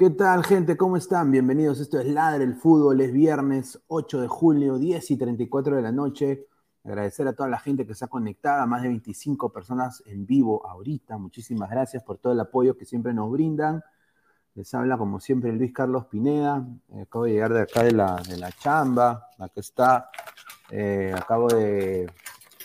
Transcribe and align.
¿Qué 0.00 0.08
tal, 0.08 0.44
gente? 0.44 0.78
¿Cómo 0.78 0.96
están? 0.96 1.30
Bienvenidos. 1.30 1.78
Esto 1.78 2.00
es 2.00 2.06
Ladre 2.06 2.44
el 2.44 2.54
Fútbol. 2.54 3.02
Es 3.02 3.12
viernes 3.12 3.78
8 3.88 4.22
de 4.22 4.28
julio, 4.28 4.78
10 4.78 5.10
y 5.10 5.16
34 5.18 5.76
de 5.76 5.82
la 5.82 5.92
noche. 5.92 6.46
Agradecer 6.84 7.28
a 7.28 7.34
toda 7.34 7.50
la 7.50 7.58
gente 7.58 7.84
que 7.84 7.92
está 7.92 8.06
conectada, 8.06 8.64
más 8.64 8.80
de 8.80 8.88
25 8.88 9.52
personas 9.52 10.02
en 10.06 10.24
vivo 10.24 10.66
ahorita. 10.66 11.18
Muchísimas 11.18 11.68
gracias 11.68 12.02
por 12.02 12.16
todo 12.16 12.32
el 12.32 12.40
apoyo 12.40 12.78
que 12.78 12.86
siempre 12.86 13.12
nos 13.12 13.30
brindan. 13.30 13.84
Les 14.54 14.72
habla, 14.72 14.96
como 14.96 15.20
siempre, 15.20 15.52
Luis 15.52 15.74
Carlos 15.74 16.06
Pineda. 16.06 16.66
Eh, 16.94 17.02
acabo 17.02 17.26
de 17.26 17.32
llegar 17.32 17.52
de 17.52 17.60
acá 17.60 17.82
de 17.82 17.92
la, 17.92 18.22
de 18.26 18.38
la 18.38 18.52
chamba. 18.52 19.28
Acá 19.36 19.60
está. 19.60 20.10
Eh, 20.70 21.12
acabo 21.14 21.48
de 21.48 22.10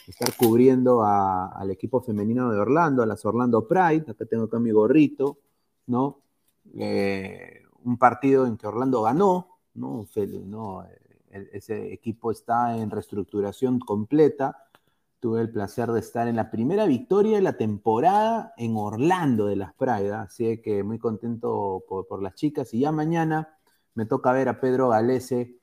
estar 0.08 0.34
cubriendo 0.38 1.04
al 1.04 1.70
equipo 1.70 2.00
femenino 2.00 2.50
de 2.50 2.60
Orlando, 2.60 3.04
a 3.04 3.06
las 3.06 3.26
Orlando 3.26 3.68
Pride. 3.68 4.10
Acá 4.10 4.24
tengo 4.24 4.46
acá 4.46 4.58
mi 4.58 4.72
gorrito, 4.72 5.38
¿no? 5.88 6.22
Eh, 6.74 7.64
un 7.84 7.98
partido 7.98 8.48
en 8.48 8.58
que 8.58 8.68
Orlando 8.68 9.04
ganó, 9.04 9.60
¿no? 9.76 10.08
ese 11.52 11.94
equipo 11.94 12.32
está 12.32 12.78
en 12.78 12.90
reestructuración 12.90 13.80
completa. 13.80 14.58
Tuve 15.20 15.42
el 15.42 15.52
placer 15.52 15.92
de 15.92 16.00
estar 16.00 16.28
en 16.28 16.36
la 16.36 16.52
primera 16.52 16.86
victoria 16.86 17.38
de 17.38 17.42
la 17.42 17.58
temporada 17.58 18.54
en 18.58 18.76
Orlando 18.78 19.48
de 19.48 19.56
las 19.56 19.74
Pride, 19.74 20.14
así 20.14 20.62
que 20.62 20.84
muy 20.84 21.00
contento 21.00 21.84
por, 21.88 22.22
las 22.22 22.36
chicas. 22.36 22.74
Y 22.74 22.80
ya 22.80 22.92
mañana 22.92 23.58
me 23.94 24.06
toca 24.06 24.32
ver 24.32 24.50
a 24.50 24.60
Pedro 24.60 24.90
Galese 24.90 25.58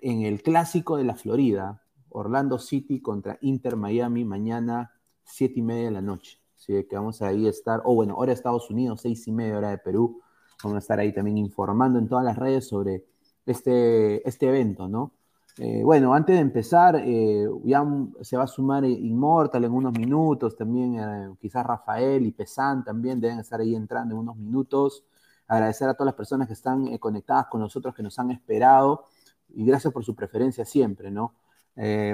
en 0.00 0.22
el 0.22 0.42
clásico 0.42 0.96
de 0.96 1.04
la 1.04 1.14
Florida, 1.14 1.82
Orlando 2.10 2.58
City 2.58 3.00
contra 3.00 3.38
Inter 3.40 3.76
Miami, 3.76 4.24
mañana 4.24 4.92
siete 5.24 5.60
y 5.60 5.62
media 5.62 5.86
de 5.86 5.90
la 5.90 6.02
noche. 6.02 6.40
Así 6.56 6.72
que 6.84 6.96
vamos 6.96 7.20
a 7.20 7.28
ahí 7.28 7.46
estar, 7.46 7.82
o 7.84 7.94
bueno, 7.94 8.16
hora 8.16 8.30
de 8.30 8.34
Estados 8.34 8.70
Unidos, 8.70 9.02
seis 9.02 9.26
y 9.28 9.32
media 9.32 9.58
hora 9.58 9.70
de 9.70 9.78
Perú. 9.78 10.22
Vamos 10.64 10.76
a 10.76 10.78
estar 10.78 10.98
ahí 10.98 11.12
también 11.12 11.38
informando 11.38 11.98
en 11.98 12.08
todas 12.08 12.24
las 12.24 12.36
redes 12.36 12.66
sobre 12.66 13.04
este, 13.46 14.26
este 14.26 14.48
evento, 14.48 14.88
¿no? 14.88 15.12
Eh, 15.58 15.82
bueno, 15.84 16.14
antes 16.14 16.34
de 16.34 16.40
empezar, 16.40 16.96
eh, 16.96 17.46
ya 17.62 17.84
se 18.22 18.36
va 18.36 18.42
a 18.44 18.46
sumar 18.46 18.84
Immortal 18.84 19.64
en 19.64 19.72
unos 19.72 19.92
minutos, 19.92 20.56
también 20.56 20.98
eh, 20.98 21.36
quizás 21.40 21.64
Rafael 21.64 22.26
y 22.26 22.32
Pesan 22.32 22.82
también 22.82 23.20
deben 23.20 23.38
estar 23.38 23.60
ahí 23.60 23.74
entrando 23.76 24.14
en 24.14 24.20
unos 24.20 24.36
minutos. 24.36 25.04
Agradecer 25.46 25.88
a 25.88 25.94
todas 25.94 26.06
las 26.06 26.14
personas 26.14 26.48
que 26.48 26.54
están 26.54 26.96
conectadas 26.98 27.46
con 27.46 27.60
nosotros, 27.60 27.94
que 27.94 28.02
nos 28.02 28.18
han 28.18 28.30
esperado 28.30 29.04
y 29.50 29.64
gracias 29.64 29.92
por 29.92 30.04
su 30.04 30.14
preferencia 30.14 30.64
siempre, 30.64 31.10
¿no? 31.10 31.34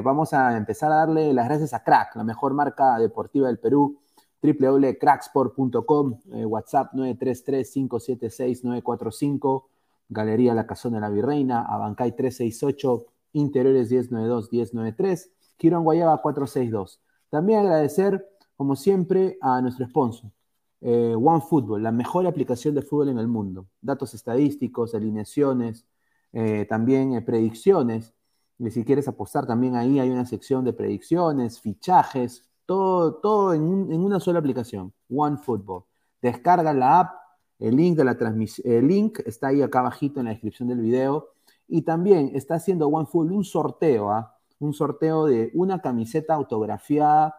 vamos 0.02 0.32
a 0.32 0.56
empezar 0.56 0.90
a 0.90 0.96
darle 0.96 1.34
las 1.34 1.46
gracias 1.46 1.74
a 1.74 1.84
Crack, 1.84 2.16
la 2.16 2.24
mejor 2.24 2.54
marca 2.54 2.98
deportiva 2.98 3.46
del 3.46 3.58
Perú 3.58 4.00
www.cracksport.com, 4.42 6.18
eh, 6.32 6.44
WhatsApp 6.44 6.92
933-576-945, 6.94 9.64
Galería 10.08 10.54
La 10.54 10.66
Casona 10.66 10.96
de 10.96 11.02
la 11.02 11.10
Virreina, 11.10 11.62
Abancay 11.62 12.16
368, 12.16 13.06
Interiores 13.34 13.92
1092-1093, 13.92 15.30
Quirón 15.56 15.84
Guayaba 15.84 16.20
462. 16.20 17.00
También 17.28 17.60
agradecer, 17.60 18.28
como 18.56 18.74
siempre, 18.76 19.38
a 19.40 19.60
nuestro 19.60 19.86
sponsor, 19.86 20.32
eh, 20.80 21.14
OneFootball, 21.16 21.80
la 21.82 21.92
mejor 21.92 22.26
aplicación 22.26 22.74
de 22.74 22.82
fútbol 22.82 23.10
en 23.10 23.18
el 23.18 23.28
mundo. 23.28 23.66
Datos 23.80 24.14
estadísticos, 24.14 24.94
alineaciones, 24.94 25.86
eh, 26.32 26.66
también 26.68 27.24
predicciones. 27.24 28.14
Y 28.58 28.70
si 28.70 28.84
quieres 28.84 29.06
apostar, 29.06 29.46
también 29.46 29.76
ahí 29.76 30.00
hay 30.00 30.10
una 30.10 30.26
sección 30.26 30.64
de 30.64 30.72
predicciones, 30.72 31.60
fichajes, 31.60 32.49
todo, 32.70 33.52
en, 33.52 33.64
una 33.64 34.20
sola 34.20 34.38
aplicación, 34.38 34.92
OneFootball. 35.10 35.82
Descarga 36.22 36.72
la 36.72 37.00
app, 37.00 37.14
el 37.58 37.74
link 37.74 37.96
de 37.96 38.04
la 38.04 38.16
el 38.64 38.86
link 38.86 39.18
está 39.26 39.48
ahí 39.48 39.60
acá 39.60 39.80
abajito 39.80 40.20
en 40.20 40.26
la 40.26 40.30
descripción 40.30 40.68
del 40.68 40.80
video. 40.80 41.30
Y 41.66 41.82
también 41.82 42.30
está 42.34 42.54
haciendo 42.54 42.86
OneFootball 42.86 43.32
un 43.32 43.44
sorteo, 43.44 44.10
¿ah? 44.10 44.36
un 44.60 44.72
sorteo 44.72 45.26
de 45.26 45.50
una 45.54 45.80
camiseta 45.80 46.34
autografiada 46.34 47.34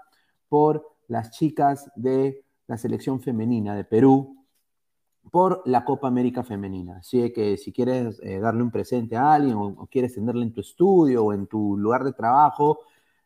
por 0.49 0.85
las 1.07 1.31
chicas 1.31 1.89
de 1.95 2.43
la 2.67 2.77
selección 2.77 3.21
femenina 3.21 3.73
de 3.73 3.85
Perú 3.85 4.37
por 5.31 5.61
la 5.65 5.85
Copa 5.85 6.09
América 6.09 6.43
Femenina. 6.43 6.97
Así 6.97 7.31
que 7.31 7.55
si 7.55 7.71
quieres 7.71 8.19
eh, 8.21 8.39
darle 8.39 8.63
un 8.63 8.71
presente 8.71 9.15
a 9.15 9.33
alguien 9.33 9.55
o, 9.55 9.67
o, 9.67 9.87
quieres 9.87 10.15
tenerla 10.15 10.43
en 10.43 10.51
tu 10.51 10.59
estudio 10.59 11.23
o 11.23 11.33
en 11.33 11.47
tu 11.47 11.77
lugar 11.77 12.03
de 12.03 12.11
trabajo, 12.11 12.79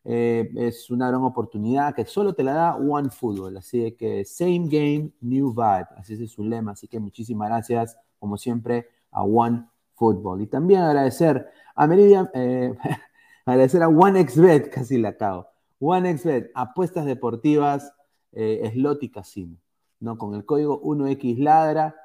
eh, 0.07 0.51
es 0.55 0.91
una 0.91 1.07
gran 1.07 1.23
oportunidad 1.23 1.95
que 1.95 2.05
solo 2.05 2.33
te 2.33 2.43
la 2.43 2.53
da 2.53 2.75
One 2.75 3.09
Football. 3.09 3.57
Así 3.57 3.91
que 3.93 4.23
same 4.23 4.67
game, 4.67 5.11
new 5.21 5.49
vibe. 5.51 5.87
Así 5.97 6.13
es 6.13 6.31
su 6.31 6.43
lema. 6.43 6.73
Así 6.73 6.87
que 6.87 6.99
muchísimas 6.99 7.49
gracias, 7.49 7.97
como 8.19 8.37
siempre, 8.37 8.87
a 9.11 9.23
One 9.23 9.65
Football. 9.95 10.41
Y 10.41 10.47
también 10.47 10.81
agradecer 10.81 11.49
a 11.75 11.87
Meridian, 11.87 12.29
eh, 12.35 12.77
agradecer 13.45 13.81
a 13.81 13.87
OneXBet, 13.89 14.69
casi 14.73 14.99
la 14.99 15.09
acabo. 15.09 15.47
OneXBet, 15.79 16.51
apuestas 16.53 17.05
deportivas, 17.05 17.91
eh, 18.31 18.69
slot 18.73 19.01
y 19.01 19.09
casino. 19.09 19.57
¿no? 19.99 20.19
Con 20.19 20.35
el 20.35 20.45
código 20.45 20.81
1XLadra 20.83 21.95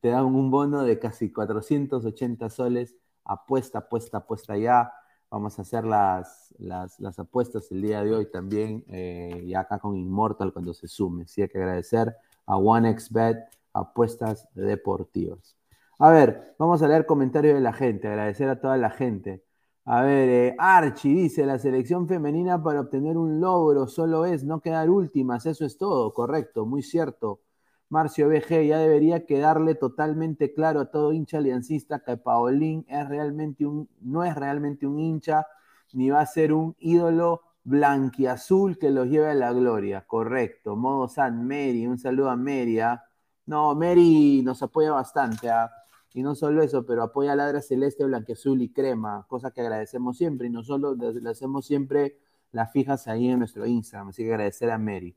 te 0.00 0.08
dan 0.08 0.26
un 0.26 0.50
bono 0.50 0.82
de 0.82 0.98
casi 0.98 1.32
480 1.32 2.50
soles. 2.50 2.96
Apuesta, 3.24 3.78
apuesta, 3.78 4.18
apuesta 4.18 4.58
ya 4.58 4.92
Vamos 5.30 5.58
a 5.58 5.62
hacer 5.62 5.84
las, 5.84 6.54
las, 6.58 7.18
apuestas 7.18 7.70
el 7.72 7.82
día 7.82 8.02
de 8.02 8.14
hoy 8.14 8.30
también, 8.30 8.84
eh, 8.88 9.42
y 9.44 9.54
acá 9.54 9.78
con 9.78 9.96
Immortal 9.96 10.52
cuando 10.52 10.72
se 10.72 10.88
sume. 10.88 11.26
Sí, 11.26 11.42
hay 11.42 11.48
que 11.48 11.58
agradecer 11.58 12.14
a 12.46 12.56
OneXBet, 12.56 13.36
apuestas 13.72 14.48
deportivas. 14.54 15.56
A 15.98 16.10
ver, 16.10 16.54
vamos 16.58 16.82
a 16.82 16.88
leer 16.88 17.06
comentarios 17.06 17.54
de 17.54 17.60
la 17.60 17.72
gente, 17.72 18.08
agradecer 18.08 18.48
a 18.48 18.60
toda 18.60 18.76
la 18.76 18.90
gente. 18.90 19.42
A 19.84 20.02
ver, 20.02 20.28
eh, 20.28 20.56
Archie 20.58 21.14
dice, 21.14 21.46
la 21.46 21.58
selección 21.58 22.08
femenina 22.08 22.62
para 22.62 22.80
obtener 22.80 23.16
un 23.16 23.40
logro 23.40 23.86
solo 23.86 24.26
es 24.26 24.44
no 24.44 24.60
quedar 24.60 24.90
últimas, 24.90 25.46
eso 25.46 25.64
es 25.64 25.78
todo, 25.78 26.12
correcto, 26.12 26.66
muy 26.66 26.82
cierto. 26.82 27.40
Marcio 27.88 28.28
BG, 28.28 28.66
ya 28.66 28.78
debería 28.78 29.26
quedarle 29.26 29.74
totalmente 29.76 30.52
claro 30.52 30.80
a 30.80 30.90
todo 30.90 31.12
hincha 31.12 31.38
aliancista 31.38 32.00
que 32.00 32.16
Paolín 32.16 32.84
es 32.88 33.08
realmente 33.08 33.64
un, 33.64 33.88
no 34.00 34.24
es 34.24 34.34
realmente 34.34 34.86
un 34.86 34.98
hincha, 34.98 35.46
ni 35.92 36.10
va 36.10 36.20
a 36.20 36.26
ser 36.26 36.52
un 36.52 36.74
ídolo 36.78 37.42
blanquiazul 37.66 38.78
que 38.78 38.90
los 38.90 39.08
lleve 39.08 39.30
a 39.30 39.34
la 39.34 39.52
gloria. 39.52 40.06
Correcto. 40.06 40.76
Modo 40.76 41.08
San 41.08 41.46
Mary, 41.46 41.86
un 41.86 41.98
saludo 41.98 42.30
a 42.30 42.36
Mary. 42.36 42.80
¿ah? 42.80 43.04
No, 43.46 43.74
Mary 43.74 44.42
nos 44.44 44.62
apoya 44.62 44.92
bastante. 44.92 45.50
¿ah? 45.50 45.70
Y 46.14 46.22
no 46.22 46.34
solo 46.34 46.62
eso, 46.62 46.86
pero 46.86 47.02
apoya 47.02 47.32
a 47.32 47.36
Ladra 47.36 47.60
Celeste, 47.60 48.04
Blanquiazul 48.04 48.62
y 48.62 48.72
Crema, 48.72 49.26
cosa 49.28 49.50
que 49.50 49.60
agradecemos 49.60 50.16
siempre. 50.16 50.46
Y 50.46 50.50
no 50.50 50.62
solo 50.62 50.94
le 50.94 51.28
hacemos 51.30 51.66
siempre 51.66 52.18
las 52.52 52.72
fijas 52.72 53.08
ahí 53.08 53.28
en 53.28 53.40
nuestro 53.40 53.66
Instagram. 53.66 54.08
Así 54.08 54.22
que 54.24 54.32
agradecer 54.32 54.70
a 54.70 54.78
Mary. 54.78 55.16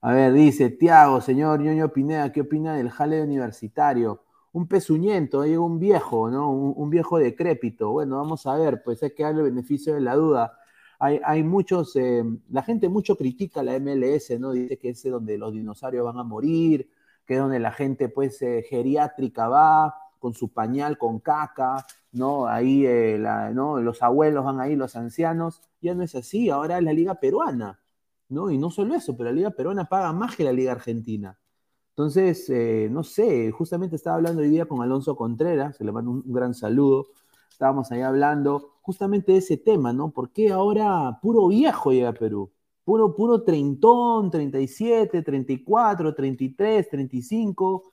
A 0.00 0.12
ver, 0.12 0.32
dice 0.32 0.70
Tiago, 0.70 1.20
señor 1.20 1.60
Ñoño 1.60 1.92
Pineda, 1.92 2.30
¿qué 2.30 2.42
opina 2.42 2.74
del 2.76 2.88
jale 2.90 3.20
universitario? 3.20 4.22
Un 4.52 4.68
pezuñento, 4.68 5.40
hay 5.40 5.56
un 5.56 5.80
viejo, 5.80 6.30
¿no? 6.30 6.52
Un, 6.52 6.88
viejo 6.90 7.18
decrépito. 7.18 7.90
Bueno, 7.90 8.16
vamos 8.16 8.46
a 8.46 8.54
ver, 8.56 8.82
pues 8.84 9.02
hay 9.02 9.10
que 9.10 9.24
darle 9.24 9.42
beneficio 9.42 9.94
de 9.94 10.00
la 10.00 10.14
duda. 10.14 10.56
Hay, 11.00 11.20
hay 11.24 11.42
muchos, 11.42 11.96
eh, 11.96 12.24
la 12.50 12.62
gente 12.62 12.88
mucho 12.88 13.16
critica 13.16 13.62
la 13.62 13.78
MLS, 13.80 14.38
¿no? 14.38 14.52
Dice 14.52 14.78
que 14.78 14.90
es 14.90 15.02
donde 15.02 15.36
los 15.36 15.52
dinosaurios 15.52 16.04
van 16.04 16.18
a 16.18 16.24
morir, 16.24 16.88
que 17.26 17.34
es 17.34 17.40
donde 17.40 17.58
la 17.58 17.72
gente, 17.72 18.08
pues, 18.08 18.40
eh, 18.42 18.64
geriátrica 18.68 19.48
va 19.48 19.94
con 20.20 20.32
su 20.34 20.52
pañal 20.52 20.96
con 20.98 21.20
caca, 21.20 21.86
¿no? 22.12 22.46
Ahí, 22.46 22.86
eh, 22.86 23.18
¿no? 23.52 23.80
Los 23.80 24.02
abuelos 24.02 24.44
van 24.44 24.60
ahí, 24.60 24.76
los 24.76 24.96
ancianos. 24.96 25.60
Ya 25.80 25.94
no 25.94 26.02
es 26.04 26.14
así, 26.14 26.50
ahora 26.50 26.78
es 26.78 26.84
la 26.84 26.92
liga 26.92 27.16
peruana. 27.16 27.80
¿No? 28.28 28.50
Y 28.50 28.58
no 28.58 28.70
solo 28.70 28.94
eso, 28.94 29.16
pero 29.16 29.30
la 29.30 29.36
Liga 29.36 29.50
Peruana 29.50 29.86
paga 29.86 30.12
más 30.12 30.36
que 30.36 30.44
la 30.44 30.52
Liga 30.52 30.72
Argentina. 30.72 31.38
Entonces, 31.98 32.48
eh, 32.50 32.88
no 32.90 33.02
sé, 33.02 33.50
justamente 33.50 33.96
estaba 33.96 34.16
hablando 34.16 34.42
hoy 34.42 34.48
día 34.50 34.66
con 34.66 34.82
Alonso 34.82 35.16
Contreras, 35.16 35.76
se 35.76 35.84
le 35.84 35.90
mando 35.90 36.12
un, 36.12 36.22
gran 36.26 36.54
saludo. 36.54 37.08
Estábamos 37.50 37.90
ahí 37.90 38.02
hablando 38.02 38.74
justamente 38.82 39.32
de 39.32 39.38
ese 39.38 39.56
tema, 39.56 39.92
¿no? 39.92 40.10
¿Por 40.12 40.30
qué 40.30 40.52
ahora 40.52 41.18
puro 41.20 41.48
viejo 41.48 41.92
llega 41.92 42.10
a 42.10 42.12
Perú? 42.14 42.52
Puro, 42.84 43.16
puro 43.16 43.42
treintón, 43.42 44.30
37, 44.30 45.22
34, 45.22 46.14
33, 46.14 46.88
35. 46.88 47.90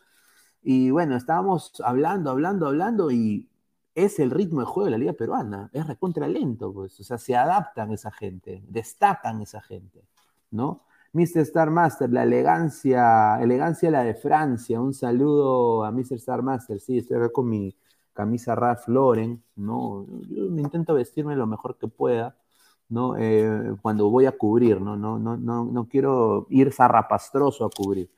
Y 0.61 0.91
bueno, 0.91 1.15
estábamos 1.15 1.73
hablando, 1.83 2.29
hablando, 2.29 2.67
hablando 2.67 3.11
y 3.11 3.49
es 3.95 4.19
el 4.19 4.29
ritmo 4.31 4.59
de 4.59 4.67
juego 4.67 4.85
de 4.85 4.91
la 4.91 4.97
liga 4.99 5.13
peruana. 5.13 5.69
Es 5.73 5.87
recontra 5.87 6.27
lento, 6.27 6.71
pues. 6.73 6.99
O 6.99 7.03
sea, 7.03 7.17
se 7.17 7.35
adaptan 7.35 7.91
esa 7.91 8.11
gente, 8.11 8.63
destacan 8.67 9.41
esa 9.41 9.61
gente. 9.61 10.03
¿No? 10.51 10.85
Mr. 11.13 11.39
Star 11.43 11.71
Master, 11.71 12.09
la 12.11 12.23
elegancia, 12.23 13.41
elegancia 13.41 13.89
la 13.89 14.03
de 14.03 14.15
Francia. 14.15 14.81
Un 14.81 14.93
saludo 14.93 15.85
a 15.85 15.91
Mr. 15.91 16.15
Star 16.15 16.41
Master. 16.41 16.79
Sí, 16.81 16.97
estoy 16.97 17.17
acá 17.17 17.29
con 17.29 17.47
mi 17.49 17.75
camisa 18.13 18.53
Ralph 18.55 18.87
Lauren, 18.87 19.41
¿no? 19.55 20.05
Yo 20.29 20.49
me 20.49 20.61
intento 20.61 20.93
vestirme 20.93 21.35
lo 21.35 21.47
mejor 21.47 21.77
que 21.77 21.87
pueda, 21.87 22.37
¿no? 22.89 23.15
Eh, 23.17 23.75
cuando 23.81 24.09
voy 24.09 24.25
a 24.25 24.33
cubrir, 24.33 24.81
¿no? 24.81 24.97
No, 24.97 25.17
no, 25.19 25.37
no, 25.37 25.65
no 25.65 25.87
quiero 25.87 26.47
ir 26.49 26.73
zarrapastroso 26.73 27.65
a 27.65 27.69
cubrir. 27.69 28.09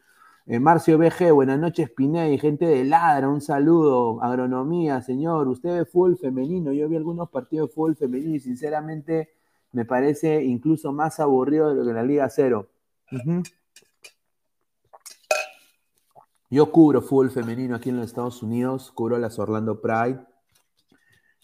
Eh, 0.48 0.60
Marcio 0.60 0.98
BG, 0.98 1.32
buenas 1.34 1.60
noches, 1.60 1.92
Pineda 1.92 2.30
y 2.30 2.40
gente 2.40 2.66
de 2.66 2.86
Ladra, 2.86 3.30
un 3.30 3.42
saludo. 3.42 4.24
Agronomía, 4.24 5.02
señor, 5.02 5.48
usted 5.50 5.70
ve 5.80 5.86
fútbol 5.86 6.18
femenino. 6.18 6.72
Yo 6.72 6.88
vi 6.90 6.96
algunos 6.96 7.30
partidos 7.30 7.70
de 7.70 7.76
fútbol 7.76 7.96
femenino 7.96 8.36
y 8.36 8.40
sinceramente 8.40 9.30
me 9.72 9.86
parece 9.86 10.44
incluso 10.44 10.92
más 10.92 11.20
aburrido 11.20 11.70
de 11.70 11.76
lo 11.76 11.86
que 11.86 11.94
la 11.94 12.04
Liga 12.04 12.30
Cero. 12.30 12.70
Yo 16.50 16.72
cubro 16.72 17.02
fútbol 17.02 17.30
femenino 17.30 17.76
aquí 17.76 17.90
en 17.90 17.98
los 17.98 18.06
Estados 18.06 18.42
Unidos, 18.42 18.92
cubro 18.92 19.18
las 19.18 19.38
Orlando 19.38 19.82
Pride. 19.82 20.20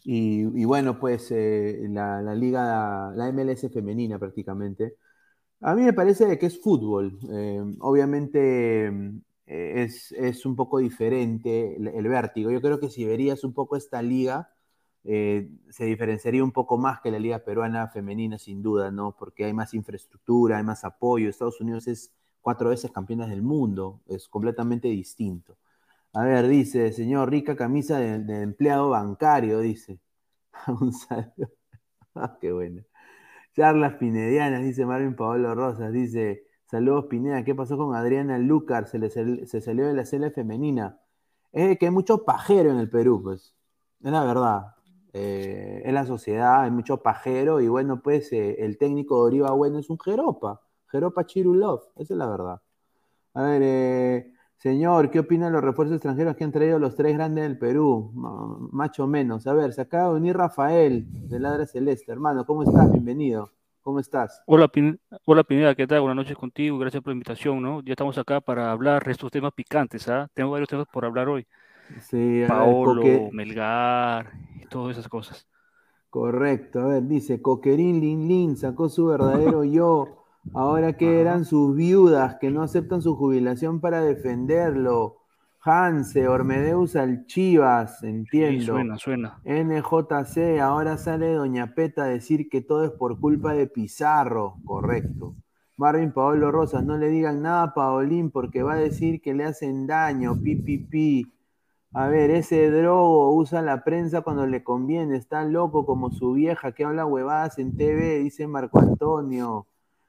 Y, 0.05 0.65
bueno, 0.65 0.99
pues 0.99 1.31
eh, 1.31 1.87
la, 1.89 2.21
liga, 2.35 3.11
la 3.15 3.31
MLS 3.31 3.71
femenina 3.71 4.19
prácticamente. 4.19 4.97
A 5.61 5.75
mí 5.75 5.83
me 5.83 5.93
parece 5.93 6.37
que 6.37 6.45
es 6.45 6.59
fútbol. 6.61 7.17
Eh, 7.31 7.63
obviamente 7.79 8.87
eh, 9.45 9.87
es, 9.87 10.45
un 10.45 10.55
poco 10.55 10.79
diferente 10.79 11.75
el, 11.75 12.07
vértigo. 12.07 12.51
Yo 12.51 12.61
creo 12.61 12.79
que 12.79 12.89
si 12.89 13.05
verías 13.05 13.43
un 13.43 13.53
poco 13.53 13.75
esta 13.75 14.01
liga, 14.01 14.52
se 15.03 15.85
diferenciaría 15.85 16.43
un 16.43 16.51
poco 16.51 16.77
más 16.77 17.01
que 17.01 17.11
la 17.11 17.19
liga 17.19 17.39
peruana 17.39 17.87
femenina, 17.89 18.37
sin 18.37 18.61
duda, 18.61 18.91
¿no? 18.91 19.15
Porque 19.17 19.45
hay 19.45 19.53
más 19.53 19.73
infraestructura, 19.73 20.57
hay 20.57 20.63
más 20.63 20.83
apoyo. 20.85 21.29
Estados 21.29 21.59
Unidos 21.61 21.87
es 21.87 22.13
cuatro 22.41 22.69
veces 22.69 22.91
campeones 22.91 23.29
del 23.29 23.41
mundo, 23.41 24.01
es 24.07 24.27
completamente 24.29 24.87
distinto. 24.89 25.57
A 26.13 26.23
ver, 26.23 26.47
dice, 26.47 26.93
señor, 26.93 27.31
rica 27.31 27.55
camisa 27.55 27.99
de, 27.99 28.43
empleado 28.43 28.89
bancario, 28.89 29.59
dice. 29.59 29.99
Un. 30.67 30.93
Ah, 32.15 32.37
qué 32.39 32.51
bueno. 32.51 32.83
Charlas 33.55 33.95
pinedianas, 33.95 34.63
dice 34.63 34.85
Marvin 34.85 35.15
Paolo 35.15 35.55
Rosas, 35.55 35.91
dice, 35.93 36.45
saludos 36.67 37.05
Pineda, 37.09 37.43
¿qué 37.43 37.55
pasó 37.55 37.77
con 37.77 37.95
Adriana 37.95 38.37
Lucar? 38.39 38.87
Se, 38.87 38.99
le, 38.99 39.09
se 39.09 39.61
salió 39.61 39.87
de 39.87 39.93
la 39.93 40.05
cele 40.05 40.31
femenina. 40.31 40.99
Es 41.51 41.77
que 41.79 41.87
hay 41.87 41.91
mucho 41.91 42.25
pajero 42.25 42.71
en 42.71 42.77
el 42.77 42.89
Perú, 42.89 43.21
pues. 43.23 43.55
Es 44.03 44.11
la 44.11 44.23
verdad. 44.25 44.72
Eh, 45.13 45.83
es 45.85 45.93
la 45.93 46.05
sociedad, 46.05 46.63
hay 46.63 46.71
mucho 46.71 46.97
pajero 46.97 47.61
y 47.61 47.67
bueno, 47.67 48.01
pues 48.01 48.33
eh, 48.33 48.55
el 48.65 48.79
técnico 48.79 49.17
de 49.17 49.27
Oriba 49.27 49.51
Bueno 49.51 49.77
es 49.77 49.89
un 49.89 49.99
jeropa. 49.99 50.61
Jeropa 50.87 51.25
Chirulov, 51.25 51.81
esa 51.95 52.13
es 52.13 52.17
la 52.17 52.27
verdad. 52.27 52.61
A 53.35 53.43
ver, 53.43 53.61
eh, 53.63 54.33
señor, 54.57 55.11
¿qué 55.11 55.19
opina 55.19 55.47
de 55.47 55.51
los 55.51 55.63
refuerzos 55.63 55.95
extranjeros 55.95 56.35
que 56.35 56.43
han 56.43 56.51
traído 56.51 56.79
los 56.79 56.95
tres 56.95 57.13
grandes 57.13 57.43
del 57.43 57.57
Perú? 57.59 58.11
Macho 58.71 59.07
menos. 59.07 59.45
A 59.45 59.53
ver, 59.53 59.73
se 59.73 59.81
acaba 59.81 60.09
de 60.09 60.15
unir 60.15 60.35
Rafael 60.35 61.05
de 61.29 61.39
Ladra 61.39 61.65
Celeste. 61.67 62.11
Hermano, 62.11 62.45
¿cómo 62.45 62.63
estás? 62.63 62.91
Bienvenido. 62.91 63.51
¿Cómo 63.81 63.99
estás? 63.99 64.41
Hola, 64.45 64.71
Hola 65.25 65.43
Pineda, 65.43 65.75
¿qué 65.75 65.85
tal? 65.85 65.99
Buenas 65.99 66.15
noches 66.15 66.37
contigo, 66.37 66.77
gracias 66.77 67.03
por 67.03 67.11
la 67.11 67.15
invitación, 67.15 67.61
¿no? 67.61 67.81
Ya 67.81 67.91
estamos 67.91 68.17
acá 68.17 68.39
para 68.39 68.71
hablar 68.71 69.03
de 69.03 69.11
estos 69.11 69.29
temas 69.29 69.51
picantes, 69.53 70.07
¿ah? 70.07 70.29
Tengo 70.33 70.51
varios 70.51 70.69
temas 70.69 70.87
por 70.87 71.03
hablar 71.03 71.27
hoy. 71.27 71.45
Sí, 72.01 72.43
Paolo, 72.47 73.29
Melgar, 73.31 74.31
todas 74.69 74.97
esas 74.97 75.09
cosas. 75.09 75.47
Correcto, 76.09 76.79
a 76.79 76.87
ver, 76.87 77.07
dice, 77.07 77.41
Coquerín 77.41 77.99
Lin 77.99 78.27
Lin 78.27 78.57
sacó 78.57 78.89
su 78.89 79.07
verdadero 79.07 79.63
yo 79.63 80.23
Ahora 80.53 80.93
que 80.93 81.21
eran 81.21 81.45
sus 81.45 81.75
viudas 81.75 82.35
que 82.39 82.51
no 82.51 82.63
aceptan 82.63 83.01
su 83.01 83.15
jubilación 83.15 83.79
para 83.79 84.01
defenderlo. 84.01 85.19
Hanse, 85.65 86.27
Ormedeus 86.27 86.97
Alchivas, 86.97 88.03
entiendo. 88.03 88.73
suena, 88.73 88.97
suena. 88.97 89.39
NJC, 89.45 90.59
ahora 90.59 90.97
sale 90.97 91.33
Doña 91.33 91.73
Peta 91.73 92.03
a 92.03 92.07
decir 92.07 92.49
que 92.49 92.61
todo 92.61 92.83
es 92.83 92.91
por 92.91 93.17
culpa 93.17 93.53
de 93.53 93.67
Pizarro, 93.67 94.55
correcto. 94.65 95.35
Marvin 95.77 96.11
Paolo 96.11 96.51
Rosas, 96.51 96.83
no 96.83 96.97
le 96.97 97.07
digan 97.07 97.41
nada 97.41 97.63
a 97.63 97.73
Paolín 97.73 98.29
porque 98.29 98.61
va 98.61 98.73
a 98.73 98.77
decir 98.77 99.21
que 99.21 99.33
le 99.33 99.45
hacen 99.45 99.87
daño, 99.87 100.37
pi, 100.41 100.57
pi, 100.57 100.77
pi. 100.79 101.33
A 101.95 102.07
ver, 102.07 102.31
ese 102.31 102.71
drogo 102.71 103.35
usa 103.35 103.61
la 103.61 103.83
prensa 103.83 104.21
cuando 104.21 104.47
le 104.47 104.63
conviene, 104.63 105.15
está 105.15 105.43
loco 105.43 105.85
como 105.85 106.09
su 106.09 106.33
vieja 106.33 106.71
que 106.71 106.85
habla 106.85 107.05
huevadas 107.05 107.59
en 107.59 107.77
TV, 107.77 108.19
dice 108.19 108.47
Marco 108.47 108.79
Antonio. 108.79 109.67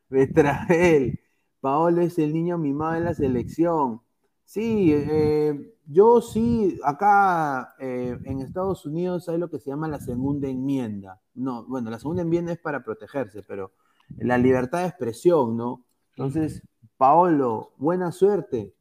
Betrael, 0.08 1.20
Paolo 1.60 2.00
es 2.00 2.18
el 2.18 2.32
niño 2.32 2.56
mimado 2.56 2.94
de 2.94 3.00
la 3.00 3.14
selección. 3.14 4.00
Sí, 4.44 4.92
eh, 4.94 5.74
yo 5.86 6.22
sí, 6.22 6.78
acá 6.84 7.74
eh, 7.78 8.18
en 8.24 8.40
Estados 8.40 8.86
Unidos 8.86 9.28
hay 9.28 9.36
lo 9.36 9.50
que 9.50 9.58
se 9.58 9.70
llama 9.70 9.88
la 9.88 10.00
segunda 10.00 10.48
enmienda. 10.48 11.20
No, 11.34 11.66
bueno, 11.66 11.90
la 11.90 11.98
segunda 11.98 12.22
enmienda 12.22 12.52
es 12.52 12.58
para 12.58 12.82
protegerse, 12.82 13.42
pero 13.42 13.72
la 14.16 14.38
libertad 14.38 14.80
de 14.80 14.88
expresión, 14.88 15.56
¿no? 15.56 15.84
Entonces, 16.16 16.62
Paolo, 16.96 17.72
buena 17.76 18.10
suerte. 18.12 18.74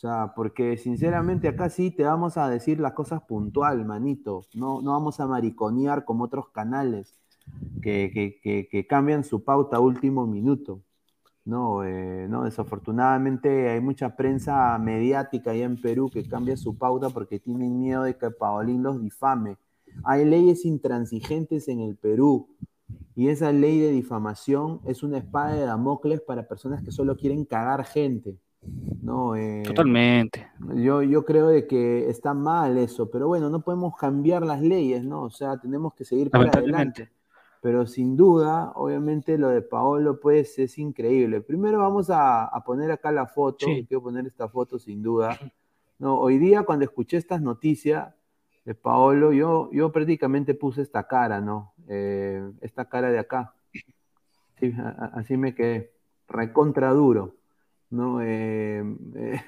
Sea, 0.00 0.32
porque 0.34 0.78
sinceramente 0.78 1.46
acá 1.46 1.68
sí 1.68 1.90
te 1.90 2.04
vamos 2.04 2.38
a 2.38 2.48
decir 2.48 2.80
las 2.80 2.94
cosas 2.94 3.20
puntual, 3.20 3.84
manito. 3.84 4.46
No, 4.54 4.80
no 4.80 4.92
vamos 4.92 5.20
a 5.20 5.26
mariconear 5.26 6.06
como 6.06 6.24
otros 6.24 6.48
canales 6.48 7.20
que, 7.82 8.86
cambian 8.88 9.24
su 9.24 9.44
pauta 9.44 9.76
a 9.76 9.80
último 9.80 10.26
minuto. 10.26 10.80
No, 11.44 11.84
eh, 11.84 12.26
no, 12.30 12.44
desafortunadamente 12.44 13.68
hay 13.68 13.80
mucha 13.82 14.16
prensa 14.16 14.78
mediática 14.78 15.50
allá 15.50 15.66
en 15.66 15.78
Perú 15.78 16.08
que 16.10 16.26
cambia 16.26 16.56
su 16.56 16.78
pauta 16.78 17.10
porque 17.10 17.38
tienen 17.38 17.78
miedo 17.78 18.04
de 18.04 18.16
que 18.16 18.30
Paolín 18.30 18.82
los 18.82 19.02
difame. 19.02 19.58
Hay 20.04 20.24
leyes 20.24 20.64
intransigentes 20.64 21.68
en 21.68 21.80
el 21.80 21.96
Perú 21.96 22.48
y 23.14 23.28
esa 23.28 23.52
ley 23.52 23.78
de 23.78 23.90
difamación 23.90 24.80
es 24.86 25.02
una 25.02 25.18
espada 25.18 25.52
de 25.52 25.66
Damocles 25.66 26.22
para 26.22 26.48
personas 26.48 26.82
que 26.82 26.90
solo 26.90 27.18
quieren 27.18 27.44
cagar 27.44 27.84
gente. 27.84 28.38
No, 28.62 29.34
eh, 29.36 29.62
Totalmente. 29.64 30.50
Yo, 30.74 31.02
yo 31.02 31.24
creo 31.24 31.48
de 31.48 31.66
que 31.66 32.08
está 32.08 32.34
mal 32.34 32.76
eso, 32.78 33.10
pero 33.10 33.28
bueno, 33.28 33.48
no 33.48 33.60
podemos 33.62 33.96
cambiar 33.96 34.42
las 34.44 34.60
leyes, 34.60 35.04
¿no? 35.04 35.22
O 35.22 35.30
sea, 35.30 35.58
tenemos 35.58 35.94
que 35.94 36.04
seguir 36.04 36.30
para 36.30 36.50
adelante. 36.50 37.10
Pero 37.62 37.86
sin 37.86 38.16
duda, 38.16 38.72
obviamente 38.74 39.36
lo 39.36 39.48
de 39.48 39.60
Paolo 39.60 40.18
pues 40.18 40.58
es 40.58 40.78
increíble. 40.78 41.42
Primero 41.42 41.78
vamos 41.78 42.08
a, 42.10 42.50
poner 42.64 42.90
acá 42.90 43.12
la 43.12 43.26
foto, 43.26 43.66
quiero 43.66 44.02
poner 44.02 44.26
esta 44.26 44.48
foto 44.48 44.78
sin 44.78 45.02
duda. 45.02 45.38
No, 45.98 46.18
hoy 46.18 46.38
día 46.38 46.62
cuando 46.62 46.84
escuché 46.84 47.18
estas 47.18 47.42
noticias 47.42 48.14
de 48.64 48.74
Paolo, 48.74 49.32
yo, 49.32 49.70
yo 49.72 49.92
prácticamente 49.92 50.54
puse 50.54 50.80
esta 50.80 51.06
cara, 51.06 51.40
¿no? 51.40 51.74
Eh, 51.88 52.50
esta 52.62 52.88
cara 52.88 53.10
de 53.10 53.18
acá. 53.18 53.54
así 55.12 55.36
me 55.36 55.54
quedé, 55.54 55.92
recontra 56.28 56.90
duro, 56.92 57.34
¿no? 57.90 58.22
Eh, 58.22 58.82
eh, 59.16 59.42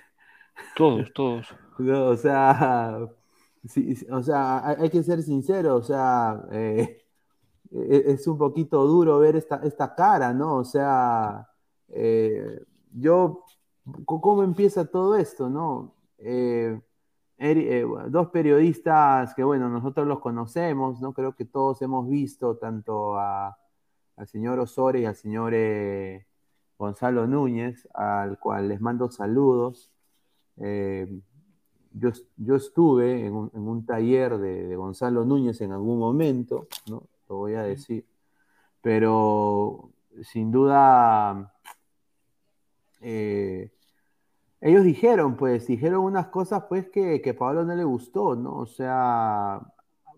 todos, 0.77 1.13
todos. 1.13 1.47
o 1.79 2.17
sea, 2.17 2.99
o 4.11 4.23
sea, 4.23 4.69
hay, 4.69 4.91
que 4.91 5.03
ser 5.03 5.23
sincero, 5.23 5.77
o 5.77 5.83
sea, 5.83 6.45
e-, 7.73 8.13
es 8.13 8.27
un 8.27 8.39
poquito 8.39 8.85
duro 8.87 9.19
ver 9.19 9.37
esta, 9.37 9.57
esta 9.65 9.95
cara, 9.95 10.33
¿no? 10.35 10.57
O 10.57 10.65
sea, 10.65 11.49
eh, 11.89 12.65
yo, 12.93 13.45
¿cómo 14.07 14.43
empieza 14.43 14.85
todo 14.87 15.17
esto, 15.17 15.49
no? 15.49 15.95
Eh, 16.19 16.81
eh, 17.39 17.85
dos 18.09 18.29
periodistas 18.31 19.35
que, 19.35 19.45
bueno, 19.45 19.69
nosotros 19.69 20.07
los 20.07 20.21
conocemos, 20.21 21.01
¿no? 21.01 21.13
Creo 21.13 21.35
que 21.35 21.45
todos 21.45 21.83
hemos 21.83 22.09
visto 22.09 22.57
tanto 22.57 23.19
al 23.19 23.55
señor 24.27 24.59
Osores 24.61 25.03
y 25.03 25.07
al 25.07 25.17
señor 25.17 25.53
Gonzalo 26.83 27.29
Núñez, 27.29 27.89
al 27.95 28.41
cual 28.41 28.69
les 28.69 28.81
mando 28.81 29.09
saludos. 29.09 29.93
Yo, 30.57 32.11
yo, 32.37 32.57
estuve 32.57 33.27
en 33.27 33.35
un, 33.35 33.87
taller 33.87 34.39
de, 34.39 34.67
de, 34.67 34.77
Gonzalo 34.77 35.25
Núñez 35.25 35.61
en 35.61 35.73
algún 35.73 35.99
momento, 35.99 36.67
¿no? 36.89 37.05
voy 37.29 37.55
a 37.55 37.62
decir. 37.62 38.05
Pero 38.81 39.91
sin 40.23 40.51
duda, 40.51 41.55
eh, 43.01 43.71
ellos 44.61 44.85
dijeron, 44.85 45.37
pues, 45.37 45.67
dijeron 45.67 46.05
unas 46.05 46.29
cosas, 46.29 46.65
pues, 46.69 46.89
que, 46.91 47.21
que 47.23 47.31
a 47.31 47.37
Pablo 47.37 47.65
no 47.65 47.75
le 47.75 47.85
gustó, 47.85 48.35
¿no? 48.35 48.57
O 48.57 48.67
sea, 48.67 49.61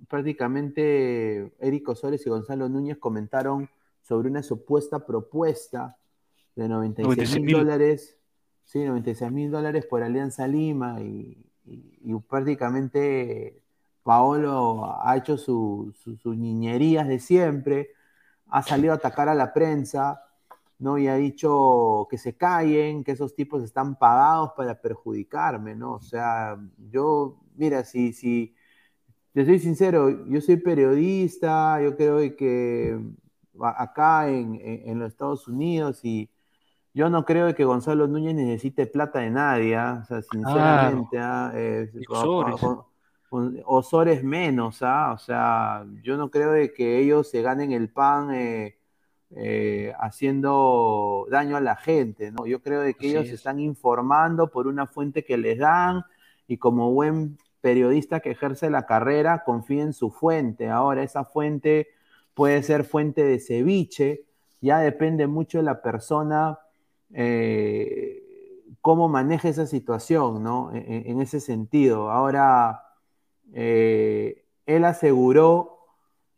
prácticamente 0.09 1.53
Eric 1.59 1.89
Osores 1.89 2.27
y 2.27 2.31
Gonzalo 2.31 2.69
Núñez 2.69 2.99
comentaron 2.99 3.69
sobre 4.03 4.29
una 4.29 4.43
supuesta 4.43 5.07
propuesta 5.07 5.97
de 6.57 6.69
96 6.69 7.41
mil 7.41 7.57
dólares, 7.59 8.17
sí, 8.65 8.85
96 8.85 9.31
mil 9.33 9.51
dólares 9.51 9.87
por 9.87 10.03
Alianza 10.03 10.47
Lima 10.47 11.01
y, 11.01 11.45
y 11.65 12.15
prácticamente 12.29 13.63
Paolo 14.05 14.99
ha 15.03 15.17
hecho 15.17 15.39
sus 15.39 15.97
niñerías 16.25 17.09
de 17.09 17.19
siempre, 17.19 17.91
ha 18.49 18.63
salido 18.63 18.93
a 18.93 18.97
atacar 18.97 19.29
a 19.29 19.35
la 19.35 19.53
prensa, 19.53 20.23
¿no? 20.79 20.99
Y 20.99 21.09
ha 21.09 21.17
dicho 21.17 22.07
que 22.11 22.19
se 22.19 22.37
callen, 22.37 23.03
que 23.03 23.13
esos 23.13 23.35
tipos 23.35 23.63
están 23.65 23.99
pagados 23.99 24.53
para 24.57 24.81
perjudicarme, 24.81 25.75
¿no? 25.75 25.95
O 25.95 26.01
sea, 26.01 26.59
yo, 26.91 27.41
mira, 27.57 27.85
si, 27.85 28.13
si, 28.13 28.55
te 29.33 29.45
soy 29.47 29.59
sincero, 29.59 30.27
yo 30.27 30.41
soy 30.41 30.59
periodista, 30.59 31.81
yo 31.83 31.97
creo 31.97 32.19
que 32.37 33.01
acá 33.61 34.29
en, 34.29 34.99
los 34.99 35.09
Estados 35.09 35.49
Unidos 35.49 36.05
y, 36.05 36.31
yo 36.95 37.11
no 37.11 37.25
creo 37.25 37.53
que 37.57 37.65
Gonzalo 37.65 38.07
Núñez 38.07 38.37
necesite 38.37 38.87
plata 38.87 39.19
de 39.19 39.31
nadie, 39.31 39.75
¿ah? 39.75 40.01
o 40.03 40.07
sea, 40.07 40.23
sinceramente, 40.23 41.19
¿ah? 41.19 41.53
Osores. 43.65 44.23
menos, 44.23 44.81
¿ah? 44.81 45.13
o 45.13 45.19
sea, 45.19 45.85
yo 46.05 46.17
no 46.17 46.31
creo 46.31 46.53
de 46.53 46.73
que 46.73 47.01
ellos 47.01 47.29
se 47.29 47.43
ganen 47.43 47.73
el 47.73 47.89
pan 47.91 48.33
eh, 48.33 48.79
eh, 49.31 49.93
haciendo 49.99 51.27
daño 51.29 51.57
a 51.57 51.61
la 51.61 51.75
gente, 51.75 52.31
¿no? 52.31 52.47
Yo 52.47 52.63
creo 52.63 52.81
de 52.83 52.95
que 52.95 53.09
ellos 53.09 53.27
se 53.27 53.35
están 53.35 53.59
informando 53.59 54.53
por 54.53 54.69
una 54.69 54.87
fuente 54.87 55.25
que 55.25 55.37
les 55.37 55.59
dan 55.59 56.05
y 56.47 56.59
como 56.59 56.93
buen 56.93 57.39
periodista 57.61 58.21
que 58.21 58.31
ejerce 58.31 58.71
la 58.71 58.87
carrera, 58.87 59.43
confía 59.45 59.83
en 59.83 59.95
su 59.95 60.13
fuente. 60.13 60.71
Ahora, 60.71 61.03
esa 61.03 61.25
fuente 61.25 61.89
puede 62.35 62.63
ser 62.63 62.85
fuente 62.85 63.25
de 63.25 63.41
ceviche, 63.41 64.27
ya 64.61 64.79
depende 64.79 65.27
mucho 65.27 65.59
de 65.59 65.65
la 65.65 65.83
persona 65.83 66.59
eh, 67.15 68.23
cómo 68.81 69.09
maneja 69.09 69.49
esa 69.49 69.67
situación, 69.67 70.43
¿no? 70.43 70.73
E, 70.75 70.79
e, 70.79 71.11
en, 71.11 71.21
ese 71.21 71.41
sentido. 71.41 72.11
Ahora, 72.11 72.83
eh, 73.53 74.45
él 74.67 74.85
aseguró, 74.85 75.79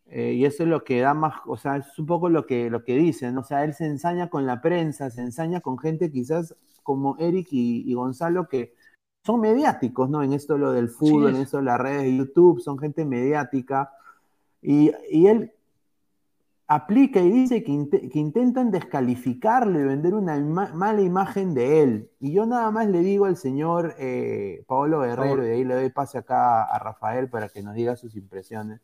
eh, 0.06 0.35
y 0.35 0.45
eso 0.45 0.62
es 0.62 0.68
lo 0.68 0.85
que 0.85 1.00
da 1.00 1.14
más, 1.14 1.35
o 1.47 1.56
sea, 1.56 1.78
es 1.78 1.99
un 1.99 2.06
poco 2.06 2.28
lo 2.28 2.47
que, 2.47 2.71
lo 2.71 2.85
que 2.85 2.97
dicen, 2.97 3.37
o 3.38 3.42
sea, 3.42 3.64
él 3.64 3.75
se 3.75 3.87
ensaña 3.87 4.28
con 4.28 4.47
la 4.47 4.61
prensa, 4.61 5.11
se 5.11 5.23
ensaña 5.23 5.61
con 5.61 5.78
gente 5.78 6.12
quizás 6.12 6.54
como 6.83 7.16
Eric 7.18 7.49
y, 7.50 7.92
Gonzalo 7.95 8.47
que 8.49 8.75
son 9.25 9.40
mediáticos, 9.40 10.09
¿no? 10.09 10.23
En 10.23 10.33
esto 10.33 10.56
lo 10.59 10.73
del 10.73 10.88
fútbol, 10.88 11.35
en 11.35 11.42
eso 11.42 11.61
las 11.61 11.80
redes 11.80 12.02
de 12.02 12.16
YouTube, 12.16 12.61
son 12.61 12.78
gente 12.78 13.04
mediática. 13.04 13.90
Y, 14.62 14.92
y 15.11 15.26
él 15.26 15.52
aplica 16.68 17.20
y 17.20 17.30
dice 17.30 17.62
que, 17.62 17.73
intentan 17.73 18.70
descalificarlo 18.70 19.78
y 19.78 19.85
vender 19.85 20.14
una 20.14 20.38
mala 20.40 21.00
imagen 21.00 21.54
de 21.54 21.82
él. 21.82 22.11
Y 22.18 22.32
yo 22.32 22.46
nada 22.46 22.70
más 22.70 22.88
le 22.88 23.00
digo 23.00 23.26
al 23.26 23.37
señor 23.37 23.94
eh, 23.99 24.64
Paolo 24.66 25.00
Guerrero, 25.00 25.44
y 25.44 25.49
de 25.49 25.54
ahí 25.54 25.64
le 25.64 25.75
doy 25.75 25.90
pase 25.90 26.18
acá 26.18 26.64
a 26.64 26.78
Rafael 26.78 27.28
para 27.28 27.49
que 27.49 27.62
nos 27.62 27.75
diga 27.75 27.96
sus 27.96 28.16
impresiones. 28.16 28.80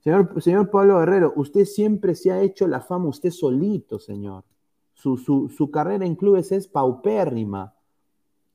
Señor, 0.00 0.40
señor 0.42 0.70
Pablo 0.70 0.98
Guerrero, 1.00 1.32
usted 1.36 1.64
siempre 1.64 2.14
se 2.14 2.30
ha 2.30 2.40
hecho 2.40 2.68
la 2.68 2.80
fama 2.80 3.08
usted 3.08 3.30
solito, 3.30 3.98
señor. 3.98 4.44
Su, 4.92 5.16
su 5.18 5.70
carrera 5.70 6.06
en 6.06 6.16
clubes 6.16 6.52
es 6.52 6.68
paupérrima. 6.68 7.74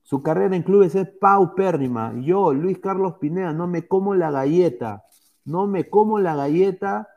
Su 0.02 0.22
carrera 0.22 0.56
en 0.56 0.62
clubes 0.62 0.94
es 0.94 1.08
paupérrima. 1.08 2.14
Yo, 2.20 2.52
Luis 2.52 2.78
Carlos 2.78 3.14
Pineda, 3.20 3.52
no 3.52 3.66
me 3.68 3.86
como 3.86 4.14
la 4.14 4.30
galleta. 4.30 5.04
No 5.44 5.66
me 5.66 5.88
como 5.88 6.18
la 6.18 6.34
galleta 6.34 7.08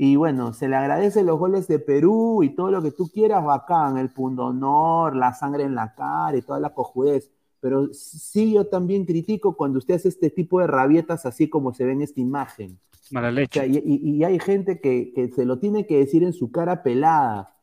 y 0.00 0.14
bueno, 0.14 0.52
se 0.52 0.68
le 0.68 0.76
agradece 0.76 1.24
los 1.24 1.40
goles 1.40 1.66
de 1.66 1.80
Perú 1.80 2.44
y 2.44 2.50
todo 2.50 2.70
lo 2.70 2.80
que 2.80 2.92
tú 2.92 3.08
quieras, 3.08 3.44
bacán, 3.44 3.98
el 3.98 4.10
punto 4.10 4.44
honor, 4.44 5.16
la 5.16 5.34
sangre 5.34 5.64
en 5.64 5.74
la 5.74 5.92
cara 5.92 6.36
y 6.36 6.42
toda 6.42 6.60
la 6.60 6.72
cojudez. 6.72 7.32
Pero 7.58 7.92
sí 7.92 8.54
yo 8.54 8.68
también 8.68 9.04
critico 9.04 9.56
cuando 9.56 9.78
usted 9.78 9.96
hace 9.96 10.06
este 10.06 10.30
tipo 10.30 10.60
de 10.60 10.68
rabietas 10.68 11.26
así 11.26 11.48
como 11.48 11.74
se 11.74 11.84
ve 11.84 11.94
en 11.94 12.02
esta 12.02 12.20
imagen. 12.20 12.78
Mala 13.10 13.32
leche. 13.32 13.66
y, 13.66 14.22
hay 14.22 14.38
gente 14.38 14.80
que, 14.80 15.32
se 15.34 15.44
lo 15.44 15.58
tiene 15.58 15.84
que 15.84 15.98
decir 15.98 16.22
en 16.22 16.32
su 16.32 16.52
cara 16.52 16.84
pelada. 16.84 17.56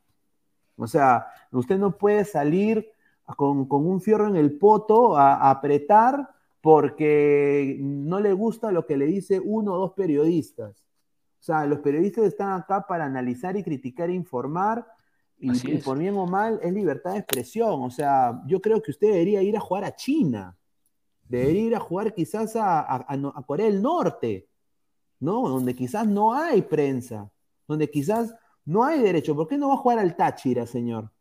O 0.75 0.87
sea, 0.87 1.27
usted 1.53 1.79
no 1.79 1.97
puede 1.97 2.25
salir 2.25 2.89
con, 3.37 3.65
un 3.69 4.01
fierro 4.01 4.27
en 4.27 4.35
el 4.35 4.57
poto 4.57 5.15
a 5.15 5.49
apretar 5.49 6.31
porque 6.59 7.77
no 7.79 8.19
le 8.19 8.33
gusta 8.33 8.73
lo 8.73 8.85
que 8.85 8.97
le 8.97 9.05
dice 9.05 9.39
uno 9.39 9.75
o 9.75 9.77
dos 9.77 9.93
periodistas. 9.93 10.84
O 11.45 11.51
sea, 11.53 11.63
los 11.67 11.77
periodistas 11.77 12.23
están 12.23 12.53
acá 12.53 12.87
para 12.87 13.05
analizar 13.05 13.55
y 13.55 13.61
criticar 13.61 14.09
e 14.09 14.13
informar. 14.13 14.83
Y, 15.37 15.77
por 15.77 15.95
bien 15.95 16.15
o 16.15 16.25
mal, 16.25 16.59
es 16.63 16.73
libertad 16.73 17.11
de 17.11 17.19
expresión. 17.19 17.83
O 17.83 17.91
sea, 17.91 18.41
yo 18.47 18.59
creo 18.59 18.81
que 18.81 18.89
usted 18.89 19.11
debería 19.11 19.43
ir 19.43 19.55
a 19.55 19.59
jugar 19.59 19.83
a 19.83 19.95
China. 19.95 20.57
Debería 21.21 21.61
ir 21.61 21.75
a 21.75 21.79
jugar 21.79 22.15
quizás 22.15 22.55
a, 22.55 23.05
Corea 23.45 23.67
del 23.67 23.79
Norte, 23.79 24.49
¿no? 25.19 25.47
Donde 25.47 25.75
quizás 25.75 26.07
no 26.07 26.33
hay 26.33 26.63
prensa, 26.63 27.31
donde 27.67 27.91
quizás 27.91 28.33
no 28.65 28.83
hay 28.83 28.99
derecho. 28.99 29.35
¿Por 29.35 29.47
qué 29.47 29.55
no 29.55 29.67
va 29.67 29.75
a 29.75 29.77
jugar 29.77 29.99
al 29.99 30.15
Táchira, 30.15 30.65
señor? 30.65 31.11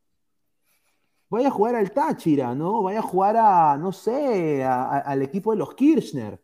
Vaya 1.28 1.48
a 1.48 1.50
jugar 1.50 1.74
al 1.74 1.92
Táchira, 1.92 2.54
¿no? 2.54 2.82
Vaya 2.82 3.00
a 3.00 3.02
jugar 3.02 3.36
a, 3.36 3.76
no 3.76 3.92
sé, 3.92 4.64
al 4.64 5.20
equipo 5.20 5.50
de 5.50 5.58
los 5.58 5.74
Kirchner. 5.74 6.42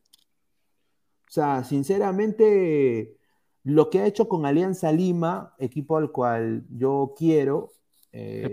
O 1.26 1.32
sea, 1.32 1.64
sinceramente, 1.64 3.19
lo 3.62 3.90
que 3.90 4.00
ha 4.00 4.06
hecho 4.06 4.28
con 4.28 4.46
Alianza 4.46 4.90
Lima, 4.92 5.54
equipo 5.58 5.96
al 5.96 6.10
cual 6.12 6.64
yo 6.70 7.14
quiero, 7.16 7.70
eh, 8.12 8.50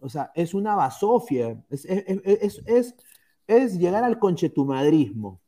o 0.00 0.08
sea, 0.08 0.32
es 0.34 0.54
una 0.54 0.74
basofia, 0.74 1.62
es, 1.68 1.84
es, 3.46 3.78
llegar 3.78 4.04
al 4.04 4.18
conchetumadrismo, 4.18 5.40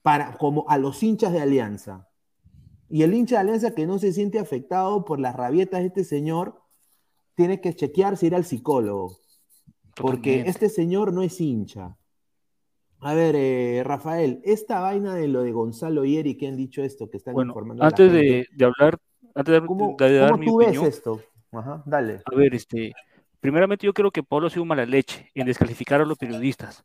para, 0.00 0.36
como 0.38 0.64
a 0.68 0.78
los 0.78 1.02
hinchas 1.02 1.32
de 1.32 1.40
Alianza. 1.40 2.08
Y 2.88 3.02
el 3.02 3.14
hincha 3.14 3.36
de 3.36 3.40
Alianza 3.42 3.74
que 3.74 3.86
no 3.86 3.98
se 3.98 4.12
siente 4.12 4.38
afectado 4.38 5.04
por 5.04 5.20
las 5.20 5.36
rabietas 5.36 5.80
de 5.80 5.86
este 5.86 6.04
señor, 6.04 6.62
tiene 7.34 7.60
que 7.60 7.74
chequearse, 7.74 8.26
ir 8.26 8.34
al 8.34 8.44
psicólogo. 8.44 9.18
Porque 9.96 10.42
este 10.46 10.68
señor 10.68 11.12
no 11.12 11.22
es 11.22 11.40
hincha. 11.40 11.96
A 13.04 13.14
ver, 13.14 13.34
eh, 13.36 13.82
Rafael, 13.84 14.40
esta 14.44 14.80
vaina 14.80 15.14
de 15.14 15.26
lo 15.26 15.42
de 15.42 15.50
Gonzalo 15.50 16.04
y 16.04 16.18
Eric 16.18 16.38
que 16.38 16.46
han 16.46 16.56
dicho 16.56 16.82
esto, 16.82 17.10
que 17.10 17.16
están 17.16 17.36
informando. 17.36 17.82
Antes 17.82 18.12
de, 18.12 18.46
hablar, 18.60 18.96
antes 19.34 19.60
de, 19.60 19.66
¿cómo, 19.66 19.96
dar 19.98 20.38
tú 20.38 20.58
ves 20.58 20.80
esto? 20.80 21.20
Ajá, 21.50 21.82
dale. 21.84 22.22
A 22.24 22.34
ver, 22.36 22.54
este, 22.54 22.92
primeramente 23.40 23.86
yo 23.86 23.92
creo 23.92 24.12
que 24.12 24.22
Pablo 24.22 24.46
ha 24.46 24.50
sido 24.50 24.64
mala 24.64 24.86
leche 24.86 25.30
en 25.34 25.46
descalificar 25.46 26.00
a 26.00 26.04
los 26.04 26.16
periodistas. 26.16 26.84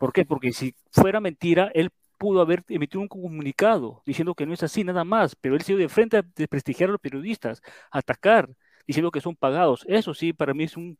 ¿Por 0.00 0.12
qué? 0.12 0.24
Porque 0.24 0.52
si 0.52 0.74
fuera 0.90 1.20
mentira, 1.20 1.70
él 1.74 1.90
pudo 2.18 2.40
haber 2.40 2.64
emitido 2.68 3.00
un 3.00 3.08
comunicado 3.08 4.02
diciendo 4.04 4.34
que 4.34 4.46
no 4.46 4.54
es 4.54 4.64
así, 4.64 4.82
nada 4.82 5.04
más, 5.04 5.36
pero 5.36 5.54
él 5.54 5.62
se 5.62 5.72
dio 5.72 5.78
de 5.78 5.88
frente 5.88 6.16
a 6.16 6.24
desprestigiar 6.34 6.88
a 6.88 6.92
los 6.92 7.00
periodistas, 7.00 7.62
atacar, 7.92 8.50
diciendo 8.84 9.12
que 9.12 9.20
son 9.20 9.36
pagados. 9.36 9.84
Eso 9.86 10.12
sí, 10.12 10.32
para 10.32 10.54
mí 10.54 10.64
es 10.64 10.76
un, 10.76 10.96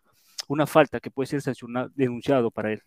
una 0.47 0.69
falta 0.69 1.01
que 1.01 1.11
puede 1.11 1.27
ser 1.27 1.43
sancionado, 1.43 1.91
denunciado 1.97 2.53
para 2.53 2.73
él. 2.73 2.83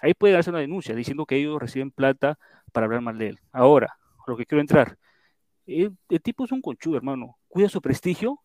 Ahí 0.00 0.14
puede 0.14 0.34
darse 0.34 0.50
una 0.50 0.60
denuncia 0.60 0.94
diciendo 0.94 1.26
que 1.26 1.36
ellos 1.36 1.60
reciben 1.60 1.90
plata 1.90 2.38
para 2.72 2.86
hablar 2.86 3.00
mal 3.00 3.18
de 3.18 3.28
él. 3.28 3.38
Ahora, 3.52 3.98
lo 4.26 4.36
que 4.36 4.46
quiero 4.46 4.60
entrar. 4.60 4.96
El, 5.66 5.96
tipo 6.22 6.44
es 6.44 6.52
un 6.52 6.62
conchudo, 6.62 6.96
hermano. 6.96 7.38
Cuida 7.48 7.68
su 7.68 7.80
prestigio, 7.82 8.40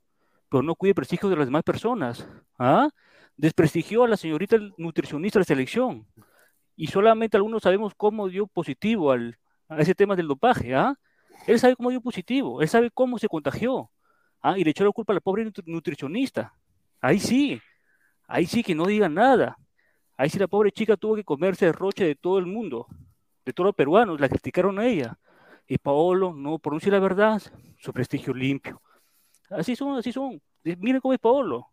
pero 0.49 0.63
no 0.63 0.75
cuida 0.75 0.91
el 0.91 0.95
prestigio 0.95 1.29
de 1.29 1.35
las 1.35 1.45
demás 1.45 1.63
personas. 1.63 2.27
¿Ah? 2.57 2.89
Desprestigió 3.37 4.03
a 4.03 4.07
la 4.07 4.17
señorita 4.17 4.57
nutricionista 4.77 5.39
de 5.39 5.41
la 5.41 5.45
selección. 5.45 6.07
Y 6.75 6.87
solamente 6.87 7.37
algunos 7.37 7.63
sabemos 7.63 7.93
cómo 7.95 8.27
dio 8.27 8.47
positivo 8.47 9.11
al, 9.11 9.37
a 9.69 9.77
ese 9.79 9.95
tema 9.95 10.15
del 10.15 10.27
dopaje. 10.27 10.75
¿ah? 10.75 10.95
Él 11.47 11.59
sabe 11.59 11.75
cómo 11.75 11.91
dio 11.91 12.01
positivo, 12.01 12.61
él 12.61 12.67
sabe 12.67 12.89
cómo 12.91 13.19
se 13.19 13.27
contagió. 13.27 13.91
¿ah? 14.41 14.57
Y 14.57 14.63
le 14.63 14.71
echó 14.71 14.83
la 14.83 14.91
culpa 14.91 15.13
a 15.13 15.15
la 15.15 15.21
pobre 15.21 15.49
nutricionista. 15.65 16.53
Ahí 16.99 17.19
sí, 17.19 17.61
ahí 18.27 18.45
sí 18.45 18.63
que 18.63 18.75
no 18.75 18.85
diga 18.85 19.09
nada. 19.09 19.57
Ahí 20.23 20.29
sí 20.29 20.39
la 20.39 20.47
pobre 20.47 20.71
chica 20.71 20.95
tuvo 20.95 21.15
que 21.15 21.25
comerse 21.25 21.65
el 21.65 21.73
roche 21.73 22.05
de 22.05 22.15
todo 22.15 22.39
el 22.39 22.45
mundo, 22.45 22.87
de 23.43 23.51
todos 23.51 23.65
los 23.65 23.75
peruanos, 23.75 24.21
la 24.21 24.29
criticaron 24.29 24.79
a 24.79 24.87
ella. 24.87 25.19
Y 25.67 25.77
Paolo 25.77 26.33
no 26.33 26.59
pronuncia 26.59 26.89
la 26.93 26.99
verdad, 26.99 27.41
su 27.77 27.91
prestigio 27.91 28.33
limpio. 28.33 28.81
Así 29.49 29.75
son, 29.75 29.97
así 29.97 30.13
son. 30.13 30.41
Miren 30.63 31.01
cómo 31.01 31.13
es 31.13 31.19
Paolo. 31.19 31.67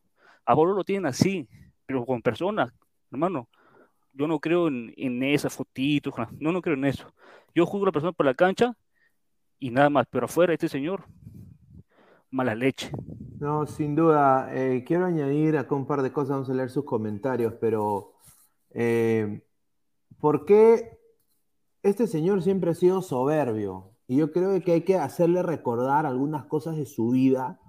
A 0.44 0.56
Paolo 0.56 0.74
lo 0.74 0.82
tienen 0.82 1.06
así, 1.06 1.48
pero 1.86 2.04
con 2.04 2.20
personas, 2.22 2.74
hermano. 3.12 3.48
Yo 4.12 4.26
no 4.26 4.40
creo 4.40 4.66
en, 4.66 4.92
en 4.96 5.22
esas 5.22 5.54
fotitos, 5.54 6.12
no, 6.40 6.50
no 6.50 6.60
creo 6.60 6.74
en 6.74 6.86
eso. 6.86 7.06
Yo 7.54 7.64
juzgo 7.66 7.84
a 7.84 7.90
la 7.90 7.92
persona 7.92 8.10
por 8.10 8.26
la 8.26 8.34
cancha 8.34 8.76
y 9.60 9.70
nada 9.70 9.90
más, 9.90 10.08
pero 10.10 10.24
afuera 10.24 10.54
este 10.54 10.68
señor, 10.68 11.04
mala 12.32 12.56
leche. 12.56 12.90
No, 13.38 13.64
sin 13.64 13.94
duda. 13.94 14.50
Eh, 14.52 14.82
quiero 14.84 15.06
añadir 15.06 15.56
acá 15.56 15.76
un 15.76 15.86
par 15.86 16.02
de 16.02 16.12
cosas, 16.12 16.30
vamos 16.30 16.50
a 16.50 16.54
leer 16.54 16.68
sus 16.68 16.84
comentarios, 16.84 17.54
pero 17.60 18.16
eh, 18.70 19.42
¿Por 20.20 20.44
qué 20.44 20.98
este 21.82 22.06
señor 22.06 22.42
siempre 22.42 22.70
ha 22.70 22.74
sido 22.74 23.02
soberbio? 23.02 23.92
Y 24.06 24.16
yo 24.16 24.32
creo 24.32 24.60
que 24.60 24.72
hay 24.72 24.82
que 24.82 24.96
hacerle 24.96 25.42
recordar 25.42 26.04
algunas 26.04 26.44
cosas 26.46 26.76
de 26.76 26.84
su 26.84 27.10
vida 27.10 27.60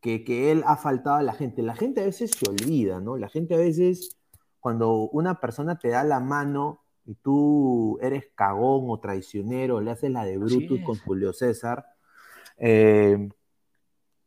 que, 0.00 0.50
él 0.50 0.64
ha 0.66 0.76
faltado 0.76 1.16
a 1.16 1.22
la 1.22 1.32
gente. 1.32 1.62
La 1.62 1.76
gente 1.76 2.00
a 2.00 2.04
veces 2.04 2.32
se 2.32 2.50
olvida, 2.50 3.00
¿no? 3.00 3.16
La 3.16 3.28
gente 3.28 3.54
a 3.54 3.58
veces, 3.58 4.16
cuando 4.58 5.08
una 5.10 5.38
persona 5.38 5.78
te 5.78 5.88
da 5.88 6.02
la 6.02 6.18
mano 6.18 6.82
y 7.04 7.14
tú 7.14 7.98
eres 8.00 8.26
cagón 8.34 8.86
o 8.88 8.98
traicionero, 8.98 9.80
le 9.80 9.92
haces 9.92 10.10
la 10.10 10.24
de 10.24 10.38
Brutus 10.38 10.80
con 10.84 10.98
Julio 10.98 11.32
César, 11.32 11.86
eh, 12.56 13.28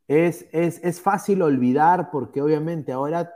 es, 0.07 0.45
es, 0.51 0.79
es, 0.83 1.01
fácil 1.01 1.41
olvidar 1.41 2.09
porque 2.11 2.41
obviamente 2.41 2.91
ahora 2.91 3.31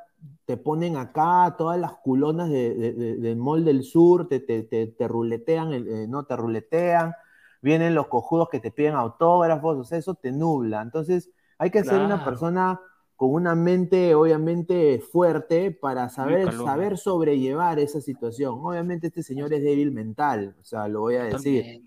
te 0.45 0.57
ponen 0.57 0.97
acá 0.97 1.55
todas 1.57 1.79
las 1.79 1.93
culonas 1.93 2.49
del 2.49 3.35
Mall 3.37 3.63
del 3.63 3.83
Sur, 3.83 4.27
te, 4.27 4.39
te, 4.39 5.07
ruletean, 5.07 5.73
eh, 5.73 6.07
no 6.07 6.25
te 6.25 6.35
ruletean, 6.35 7.13
vienen 7.61 7.93
los 7.93 8.07
cojudos 8.07 8.49
que 8.49 8.59
te 8.59 8.71
piden 8.71 8.95
autógrafos, 8.95 9.77
o 9.77 9.83
sea, 9.83 9.97
eso 9.97 10.15
te 10.15 10.31
nubla. 10.31 10.81
Entonces, 10.81 11.29
hay 11.57 11.69
que 11.69 11.83
ser 11.83 12.01
una 12.01 12.23
persona 12.23 12.79
con 13.15 13.33
una 13.33 13.53
mente 13.53 14.15
obviamente 14.15 15.01
fuerte 15.01 15.71
para 15.71 16.07
saber, 16.07 16.53
saber 16.53 16.97
sobrellevar 16.97 17.77
esa 17.77 17.99
situación. 17.99 18.59
Obviamente 18.61 19.07
este 19.07 19.23
señor 19.23 19.53
es 19.53 19.61
débil 19.61 19.91
mental, 19.91 20.55
o 20.59 20.63
sea, 20.63 20.87
lo 20.87 21.01
voy 21.01 21.15
a 21.17 21.25
decir. 21.25 21.83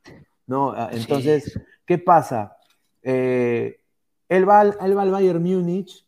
¿no? 0.47 0.73
Ah, 0.73 0.91
entonces, 0.93 1.59
¿qué 1.87 1.97
pasa? 1.99 2.57
Eh, 3.03 3.79
él, 4.29 4.49
va 4.49 4.63
él 4.63 4.97
va 4.97 5.03
al 5.03 5.11
Bayern 5.11 5.43
Múnich 5.43 6.07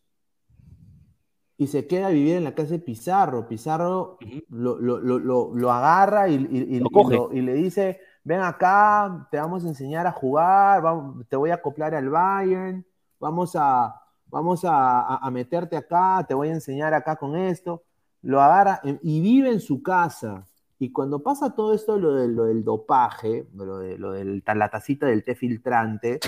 y 1.56 1.68
se 1.68 1.86
queda 1.86 2.08
a 2.08 2.10
vivir 2.10 2.36
en 2.36 2.44
la 2.44 2.54
casa 2.54 2.72
de 2.72 2.78
Pizarro. 2.78 3.46
Pizarro 3.46 4.18
lo, 4.48 5.70
agarra 5.70 6.28
y, 6.28 6.34
y, 6.34 7.40
le 7.42 7.54
dice, 7.54 8.00
ven 8.24 8.40
acá, 8.40 9.28
te 9.30 9.38
vamos 9.38 9.64
a 9.64 9.68
enseñar 9.68 10.06
a 10.06 10.12
jugar, 10.12 10.82
te 11.28 11.36
voy 11.36 11.50
a 11.50 11.54
acoplar 11.54 11.94
al 11.94 12.08
Bayern, 12.08 12.84
vamos 13.20 13.54
a, 13.54 13.94
vamos 14.26 14.62
a, 14.64 15.28
meterte 15.30 15.76
acá, 15.76 16.24
te 16.26 16.34
voy 16.34 16.48
a 16.48 16.54
enseñar 16.54 16.92
acá 16.94 17.16
con 17.16 17.36
esto. 17.36 17.84
Lo 18.22 18.40
agarra 18.40 18.80
y 18.82 19.20
vive 19.20 19.50
en 19.50 19.60
su 19.60 19.82
casa. 19.82 20.46
Y 20.78 20.90
cuando 20.90 21.22
pasa 21.22 21.54
todo 21.54 21.72
esto, 21.72 21.98
lo, 21.98 22.14
de, 22.14 22.28
lo 22.28 22.44
del 22.44 22.64
dopaje, 22.64 23.46
lo, 23.54 23.78
de, 23.78 23.96
lo 23.96 24.12
del, 24.12 24.42
la 24.44 24.68
tacita 24.68 25.06
del 25.06 25.22
té 25.22 25.34
filtrante, 25.34 26.18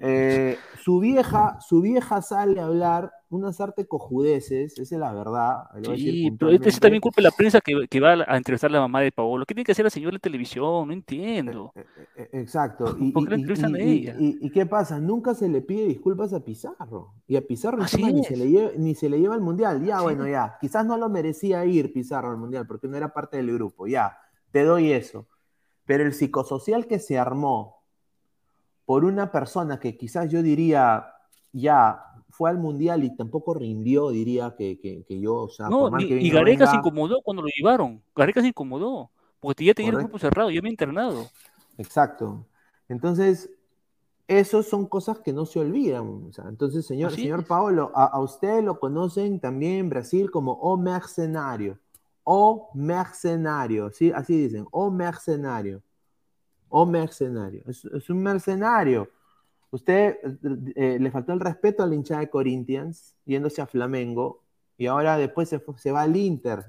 eh, 0.00 0.58
su, 0.82 1.00
vieja, 1.00 1.60
su 1.60 1.80
vieja 1.80 2.22
sale 2.22 2.60
a 2.60 2.66
hablar 2.66 3.12
unas 3.30 3.60
artes 3.60 3.86
cojudeces, 3.86 4.78
esa 4.78 4.94
es 4.94 5.00
la 5.00 5.12
verdad. 5.12 5.64
Sí, 5.96 6.30
pero 6.38 6.50
este 6.50 6.70
también 6.80 7.00
culpa 7.00 7.20
la 7.20 7.30
prensa 7.30 7.60
que, 7.60 8.00
va 8.00 8.24
a 8.26 8.36
entrevistar 8.36 8.70
a 8.70 8.74
la 8.74 8.80
mamá 8.80 9.00
de 9.00 9.12
Paolo. 9.12 9.44
¿Qué 9.44 9.54
tiene 9.54 9.64
que 9.64 9.72
hacer 9.72 9.84
la 9.84 9.90
señora 9.90 10.14
de 10.14 10.20
televisión? 10.20 10.88
No 10.88 10.92
entiendo. 10.92 11.72
Eh, 11.74 11.84
eh, 12.16 12.28
exacto. 12.32 12.96
Y, 12.98 13.12
¿Por 13.12 13.28
qué 13.28 13.34
entrevistan 13.34 13.74
a 13.74 13.78
ella? 13.78 14.16
Y, 14.18 14.50
qué 14.50 14.66
pasa? 14.66 14.98
Nunca 14.98 15.34
se 15.34 15.48
le 15.48 15.60
pide 15.60 15.86
disculpas 15.86 16.32
a 16.32 16.40
Pizarro. 16.40 17.14
Y 17.26 17.36
a 17.36 17.46
Pizarro 17.46 17.78
ni 17.78 18.24
se, 18.24 18.36
le 18.36 18.48
lleva, 18.48 18.70
ni 18.76 18.94
se 18.94 19.08
le 19.08 19.20
lleva 19.20 19.34
al 19.34 19.40
Mundial. 19.40 19.84
Ya, 19.84 20.00
bueno, 20.00 20.26
ya. 20.26 20.56
Quizás 20.60 20.86
no 20.86 20.96
lo 20.96 21.08
merecía 21.08 21.64
ir 21.66 21.92
Pizarro 21.92 22.30
al 22.30 22.38
Mundial 22.38 22.66
porque 22.66 22.88
no 22.88 22.96
era 22.96 23.12
parte 23.12 23.36
del 23.36 23.52
grupo. 23.52 23.86
Ya, 23.86 24.18
te 24.50 24.64
doy 24.64 24.92
eso. 24.92 25.26
Pero 25.84 26.04
el 26.04 26.12
psicosocial 26.12 26.86
que 26.86 26.98
se 26.98 27.18
armó 27.18 27.78
por 28.84 29.04
una 29.04 29.30
persona 29.30 29.78
que 29.78 29.98
quizás 29.98 30.30
yo 30.30 30.42
diría, 30.42 31.06
ya, 31.52 32.07
fue 32.38 32.50
al 32.50 32.58
mundial 32.58 33.02
y 33.02 33.10
tampoco 33.16 33.52
rindió, 33.52 34.10
diría 34.10 34.54
que, 34.56 34.78
que, 34.78 35.20
yo. 35.20 35.34
O 35.34 35.48
sea, 35.48 35.68
no, 35.68 35.90
y 35.98 36.30
Gareca 36.30 36.68
se 36.68 36.76
incomodó 36.76 37.20
cuando 37.20 37.42
lo 37.42 37.48
llevaron. 37.48 38.00
Gareca 38.14 38.40
se 38.40 38.46
incomodó, 38.46 39.10
porque 39.40 39.64
ya 39.64 39.74
tenía 39.74 39.90
el 39.90 39.98
grupo 39.98 40.20
cerrado, 40.20 40.48
ya 40.48 40.62
me 40.62 40.68
internado. 40.68 41.26
Exacto. 41.78 42.46
Entonces, 42.88 43.50
esas 44.28 44.66
son 44.66 44.86
cosas 44.86 45.18
que 45.18 45.32
no 45.32 45.46
se 45.46 45.58
olvidan. 45.58 46.30
entonces, 46.48 46.86
señor, 46.86 47.10
señor 47.10 47.44
Paolo, 47.44 47.90
a, 47.92 48.20
usted 48.20 48.62
lo 48.62 48.78
conocen 48.78 49.40
también 49.40 49.72
en 49.72 49.88
Brasil 49.90 50.30
como 50.30 50.52
O 50.52 50.76
Mercenario. 50.76 51.76
O 52.22 52.70
Mercenario, 52.72 53.90
¿sí? 53.90 54.12
Así 54.14 54.38
dicen, 54.38 54.64
O 54.70 54.92
Mercenario. 54.92 55.82
O 56.68 56.86
Mercenario. 56.86 57.64
es 57.66 58.10
un 58.10 58.22
mercenario 58.22 59.08
Usted 59.70 60.16
eh, 60.76 60.98
le 60.98 61.10
faltó 61.10 61.32
el 61.32 61.40
respeto 61.40 61.82
al 61.82 61.92
hinchada 61.92 62.20
de 62.20 62.30
Corinthians, 62.30 63.14
yéndose 63.24 63.60
a 63.60 63.66
Flamengo, 63.66 64.42
y 64.78 64.86
ahora 64.86 65.18
después 65.18 65.48
se, 65.48 65.92
va 65.92 66.02
al 66.02 66.16
Inter. 66.16 66.60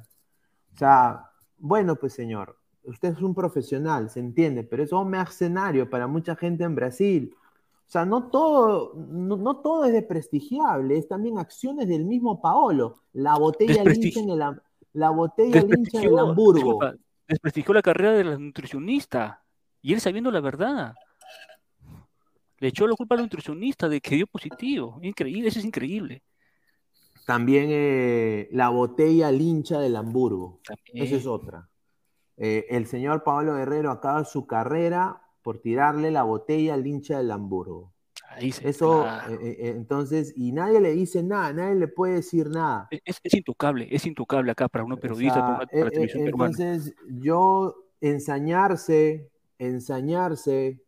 O 0.73 0.77
sea, 0.77 1.29
bueno, 1.57 1.95
pues 1.95 2.13
señor, 2.13 2.57
usted 2.83 3.13
es 3.13 3.21
un 3.21 3.33
profesional, 3.33 4.09
se 4.09 4.19
entiende, 4.19 4.63
pero 4.63 4.83
es 4.83 4.91
un 4.91 5.09
mercenario 5.09 5.89
para 5.89 6.07
mucha 6.07 6.35
gente 6.35 6.63
en 6.63 6.75
Brasil. 6.75 7.35
O 7.88 7.91
sea, 7.91 8.05
no 8.05 8.29
todo, 8.29 8.93
no, 8.95 9.57
todo 9.57 9.85
es 9.85 9.93
desprestigiable, 9.93 10.97
es 10.97 11.07
también 11.07 11.39
acciones 11.39 11.88
del 11.88 12.05
mismo 12.05 12.41
Paolo. 12.41 13.01
La 13.13 13.38
botella 13.38 13.83
lincha 13.83 14.19
en 14.19 14.29
el, 14.29 14.39
la 14.93 15.09
botella 15.09 15.62
lincha 15.62 16.01
en 16.01 16.09
el 16.09 16.19
Hamburgo. 16.19 16.79
Desprestigió 17.27 17.73
la 17.73 17.81
carrera 17.81 18.12
de 18.12 18.23
la 18.25 18.38
nutricionista. 18.38 19.43
Y 19.81 19.93
él 19.93 20.01
sabiendo 20.01 20.29
la 20.29 20.41
verdad. 20.41 20.93
Le 22.60 22.67
echó 22.67 22.88
la 22.88 22.95
culpa 22.95 23.15
al 23.15 23.22
nutricionista 23.22 23.88
de 23.88 24.02
que 24.02 24.15
dio 24.15 24.28
positivo. 24.28 25.00
Increíble, 25.02 25.48
eso 25.48 25.60
es 25.60 25.65
increíble. 25.65 26.24
También 27.26 27.67
eh, 27.69 28.50
la 28.52 28.69
botella 28.69 29.32
lincha 29.32 29.80
del 29.80 29.95
Hamburgo. 29.95 30.60
Esa 30.93 31.15
es 31.15 31.26
otra. 31.26 31.69
Eh, 32.38 32.65
el 32.69 32.86
señor 32.88 33.24
Pablo 33.24 33.56
Guerrero 33.56 33.91
acaba 33.91 34.24
su 34.26 34.48
carrera 34.48 35.22
por 35.41 35.62
tirarle 35.62 36.12
la 36.12 36.24
botella 36.24 36.76
lincha 36.76 37.17
del 37.17 37.32
Hamburgo. 37.32 37.93
Ahí 38.30 38.52
se, 38.52 38.69
Eso, 38.69 39.08
eh, 39.08 39.74
entonces, 39.76 40.34
y 40.36 40.52
nadie 40.52 40.80
le 40.82 40.93
dice 40.93 41.24
nada, 41.24 41.52
nadie 41.54 41.76
le 41.76 41.88
puede 41.88 42.15
decir 42.15 42.50
nada. 42.50 42.88
Es, 42.91 43.19
es 43.24 43.34
intocable, 43.34 43.88
es 43.89 44.06
intocable 44.06 44.52
acá 44.52 44.67
para 44.67 44.84
uno 44.84 44.98
periodista, 44.98 45.58
para, 45.58 45.67
televisión 45.67 46.28
Entonces, 46.28 46.93
yo 47.08 47.76
ensañarse, 48.02 49.32
ensañarse 49.58 50.82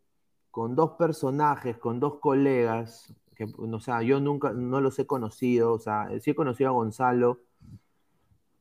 con 0.52 0.76
dos 0.76 0.92
personajes, 0.92 1.78
con 1.78 2.00
dos 2.00 2.20
colegas, 2.20 3.14
que, 3.36 3.48
o 3.58 3.80
sea, 3.80 4.04
yo 4.04 4.20
nunca, 4.20 4.52
no 4.52 4.82
los 4.82 5.00
he 5.00 5.08
conocido, 5.08 5.74
o 5.74 5.80
sea, 5.80 6.10
sí 6.20 6.32
he 6.32 6.36
conocido 6.36 6.70
a 6.70 6.74
Gonzalo, 6.74 7.40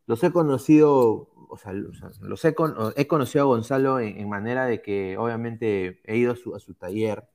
los 0.07 0.22
he 0.22 0.33
conocido, 0.33 1.29
o 1.48 1.57
sea, 1.57 1.72
los 1.72 2.44
he, 2.44 2.55
he, 2.96 3.07
conocido 3.07 3.44
a 3.44 3.46
Gonzalo 3.48 4.00
en, 4.00 4.29
manera 4.29 4.66
de 4.66 4.81
que 4.81 5.18
obviamente 5.18 6.00
he 6.05 6.16
ido 6.16 6.33
a 6.33 6.37
su, 6.37 6.55
a 6.55 6.61
su 6.61 6.74
taller 6.74 7.29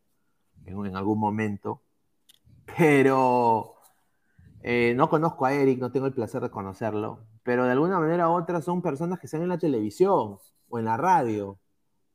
en, 0.66 0.96
algún 0.96 1.20
momento, 1.20 1.82
pero 2.78 3.76
eh, 4.64 4.94
no 4.96 5.10
conozco 5.10 5.46
a 5.46 5.54
Eric, 5.54 5.80
no 5.80 5.92
tengo 5.92 6.08
el 6.08 6.14
placer 6.14 6.42
de 6.42 6.50
conocerlo, 6.50 7.20
pero 7.44 7.66
de 7.66 7.72
alguna 7.72 8.00
manera 8.00 8.30
u 8.30 8.34
otra 8.34 8.62
son 8.62 8.82
personas 8.82 9.20
que 9.20 9.28
están 9.28 9.42
en 9.42 9.50
la 9.50 9.58
televisión 9.58 10.38
o 10.70 10.80
en 10.80 10.86
la 10.86 10.98
radio 10.98 11.60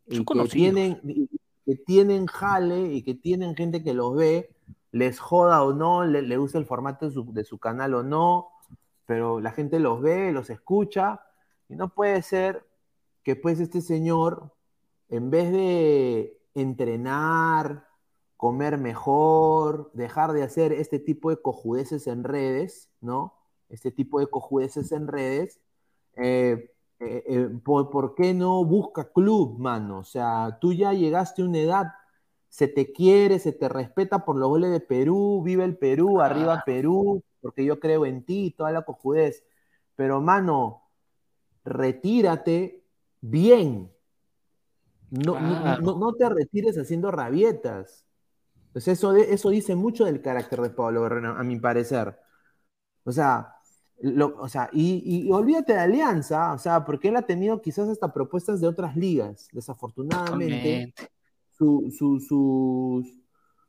y 0.07 0.25
que 0.25 0.45
tienen 0.49 1.01
que 1.71 1.77
tienen 1.77 2.27
jale 2.27 2.93
y 2.93 3.03
que 3.05 3.15
tienen 3.15 3.55
gente 3.55 3.85
que 3.85 3.95
los 3.95 4.17
ve, 4.17 4.51
les 4.91 5.21
joda 5.21 5.63
o 5.63 5.73
no, 5.73 6.05
le, 6.05 6.37
gusta 6.37 6.59
el 6.59 6.67
formato 6.67 7.09
de 7.09 7.45
su, 7.45 7.59
canal 7.59 7.95
o 7.95 8.03
no, 8.03 8.49
pero 9.07 9.39
la 9.39 9.53
gente 9.53 9.79
los 9.79 10.03
ve, 10.03 10.33
los 10.33 10.51
escucha, 10.51 11.21
y 11.69 11.77
no 11.77 11.95
puede 11.95 12.23
ser 12.23 12.67
que 13.23 13.37
pues 13.37 13.61
este 13.61 13.83
señor, 13.83 14.53
en 15.11 15.31
vez 15.31 15.53
de 15.53 16.41
entrenar, 16.55 17.87
comer 18.37 18.77
mejor, 18.77 19.93
dejar 19.95 20.33
de 20.33 20.43
hacer 20.43 20.73
este 20.73 20.99
tipo 20.99 21.31
de 21.31 21.41
cojudeces 21.41 22.09
en 22.09 22.25
redes, 22.25 22.91
¿no? 23.01 23.35
Este 23.69 23.93
tipo 23.93 24.19
de 24.19 24.27
cojudeces 24.27 24.91
en 24.91 25.07
redes, 25.07 25.61
eh, 26.17 26.73
eh, 27.01 27.25
eh, 27.27 27.49
¿por, 27.65 28.15
qué 28.15 28.35
no 28.35 28.65
busca 28.65 29.11
club, 29.11 29.59
mano? 29.59 30.01
O 30.01 30.05
sea, 30.05 30.59
tú 30.61 30.75
ya 30.75 30.93
llegaste 30.93 31.43
a 31.43 31.47
una 31.47 31.59
edad, 31.59 31.87
se 32.49 32.69
te 32.69 32.93
quiere, 32.93 33.39
se 33.39 33.53
te 33.53 33.69
respeta 33.69 34.25
por 34.25 34.37
los 34.37 34.49
goles 34.51 34.71
de 34.71 34.81
Perú, 34.81 35.43
vive 35.43 35.65
el 35.65 35.79
Perú, 35.79 36.21
arriba 36.21 36.57
ah. 36.61 36.63
Perú, 36.67 37.23
porque 37.41 37.65
yo 37.65 37.81
creo 37.81 38.05
en 38.07 38.25
ti, 38.25 38.55
toda 38.57 38.73
la 38.73 38.83
cojudez. 38.83 39.45
Pero, 39.97 40.21
mano, 40.21 40.83
retírate 41.65 42.85
bien. 43.21 43.93
No, 45.11 45.41
no, 45.81 46.13
te 46.15 46.29
retires 46.29 46.77
haciendo 46.79 47.11
rabietas. 47.11 48.07
Pues 48.73 48.89
eso, 48.89 49.15
eso 49.17 49.51
dice 49.51 49.75
mucho 49.75 50.05
del 50.05 50.23
carácter 50.23 50.61
de 50.61 50.71
Pablo 50.71 51.03
Guerrero, 51.03 51.31
a 51.37 51.43
mi 51.45 51.59
parecer. 51.59 52.19
O 53.05 53.13
sea, 53.13 53.60
o 54.39 54.49
sea, 54.49 54.71
y, 54.73 55.31
olvídate 55.31 55.75
de 55.75 55.79
Alianza, 55.79 56.53
o 56.53 56.59
sea, 56.59 56.85
porque 56.85 57.09
él 57.09 57.17
ha 57.17 57.23
tenido 57.23 57.61
quizás 57.61 57.89
hasta 57.89 58.13
propuestas 58.13 58.61
de 58.61 58.69
otras 58.69 58.97
ligas, 58.97 59.49
desafortunadamente. 59.53 60.95
Su, 61.51 61.91
su, 61.91 62.19
sus, 62.21 63.21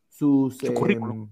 su, 0.08 0.58
em, 0.62 0.74
currículo. 0.74 1.30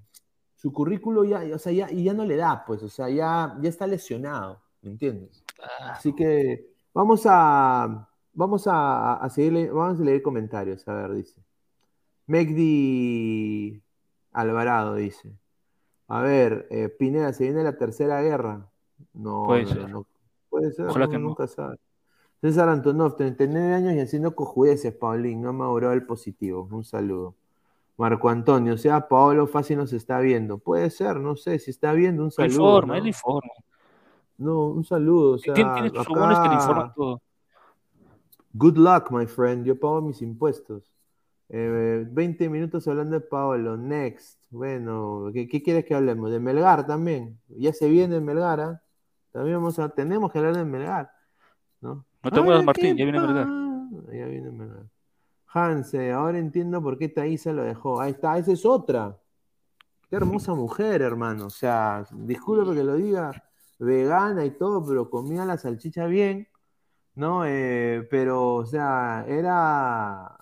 su 0.55 0.73
currículo 0.73 1.23
ya, 1.23 1.41
o 1.55 1.59
sea, 1.59 1.71
ya, 1.71 1.89
y 1.89 2.03
ya 2.03 2.13
no 2.13 2.25
le 2.25 2.35
da, 2.35 2.65
pues, 2.65 2.83
o 2.83 2.89
sea, 2.89 3.09
ya, 3.09 3.57
ya 3.61 3.69
está 3.69 3.87
lesionado, 3.87 4.61
¿me 4.81 4.91
entiendes? 4.91 5.45
Así 5.81 6.13
que 6.13 6.67
vamos 6.93 7.21
a, 7.25 8.09
vamos 8.33 8.67
a, 8.67 9.13
a 9.13 9.29
seguir, 9.29 9.71
vamos 9.71 10.01
a 10.01 10.03
leer 10.03 10.21
comentarios, 10.21 10.85
a 10.87 10.93
ver, 10.93 11.13
dice. 11.13 11.41
Megdi 12.29 13.81
Alvarado 14.33 14.95
dice. 14.95 15.31
A 16.07 16.21
ver, 16.21 16.67
eh, 16.69 16.89
Pineda, 16.89 17.33
se 17.33 17.45
viene 17.45 17.63
la 17.63 17.77
tercera 17.77 18.21
guerra. 18.21 18.69
No, 19.13 19.43
puede 19.45 19.65
ser. 19.65 19.89
No, 19.89 20.05
puede 20.49 20.71
ser, 20.71 20.87
Ojalá 20.87 21.09
que 21.09 21.17
nunca 21.17 21.47
sabe. 21.47 21.77
César 22.41 22.69
Antonov, 22.69 23.17
39 23.17 23.73
años 23.73 23.93
y 23.93 23.99
haciendo 23.99 24.33
cojudeces, 24.33 24.93
Paulín, 24.93 25.41
no 25.41 25.51
maduró 25.51 25.91
el 25.91 26.05
positivo. 26.05 26.67
Un 26.71 26.83
saludo. 26.83 27.35
Marco 27.97 28.29
Antonio, 28.29 28.75
o 28.75 28.77
sea, 28.77 29.09
Paolo 29.09 29.45
fácil 29.45 29.77
nos 29.77 29.91
está 29.91 30.21
viendo. 30.21 30.57
Puede 30.57 30.89
ser, 30.89 31.17
no 31.17 31.35
sé, 31.35 31.59
si 31.59 31.71
está 31.71 31.91
viendo, 31.91 32.23
un 32.23 32.31
saludo. 32.31 32.77
Informa, 32.77 32.93
¿no? 32.93 32.99
él 32.99 33.07
informa. 33.07 33.51
No, 34.37 34.67
un 34.67 34.85
saludo. 34.85 35.33
O 35.33 35.37
sea, 35.37 35.53
tiene 35.53 35.89
sus 35.89 35.99
acá... 35.99 36.43
que 36.43 36.49
le 36.49 36.55
informan 36.55 36.93
todo. 36.93 37.21
Good 38.53 38.77
luck, 38.77 39.11
my 39.11 39.25
friend. 39.25 39.65
Yo 39.65 39.77
pago 39.77 40.01
mis 40.01 40.21
impuestos. 40.21 40.89
20 41.49 42.45
eh, 42.45 42.49
minutos 42.49 42.87
hablando 42.87 43.19
de 43.19 43.21
Paolo. 43.21 43.75
Next. 43.75 44.39
Bueno, 44.49 45.29
¿qué, 45.33 45.47
quieres 45.61 45.83
que 45.83 45.93
hablemos? 45.93 46.31
De 46.31 46.39
Melgar 46.39 46.87
también. 46.87 47.37
Ya 47.49 47.73
se 47.73 47.89
viene 47.89 48.21
Melgar, 48.21 48.61
¿ah? 48.61 48.81
También 49.39 49.55
vamos 49.55 49.79
a, 49.79 49.87
tenemos 49.87 50.29
que 50.33 50.37
hablar 50.37 50.57
de 50.57 50.65
Melgar. 50.65 51.09
¿No? 51.79 52.05
No 52.21 52.29
te 52.29 52.41
muevas, 52.41 52.65
Martín, 52.65 52.97
ya 52.97 53.05
viene 53.05 53.21
Melgar. 53.21 53.47
Ya 54.11 54.25
viene 54.25 54.51
Melgar. 54.51 54.83
Hanse, 55.53 56.11
ahora 56.11 56.39
entiendo 56.39 56.83
por 56.83 56.97
qué 56.97 57.07
Thaisa 57.07 57.53
lo 57.53 57.63
dejó. 57.63 58.01
Ahí 58.01 58.11
está, 58.11 58.37
esa 58.37 58.51
es 58.51 58.65
otra. 58.65 59.17
Qué 60.09 60.17
hermosa 60.17 60.53
mujer, 60.55 61.01
hermano. 61.01 61.45
O 61.45 61.49
sea, 61.49 62.03
disculpe 62.11 62.75
que 62.75 62.83
lo 62.83 62.95
diga, 62.95 63.31
vegana 63.77 64.43
y 64.43 64.51
todo, 64.51 64.85
pero 64.85 65.09
comía 65.09 65.45
la 65.45 65.55
salchicha 65.55 66.05
bien, 66.07 66.49
¿no? 67.15 67.45
Eh, 67.45 68.05
pero, 68.11 68.55
o 68.55 68.65
sea, 68.65 69.23
era 69.25 70.37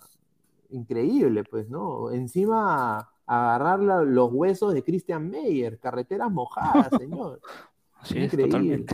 increíble, 0.70 1.44
pues, 1.44 1.70
¿no? 1.70 2.10
Encima 2.10 3.12
agarrar 3.26 3.78
los 3.78 4.32
huesos 4.32 4.74
de 4.74 4.82
Christian 4.82 5.30
Meyer, 5.30 5.78
carreteras 5.78 6.32
mojadas, 6.32 6.88
señor. 6.98 7.40
Sí, 8.02 8.18
increíble. 8.18 8.84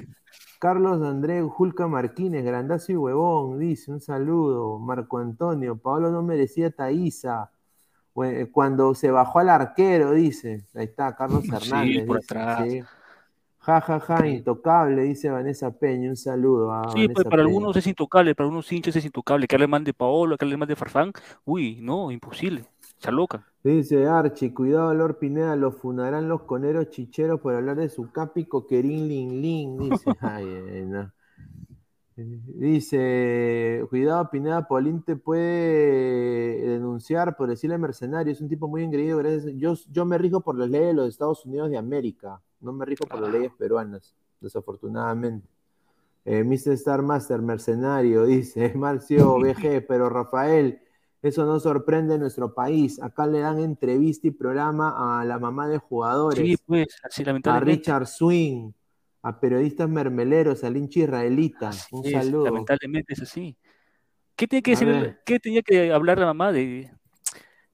Carlos 0.59 1.03
André 1.03 1.43
Julca 1.43 1.87
Martínez, 1.87 2.45
grandazo 2.45 2.93
y 2.93 2.97
huevón, 2.97 3.59
dice, 3.59 3.93
un 3.93 4.01
saludo. 4.01 4.79
Marco 4.79 5.19
Antonio, 5.19 5.77
Pablo 5.77 6.11
no 6.11 6.23
merecía 6.23 6.71
Taísa. 6.71 7.51
Cuando 8.53 8.95
se 8.95 9.11
bajó 9.11 9.41
al 9.41 9.51
arquero, 9.51 10.13
dice. 10.13 10.65
Ahí 10.75 10.85
está, 10.85 11.15
Carlos 11.15 11.45
Hernández. 11.45 11.97
Sí, 12.03 12.07
por 12.07 12.19
atrás. 12.19 12.69
Ja, 13.59 13.81
ja, 13.81 13.99
ja, 13.99 14.27
intocable, 14.27 15.03
dice 15.03 15.31
Vanessa 15.31 15.71
Peña. 15.71 16.11
Un 16.11 16.17
saludo 16.17 16.71
a 16.71 16.93
Sí, 16.93 17.09
pues 17.09 17.27
para 17.27 17.43
algunos 17.43 17.75
es 17.77 17.87
intocable, 17.87 18.35
para 18.35 18.45
algunos 18.45 18.71
hinchas 18.71 18.97
es 18.97 19.05
intocable. 19.05 19.47
Que 19.47 19.57
hable 19.57 19.67
mal 19.67 19.85
de 19.85 19.95
Paolo, 19.95 20.37
que 20.37 20.45
hable 20.45 20.57
mal 20.59 20.69
de 20.69 20.77
Farfán. 20.77 21.13
Uy, 21.45 21.79
no, 21.81 22.11
imposible. 22.11 22.65
Loca. 23.11 23.47
Dice 23.63 24.07
Archie, 24.07 24.53
cuidado, 24.53 24.93
Lord 24.95 25.19
Pineda, 25.19 25.57
lo 25.57 25.73
fundarán 25.73 26.29
los 26.29 26.43
coneros 26.43 26.91
chicheros 26.91 27.41
por 27.41 27.55
hablar 27.55 27.77
de 27.77 27.89
su 27.89 28.11
capi 28.11 28.45
coquerín 28.45 29.09
lin 29.09 29.41
lin. 29.41 29.79
Dice, 29.79 30.11
ay, 30.21 30.85
no. 30.87 31.13
Dice, 32.17 33.85
cuidado, 33.91 34.31
Pineda 34.31 34.69
Polín 34.69 35.03
te 35.03 35.17
puede 35.17 36.65
denunciar 36.69 37.37
por 37.37 37.49
decirle 37.49 37.77
mercenario, 37.77 38.33
es 38.33 38.41
un 38.41 38.49
tipo 38.49 38.69
muy 38.69 38.85
engreído, 38.85 39.21
Yo, 39.57 39.75
yo 39.91 40.05
me 40.05 40.17
rijo 40.17 40.41
por 40.41 40.57
las 40.57 40.71
leyes 40.71 40.89
de 40.89 40.95
los 40.95 41.09
Estados 41.09 41.45
Unidos 41.45 41.71
de 41.71 41.77
América, 41.77 42.41
no 42.61 42.73
me 42.73 42.85
rijo 42.85 43.05
por 43.09 43.21
las 43.21 43.33
leyes 43.33 43.53
peruanas, 43.59 44.15
desafortunadamente. 44.41 45.49
Eh, 46.25 46.45
Mr. 46.45 46.75
Star 46.75 47.03
Master, 47.03 47.43
mercenario, 47.43 48.25
dice 48.27 48.73
Marcio 48.75 49.37
BG, 49.41 49.85
pero 49.87 50.09
Rafael, 50.09 50.81
eso 51.25 51.47
no 51.47 51.59
sorprende 51.59 52.15
en 52.15 52.21
nuestro 52.21 52.53
país. 52.53 53.01
Acá 53.03 53.27
le 53.27 53.41
dan 53.41 53.59
entrevista 53.59 54.29
y 54.29 54.31
programa 54.31 55.21
a 55.21 55.25
la 55.25 55.39
mamá 55.39 55.67
de 55.69 55.79
jugadores. 55.79 56.39
Sí, 56.39 56.57
pues, 56.67 56.87
así 57.03 57.25
A 57.45 57.61
Richard 57.61 58.07
Swing 58.07 58.73
a 59.23 59.41
periodistas 59.41 59.89
mermeleros, 59.89 60.65
al 60.65 60.77
hincha 60.77 61.01
israelita. 61.01 61.71
Un 61.93 62.05
saludo. 62.05 62.45
Lamentablemente 62.45 63.15
es 63.15 63.23
así. 63.23 63.57
¿Qué, 64.37 64.47
tiene 64.47 64.63
que 64.63 64.73
decir, 64.73 65.19
¿Qué 65.25 65.41
tenía 65.41 65.63
que 65.63 65.91
hablar 65.91 66.19
la 66.19 66.27
mamá 66.27 66.53
de, 66.53 66.91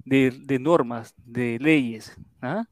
de, 0.04 0.58
normas, 0.60 1.12
de 1.16 1.58
leyes? 1.58 2.16
¿ah? 2.40 2.66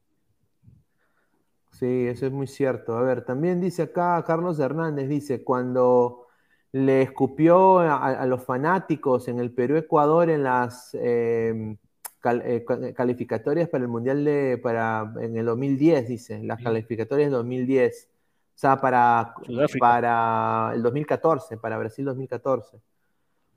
Sí, 1.73 2.07
eso 2.07 2.27
es 2.27 2.33
muy 2.33 2.47
cierto. 2.47 2.97
A 2.97 3.03
ver, 3.03 3.25
también 3.25 3.61
dice 3.61 3.83
acá 3.83 4.23
Carlos 4.25 4.61
Hernández, 4.61 5.09
dice, 5.09 5.43
cuando 5.43 6.28
le 6.73 7.03
escupió 7.03 7.79
a, 7.79 8.27
los 8.27 8.45
fanáticos 8.45 9.29
en 9.29 9.41
el 9.41 9.51
Perú-Ecuador 9.53 10.29
en 10.29 10.43
las 10.43 10.95
em, 10.95 11.77
eh, 12.25 12.65
calificatorias 12.95 13.69
para 13.69 13.85
el 13.85 13.89
Mundial 13.89 14.25
de, 14.25 14.59
para, 14.63 15.13
en 15.21 15.37
el 15.37 15.47
2010, 15.47 16.09
dice, 16.09 16.43
las 16.43 16.63
calificatorias 16.63 17.27
del 17.27 17.39
2010. 17.39 18.09
O 18.11 18.61
sea, 18.61 18.81
para, 18.81 19.35
para 19.79 20.73
el 20.75 20.83
2014, 20.83 21.57
para 21.59 21.79
Brasil 21.79 22.05
2014. 22.05 22.81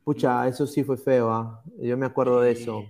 Pucha, 0.04 0.48
eso 0.48 0.66
sí 0.66 0.84
fue 0.84 0.98
feo, 0.98 1.32
¿ah? 1.32 1.64
yo 1.80 1.98
me 1.98 2.06
acuerdo 2.06 2.42
de 2.42 2.52
eso. 2.52 2.84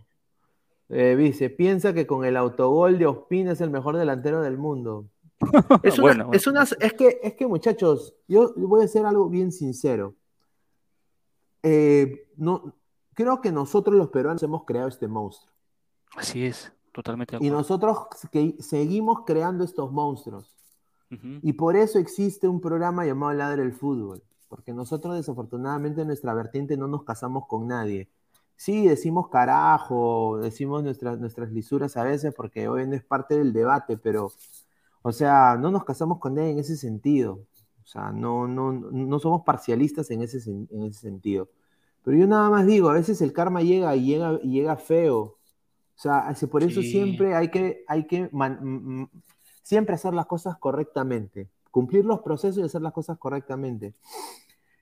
Eh, 0.90 1.16
dice, 1.18 1.50
piensa 1.50 1.94
que 1.94 2.06
con 2.06 2.26
el 2.26 2.36
autogol 2.36 3.00
de 3.00 3.06
Ospina 3.06 3.54
es 3.54 3.62
el 3.62 3.70
mejor 3.70 3.96
delantero 3.96 4.42
del 4.42 4.58
mundo. 4.58 5.06
Es, 5.84 6.00
una, 6.00 6.28
es, 6.32 6.48
una, 6.48 6.64
es, 6.64 6.94
que, 6.94 7.20
es 7.24 7.34
que, 7.34 7.48
muchachos, 7.48 8.14
yo 8.28 8.54
voy 8.56 8.82
a 8.82 8.86
hacer 8.86 9.06
algo 9.06 9.30
bien 9.30 9.52
sincero. 9.52 10.16
Eh, 11.64 12.28
no, 12.38 12.74
creo 13.14 13.42
que 13.42 13.52
nosotros 13.52 13.96
los 13.96 14.10
peruanos 14.10 14.44
hemos 14.44 14.66
creado 14.66 14.88
este 14.88 15.08
monstruo. 15.08 15.52
Así 16.16 16.46
es, 16.46 16.72
totalmente. 16.92 17.38
Y 17.40 17.50
nosotros 17.50 18.08
que 18.32 18.56
seguimos 18.60 19.24
creando 19.26 19.64
estos 19.64 19.92
monstruos. 19.92 20.56
Y 21.42 21.52
por 21.52 21.76
eso 21.76 22.00
existe 22.00 22.48
un 22.48 22.62
programa 22.62 23.06
llamado 23.06 23.34
Ladre 23.34 23.64
el 23.64 23.74
Fútbol, 23.74 24.24
porque 24.48 24.72
nosotros 24.72 25.16
desafortunadamente 25.16 26.02
en 26.02 26.08
nuestra 26.08 26.34
vertiente 26.34 26.78
no 26.78 26.88
nos 26.88 27.04
casamos 27.04 27.48
con 27.48 27.68
nadie. 27.68 28.08
Sí, 28.56 28.88
decimos 28.88 29.28
carajo, 29.28 30.40
decimos 30.42 30.84
nuestras, 30.84 31.20
nuestras 31.20 31.52
lisuras 31.52 31.98
a 31.98 32.04
veces 32.04 32.34
porque 32.34 32.70
hoy 32.70 32.88
no 32.88 32.96
es 32.96 33.04
parte 33.04 33.38
del 33.38 33.52
debate, 33.52 33.98
pero, 33.98 34.32
o 35.02 35.12
sea, 35.12 35.58
no 35.58 35.72
nos 35.72 35.84
casamos 35.84 36.20
con 36.20 36.36
nadie 36.36 36.52
en 36.52 36.60
ese 36.60 36.78
sentido. 36.78 37.46
O 37.84 37.88
sea, 37.88 38.12
no, 38.12 38.48
no, 38.48 38.72
no 38.72 39.20
somos 39.20 39.42
parcialistas 39.44 40.12
en 40.12 40.22
ese, 40.22 40.38
en 40.50 40.84
ese 40.84 41.00
sentido. 41.00 41.50
Pero 42.04 42.18
yo 42.18 42.28
nada 42.28 42.50
más 42.50 42.66
digo, 42.66 42.90
a 42.90 42.94
veces 42.94 43.22
el 43.22 43.34
karma 43.34 43.62
llega 43.62 43.96
y 43.96 44.06
llega, 44.06 44.40
y 44.42 44.52
llega 44.52 44.76
feo. 44.78 45.20
O 45.20 46.02
sea, 46.02 46.34
por 46.50 46.64
eso 46.64 46.82
siempre 46.82 47.36
hay 47.36 47.52
que, 47.52 47.84
hay 47.88 48.08
que 48.08 48.30
siempre 49.62 49.94
hacer 49.94 50.16
las 50.16 50.26
cosas 50.26 50.58
correctamente, 50.58 51.50
cumplir 51.70 52.06
los 52.06 52.22
procesos 52.22 52.58
y 52.58 52.64
hacer 52.64 52.82
las 52.82 52.94
cosas 52.94 53.20
correctamente. 53.20 53.94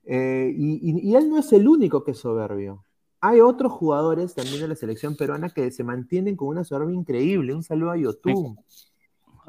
Eh, 0.05 0.53
y, 0.57 1.13
él 1.13 1.29
no 1.29 1.37
es 1.37 1.51
el 1.51 1.67
único 1.67 2.05
que 2.05 2.11
es 2.11 2.19
soberbio. 2.19 2.85
Hay 3.19 3.41
otros 3.41 3.73
jugadores 3.73 4.33
también 4.33 4.61
de 4.61 4.69
la 4.69 4.75
selección 4.75 5.17
peruana 5.17 5.49
que 5.49 5.71
se 5.71 5.83
mantienen 5.83 6.37
con 6.37 6.47
una 6.47 6.63
soberbia 6.63 6.95
increíble. 6.95 7.53
Un 7.53 7.63
saludo 7.63 7.91
a 7.91 7.97
Yotun. 7.97 8.57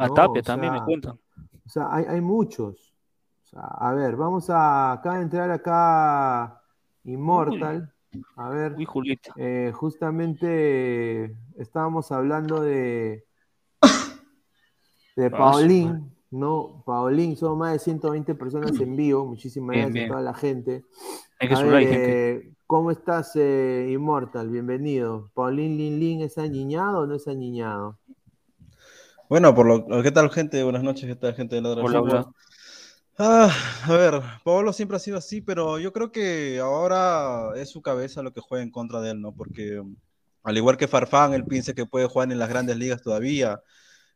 A 0.01 0.09
Tapia 0.09 0.43
también 0.43 0.73
me 0.73 0.83
cuentan. 0.83 1.19
O 1.67 1.69
sea, 1.69 1.89
hay, 1.93 2.21
muchos. 2.21 2.95
a 3.53 3.93
ver, 3.93 4.17
vamos 4.17 4.51
a 4.51 4.93
acá 4.93 5.21
entrar 5.21 5.51
acá 5.51 6.61
Immortal. 7.05 7.93
A 8.37 8.49
ver, 8.49 8.77
eh, 9.37 9.71
justamente 9.73 11.37
estábamos 11.57 12.11
hablando 12.11 12.61
de, 12.61 13.25
de 15.15 15.27
ah, 15.27 15.31
Paulín, 15.31 16.11
¿no? 16.31 16.83
Paulín, 16.85 17.37
son 17.37 17.59
más 17.59 17.75
de 17.75 17.79
120 17.79 18.35
personas 18.35 18.81
en 18.81 18.97
vivo, 18.97 19.27
muchísimas 19.27 19.77
gracias 19.77 20.05
a 20.07 20.09
toda 20.09 20.23
la 20.23 20.35
gente. 20.35 20.85
Eh, 21.39 22.53
¿Cómo 22.67 22.91
estás, 22.91 23.37
eh, 23.37 23.89
Immortal? 23.93 24.49
Bienvenido. 24.49 25.31
¿Paulín 25.35 25.77
Lin 25.77 26.01
Lin 26.01 26.23
es 26.23 26.37
añiñado 26.37 27.03
o 27.03 27.07
no 27.07 27.15
es 27.15 27.29
añiñado? 27.29 27.99
Bueno, 29.31 29.55
por 29.55 29.65
lo 29.65 30.03
¿qué 30.03 30.11
tal, 30.11 30.29
gente? 30.29 30.61
Buenas 30.65 30.83
noches, 30.83 31.07
¿qué 31.07 31.15
tal, 31.15 31.37
gente 31.37 31.55
de 31.55 31.63
la 31.63 31.69
hola, 31.69 32.33
Ah, 33.17 33.49
a 33.85 33.93
ver, 33.93 34.21
Pablo 34.43 34.73
siempre 34.73 34.97
ha 34.97 35.01
sido 35.01 35.19
así, 35.19 35.41
pero 35.41 35.79
yo 35.79 35.93
creo 35.93 36.11
que 36.11 36.59
ahora 36.59 37.53
es 37.55 37.71
su 37.71 37.81
cabeza 37.81 38.25
lo 38.25 38.33
que 38.33 38.41
juega 38.41 38.65
en 38.65 38.73
contra 38.73 39.01
de 39.01 39.13
él, 39.13 39.21
¿no? 39.21 39.33
Porque 39.33 39.81
al 40.43 40.57
igual 40.57 40.77
que 40.77 40.89
Farfán, 40.89 41.33
él 41.33 41.45
piensa 41.45 41.75
que 41.75 41.87
puede 41.87 42.09
jugar 42.09 42.33
en 42.33 42.41
las 42.41 42.49
grandes 42.49 42.77
ligas 42.77 43.03
todavía 43.03 43.63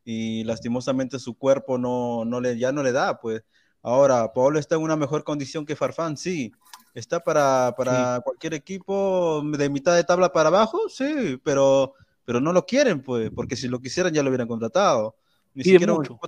y 0.05 0.43
lastimosamente 0.43 1.21
su 1.21 1.39
cuerpo 1.39 1.79
no, 1.79 2.25
no 2.25 2.41
le, 2.41 2.59
ya 2.59 2.73
no 2.73 2.83
le 2.83 2.91
da, 2.91 3.21
pues. 3.21 3.45
Ahora, 3.83 4.33
Pablo 4.33 4.59
está 4.59 4.75
en 4.75 4.83
una 4.83 4.97
mejor 4.97 5.23
condición 5.23 5.65
que 5.65 5.77
Farfán, 5.77 6.17
sí. 6.17 6.51
Está 6.93 7.21
para, 7.21 7.73
para 7.77 8.21
cualquier 8.25 8.55
equipo 8.55 9.45
de 9.45 9.69
mitad 9.71 9.95
de 9.95 10.03
tabla 10.03 10.33
para 10.33 10.49
abajo, 10.49 10.89
sí, 10.89 11.41
pero, 11.45 11.95
pero 12.25 12.41
no 12.41 12.53
lo 12.53 12.67
quieren, 12.67 13.03
pues, 13.03 13.31
porque 13.31 13.57
si 13.57 13.69
lo 13.69 13.81
quisieran 13.81 14.13
ya 14.13 14.23
lo 14.23 14.31
hubieran 14.31 14.49
contratado. 14.49 15.17
Ni 15.55 15.65
siquiera 15.65 15.93
mucho. 15.93 16.19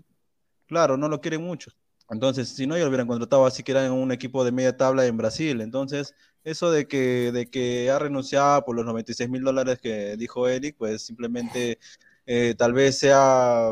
claro, 0.67 0.97
no 0.97 1.09
lo 1.09 1.21
quieren 1.21 1.43
mucho. 1.43 1.73
Entonces, 2.09 2.49
si 2.51 2.67
no, 2.67 2.77
ya 2.77 2.85
lo 2.85 2.89
hubieran 2.89 3.09
contratado 3.09 3.47
así 3.47 3.63
que 3.63 3.73
era 3.73 3.85
en 3.85 3.93
un 3.93 4.13
equipo 4.13 4.45
de 4.45 4.53
media 4.53 4.77
tabla 4.77 5.05
en 5.07 5.17
Brasil. 5.17 5.61
Entonces, 5.61 6.15
eso 6.45 6.71
de 6.71 6.87
que, 6.87 7.33
de 7.33 7.51
que 7.51 7.91
ha 7.91 7.99
renunciado 7.99 8.65
por 8.65 8.77
los 8.77 8.85
96 8.85 9.29
mil 9.29 9.43
dólares 9.43 9.81
que 9.81 10.17
dijo 10.17 10.47
Eric, 10.49 10.77
pues 10.79 11.03
simplemente 11.03 11.79
eh, 12.27 12.55
tal 12.57 12.73
vez 12.73 12.99
sea 12.99 13.71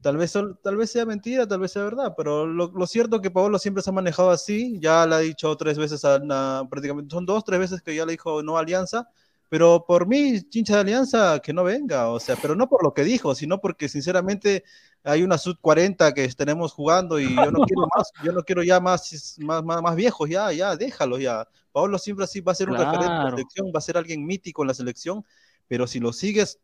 tal 0.00 0.16
vez, 0.16 0.32
tal 0.62 0.76
vez 0.76 0.90
sea 0.90 1.04
mentira, 1.06 1.46
tal 1.46 1.60
vez 1.60 1.72
sea 1.72 1.84
verdad, 1.84 2.14
pero 2.16 2.46
lo, 2.46 2.86
cierto 2.86 3.16
es 3.16 3.22
que 3.22 3.30
Pablo 3.30 3.58
siempre 3.58 3.82
se 3.82 3.90
ha 3.90 3.92
manejado 3.92 4.30
así, 4.30 4.78
ya 4.80 5.06
le 5.06 5.14
ha 5.14 5.18
dicho 5.18 5.54
tres 5.56 5.78
veces, 5.78 6.04
a, 6.04 6.20
prácticamente 6.68 7.12
son 7.12 7.26
dos, 7.26 7.44
tres 7.44 7.60
veces 7.60 7.82
que 7.82 7.94
ya 7.94 8.06
le 8.06 8.12
dijo 8.12 8.42
no 8.42 8.56
alianza, 8.56 9.08
pero 9.50 9.84
por 9.84 10.06
mí, 10.06 10.40
chincha 10.48 10.76
de 10.76 10.80
alianza, 10.82 11.40
que 11.40 11.52
no 11.52 11.64
venga, 11.64 12.08
o 12.08 12.20
sea, 12.20 12.36
pero 12.40 12.54
no 12.54 12.68
por 12.68 12.84
lo 12.84 12.94
que 12.94 13.02
dijo, 13.02 13.34
sino 13.34 13.60
porque 13.60 13.88
sinceramente 13.88 14.62
hay 15.02 15.24
una 15.24 15.38
sub 15.38 15.58
40 15.60 16.14
que 16.14 16.28
tenemos 16.28 16.72
jugando 16.72 17.18
y 17.18 17.34
yo 17.34 17.50
no 17.50 17.58
quiero 17.66 17.88
más, 17.92 18.12
yo 18.22 18.30
no 18.30 18.44
quiero 18.44 18.62
ya 18.62 18.78
más, 18.78 19.36
más, 19.40 19.64
más, 19.64 19.96
viejos, 19.96 20.30
ya, 20.30 20.52
ya, 20.52 20.76
déjalo 20.76 21.18
ya. 21.18 21.48
Pablo 21.72 21.98
siempre 21.98 22.26
así 22.26 22.40
va 22.40 22.52
a 22.52 22.54
ser 22.54 22.70
un 22.70 22.76
referente 22.76 23.06
de 23.06 23.24
la 23.24 23.30
selección, 23.30 23.72
va 23.74 23.78
a 23.78 23.82
ser 23.82 23.96
alguien 23.96 24.24
mítico 24.24 24.62
en 24.62 24.68
la 24.68 24.74
selección, 24.74 25.24
pero 25.66 25.88
si 25.88 25.98
lo 25.98 26.12
sigues, 26.12 26.60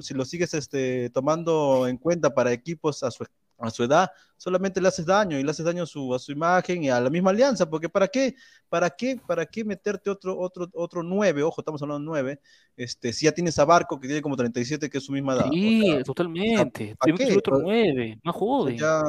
si 0.00 0.14
lo 0.14 0.24
sigues 0.24 0.54
este, 0.54 1.10
tomando 1.10 1.86
en 1.86 1.98
cuenta 1.98 2.34
para 2.34 2.52
equipos 2.52 3.04
a 3.04 3.12
su, 3.12 3.24
a 3.58 3.70
su 3.70 3.84
edad, 3.84 4.10
solamente 4.36 4.80
le 4.80 4.88
haces 4.88 5.06
daño 5.06 5.38
y 5.38 5.42
le 5.42 5.50
haces 5.50 5.64
daño 5.64 5.84
a 5.84 5.86
su, 5.86 6.14
a 6.14 6.18
su 6.18 6.32
imagen 6.32 6.84
y 6.84 6.90
a 6.90 7.00
la 7.00 7.10
misma 7.10 7.30
alianza, 7.30 7.68
porque 7.68 7.88
¿para 7.88 8.08
qué? 8.08 8.34
¿Para 8.68 8.90
qué? 8.90 9.20
¿Para 9.26 9.46
qué 9.46 9.64
meterte 9.64 10.10
otro, 10.10 10.38
otro, 10.38 10.68
otro 10.74 11.02
9? 11.02 11.42
Ojo, 11.42 11.60
estamos 11.60 11.80
hablando 11.82 12.12
de 12.12 12.22
9, 12.22 12.40
este, 12.76 13.12
si 13.12 13.26
ya 13.26 13.32
tienes 13.32 13.58
a 13.58 13.64
Barco 13.64 13.98
que 13.98 14.08
tiene 14.08 14.22
como 14.22 14.36
37, 14.36 14.90
que 14.90 14.98
es 14.98 15.04
su 15.04 15.12
misma 15.12 15.34
edad. 15.34 15.50
Sí, 15.50 15.98
totalmente. 16.04 16.96
¿Para 16.96 17.16
qué? 17.16 17.36
otro 17.36 17.58
9, 17.60 18.20
no 18.22 18.32
jode. 18.32 18.76
Ya, 18.76 19.02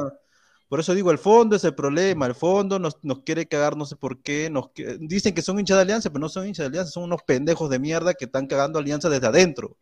por 0.68 0.80
eso 0.80 0.94
digo, 0.94 1.10
el 1.12 1.18
fondo 1.18 1.54
es 1.54 1.64
el 1.64 1.74
problema, 1.74 2.26
el 2.26 2.34
fondo 2.34 2.78
nos, 2.78 2.98
nos 3.04 3.20
quiere 3.20 3.46
cagar, 3.46 3.76
no 3.76 3.84
sé 3.84 3.94
por 3.94 4.20
qué, 4.22 4.50
nos 4.50 4.70
dicen 4.98 5.32
que 5.32 5.42
son 5.42 5.60
hinchas 5.60 5.76
de 5.76 5.82
alianza, 5.82 6.10
pero 6.10 6.20
no 6.20 6.28
son 6.28 6.46
hinchas 6.46 6.64
de 6.64 6.68
alianza, 6.68 6.90
son 6.90 7.04
unos 7.04 7.22
pendejos 7.22 7.70
de 7.70 7.78
mierda 7.78 8.14
que 8.14 8.24
están 8.24 8.46
cagando 8.46 8.78
alianza 8.78 9.08
desde 9.08 9.26
adentro. 9.28 9.76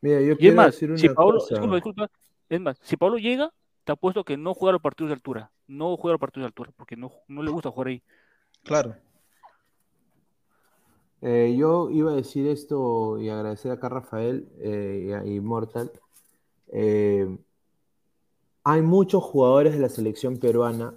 Mira, 0.00 0.20
yo 0.20 0.36
quiero 0.36 0.62
decir 0.62 0.90
una 0.90 0.98
si 0.98 1.08
Pablo, 1.08 1.38
cosa. 1.38 1.54
Disculpa, 1.54 1.74
disculpa, 1.76 2.10
es 2.48 2.60
más, 2.60 2.78
si 2.82 2.96
Pablo 2.96 3.18
llega, 3.18 3.52
te 3.84 3.92
apuesto 3.92 4.24
que 4.24 4.36
no 4.36 4.54
juega 4.54 4.72
los 4.72 4.82
partidos 4.82 5.10
de 5.10 5.14
altura, 5.14 5.50
no 5.66 5.96
juega 5.96 6.14
los 6.14 6.20
partidos 6.20 6.44
de 6.44 6.48
altura, 6.48 6.72
porque 6.76 6.96
no, 6.96 7.12
no 7.28 7.42
le 7.42 7.50
gusta 7.50 7.70
jugar 7.70 7.88
ahí. 7.88 8.02
Claro. 8.62 8.94
Eh, 11.20 11.54
yo 11.56 11.88
iba 11.90 12.12
a 12.12 12.16
decir 12.16 12.46
esto 12.48 13.18
y 13.18 13.28
agradecer 13.28 13.70
acá 13.70 13.86
a 13.86 13.90
Rafael 13.90 14.48
eh, 14.58 15.06
y 15.08 15.12
a 15.12 15.24
Immortal. 15.24 15.92
Eh, 16.72 17.38
hay 18.64 18.82
muchos 18.82 19.22
jugadores 19.22 19.74
de 19.74 19.80
la 19.80 19.88
selección 19.88 20.38
peruana, 20.38 20.94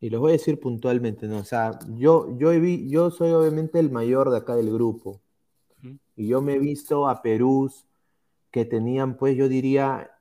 y 0.00 0.10
los 0.10 0.20
voy 0.20 0.30
a 0.30 0.32
decir 0.32 0.58
puntualmente, 0.58 1.28
¿no? 1.28 1.38
O 1.38 1.44
sea, 1.44 1.78
yo, 1.96 2.36
yo, 2.36 2.50
vi, 2.60 2.88
yo 2.88 3.10
soy 3.10 3.30
obviamente 3.30 3.78
el 3.78 3.90
mayor 3.90 4.30
de 4.30 4.38
acá 4.38 4.56
del 4.56 4.72
grupo, 4.72 5.20
y 6.16 6.28
yo 6.28 6.42
me 6.42 6.54
he 6.54 6.58
visto 6.58 7.08
a 7.08 7.22
Perú 7.22 7.70
que 8.50 8.64
tenían, 8.64 9.16
pues 9.16 9.36
yo 9.36 9.48
diría, 9.48 10.11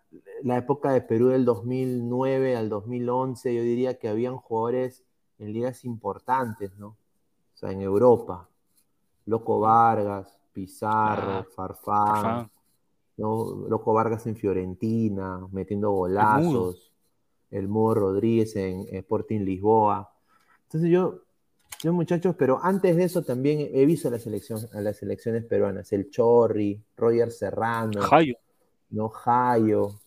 la 0.44 0.58
época 0.58 0.92
de 0.92 1.02
Perú 1.02 1.28
del 1.28 1.46
2009 1.46 2.56
al 2.56 2.70
2011, 2.70 3.56
yo 3.56 3.62
diría 3.62 3.98
que 4.00 4.10
habían 4.10 4.38
jugadores 4.38 5.04
en 5.40 5.54
ligas 5.54 5.86
importantes, 5.86 6.78
¿no? 6.78 6.88
O 6.88 7.58
sea, 7.58 7.72
en 7.72 7.82
Europa. 7.82 8.48
Loco 9.26 9.60
Vargas, 9.60 10.38
Pizarro, 10.52 11.32
ah, 11.32 11.48
Farfán, 11.56 12.52
¿no? 13.18 13.66
Loco 13.70 13.94
Vargas 13.94 14.26
en 14.28 14.36
Fiorentina, 14.36 15.48
metiendo 15.52 15.92
golazos, 15.92 16.92
el 17.52 17.68
Mudo 17.68 17.96
Rodríguez 17.96 18.56
en 18.56 18.88
Sporting 18.96 19.42
Lisboa. 19.42 20.12
Entonces 20.64 20.90
yo, 20.90 21.22
yo 21.84 21.94
muchachos, 21.94 22.36
pero 22.38 22.60
antes 22.62 22.96
de 22.96 23.04
eso 23.04 23.24
también 23.24 23.70
he 23.74 23.86
visto 23.86 24.08
a, 24.08 24.12
la 24.12 24.20
selección, 24.20 24.60
a 24.74 24.82
las 24.82 24.98
selecciones 24.98 25.46
peruanas, 25.46 25.92
el 25.94 26.10
Chorri, 26.10 26.84
Roger 26.96 27.32
Serrano, 27.32 28.02
Jayo. 28.02 28.36
¿no? 28.90 29.10
Jayo, 29.10 30.01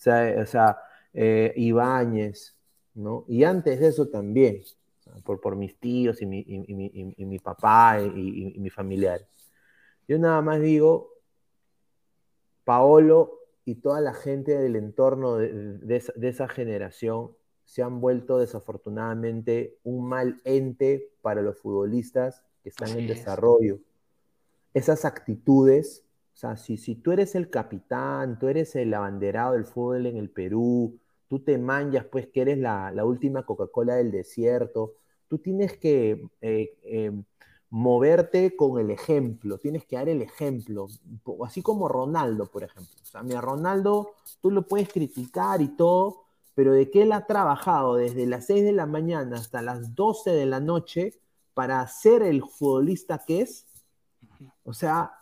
sea, 0.00 0.42
o 0.42 0.46
sea 0.46 0.78
eh, 1.12 1.52
Ibáñez, 1.56 2.56
¿no? 2.94 3.24
Y 3.28 3.44
antes 3.44 3.80
de 3.80 3.88
eso 3.88 4.08
también, 4.08 4.62
por, 5.24 5.40
por 5.40 5.56
mis 5.56 5.78
tíos 5.78 6.22
y 6.22 6.26
mi, 6.26 6.44
y, 6.46 7.24
mi 7.24 7.38
papá 7.38 8.00
y, 8.00 8.58
mi 8.58 8.70
familiar. 8.70 9.26
Yo 10.06 10.18
nada 10.18 10.40
más 10.42 10.60
digo, 10.60 11.14
Paolo 12.64 13.40
y 13.64 13.76
toda 13.76 14.00
la 14.00 14.14
gente 14.14 14.56
del 14.56 14.76
entorno 14.76 15.36
de, 15.36 16.02
esa, 16.22 16.48
generación 16.48 17.32
se 17.64 17.82
han 17.82 18.00
vuelto 18.00 18.38
desafortunadamente 18.38 19.78
un 19.84 20.08
mal 20.08 20.40
ente 20.44 21.12
para 21.22 21.42
los 21.42 21.58
futbolistas 21.58 22.42
que 22.62 22.70
están 22.70 22.90
en 22.98 23.06
desarrollo. 23.06 23.78
Esas 24.74 25.04
actitudes, 25.04 26.04
sea, 26.40 26.56
si, 26.56 26.76
si 26.76 26.94
tú 26.96 27.12
eres 27.12 27.34
el 27.34 27.50
capitán, 27.50 28.38
tú 28.38 28.48
eres 28.48 28.74
el 28.76 28.94
abanderado 28.94 29.52
del 29.52 29.66
fútbol 29.66 30.06
en 30.06 30.16
el 30.16 30.30
Perú, 30.30 30.98
tú 31.28 31.40
te 31.40 31.58
manjas 31.58 32.06
pues 32.06 32.28
que 32.28 32.40
eres 32.40 32.58
la, 32.58 32.90
la 32.92 33.04
última 33.04 33.44
Coca-Cola 33.44 33.96
del 33.96 34.10
desierto, 34.10 34.94
tú 35.28 35.38
tienes 35.38 35.76
que 35.76 36.28
eh, 36.40 36.78
em, 36.82 37.24
moverte 37.68 38.56
con 38.56 38.80
el 38.80 38.90
ejemplo, 38.90 39.58
tienes 39.58 39.84
que 39.84 39.96
dar 39.96 40.08
el 40.08 40.22
ejemplo, 40.22 40.88
así 41.44 41.62
como 41.62 41.88
Ronaldo, 41.88 42.46
por 42.46 42.64
ejemplo. 42.64 42.96
O 43.02 43.04
sea, 43.04 43.22
mira, 43.22 43.40
Ronaldo, 43.40 44.14
tú 44.40 44.50
lo 44.50 44.66
puedes 44.66 44.88
criticar 44.88 45.60
y 45.60 45.68
todo, 45.68 46.24
pero 46.54 46.72
de 46.72 46.90
que 46.90 47.02
él 47.02 47.12
ha 47.12 47.26
trabajado 47.26 47.96
desde 47.96 48.26
las 48.26 48.46
6 48.46 48.64
de 48.64 48.72
la 48.72 48.86
mañana 48.86 49.36
hasta 49.36 49.62
las 49.62 49.94
12 49.94 50.30
de 50.30 50.46
la 50.46 50.58
noche 50.58 51.20
para 51.54 51.86
ser 51.86 52.22
el 52.22 52.42
futbolista 52.42 53.18
que 53.18 53.42
es, 53.42 53.66
o 54.64 54.72
sea, 54.72 55.12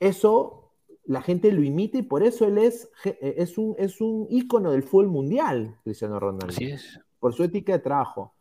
eso 0.00 0.61
la 1.04 1.22
gente 1.22 1.52
lo 1.52 1.62
imita 1.62 1.98
y 1.98 2.02
por 2.02 2.22
eso 2.22 2.46
él 2.46 2.58
es, 2.58 2.90
eh, 3.04 3.34
es, 3.38 3.58
un, 3.58 3.74
es 3.78 4.00
un 4.00 4.26
ícono 4.30 4.70
del 4.70 4.82
fútbol 4.82 5.08
mundial, 5.08 5.78
Cristiano 5.84 6.20
Ronaldo. 6.20 6.48
Así 6.48 6.66
es. 6.66 7.00
Por 7.18 7.34
su 7.34 7.44
ética 7.44 7.72
de 7.72 7.78
trabajo. 7.80 8.34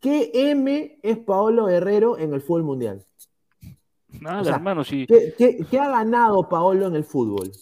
¿Qué 0.00 0.30
M 0.34 0.98
es 1.02 1.18
Paolo 1.18 1.68
Herrero 1.68 2.18
en 2.18 2.32
el 2.32 2.40
fútbol 2.40 2.64
mundial? 2.64 3.04
Nada, 4.20 4.56
hermano, 4.56 4.82
sí. 4.82 5.06
¿qué, 5.06 5.78
ha 5.78 5.88
ganado 5.88 6.48
Paolo 6.48 6.86
en 6.86 6.96
el 6.96 7.04
fútbol? 7.04 7.52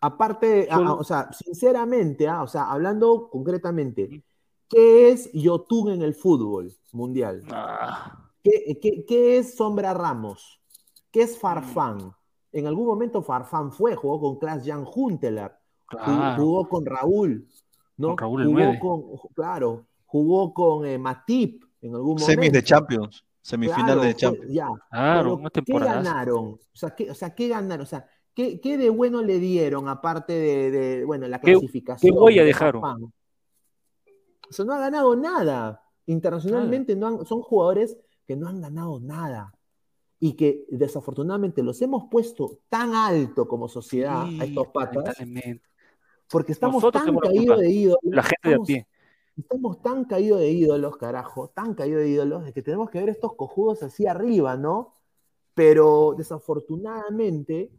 Aparte, 0.00 0.68
o 0.70 1.04
sea, 1.04 1.30
sinceramente, 1.32 2.28
ah, 2.28 2.42
o 2.42 2.46
sea, 2.46 2.70
hablando 2.70 3.30
concretamente, 3.30 4.22
¿qué 4.68 5.10
es 5.10 5.32
Yotun 5.32 5.92
en 5.92 6.02
el 6.02 6.14
fútbol 6.14 6.74
mundial? 6.92 7.42
Ah. 7.50 8.30
¿Qué, 8.42 9.38
es 9.38 9.54
Sombra 9.54 9.94
Ramos? 9.94 10.60
¿Qué 11.10 11.22
es 11.22 11.38
Farfán? 11.38 12.14
En 12.54 12.68
algún 12.68 12.86
momento 12.86 13.20
Farfán 13.20 13.72
fue, 13.72 13.96
jugó 13.96 14.20
con 14.20 14.38
Klaas 14.38 14.64
Jan 14.64 14.86
Huntelaar, 14.86 15.58
jugó, 16.36 16.68
con 16.68 16.86
Raúl, 16.86 17.48
¿no? 17.96 18.14
Con 18.14 18.16
Raúl 18.16 18.44
jugó 18.44 18.78
con, 18.78 19.32
claro, 19.34 19.86
jugó 20.06 20.54
con 20.54 20.86
eh, 20.86 20.96
Matip 20.96 21.64
en 21.82 21.96
algún 21.96 22.10
momento. 22.10 22.26
Semis 22.26 22.52
de 22.52 22.62
Champions, 22.62 23.24
semifinal 23.40 24.00
de 24.00 24.14
Champions. 24.14 24.52
Ya. 24.52 24.68
¿Qué 25.52 25.78
ganaron? 25.80 26.44
O 26.52 26.76
sea, 26.76 26.94
¿qué, 26.94 27.10
o 27.10 27.14
sea, 27.16 27.34
¿qué 27.34 27.48
ganaron? 27.48 27.82
O 27.82 27.86
sea, 27.86 28.06
¿qué, 28.32 28.60
¿qué, 28.60 28.78
de 28.78 28.88
bueno 28.88 29.20
le 29.20 29.40
dieron 29.40 29.88
aparte 29.88 30.32
de, 30.32 31.04
bueno, 31.04 31.26
la 31.26 31.40
clasificación? 31.40 32.14
¿Qué 32.14 32.16
huella 32.16 32.44
dejaron? 32.44 32.84
O 32.84 34.52
sea, 34.52 34.64
no 34.64 34.74
ha 34.74 34.78
ganado 34.78 35.16
nada. 35.16 35.82
Internacionalmente 36.06 36.94
no 36.94 37.08
han, 37.08 37.26
son 37.26 37.42
jugadores 37.42 37.96
que 38.28 38.36
no 38.36 38.46
han 38.46 38.60
ganado 38.60 39.00
nada 39.00 39.53
y 40.24 40.32
que 40.32 40.64
desafortunadamente 40.70 41.62
los 41.62 41.82
hemos 41.82 42.04
puesto 42.10 42.60
tan 42.70 42.94
alto 42.94 43.46
como 43.46 43.68
sociedad 43.68 44.24
a 44.40 44.44
estos 44.46 44.68
patas 44.68 45.18
porque 46.30 46.52
estamos 46.52 46.82
tan 46.90 47.18
caídos 47.18 47.60
de 47.60 47.70
ídolos. 47.70 47.98
La 48.04 48.22
gente 48.22 48.48
de 48.48 48.54
a 48.54 48.58
pie. 48.60 48.86
Estamos 49.36 49.82
tan 49.82 50.06
caídos 50.06 50.40
de 50.40 50.50
ídolos, 50.50 50.96
carajo, 50.96 51.48
tan 51.48 51.74
caídos 51.74 52.00
de 52.00 52.08
ídolos, 52.08 52.42
de 52.46 52.54
que 52.54 52.62
tenemos 52.62 52.88
que 52.88 53.00
ver 53.00 53.10
estos 53.10 53.34
cojudos 53.34 53.82
así 53.82 54.06
arriba, 54.06 54.56
¿no? 54.56 54.94
Pero 55.52 56.14
desafortunadamente 56.16 57.70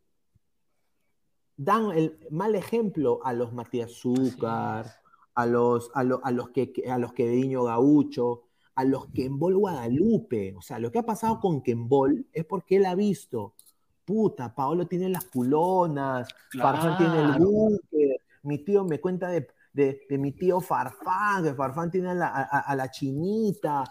dan 1.58 1.94
el 1.94 2.20
mal 2.30 2.54
ejemplo 2.54 3.22
a 3.24 3.34
los 3.34 3.54
Matías 3.54 3.92
Zúcar, 3.92 4.86
a 5.34 5.46
los, 5.48 5.90
a, 5.96 6.04
los 6.04 6.50
que, 6.50 6.72
a 6.92 7.00
los 7.00 7.12
Queveño 7.14 7.64
Gaucho, 7.64 8.44
a 8.76 8.84
los 8.84 9.08
Kembol 9.08 9.58
Guadalupe. 9.58 10.54
O 10.56 10.62
sea, 10.62 10.80
lo 10.80 10.91
que 10.91 10.99
ha 10.99 11.06
pasado 11.06 11.39
con 11.39 11.62
Kembol 11.62 12.28
es 12.32 12.45
porque 12.45 12.78
él 12.78 12.86
ha 12.86 12.95
visto, 12.95 13.56
puta, 14.04 14.54
Paolo 14.54 14.88
tiene 14.88 15.10
las 15.10 15.26
culonas, 15.26 16.28
claro. 16.49 16.97
tiene 16.97 17.22
el 17.22 17.39
búnker, 17.39 18.18
mi 18.43 18.60
tío 18.60 18.84
me 18.84 18.99
cuenta 18.99 19.30
de 19.30 19.47
de, 19.76 20.18
mi 20.18 20.32
tío 20.32 20.62
Farfán, 20.62 21.43
que 21.43 21.54
Farfán 21.54 21.91
tiene 21.91 22.10
a 22.12 22.76
la, 22.76 22.91
chinita, 22.91 23.84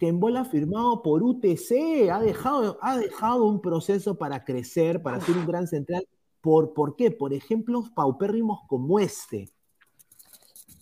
en 0.00 0.18
bola 0.18 0.44
firmado 0.44 1.02
por 1.02 1.22
UTC, 1.22 2.10
ha 2.10 2.20
dejado, 2.20 2.78
ha 2.80 2.96
dejado 2.96 3.44
un 3.44 3.60
proceso 3.60 4.16
para 4.16 4.44
crecer, 4.44 5.02
para 5.02 5.20
ser 5.20 5.36
un 5.36 5.46
gran 5.46 5.66
central. 5.66 6.06
¿Por, 6.40 6.72
¿Por 6.72 6.96
qué? 6.96 7.10
Por 7.10 7.34
ejemplos 7.34 7.90
paupérrimos 7.90 8.60
como 8.68 8.98
este. 8.98 9.50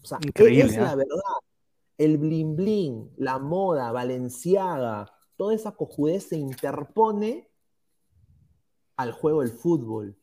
O 0.03 0.07
sea, 0.07 0.18
Increíble, 0.22 0.64
es 0.64 0.76
la 0.76 0.93
¿eh? 0.93 0.97
verdad. 0.97 1.18
El 1.97 2.18
blin 2.18 2.57
blin, 2.57 3.11
la 3.16 3.38
moda, 3.38 3.92
Valenciaga, 3.92 5.12
toda 5.36 5.55
esa 5.55 5.72
cojudez 5.72 6.28
se 6.28 6.36
interpone 6.36 7.49
al 8.97 9.12
juego 9.12 9.40
del 9.40 9.51
fútbol, 9.51 10.16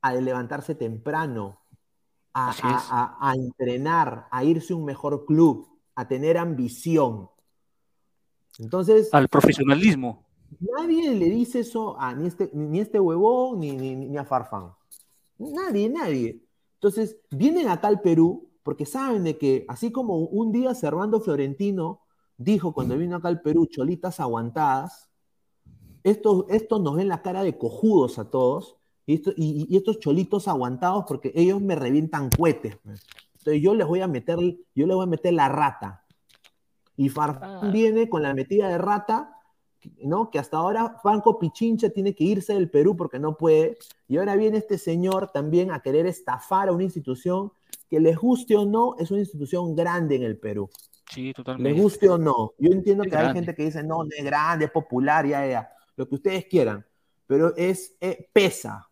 al 0.00 0.24
levantarse 0.24 0.74
temprano, 0.74 1.60
a, 2.32 3.34
entrenar, 3.34 4.28
a 4.30 4.44
irse 4.44 4.72
a 4.72 4.76
un 4.76 4.84
mejor 4.84 5.24
club, 5.26 5.68
a 5.94 6.06
tener 6.06 6.38
ambición. 6.38 7.28
Entonces. 8.58 9.08
Al 9.12 9.28
profesionalismo. 9.28 10.26
Nadie 10.58 11.14
le 11.14 11.26
dice 11.26 11.60
eso 11.60 11.98
a 11.98 12.12
ni 12.12 12.26
este, 12.26 12.50
ni 12.52 12.80
este 12.80 12.98
huevón 12.98 13.60
ni, 13.60 13.72
ni, 13.76 14.18
a 14.18 14.24
Farfán. 14.24 14.72
Nadie, 15.38 15.88
nadie. 15.88 16.42
Entonces, 16.74 17.16
vienen 17.30 17.68
acá 17.68 17.88
al 17.88 18.00
Perú 18.00 18.49
porque 18.62 18.86
saben 18.86 19.24
de 19.24 19.38
que, 19.38 19.64
así 19.68 19.90
como 19.90 20.16
un 20.16 20.52
día 20.52 20.74
Servando 20.74 21.20
Florentino 21.20 22.00
dijo 22.36 22.72
cuando 22.72 22.96
vino 22.96 23.16
acá 23.16 23.28
al 23.28 23.42
Perú, 23.42 23.66
cholitas 23.66 24.20
aguantadas, 24.20 25.10
estos, 26.02 26.46
estos 26.48 26.80
nos 26.80 26.96
ven 26.96 27.08
la 27.08 27.22
cara 27.22 27.42
de 27.42 27.58
cojudos 27.58 28.18
a 28.18 28.30
todos 28.30 28.76
y, 29.06 29.76
estos 29.76 29.98
cholitos 29.98 30.48
aguantados 30.48 31.04
porque 31.06 31.32
ellos 31.34 31.60
me 31.60 31.74
revientan 31.74 32.30
cohetes. 32.30 32.76
Pues. 32.82 33.06
Entonces 33.38 33.62
yo 33.62 33.74
les 33.74 33.86
voy 33.86 34.00
a 34.00 34.08
meter, 34.08 34.38
yo 34.74 34.86
les 34.86 34.94
voy 34.94 35.04
a 35.04 35.08
meter 35.08 35.34
la 35.34 35.48
rata. 35.48 36.04
Y 36.96 37.08
Farfán 37.08 37.66
ah. 37.66 37.70
viene 37.70 38.08
con 38.08 38.22
la 38.22 38.34
metida 38.34 38.68
de 38.68 38.78
rata, 38.78 39.39
¿no? 40.02 40.30
Que 40.30 40.38
hasta 40.38 40.56
ahora 40.56 40.98
Franco 41.02 41.38
Pichincha 41.38 41.90
tiene 41.90 42.14
que 42.14 42.24
irse 42.24 42.54
del 42.54 42.70
Perú 42.70 42.96
porque 42.96 43.18
no 43.18 43.36
puede. 43.36 43.78
Y 44.08 44.18
ahora 44.18 44.36
viene 44.36 44.58
este 44.58 44.78
señor 44.78 45.30
también 45.32 45.70
a 45.70 45.80
querer 45.80 46.06
estafar 46.06 46.68
a 46.68 46.72
una 46.72 46.84
institución 46.84 47.52
que 47.88 48.00
les 48.00 48.16
guste 48.16 48.56
o 48.56 48.64
no, 48.64 48.94
es 48.98 49.10
una 49.10 49.20
institución 49.20 49.74
grande 49.74 50.16
en 50.16 50.22
el 50.22 50.38
Perú. 50.38 50.70
Sí, 51.10 51.32
totalmente. 51.32 51.72
Les 51.72 51.82
guste 51.82 52.08
o 52.08 52.16
no. 52.16 52.52
Yo 52.58 52.70
entiendo 52.70 53.02
que 53.04 53.16
hay 53.16 53.32
gente 53.32 53.54
que 53.54 53.64
dice, 53.64 53.82
no, 53.82 54.04
es 54.04 54.24
grande, 54.24 54.66
es 54.66 54.70
popular, 54.70 55.26
ya, 55.26 55.44
ya. 55.46 55.70
Lo 55.96 56.08
que 56.08 56.14
ustedes 56.14 56.46
quieran. 56.46 56.86
Pero 57.26 57.54
es, 57.56 57.96
eh, 58.00 58.28
pesa. 58.32 58.88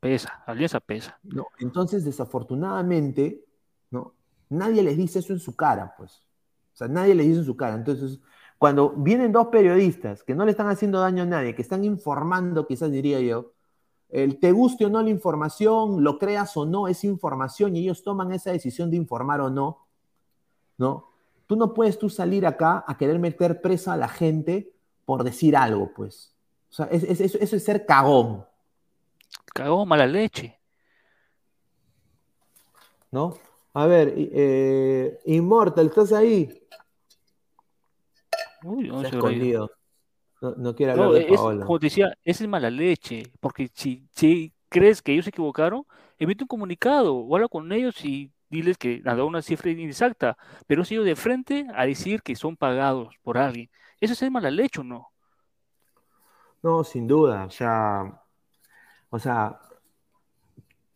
Pesa, 0.00 0.42
Alianza 0.46 0.80
pesa. 0.80 1.18
No, 1.22 1.46
entonces, 1.58 2.04
desafortunadamente, 2.04 3.44
¿no? 3.90 4.14
Nadie 4.48 4.82
les 4.82 4.96
dice 4.96 5.20
eso 5.20 5.32
en 5.32 5.40
su 5.40 5.54
cara, 5.54 5.94
pues. 5.96 6.22
O 6.72 6.76
sea, 6.76 6.88
nadie 6.88 7.14
les 7.14 7.26
dice 7.26 7.40
en 7.40 7.44
su 7.44 7.56
cara. 7.56 7.74
Entonces, 7.74 8.20
cuando 8.58 8.90
vienen 8.90 9.32
dos 9.32 9.46
periodistas 9.48 10.24
que 10.24 10.34
no 10.34 10.44
le 10.44 10.50
están 10.50 10.68
haciendo 10.68 10.98
daño 11.00 11.22
a 11.22 11.26
nadie, 11.26 11.54
que 11.54 11.62
están 11.62 11.84
informando, 11.84 12.66
quizás 12.66 12.90
diría 12.90 13.20
yo, 13.20 13.52
el 14.08 14.40
te 14.40 14.52
guste 14.52 14.86
o 14.86 14.90
no 14.90 15.02
la 15.02 15.10
información, 15.10 16.02
lo 16.02 16.18
creas 16.18 16.56
o 16.56 16.66
no, 16.66 16.88
es 16.88 17.04
información 17.04 17.76
y 17.76 17.80
ellos 17.80 18.02
toman 18.02 18.32
esa 18.32 18.50
decisión 18.50 18.90
de 18.90 18.96
informar 18.96 19.40
o 19.40 19.50
no, 19.50 19.86
¿no? 20.76 21.08
Tú 21.46 21.56
no 21.56 21.72
puedes 21.72 21.98
tú 21.98 22.10
salir 22.10 22.46
acá 22.46 22.84
a 22.86 22.98
querer 22.98 23.18
meter 23.18 23.60
presa 23.60 23.92
a 23.92 23.96
la 23.96 24.08
gente 24.08 24.72
por 25.04 25.24
decir 25.24 25.56
algo, 25.56 25.92
pues. 25.94 26.34
O 26.70 26.74
sea, 26.74 26.86
eso 26.86 27.56
es 27.56 27.64
ser 27.64 27.86
cagón. 27.86 28.44
Cagón, 29.54 29.88
mala 29.88 30.06
leche. 30.06 30.58
¿No? 33.10 33.38
A 33.72 33.86
ver, 33.86 34.12
eh, 34.16 35.18
Immortal, 35.24 35.86
¿estás 35.86 36.12
ahí? 36.12 36.67
Uy, 38.62 38.88
no, 38.88 39.02
escondido. 39.02 39.70
No, 40.40 40.54
no 40.56 40.74
quiere 40.74 40.92
hablar 40.92 41.10
de 41.10 41.24
Paola. 41.26 41.66
como 41.66 41.78
te 41.78 41.86
decía, 41.86 42.16
esa 42.24 42.44
es 42.44 42.48
mala 42.48 42.70
leche, 42.70 43.32
porque 43.40 43.68
si, 43.74 44.06
si 44.12 44.52
crees 44.68 45.02
que 45.02 45.12
ellos 45.12 45.24
se 45.24 45.30
equivocaron, 45.30 45.84
emite 46.18 46.44
un 46.44 46.48
comunicado 46.48 47.16
o 47.16 47.34
habla 47.34 47.48
con 47.48 47.70
ellos 47.72 48.04
y 48.04 48.30
diles 48.48 48.78
que 48.78 48.96
han 49.04 49.16
dado 49.16 49.26
una 49.26 49.42
cifra 49.42 49.70
inexacta, 49.70 50.36
pero 50.66 50.84
si 50.84 50.94
ido 50.94 51.04
de 51.04 51.16
frente 51.16 51.66
a 51.74 51.86
decir 51.86 52.22
que 52.22 52.36
son 52.36 52.56
pagados 52.56 53.16
por 53.22 53.38
alguien. 53.38 53.70
¿Eso 54.00 54.12
es 54.12 54.30
mala 54.30 54.50
leche 54.50 54.80
o 54.80 54.84
no? 54.84 55.08
No, 56.62 56.84
sin 56.84 57.06
duda. 57.06 57.44
O 57.44 57.50
sea, 57.50 58.22
o 59.10 59.18
sea, 59.18 59.60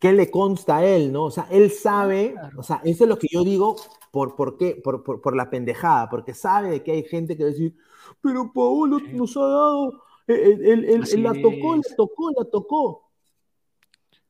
¿qué 0.03 0.11
le 0.11 0.29
consta 0.29 0.79
a 0.79 0.85
él, 0.85 1.13
no? 1.13 1.23
O 1.23 1.31
sea, 1.31 1.47
él 1.49 1.71
sabe, 1.71 2.35
o 2.57 2.61
sea, 2.61 2.81
eso 2.83 3.05
es 3.05 3.09
lo 3.09 3.17
que 3.17 3.29
yo 3.31 3.41
digo, 3.45 3.77
¿por, 4.11 4.35
por 4.35 4.57
qué? 4.57 4.81
Por, 4.83 5.01
por, 5.01 5.33
la 5.33 5.49
pendejada, 5.49 6.09
porque 6.09 6.33
sabe 6.33 6.71
de 6.71 6.83
que 6.83 6.91
hay 6.91 7.03
gente 7.03 7.37
que 7.37 7.43
va 7.43 7.49
a 7.49 7.53
decir, 7.53 7.73
pero 8.19 8.51
Paolo 8.51 8.99
nos 9.13 9.37
ha 9.37 9.47
dado, 9.47 10.03
él, 10.27 11.23
la 11.23 11.31
tocó, 11.31 11.77
la 11.77 11.95
tocó, 11.95 12.31
la 12.37 12.43
tocó. 12.43 13.09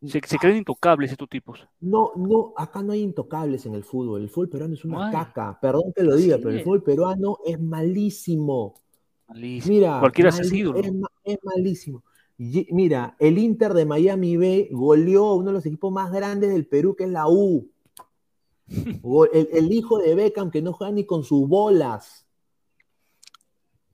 Se, 0.05 0.21
creen 0.21 0.57
intocables 0.57 1.11
estos 1.11 1.28
tipos. 1.28 1.67
No, 1.80 2.11
no, 2.17 2.53
acá 2.55 2.84
no 2.84 2.91
hay 2.91 3.01
intocables 3.01 3.65
en 3.65 3.74
el 3.74 3.84
fútbol. 3.84 4.21
El 4.21 4.30
fútbol 4.30 4.49
peruano 4.49 4.76
es 4.76 4.86
una 4.86 5.09
caca. 5.09 5.57
Perdón 5.59 5.91
que 5.95 6.03
lo 6.03 6.15
diga, 6.15 6.38
pero 6.38 6.51
el 6.51 6.61
fútbol 6.61 6.84
peruano 6.84 7.39
es 7.43 7.59
malísimo. 7.59 8.76
Malísimo. 9.28 9.74
Mira, 9.74 9.99
Cualquiera 9.99 10.30
ha 10.30 10.34
sido. 10.34 10.76
Es, 10.76 11.39
malísimo. 11.41 12.03
Mira, 12.38 13.15
el 13.19 13.38
Inter 13.38 13.73
de 13.73 13.86
Miami 13.86 14.38
B 14.38 14.69
goleó 14.71 15.27
a 15.27 15.36
uno 15.36 15.47
de 15.47 15.53
los 15.53 15.65
equipos 15.65 15.91
más 15.91 16.11
grandes 16.11 16.51
del 16.51 16.67
Perú, 16.67 16.95
que 16.95 17.05
es 17.05 17.09
la 17.09 17.27
U. 17.27 17.69
El, 19.34 19.49
el 19.51 19.71
hijo 19.71 19.99
de 19.99 20.15
Beckham, 20.15 20.49
que 20.49 20.61
no 20.61 20.73
juega 20.73 20.91
ni 20.93 21.05
con 21.05 21.23
sus 21.23 21.47
bolas. 21.47 22.25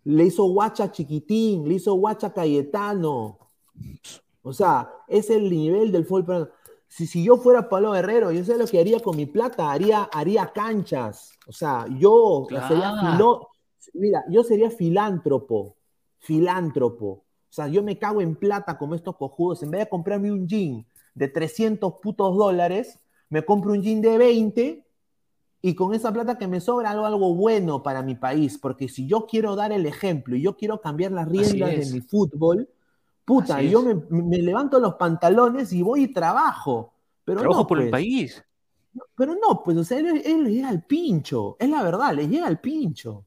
Le 0.03 0.25
hizo 0.25 0.45
guacha 0.45 0.91
chiquitín, 0.91 1.67
le 1.67 1.75
hizo 1.75 1.93
guacha 1.93 2.33
Cayetano. 2.33 3.37
O 4.41 4.53
sea, 4.53 4.89
es 5.07 5.29
el 5.29 5.49
nivel 5.49 5.91
del 5.91 6.05
fútbol 6.05 6.51
Si, 6.87 7.05
si 7.05 7.23
yo 7.23 7.37
fuera 7.37 7.69
Pablo 7.69 7.91
Guerrero, 7.91 8.31
yo 8.31 8.43
sé 8.43 8.57
lo 8.57 8.65
que 8.65 8.79
haría 8.79 8.99
con 8.99 9.15
mi 9.15 9.25
plata, 9.25 9.71
haría, 9.71 10.03
haría 10.11 10.51
canchas. 10.53 11.33
O 11.47 11.51
sea, 11.51 11.85
yo 11.99 12.47
sería 12.67 13.17
mira, 13.93 14.23
yo 14.29 14.43
sería 14.43 14.71
filántropo, 14.71 15.75
filántropo. 16.17 17.25
O 17.49 17.53
sea, 17.53 17.67
yo 17.67 17.81
me 17.81 17.97
cago 17.97 18.21
en 18.21 18.35
plata 18.35 18.77
como 18.77 18.95
estos 18.95 19.15
cojudos. 19.15 19.63
En 19.63 19.71
vez 19.71 19.81
de 19.81 19.89
comprarme 19.89 20.31
un 20.31 20.47
jean 20.47 20.85
de 21.15 21.27
300 21.27 21.95
putos 22.01 22.37
dólares, 22.37 22.99
me 23.29 23.43
compro 23.43 23.71
un 23.71 23.81
jean 23.81 24.01
de 24.01 24.17
20 24.17 24.85
y 25.61 25.75
con 25.75 25.93
esa 25.93 26.13
plata 26.13 26.37
que 26.37 26.47
me 26.47 26.61
sobra 26.61 26.91
algo, 26.91 27.05
algo 27.05 27.35
bueno 27.35 27.83
para 27.83 28.01
mi 28.01 28.15
país, 28.15 28.57
porque 28.57 28.87
si 28.87 29.07
yo 29.07 29.25
quiero 29.25 29.55
dar 29.55 29.71
el 29.71 29.85
ejemplo 29.85 30.35
y 30.35 30.41
yo 30.41 30.55
quiero 30.55 30.79
cambiar 30.79 31.11
las 31.11 31.27
riendas 31.27 31.71
de 31.71 31.93
mi 31.93 32.01
fútbol, 32.01 32.69
puta, 33.25 33.61
yo 33.61 33.81
me, 33.81 34.37
levanto 34.37 34.79
los 34.79 34.95
pantalones 34.95 35.73
y 35.73 35.81
voy 35.81 36.03
y 36.03 36.13
trabajo. 36.13 36.93
Pero 37.25 37.41
trabajo 37.41 37.61
no, 37.61 37.67
por 37.67 37.79
el 37.79 37.89
pues. 37.89 37.91
país. 37.91 38.43
Pero 39.15 39.35
no, 39.35 39.61
pues, 39.63 39.77
o 39.77 39.83
sea, 39.83 39.99
él, 39.99 40.43
le 40.43 40.51
llega 40.51 40.69
al 40.69 40.83
pincho, 40.83 41.57
es 41.59 41.69
la 41.69 41.83
verdad, 41.83 42.13
le 42.13 42.27
llega 42.27 42.47
al 42.47 42.59
pincho. 42.59 43.25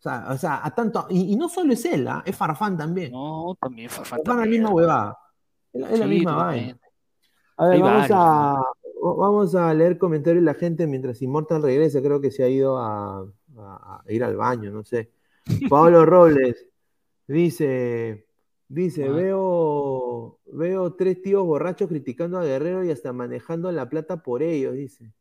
O 0.00 0.02
sea, 0.02 0.26
o 0.30 0.36
sea 0.38 0.60
a 0.64 0.74
tanto, 0.74 1.06
y, 1.10 1.36
no 1.36 1.48
solo 1.48 1.74
es 1.74 1.84
él, 1.84 2.08
¿ah? 2.08 2.22
es 2.24 2.34
Farfán 2.34 2.76
también. 2.76 3.12
No, 3.12 3.54
también 3.60 3.90
Farfán. 3.90 4.20
Farfán 4.24 4.40
la 4.40 4.46
misma 4.46 4.70
huevada. 4.70 5.18
Es, 5.72 5.98
la 5.98 6.06
misma 6.06 6.36
vaina. 6.36 6.78
A 7.58 7.66
ver, 7.68 7.80
vamos 7.80 8.10
a, 8.10 8.62
Vamos 9.02 9.54
a 9.54 9.72
leer 9.72 9.96
comentarios 9.96 10.42
de 10.42 10.46
la 10.46 10.54
gente 10.54 10.86
mientras 10.86 11.22
Immortal 11.22 11.62
regresa. 11.62 12.02
Creo 12.02 12.20
que 12.20 12.30
se 12.30 12.42
ha 12.42 12.48
ido 12.48 12.76
a, 12.78 13.26
ir 14.08 14.22
al 14.22 14.36
baño, 14.36 14.70
no 14.70 14.84
sé. 14.84 15.10
Pablo 15.70 16.04
Robles 16.06 16.66
dice: 17.26 18.26
Dice, 18.68 19.08
veo, 19.08 20.38
veo 20.46 20.94
tres 20.94 21.22
tíos 21.22 21.44
borrachos 21.46 21.88
criticando 21.88 22.38
a 22.38 22.44
Guerrero 22.44 22.84
y 22.84 22.90
hasta 22.90 23.12
manejando 23.12 23.72
la 23.72 23.88
plata 23.88 24.22
por 24.22 24.42
ellos, 24.42 24.74
dice. 24.74 25.12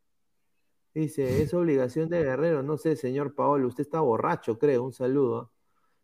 Dice, 0.94 1.42
es 1.42 1.54
obligación 1.54 2.10
de 2.10 2.24
Guerrero. 2.24 2.64
No 2.64 2.78
sé, 2.78 2.96
señor 2.96 3.36
Paolo, 3.36 3.68
usted 3.68 3.84
está 3.84 4.00
borracho, 4.00 4.58
creo. 4.58 4.84
Un 4.84 4.94
saludo. 4.94 5.52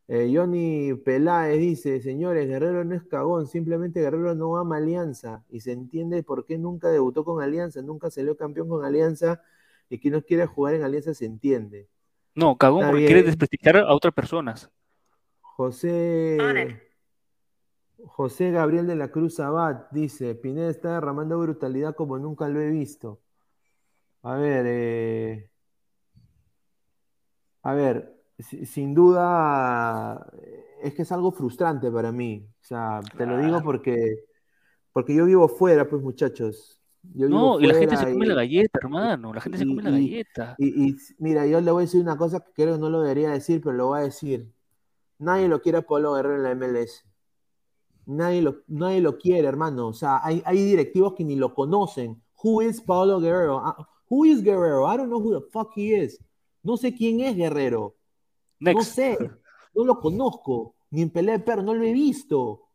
Eh, 0.07 0.31
Johnny 0.33 0.93
Peláez 0.93 1.59
dice, 1.59 1.99
señores, 1.99 2.47
Guerrero 2.47 2.83
no 2.83 2.93
es 2.93 3.03
cagón, 3.03 3.47
simplemente 3.47 4.01
Guerrero 4.01 4.35
no 4.35 4.55
ama 4.57 4.77
Alianza 4.77 5.43
y 5.49 5.61
se 5.61 5.71
entiende 5.71 6.21
por 6.21 6.45
qué 6.45 6.59
nunca 6.59 6.89
debutó 6.89 7.25
con 7.25 7.41
Alianza, 7.41 7.81
nunca 7.81 8.11
salió 8.11 8.37
campeón 8.37 8.69
con 8.69 8.85
Alianza 8.85 9.41
y 9.89 9.97
que 9.97 10.11
no 10.11 10.21
quiere 10.21 10.45
jugar 10.45 10.75
en 10.75 10.83
Alianza 10.83 11.15
se 11.15 11.25
entiende. 11.25 11.89
No, 12.35 12.55
cagón 12.55 12.85
porque 12.85 13.07
quiere 13.07 13.23
desprestigiar 13.23 13.77
a 13.77 13.95
otras 13.95 14.13
personas. 14.13 14.69
José 15.41 16.37
José 18.05 18.51
Gabriel 18.51 18.85
de 18.85 18.95
la 18.95 19.07
Cruz 19.07 19.39
Abad 19.39 19.89
dice, 19.89 20.35
Pineda 20.35 20.69
está 20.69 20.93
derramando 20.93 21.39
brutalidad 21.39 21.95
como 21.95 22.19
nunca 22.19 22.47
lo 22.47 22.61
he 22.61 22.69
visto. 22.69 23.21
A 24.25 24.33
ver, 24.37 24.65
eh... 24.67 25.51
a 27.61 27.73
ver, 27.75 28.23
sin 28.39 28.95
duda 28.95 30.27
es 30.81 30.95
que 30.95 31.03
es 31.03 31.11
algo 31.11 31.31
frustrante 31.31 31.91
para 31.91 32.11
mí. 32.11 32.43
O 32.59 32.63
sea, 32.63 33.01
te 33.15 33.27
lo 33.27 33.37
digo 33.37 33.61
porque, 33.61 34.25
porque 34.91 35.13
yo 35.13 35.25
vivo 35.25 35.47
fuera, 35.47 35.87
pues 35.87 36.01
muchachos. 36.01 36.81
no, 37.03 37.59
y 37.59 37.67
la 37.67 37.75
gente 37.75 37.97
se 37.97 38.11
come 38.13 38.25
la 38.25 38.33
galleta, 38.33 38.79
hermano. 38.81 39.31
La 39.31 39.41
gente 39.41 39.59
se 39.59 39.67
come 39.67 39.83
la 39.83 39.91
galleta. 39.91 40.55
Y, 40.57 40.95
mira, 41.19 41.45
yo 41.45 41.61
le 41.61 41.69
voy 41.69 41.81
a 41.81 41.85
decir 41.85 42.01
una 42.01 42.17
cosa 42.17 42.39
que 42.39 42.51
creo 42.51 42.73
que 42.73 42.81
no 42.81 42.89
lo 42.89 43.01
debería 43.01 43.29
decir, 43.29 43.61
pero 43.61 43.75
lo 43.75 43.87
voy 43.89 43.99
a 43.99 44.03
decir. 44.05 44.51
Nadie 45.19 45.47
lo 45.47 45.61
quiere 45.61 45.77
a 45.77 45.81
Pablo 45.83 46.13
Guerrero 46.15 46.37
en 46.37 46.43
la 46.43 46.55
MLS. 46.55 47.05
Nadie 48.07 48.41
lo, 48.41 48.63
nadie 48.69 49.01
lo 49.01 49.19
quiere, 49.19 49.47
hermano. 49.47 49.89
O 49.89 49.93
sea, 49.93 50.19
hay, 50.23 50.41
hay 50.47 50.65
directivos 50.65 51.13
que 51.13 51.23
ni 51.23 51.35
lo 51.35 51.53
conocen. 51.53 52.23
Who 52.43 52.63
is 52.63 52.81
Pablo 52.81 53.19
Guerrero? 53.19 53.61
Ah, 54.05 54.09
who 54.09 54.25
is 54.25 54.41
Guerrero? 54.41 54.85
I 54.85 54.97
don't 54.97 55.09
know 55.09 55.19
who 55.19 55.33
the 55.33 55.45
fuck 55.51 55.73
he 55.75 55.93
is. 55.93 56.19
No 56.63 56.77
sé 56.77 56.93
quién 56.95 57.19
es 57.21 57.35
Guerrero. 57.35 57.95
No 58.59 58.81
sé, 58.81 59.17
no 59.75 59.83
lo 59.83 59.99
conozco, 59.99 60.75
ni 60.89 61.01
en 61.01 61.09
pelea 61.09 61.37
de 61.37 61.43
perro, 61.43 61.61
no 61.61 61.73
lo 61.73 61.83
he 61.83 61.93
visto. 61.93 62.69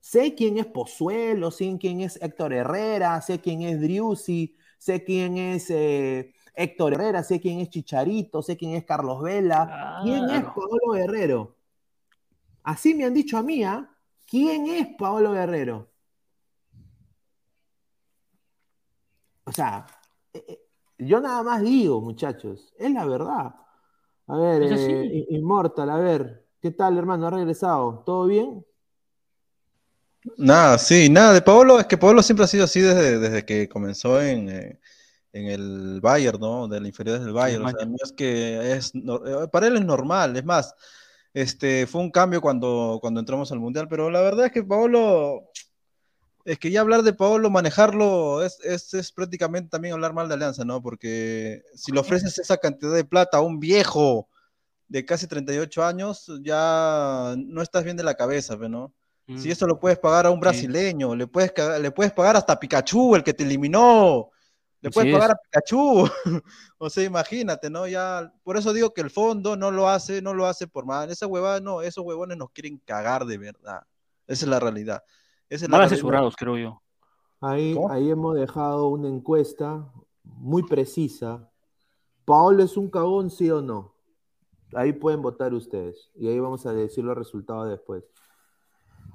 Sé 0.00 0.34
quién 0.34 0.58
es 0.58 0.66
Pozuelo, 0.66 1.50
sé 1.50 1.76
quién 1.80 2.00
es 2.00 2.20
Héctor 2.20 2.52
Herrera, 2.52 3.20
sé 3.22 3.40
quién 3.40 3.62
es 3.62 3.80
Driussi, 3.80 4.54
sé 4.76 5.02
quién 5.02 5.38
es 5.38 5.70
eh, 5.70 6.34
Héctor 6.54 6.94
Herrera, 6.94 7.22
sé 7.22 7.40
quién 7.40 7.60
es 7.60 7.70
Chicharito, 7.70 8.42
sé 8.42 8.56
quién 8.56 8.72
es 8.72 8.84
Carlos 8.84 9.22
Vela. 9.22 10.00
¿Quién 10.02 10.28
es 10.28 10.44
Paolo 10.44 10.92
Guerrero? 10.92 11.56
Así 12.62 12.94
me 12.94 13.04
han 13.04 13.14
dicho 13.14 13.38
a 13.38 13.42
mí, 13.42 13.64
¿ah? 13.64 13.88
¿Quién 14.26 14.66
es 14.66 14.88
Paolo 14.98 15.32
Guerrero? 15.32 15.88
O 19.44 19.52
sea, 19.52 19.86
yo 20.98 21.20
nada 21.20 21.42
más 21.42 21.62
digo, 21.62 22.00
muchachos, 22.00 22.72
es 22.78 22.90
la 22.90 23.04
verdad. 23.06 23.54
A 24.26 24.36
ver, 24.36 24.62
eh, 24.62 25.26
Inmortal, 25.30 25.90
a 25.90 25.98
ver, 25.98 26.46
¿qué 26.60 26.70
tal, 26.70 26.96
hermano? 26.96 27.26
¿Ha 27.26 27.30
regresado? 27.30 28.02
¿Todo 28.06 28.26
bien? 28.26 28.64
Nada, 30.38 30.78
sí, 30.78 31.10
nada, 31.10 31.34
de 31.34 31.42
Paolo, 31.42 31.78
es 31.78 31.86
que 31.86 31.98
Paolo 31.98 32.22
siempre 32.22 32.44
ha 32.44 32.48
sido 32.48 32.64
así 32.64 32.80
desde, 32.80 33.18
desde 33.18 33.44
que 33.44 33.68
comenzó 33.68 34.22
en, 34.22 34.48
eh, 34.48 34.80
en 35.34 35.48
el 35.48 36.00
Bayern, 36.00 36.40
¿no? 36.40 36.66
De 36.66 36.80
la 36.80 36.88
inferior 36.88 37.20
del 37.20 37.32
Bayern. 37.32 37.64
o 37.64 37.70
sea, 37.70 37.84
no 37.84 37.96
es 38.02 38.12
que 38.12 38.72
es, 38.72 38.92
eh, 38.94 39.48
para 39.52 39.66
él 39.66 39.76
es 39.76 39.84
normal, 39.84 40.36
es 40.36 40.44
más, 40.44 40.74
este, 41.34 41.86
fue 41.86 42.00
un 42.00 42.10
cambio 42.10 42.40
cuando, 42.40 42.98
cuando 43.02 43.20
entramos 43.20 43.52
al 43.52 43.60
Mundial, 43.60 43.86
pero 43.88 44.08
la 44.10 44.22
verdad 44.22 44.46
es 44.46 44.52
que 44.52 44.62
Paolo, 44.62 45.50
es 46.44 46.58
que 46.58 46.70
ya 46.70 46.80
hablar 46.80 47.02
de 47.02 47.14
Paolo, 47.14 47.50
manejarlo, 47.50 48.44
es, 48.44 48.58
es, 48.62 48.92
es 48.94 49.12
prácticamente 49.12 49.70
también 49.70 49.94
hablar 49.94 50.12
mal 50.12 50.28
de 50.28 50.34
Alianza, 50.34 50.64
¿no? 50.64 50.82
Porque 50.82 51.62
si 51.74 51.90
le 51.90 52.00
ofreces 52.00 52.38
esa 52.38 52.58
cantidad 52.58 52.94
de 52.94 53.04
plata 53.04 53.38
a 53.38 53.40
un 53.40 53.60
viejo 53.60 54.28
de 54.88 55.04
casi 55.04 55.26
38 55.26 55.84
años, 55.84 56.30
ya 56.42 57.34
no 57.38 57.62
estás 57.62 57.84
bien 57.84 57.96
de 57.96 58.02
la 58.02 58.14
cabeza, 58.14 58.56
¿no? 58.56 58.92
Si 59.26 59.48
mm. 59.48 59.52
eso 59.52 59.66
lo 59.66 59.80
puedes 59.80 59.98
pagar 59.98 60.26
a 60.26 60.30
un 60.30 60.38
brasileño, 60.38 61.16
le, 61.16 61.26
puedes, 61.26 61.52
le 61.80 61.90
puedes 61.90 62.12
pagar 62.12 62.36
hasta 62.36 62.52
a 62.52 62.60
Pikachu, 62.60 63.16
el 63.16 63.24
que 63.24 63.32
te 63.32 63.42
eliminó, 63.42 64.30
le 64.82 64.90
puedes 64.90 65.10
pagar 65.14 65.30
a 65.30 65.36
Pikachu. 65.36 66.06
o 66.78 66.90
sea, 66.90 67.04
imagínate, 67.04 67.70
¿no? 67.70 67.88
Ya, 67.88 68.30
por 68.42 68.58
eso 68.58 68.74
digo 68.74 68.92
que 68.92 69.00
el 69.00 69.08
fondo 69.08 69.56
no 69.56 69.70
lo 69.70 69.88
hace, 69.88 70.20
no 70.20 70.34
lo 70.34 70.46
hace 70.46 70.66
por 70.66 70.84
mal. 70.84 71.10
Esa 71.10 71.26
huevada, 71.26 71.58
no, 71.60 71.80
esos 71.80 72.04
huevones 72.04 72.36
nos 72.36 72.50
quieren 72.50 72.76
cagar 72.84 73.24
de 73.24 73.38
verdad. 73.38 73.80
Esa 74.26 74.44
es 74.44 74.48
la 74.50 74.60
realidad. 74.60 75.02
Esa 75.48 75.66
es 75.66 75.70
Mal 75.70 75.82
asesorados, 75.82 76.36
creo 76.36 76.56
yo. 76.56 76.82
Ahí, 77.40 77.76
ahí 77.90 78.10
hemos 78.10 78.34
dejado 78.34 78.88
una 78.88 79.08
encuesta 79.08 79.90
muy 80.22 80.62
precisa. 80.62 81.50
¿Paolo 82.24 82.62
es 82.62 82.76
un 82.76 82.88
cagón, 82.88 83.30
sí 83.30 83.50
o 83.50 83.60
no? 83.60 83.94
Ahí 84.74 84.92
pueden 84.92 85.22
votar 85.22 85.52
ustedes. 85.52 86.10
Y 86.14 86.28
ahí 86.28 86.40
vamos 86.40 86.64
a 86.66 86.72
decir 86.72 87.04
los 87.04 87.16
resultados 87.16 87.68
después. 87.68 88.04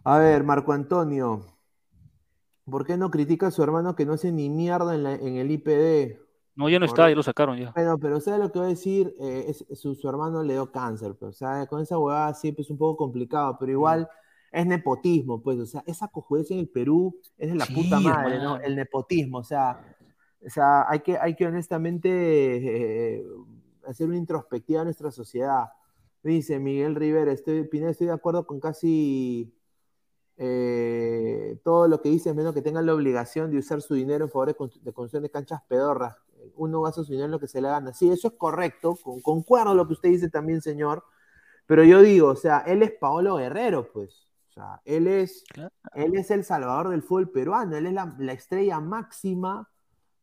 A 0.03 0.19
ver, 0.19 0.43
Marco 0.43 0.71
Antonio, 0.71 1.59
¿Por 2.69 2.85
qué 2.85 2.97
no 2.97 3.09
critica 3.09 3.47
a 3.47 3.51
su 3.51 3.63
hermano 3.63 3.95
que 3.95 4.05
no 4.05 4.13
hace 4.13 4.31
ni 4.31 4.49
mierda 4.49 4.95
en, 4.95 5.37
el 5.37 5.51
IPD? 5.51 6.19
No, 6.55 6.69
ya 6.69 6.79
no 6.79 6.85
está, 6.85 7.09
ya 7.09 7.15
lo 7.15 7.23
sacaron 7.23 7.57
ya. 7.57 7.71
Bueno, 7.73 7.97
pero 7.97 8.19
¿sabe 8.19 8.37
lo 8.39 8.51
que 8.51 8.59
voy 8.59 8.67
a 8.67 8.69
decir? 8.69 9.15
Eh, 9.19 9.53
su, 9.73 9.97
hermano 10.07 10.43
le 10.43 10.53
dio 10.53 10.71
cáncer, 10.71 11.15
pero, 11.19 11.31
o 11.31 11.67
con 11.67 11.81
esa 11.81 11.97
huevada 11.97 12.33
siempre 12.33 12.63
es 12.63 12.69
un 12.69 12.77
poco 12.77 12.97
complicado, 12.97 13.57
pero 13.59 13.71
igual 13.71 14.09
es 14.51 14.65
nepotismo, 14.65 15.41
pues, 15.41 15.59
o 15.59 15.65
sea, 15.65 15.83
esa 15.85 16.07
cojudez 16.07 16.49
en 16.51 16.59
el 16.59 16.69
Perú 16.69 17.15
es 17.37 17.49
de 17.49 17.55
la 17.55 17.65
puta 17.65 17.99
madre, 17.99 18.39
¿no? 18.39 18.57
El 18.57 18.75
nepotismo, 18.75 19.39
o 19.39 19.43
sea, 19.43 19.79
o 20.45 20.49
sea 20.49 20.89
hay, 20.89 21.01
que, 21.01 21.17
hay 21.17 21.35
que 21.35 21.45
honestamente 21.45 22.09
eh, 23.17 23.25
hacer 23.87 24.07
una 24.07 24.17
introspectiva 24.17 24.81
a 24.81 24.85
nuestra 24.85 25.11
sociedad. 25.11 25.69
Dice 26.23 26.59
Miguel 26.59 26.95
Rivera, 26.95 27.31
estoy, 27.31 27.69
estoy 27.71 28.07
de 28.07 28.13
acuerdo 28.13 28.45
con 28.45 28.59
casi 28.59 29.53
eh, 30.37 31.59
todo 31.63 31.87
lo 31.87 32.01
que 32.01 32.09
dice 32.09 32.29
es 32.29 32.35
menos 32.35 32.53
que 32.53 32.61
tengan 32.61 32.85
la 32.85 32.93
obligación 32.93 33.51
de 33.51 33.57
usar 33.57 33.81
su 33.81 33.93
dinero 33.93 34.25
en 34.25 34.31
favor 34.31 34.47
de, 34.47 34.55
construcción 34.55 35.21
de 35.23 35.29
canchas 35.29 35.61
pedorras. 35.67 36.15
Uno 36.55 36.81
gasta 36.81 37.03
su 37.03 37.11
dinero 37.11 37.25
en 37.25 37.31
lo 37.31 37.39
que 37.39 37.47
se 37.47 37.61
le 37.61 37.67
gana. 37.67 37.93
Sí, 37.93 38.09
eso 38.09 38.29
es 38.29 38.33
correcto, 38.35 38.97
con, 39.01 39.21
concuerdo 39.21 39.75
lo 39.75 39.85
que 39.85 39.93
usted 39.93 40.09
dice 40.09 40.29
también, 40.29 40.61
señor. 40.61 41.03
Pero 41.67 41.83
yo 41.83 42.01
digo, 42.01 42.29
o 42.29 42.35
sea, 42.35 42.59
él 42.59 42.81
es 42.83 42.91
Paolo 42.91 43.35
Guerrero, 43.35 43.91
pues. 43.91 44.28
Sea, 44.59 44.81
él 44.83 45.07
es, 45.07 45.45
él 45.95 46.15
es 46.15 46.31
el 46.31 46.43
salvador 46.43 46.89
del 46.89 47.01
fútbol 47.01 47.31
peruano, 47.31 47.77
él 47.77 47.85
es 47.85 47.93
la, 47.93 48.33
estrella 48.33 48.81
máxima 48.81 49.69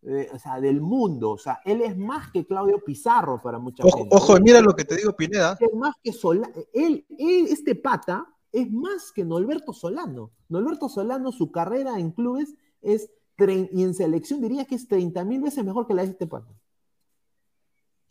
eh, 0.02 0.28
o 0.30 0.38
sea, 0.38 0.60
del 0.60 0.82
mundo. 0.82 1.30
O 1.30 1.38
sea, 1.38 1.60
él 1.64 1.80
es 1.80 1.96
más 1.96 2.30
que 2.30 2.46
Claudio 2.46 2.84
Pizarro 2.84 3.40
para 3.40 3.58
mucha 3.58 3.82
gente. 3.82 4.14
Ojo, 4.14 4.38
mira 4.40 4.60
lo 4.60 4.74
que 4.74 4.84
te 4.84 4.96
digo, 4.96 5.16
Pineda. 5.16 5.56
Es 5.58 5.72
más 5.72 5.94
que 6.02 6.12
Solano. 6.12 6.52
Él, 6.74 7.06
él, 7.18 7.46
este 7.48 7.74
pata, 7.76 8.26
es 8.52 8.70
más 8.70 9.10
que 9.10 9.24
Norberto 9.24 9.72
Solano. 9.72 10.32
Norberto 10.50 10.90
Solano, 10.90 11.32
su 11.32 11.50
carrera 11.50 11.98
en 11.98 12.10
clubes 12.10 12.54
es, 12.82 13.10
y 13.38 13.82
en 13.82 13.94
selección 13.94 14.42
diría 14.42 14.66
que 14.66 14.74
es 14.74 14.86
30 14.86 15.24
mil 15.24 15.40
veces 15.40 15.64
mejor 15.64 15.86
que 15.86 15.94
la 15.94 16.02
de 16.02 16.10
este 16.10 16.26
pato. 16.26 16.54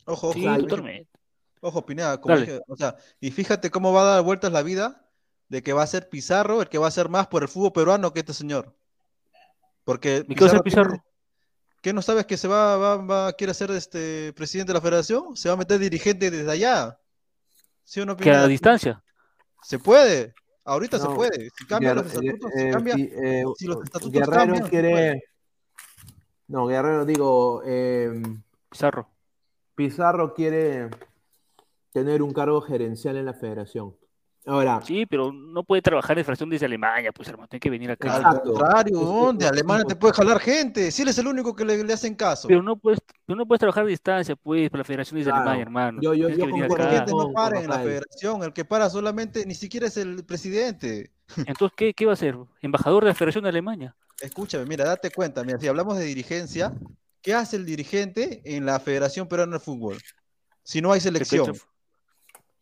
Ojo, 0.06 0.30
ojo, 0.30 0.36
ojo, 1.60 1.86
Pineda, 1.86 2.20
o 2.66 2.76
sea, 2.76 2.96
y 3.20 3.30
fíjate 3.30 3.70
cómo 3.70 3.92
va 3.92 4.02
a 4.02 4.14
dar 4.16 4.24
vueltas 4.24 4.52
la 4.52 4.62
vida 4.62 5.05
de 5.48 5.62
que 5.62 5.72
va 5.72 5.82
a 5.82 5.86
ser 5.86 6.08
Pizarro 6.08 6.60
el 6.60 6.68
que 6.68 6.78
va 6.78 6.88
a 6.88 6.90
ser 6.90 7.08
más 7.08 7.26
por 7.28 7.42
el 7.42 7.48
fútbol 7.48 7.72
peruano 7.72 8.12
que 8.12 8.20
este 8.20 8.34
señor. 8.34 8.74
Porque 9.84 10.24
Pizarro, 10.24 10.62
Pizarro? 10.62 11.04
¿Qué 11.80 11.92
no 11.92 12.02
sabes 12.02 12.26
que 12.26 12.36
se 12.36 12.48
va, 12.48 12.76
va, 12.76 12.96
va, 12.96 13.32
quiere 13.34 13.54
ser 13.54 13.70
este 13.70 14.32
presidente 14.32 14.70
de 14.70 14.74
la 14.74 14.80
federación? 14.80 15.36
Se 15.36 15.48
va 15.48 15.54
a 15.54 15.58
meter 15.58 15.78
dirigente 15.78 16.30
desde 16.30 16.50
allá. 16.50 16.98
¿Sí 17.84 18.00
o 18.00 18.06
no, 18.06 18.16
Que 18.16 18.32
a 18.32 18.46
distancia. 18.48 19.00
Se 19.62 19.78
puede. 19.78 20.34
Ahorita 20.64 20.98
se 20.98 21.06
puede. 21.06 21.48
Si 21.56 21.64
cambia 21.66 21.94
los 21.94 22.06
estatutos, 22.06 22.50
eh, 22.56 22.70
cambia. 22.72 22.94
Eh, 22.96 23.44
si 23.56 23.66
los 23.66 23.84
estatutos 23.84 24.10
Guerrero 24.10 24.68
quiere. 24.68 25.22
No, 26.48 26.66
Guerrero, 26.66 27.04
digo. 27.04 27.62
Em, 27.64 28.42
Pizarro. 28.68 29.08
Pizarro 29.76 30.34
quiere 30.34 30.90
tener 31.92 32.20
un 32.20 32.32
cargo 32.32 32.60
gerencial 32.62 33.16
en 33.16 33.26
la 33.26 33.34
federación. 33.34 33.94
Ahora. 34.48 34.80
Sí, 34.86 35.06
pero 35.06 35.32
no 35.32 35.64
puede 35.64 35.82
trabajar 35.82 36.16
en 36.16 36.24
fracción 36.24 36.48
desde 36.48 36.66
Alemania, 36.66 37.10
pues 37.10 37.28
hermano, 37.28 37.48
tiene 37.48 37.58
que 37.58 37.68
venir 37.68 37.90
acá. 37.90 38.14
Al 38.14 38.40
contrario, 38.42 39.00
¿dónde? 39.00 39.44
Alemania 39.44 39.84
te 39.84 39.96
puede 39.96 40.14
jalar 40.14 40.38
gente, 40.38 40.92
si 40.92 41.02
él 41.02 41.08
es 41.08 41.18
el 41.18 41.26
único 41.26 41.54
que 41.56 41.64
le, 41.64 41.92
hacen 41.92 42.14
caso. 42.14 42.46
Pero 42.46 42.62
no 42.62 42.76
puedes, 42.76 43.00
no 43.26 43.44
puedes 43.44 43.58
trabajar 43.58 43.82
a 43.82 43.88
distancia, 43.88 44.36
pues, 44.36 44.70
para 44.70 44.82
la 44.82 44.84
federación 44.84 45.18
desde 45.18 45.32
Alemania, 45.32 45.62
hermano. 45.62 45.98
Yo, 46.00 46.14
yo, 46.14 46.28
yo 46.28 46.46
porque 46.68 46.84
gente 46.84 47.10
no 47.10 47.32
para 47.32 47.60
en 47.60 47.68
la 47.68 47.80
federación, 47.80 48.44
el 48.44 48.52
que 48.52 48.64
para 48.64 48.88
solamente, 48.88 49.44
ni 49.46 49.54
siquiera 49.54 49.88
es 49.88 49.96
el 49.96 50.24
presidente. 50.24 51.10
Entonces, 51.44 51.74
¿qué, 51.76 51.92
qué 51.92 52.06
va 52.06 52.12
a 52.12 52.14
hacer? 52.14 52.36
¿Embajador 52.62 53.02
de 53.02 53.10
la 53.10 53.14
Federación 53.14 53.42
de 53.42 53.50
Alemania? 53.50 53.96
Escúchame, 54.20 54.64
mira, 54.64 54.84
date 54.84 55.10
cuenta, 55.10 55.42
mira, 55.42 55.58
si 55.58 55.66
hablamos 55.66 55.98
de 55.98 56.04
dirigencia, 56.04 56.72
¿qué 57.20 57.34
hace 57.34 57.56
el 57.56 57.66
dirigente 57.66 58.42
en 58.44 58.64
la 58.64 58.78
Federación 58.78 59.26
Peruana 59.26 59.54
de 59.54 59.60
Fútbol? 59.60 59.98
Si 60.62 60.80
no 60.80 60.92
hay 60.92 61.00
selección. 61.00 61.52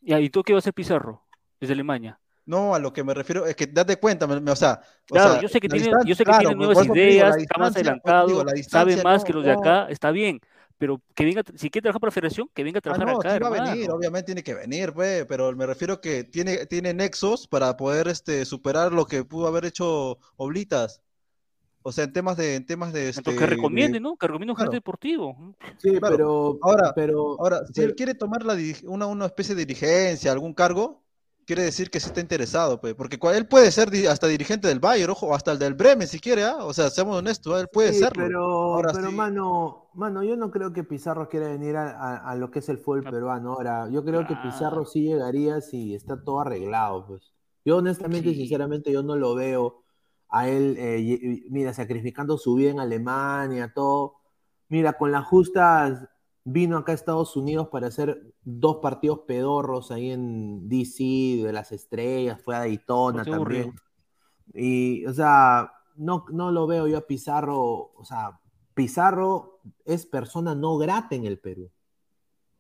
¿Y 0.01 0.31
tú 0.31 0.43
qué 0.43 0.55
va 0.55 0.59
a 0.59 0.61
hacer 0.61 0.73
Pizarro 0.73 1.25
desde 1.61 1.75
Alemania? 1.75 2.19
No, 2.47 2.75
a 2.75 2.79
lo 2.79 2.93
que 2.93 3.03
me 3.03 3.15
refiero 3.15 3.47
es 3.47 3.57
que 3.57 3.67
date 3.67 3.97
cuenta, 3.97 4.27
o 4.27 4.57
sea. 4.57 4.81
Claro, 5.07 5.41
yo 5.41 5.49
sé 5.49 5.61
que, 5.61 5.69
tiene, 5.69 5.91
yo 6.05 6.15
sé 6.15 6.25
que 6.25 6.33
tiene 6.39 6.55
nuevas 6.55 6.87
ideas, 6.87 7.37
está 7.37 7.59
más 7.59 7.75
adelantado, 7.75 8.45
sabe 8.69 9.03
más 9.03 9.25
que 9.25 9.33
los 9.33 9.45
de 9.45 9.53
acá, 9.53 9.87
está 9.89 10.11
bien. 10.11 10.41
Pero 10.77 11.01
que 11.15 11.25
venga, 11.25 11.43
si 11.55 11.71
quiere 11.71 11.85
trabajar 11.85 12.01
para 12.01 12.09
la 12.09 12.15
federación, 12.15 12.51
que 12.53 12.65
venga 12.65 12.79
a 12.79 12.81
ah, 12.81 12.95
trabajar 12.95 13.15
acá. 13.15 13.35
Sí 13.35 13.41
va 13.41 13.47
a 13.47 13.73
venir, 13.73 13.91
obviamente 13.91 14.27
tiene 14.27 14.43
que 14.43 14.55
venir, 14.55 14.93
pues, 14.93 15.25
pero 15.27 15.55
me 15.55 15.67
refiero 15.67 16.01
que 16.01 16.25
tiene, 16.25 16.67
tiene 16.67 16.93
nexos 16.93 17.47
para 17.47 17.77
poder 17.77 18.09
este, 18.09 18.45
superar 18.45 18.93
lo 18.93 19.07
que 19.07 19.25
pudo 19.25 19.47
haber 19.47 19.67
hecho 19.67 20.19
Oblitas. 20.37 21.01
O 21.83 21.93
sea, 21.93 22.05
en 22.05 22.13
temas 22.13 22.37
de, 22.37 22.57
en 22.57 22.67
temas 22.67 22.93
de 22.93 23.11
este, 23.11 23.37
que 23.37 23.47
recomiende, 23.47 24.01
¿no? 24.01 24.17
Que 24.17 24.27
recomiende 24.27 24.53
un 24.53 24.57
claro. 24.57 24.73
deportivo. 24.73 25.55
Sí, 25.77 25.93
pero 26.01 26.59
ahora, 26.63 26.93
pero, 26.95 27.39
ahora, 27.39 27.61
si 27.73 27.83
él 27.83 27.95
quiere 27.95 28.15
tomar 28.15 28.45
la, 28.45 28.57
una, 28.85 29.07
una 29.07 29.27
especie 29.27 29.55
de 29.55 29.67
dirigencia, 29.67 30.33
algún 30.33 30.55
cargo, 30.55 31.04
quiere 31.45 31.63
decir 31.63 31.91
que 31.91 32.01
sí 32.01 32.07
está 32.07 32.21
interesado, 32.21 32.81
pues, 32.81 32.95
porque 32.95 33.19
él 33.35 33.47
puede 33.47 33.71
ser 33.71 33.91
hasta 34.09 34.27
dirigente 34.27 34.69
del 34.69 34.81
Bayern, 34.81 35.11
ojo, 35.11 35.27
o 35.27 35.35
hasta 35.35 35.53
el 35.53 35.59
del 35.59 35.75
Bremen 35.75 36.09
si 36.09 36.19
quiere, 36.19 36.45
¿ah? 36.45 36.65
o 36.65 36.73
sea, 36.73 36.91
seamos 36.91 37.17
honestos, 37.17 37.61
él 37.61 37.69
puede 37.73 37.93
ser. 37.93 38.13
Pero, 38.15 38.81
pero 38.93 39.13
mano, 39.13 39.89
mano, 39.95 40.23
yo 40.23 40.37
no 40.37 40.51
creo 40.51 40.73
que 40.73 40.85
Pizarro 40.85 41.29
quiera 41.29 41.49
venir 41.49 41.77
a, 41.77 42.35
lo 42.37 42.51
que 42.51 42.59
es 42.59 42.69
el 42.69 42.79
fútbol 42.79 43.05
peruano 43.05 43.53
ahora. 43.53 43.89
Yo 43.91 44.05
creo 44.05 44.27
que 44.27 44.37
Pizarro 44.37 44.85
sí 44.85 45.03
llegaría 45.03 45.61
si 45.61 45.95
está 45.95 46.23
todo 46.23 46.41
arreglado, 46.41 47.07
pues. 47.07 47.33
Yo 47.65 47.79
honestamente, 47.79 48.35
sinceramente, 48.35 48.93
yo 48.93 49.03
no 49.03 49.17
lo 49.17 49.35
veo 49.35 49.85
a 50.29 50.49
él, 50.49 50.77
eh, 50.79 51.45
mira, 51.51 51.73
sacrificando 51.73 52.37
su 52.37 52.55
vida 52.55 52.71
en 52.71 52.81
Alemania, 52.81 53.73
todo. 53.75 54.17
Mira, 54.69 54.95
con 54.95 55.13
las 55.13 55.25
justas 55.25 56.09
vino 56.45 56.77
acá 56.77 56.93
a 56.93 56.95
Estados 56.95 57.37
Unidos 57.37 57.69
para 57.69 57.89
hacer 57.89 58.23
dos 58.43 58.77
partidos 58.77 59.21
pedorros 59.21 59.91
ahí 59.91 60.11
en 60.11 60.69
DC, 60.69 61.43
de 61.43 61.53
las 61.53 61.73
estrellas, 61.73 62.41
fue 62.43 62.55
a 62.55 62.61
Daytona 62.61 63.25
también. 63.25 63.75
Y, 64.53 65.07
o 65.07 65.13
sea, 65.15 65.73
no, 65.97 66.27
no 66.31 66.53
lo 66.53 66.67
veo 66.67 66.87
yo 66.87 66.99
a 66.99 67.07
Pizarro, 67.07 67.93
o 67.95 68.05
sea, 68.05 68.39
Pizarro 68.75 69.61
es 69.85 70.05
persona 70.05 70.55
no 70.55 70.77
grata 70.77 71.15
en 71.15 71.25
el 71.25 71.39
Perú. 71.39 71.71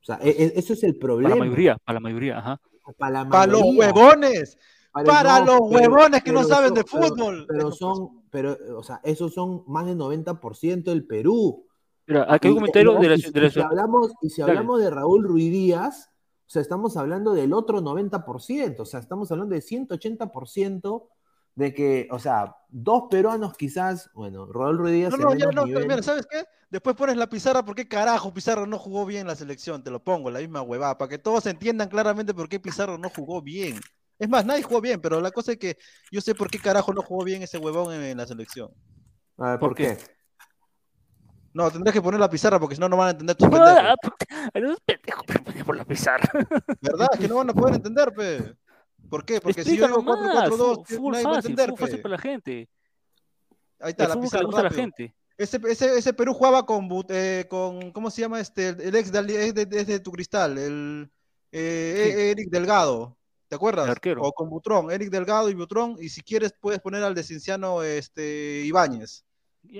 O 0.00 0.04
sea, 0.04 0.18
e, 0.22 0.30
e, 0.30 0.52
eso 0.56 0.72
es 0.72 0.82
el 0.82 0.96
problema. 0.96 1.30
Para 1.30 1.38
la 1.38 1.44
mayoría, 1.44 1.76
para 1.84 1.94
la 1.94 2.00
mayoría, 2.00 2.38
ajá. 2.38 2.60
Para, 2.98 3.46
los 3.46 3.62
huevones. 3.62 4.58
Para, 4.92 5.40
los 5.40 5.60
huevones 5.60 6.22
que 6.22 6.32
no 6.32 6.44
saben 6.44 6.74
de 6.74 6.84
fútbol. 6.84 7.46
Pero, 7.48 7.72
son, 7.72 8.22
pero, 8.30 8.56
o 8.76 8.82
sea, 8.82 9.00
esos 9.02 9.32
son 9.32 9.64
más 9.66 9.86
del 9.86 9.96
90% 9.96 10.84
del 10.84 11.06
Perú. 11.06 11.66
Mira, 12.06 12.26
aquí 12.28 12.48
hay 12.48 12.52
un 12.52 12.58
comentario 12.58 12.94
de 12.98 13.08
la, 13.08 13.14
y, 13.14 13.50
si 13.50 13.60
hablamos, 13.60 14.12
y 14.20 14.30
si 14.30 14.42
hablamos 14.42 14.80
de 14.80 14.90
Raúl 14.90 15.24
Ruiz 15.24 15.50
Díaz, 15.50 16.10
o 16.46 16.50
sea, 16.50 16.60
estamos 16.60 16.96
hablando 16.96 17.32
del 17.32 17.52
otro 17.52 17.80
90%, 17.80 18.80
o 18.80 18.84
sea, 18.84 19.00
estamos 19.00 19.30
hablando 19.32 19.54
de 19.54 19.62
180% 19.62 21.08
de 21.54 21.72
que, 21.72 22.08
o 22.10 22.18
sea, 22.18 22.56
dos 22.68 23.04
peruanos 23.10 23.56
quizás, 23.56 24.10
bueno, 24.14 24.46
Raúl 24.46 24.78
Ruiz 24.78 24.94
Díaz. 24.94 25.10
No, 25.12 25.16
no, 25.16 25.34
ya 25.34 25.46
no, 25.50 25.64
mira, 25.64 26.02
¿sabes 26.02 26.26
qué? 26.30 26.44
Después 26.70 26.96
pones 26.96 27.16
la 27.16 27.28
pizarra, 27.28 27.64
¿por 27.64 27.76
qué 27.76 27.86
carajo 27.86 28.34
Pizarro 28.34 28.66
no 28.66 28.78
jugó 28.78 29.06
bien 29.06 29.28
la 29.28 29.36
selección? 29.36 29.84
Te 29.84 29.92
lo 29.92 30.02
pongo, 30.02 30.30
la 30.30 30.40
misma 30.40 30.60
huevada, 30.60 30.98
para 30.98 31.08
que 31.08 31.18
todos 31.18 31.46
entiendan 31.46 31.88
claramente 31.88 32.34
por 32.34 32.48
qué 32.48 32.58
Pizarro 32.58 32.98
no 32.98 33.08
jugó 33.10 33.40
bien. 33.40 33.78
Es 34.18 34.28
más, 34.28 34.44
nadie 34.44 34.62
jugó 34.62 34.80
bien, 34.80 35.00
pero 35.00 35.20
la 35.20 35.30
cosa 35.30 35.52
es 35.52 35.58
que 35.58 35.76
yo 36.10 36.20
sé 36.20 36.34
por 36.34 36.50
qué 36.50 36.58
carajo 36.58 36.92
no 36.92 37.02
jugó 37.02 37.24
bien 37.24 37.42
ese 37.42 37.58
huevón 37.58 37.94
en, 37.94 38.16
la 38.16 38.26
selección. 38.26 38.70
A 39.38 39.50
ver, 39.50 39.60
¿por, 39.60 39.74
qué? 39.74 39.96
No, 41.54 41.70
tendrás 41.70 41.94
que 41.94 42.02
poner 42.02 42.18
la 42.18 42.28
pizarra 42.28 42.58
porque 42.58 42.74
si 42.74 42.80
no, 42.80 42.88
no 42.88 42.96
van 42.96 43.08
a 43.08 43.10
entender 43.12 43.36
tus 43.36 43.48
pendejos. 43.48 43.82
No, 44.54 44.76
pendejo, 44.84 45.22
por 45.64 45.76
la 45.76 45.84
pizarra. 45.84 46.28
¿Verdad? 46.80 47.08
Que 47.18 47.28
no 47.28 47.36
van 47.36 47.50
a 47.50 47.54
poder 47.54 47.76
entender, 47.76 48.12
pe. 48.12 48.56
¿Por 49.08 49.24
qué? 49.24 49.40
Porque 49.40 49.62
si 49.62 49.76
yo 49.76 49.86
digo 49.86 50.02
4-4-2, 50.02 51.10
nadie 51.12 51.24
va 51.24 51.32
a 51.32 51.36
entender, 51.36 51.68
fue 51.70 51.78
fácil 51.78 52.02
para 52.02 52.16
la 52.16 52.20
gente. 52.20 52.68
Ahí 53.78 53.90
está, 53.90 54.08
la 54.08 54.20
pizarra 54.20 54.42
rápido. 54.42 54.62
la 54.64 54.70
gente. 54.70 55.14
Ese, 55.38 55.60
ese, 55.68 55.98
ese, 55.98 56.12
Perú 56.12 56.34
jugaba 56.34 56.66
con, 56.66 56.88
eh, 57.08 57.46
con, 57.48 57.92
¿cómo 57.92 58.10
se 58.10 58.22
llama 58.22 58.40
este? 58.40 58.68
El 58.68 58.94
ex 58.96 59.12
de, 59.12 59.52
de, 59.52 59.66
de 59.66 60.00
tu 60.00 60.10
cristal, 60.10 60.58
el 60.58 61.10
eh, 61.52 62.32
Eric 62.32 62.50
Delgado. 62.50 63.16
¿Te 63.46 63.54
acuerdas? 63.54 63.96
O 64.18 64.32
con 64.32 64.50
Butrón, 64.50 64.90
Eric 64.90 65.10
Delgado 65.10 65.48
y 65.50 65.54
Butrón, 65.54 65.96
y 66.00 66.08
si 66.08 66.22
quieres 66.22 66.52
puedes 66.58 66.80
poner 66.80 67.04
al 67.04 67.14
de 67.14 67.22
Cinciano 67.22 67.84
este, 67.84 68.62
Ibáñez. 68.64 69.24
¿Y 69.62 69.78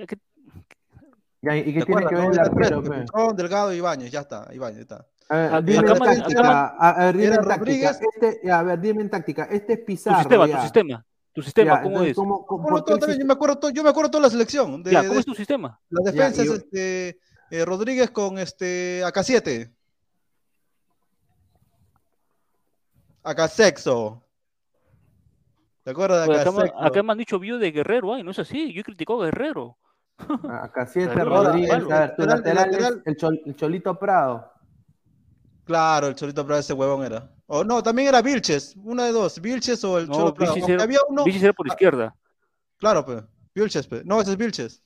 qué, 1.45 1.57
¿y 1.59 1.73
qué 1.73 1.85
tiene 1.85 2.05
que 2.05 2.15
ver 2.15 2.31
el 2.31 2.39
arquero? 2.39 2.81
Butrón, 2.81 3.35
Delgado 3.35 3.73
y 3.73 3.77
Ibáñez, 3.77 4.11
ya 4.11 4.21
está, 4.21 4.47
Ibáñez, 4.53 4.81
está. 4.81 5.05
A 5.29 5.59
ver, 5.59 5.63
dime 5.63 5.87
en 5.87 5.97
táctica, 5.99 6.75
a 6.77 7.03
ver, 7.03 7.17
dime 7.17 7.35
en 7.35 7.47
táctica, 7.47 7.91
este, 7.91 8.51
a 8.51 8.63
ver, 8.63 8.79
dime 8.79 9.01
en 9.01 9.09
táctica, 9.09 9.47
este 9.51 9.73
es 9.73 9.79
Pizarro. 9.79 10.17
Tu 10.17 10.21
sistema, 10.21 10.55
tu 10.55 10.61
sistema. 10.61 11.05
Tu 11.35 11.41
sistema, 11.41 11.81
¿cómo 11.81 12.01
es? 12.01 12.15
¿cómo, 12.15 12.45
cómo, 12.45 12.85
yo, 12.85 13.25
me 13.25 13.33
acuerdo 13.33 13.69
yo 13.69 13.83
me 13.83 13.89
acuerdo 13.89 14.11
toda 14.11 14.21
la 14.21 14.29
selección. 14.29 14.81
De, 14.81 14.91
ya, 14.91 15.05
¿Cómo 15.05 15.19
es 15.19 15.25
tu 15.25 15.35
sistema? 15.35 15.77
La 15.89 16.09
defensa 16.09 16.43
es 16.43 16.49
este, 16.49 17.19
eh, 17.51 17.65
Rodríguez 17.65 18.09
con 18.11 18.39
este, 18.39 19.03
AK7. 19.03 19.69
Acá 23.23 23.49
sexo. 23.49 24.23
¿Te 25.83 25.91
acuerdas 25.91 26.25
de 26.25 26.35
acá 26.35 26.51
sexo? 26.51 26.81
Acá 26.81 27.03
me 27.03 27.11
han 27.11 27.17
dicho 27.17 27.37
vio 27.37 27.57
de 27.57 27.71
Guerrero, 27.71 28.13
ay, 28.13 28.23
no 28.23 28.31
es 28.31 28.39
así, 28.39 28.71
yo 28.71 28.79
he 28.79 28.83
criticado 28.85 29.23
a 29.23 29.25
Guerrero. 29.25 29.77
Acá 30.49 30.85
sí 30.85 31.01
este 31.01 31.23
Rodríguez, 31.23 31.83
a 31.91 31.99
ver, 31.99 32.15
tu 32.15 32.23
lateral, 32.23 33.01
es 33.05 33.23
el, 33.45 33.55
Cholito 33.55 33.97
Prado. 33.99 34.51
Claro, 35.65 36.07
el 36.07 36.15
Cholito 36.15 36.45
Prado 36.45 36.61
ese 36.61 36.73
huevón 36.73 37.05
era. 37.05 37.29
O 37.47 37.63
no, 37.63 37.83
también 37.83 38.07
era 38.07 38.21
Vilches, 38.21 38.75
una 38.83 39.05
de 39.05 39.11
dos, 39.11 39.39
Vilches 39.41 39.83
o 39.83 39.99
el 39.99 40.07
Cholito 40.07 40.33
Prado. 40.33 40.55
Era, 40.67 40.83
había 40.83 40.99
uno... 41.09 41.23
Vilches 41.23 41.43
era 41.43 41.53
por 41.53 41.67
izquierda. 41.67 42.15
Claro, 42.77 43.05
pues, 43.05 43.23
Vilches, 43.53 43.87
pues. 43.87 44.05
no, 44.05 44.21
ese 44.21 44.31
es 44.31 44.37
Vilches. 44.37 44.81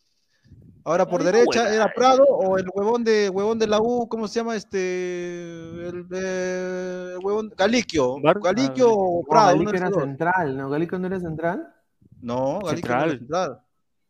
Ahora 0.85 1.05
por 1.05 1.23
derecha 1.23 1.71
era 1.71 1.93
Prado 1.93 2.23
o 2.23 2.57
el 2.57 2.65
huevón 2.73 3.03
de 3.03 3.29
huevón 3.29 3.59
de 3.59 3.67
la 3.67 3.79
U, 3.79 4.07
¿cómo 4.09 4.27
se 4.27 4.39
llama 4.39 4.55
este? 4.55 5.87
El, 5.87 7.19
huevón 7.21 7.53
Galiquio. 7.55 8.15
Galiquio 8.41 8.87
ah, 8.87 8.93
o 8.93 9.23
Prado. 9.29 9.55
No, 9.55 9.65
Galiquio 9.65 9.87
era 9.87 9.91
central, 9.91 10.57
¿no? 10.57 10.69
¿Galiquio 10.69 10.97
no 10.97 11.07
era 11.07 11.19
central? 11.19 11.75
No, 12.21 12.59
Galiquio 12.61 12.95
no 12.95 13.03
era 13.03 13.11
central. 13.11 13.61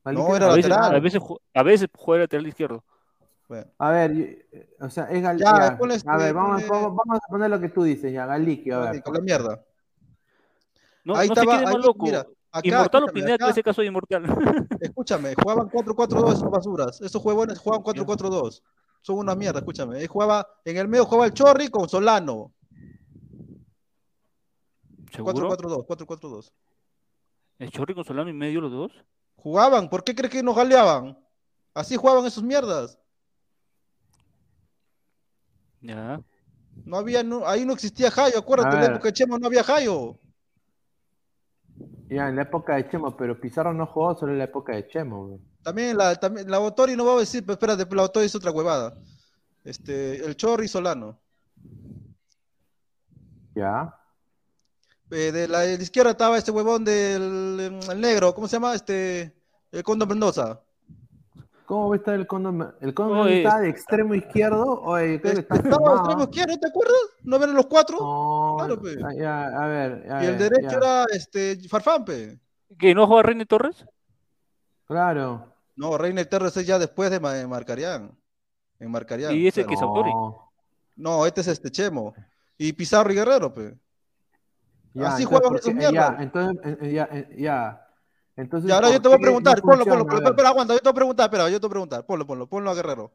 No, 0.06 0.36
era 0.36 0.48
a 0.48 0.56
lateral. 0.56 0.96
a, 0.96 1.00
veces, 1.00 1.22
a 1.54 1.64
veces 1.64 1.90
juega 1.96 2.24
lateral 2.24 2.48
izquierdo. 2.48 2.84
A 3.80 3.90
ver, 3.90 4.48
o 4.80 4.90
sea, 4.90 5.06
es 5.06 5.24
Galiquio. 5.24 5.50
a 5.50 6.18
ver, 6.18 6.34
vamos, 6.34 6.68
vamos, 6.68 7.20
a 7.24 7.28
poner 7.30 7.50
lo 7.50 7.60
que 7.60 7.70
tú 7.70 7.84
dices 7.84 8.14
ya, 8.14 8.28
Galiquio, 8.28 8.76
a 8.76 8.92
ver. 8.92 9.02
Con 9.02 9.16
la 9.16 9.22
mierda. 9.22 9.66
No, 11.04 11.16
ahí 11.16 11.28
no 11.28 11.34
estaba, 11.34 11.58
se 11.58 11.64
quede 11.64 11.74
más 11.74 11.84
loco. 11.84 12.06
Mira, 12.06 12.28
inmortal 12.64 13.04
o 13.04 13.08
Pineda, 13.08 13.38
en 13.46 13.50
ese 13.50 13.64
caso 13.64 13.82
inmortal. 13.82 14.24
Escúchame, 14.80 15.34
jugaban 15.34 15.68
4-4-2 15.68 16.34
esos 16.34 16.52
basuras. 16.52 17.02
Esos 17.02 17.22
jugadores 17.22 17.58
jugaban 17.58 17.84
4-4-2. 17.84 18.62
Son 19.02 19.18
una 19.18 19.34
mierda, 19.34 19.60
escúchame. 19.60 20.06
jugaba, 20.08 20.48
en 20.66 20.78
el 20.78 20.88
medio 20.88 21.06
jugaba 21.06 21.26
el 21.26 21.34
Chorri 21.34 21.70
con 21.70 21.90
Solano. 21.90 22.54
4-4-2, 25.12 25.88
4-4-2. 25.88 26.52
¿El 27.60 27.72
Chorri 27.72 27.96
con 27.96 28.04
Solano 28.04 28.30
y 28.30 28.34
medio 28.34 28.62
los 28.62 28.72
dos? 28.72 28.92
Jugaban, 29.44 29.90
¿por 29.90 30.04
qué 30.04 30.14
crees 30.14 30.32
que 30.32 30.44
nos 30.44 30.56
galeaban? 30.56 31.18
Así 31.74 31.96
jugaban 31.96 32.26
esos 32.26 32.44
mierdas. 32.44 32.98
Ya. 35.82 36.22
No 36.86 36.98
había, 36.98 37.24
ahí 37.46 37.66
no 37.66 37.74
existía 37.74 38.12
Jayo, 38.12 38.40
acuérdate, 38.40 38.76
en 38.76 38.82
la 38.82 38.88
época 38.88 39.10
de 39.10 39.14
Chemo 39.14 39.38
no 39.38 39.48
había 39.48 39.64
Jayo. 39.64 40.18
Ya, 42.10 42.28
en 42.28 42.36
la 42.36 42.42
época 42.42 42.76
de 42.76 42.90
Chemo, 42.90 43.16
pero 43.16 43.40
Pizarro 43.40 43.74
no 43.74 43.86
jugó 43.86 44.16
solo 44.16 44.32
en 44.34 44.40
la 44.40 44.46
época 44.46 44.74
de 44.74 44.88
Chemo, 44.88 45.40
También 45.64 45.96
la, 45.96 46.16
también, 46.16 46.50
la 46.50 46.58
Botori 46.58 46.96
no 46.96 47.06
va 47.06 47.14
a 47.14 47.20
decir, 47.20 47.44
pero 47.46 47.54
espérate, 47.54 47.86
la 47.96 48.02
Botori 48.02 48.26
es 48.26 48.36
otra 48.36 48.52
huevada. 48.52 48.94
Este, 49.64 50.26
el 50.26 50.36
Chorri 50.36 50.68
Solano. 50.68 51.20
Ya. 53.56 53.99
Eh, 55.12 55.32
de, 55.32 55.48
la, 55.48 55.66
izquierda 55.66 56.12
estaba 56.12 56.38
este 56.38 56.52
huevón 56.52 56.84
del 56.86 57.80
negro, 57.98 58.34
¿cómo 58.36 58.48
se 58.48 58.58
llama? 58.58 58.76
Este, 58.76 59.34
el 59.72 59.84
Condo 59.84 60.06
Mendoza. 60.06 60.62
¿Cómo 61.66 61.94
está 61.94 62.16
el 62.16 62.26
condón? 62.26 62.74
¿El 62.82 62.96
condón 62.96 63.28
está 63.28 63.60
de 63.60 63.70
extremo 63.70 64.16
izquierdo? 64.16 64.64
O 64.66 64.98
el, 64.98 65.22
creo 65.22 65.36
que 65.36 65.40
está 65.42 65.56
Estaba 65.56 65.92
de 65.92 65.98
extremo 65.98 66.24
izquierdo, 66.24 66.58
¿te 66.58 66.68
acuerdas? 66.68 67.00
¿No 67.22 67.38
ven 67.38 67.54
los 67.54 67.68
cuatro? 67.68 68.56
claro, 68.58 68.82
pe. 68.82 68.98
Ya, 69.16 69.46
a 69.46 69.68
ver. 69.68 70.04
y 70.24 70.26
el 70.26 70.38
derecho 70.40 70.78
era 70.78 71.06
este, 71.14 71.60
Farfampe. 71.70 72.40
¿Que 72.76 72.96
no 72.96 73.06
juega 73.06 73.22
Reine 73.22 73.46
Torres? 73.46 73.86
Claro. 74.86 75.54
No, 75.76 75.96
Reine 75.96 76.26
Torres 76.26 76.58
es 76.58 76.66
ya 76.66 76.80
después 76.80 77.12
de 77.12 77.20
Marcarián. 77.20 78.18
En 78.80 78.90
Marcarián. 78.90 79.36
¿Y 79.36 79.48
ese 79.48 79.64
que 79.66 79.76
es 79.76 79.82
Autori? 79.82 80.12
No, 80.96 81.26
este 81.28 81.42
es 81.42 81.48
este 81.50 81.70
Chemo. 81.70 82.16
Y 82.58 82.74
Pizarro 82.74 83.12
y 83.12 83.16
Guerrero, 83.16 83.54
pe. 83.54 83.78
Así 85.04 85.24
juegan 85.24 85.56
esos 85.56 85.74
mierdas. 85.74 85.94
Ya, 85.94 86.24
entonces, 86.24 86.92
ya, 86.92 87.10
ya. 87.38 87.86
Entonces, 88.36 88.70
y 88.70 88.74
ahora 88.74 88.90
yo 88.90 89.02
te 89.02 89.08
voy 89.10 89.18
a 89.18 89.20
preguntar, 89.20 89.62
ponlo, 89.62 89.86
ponlo, 89.86 90.06
ponlo, 90.08 90.30
espera, 90.30 90.50
aguanta, 90.50 90.74
yo 90.74 90.80
te 90.80 90.84
voy 90.86 90.92
a 90.92 90.96
preguntar, 90.96 91.26
espera, 91.26 91.50
yo 91.50 91.60
te 91.60 91.68
voy 91.68 91.70
a 91.70 91.72
preguntar, 91.72 92.06
ponlo, 92.06 92.26
ponlo, 92.26 92.48
ponlo 92.48 92.72
a 92.72 92.74
Guerrero. 92.74 93.12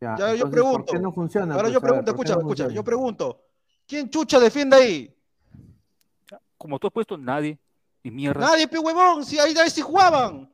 Ya, 0.00 0.16
ya 0.16 0.34
yo 0.34 0.50
pregunto. 0.50 0.84
¿por 0.84 0.94
qué 0.94 0.98
no 0.98 1.12
funciona? 1.12 1.54
Ahora 1.54 1.64
pues, 1.64 1.74
yo 1.74 1.80
pregunto, 1.80 2.10
escucha, 2.10 2.34
no 2.34 2.40
escucha, 2.40 2.68
yo 2.68 2.84
pregunto, 2.84 3.40
¿quién 3.86 4.10
chucha 4.10 4.40
defiende 4.40 4.76
ahí? 4.76 5.16
Como 6.56 6.78
tú 6.78 6.88
has 6.88 6.92
puesto, 6.92 7.16
nadie. 7.16 7.58
Y 8.02 8.10
mierda. 8.10 8.40
Nadie, 8.40 8.66
pe 8.66 8.78
huevón, 8.78 9.24
si 9.24 9.38
ahí, 9.38 9.54
ahí 9.56 9.70
sí 9.70 9.80
jugaban. 9.80 10.50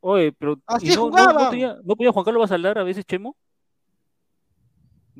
Oye, 0.00 0.32
pero. 0.32 0.58
Así 0.66 0.94
no, 0.94 1.02
jugaban. 1.02 1.34
No, 1.34 1.76
no, 1.82 1.96
podía, 1.96 2.12
Juan 2.12 2.24
Carlos 2.24 2.42
Basalar 2.42 2.78
a 2.78 2.84
veces 2.84 3.04
Chemo? 3.04 3.36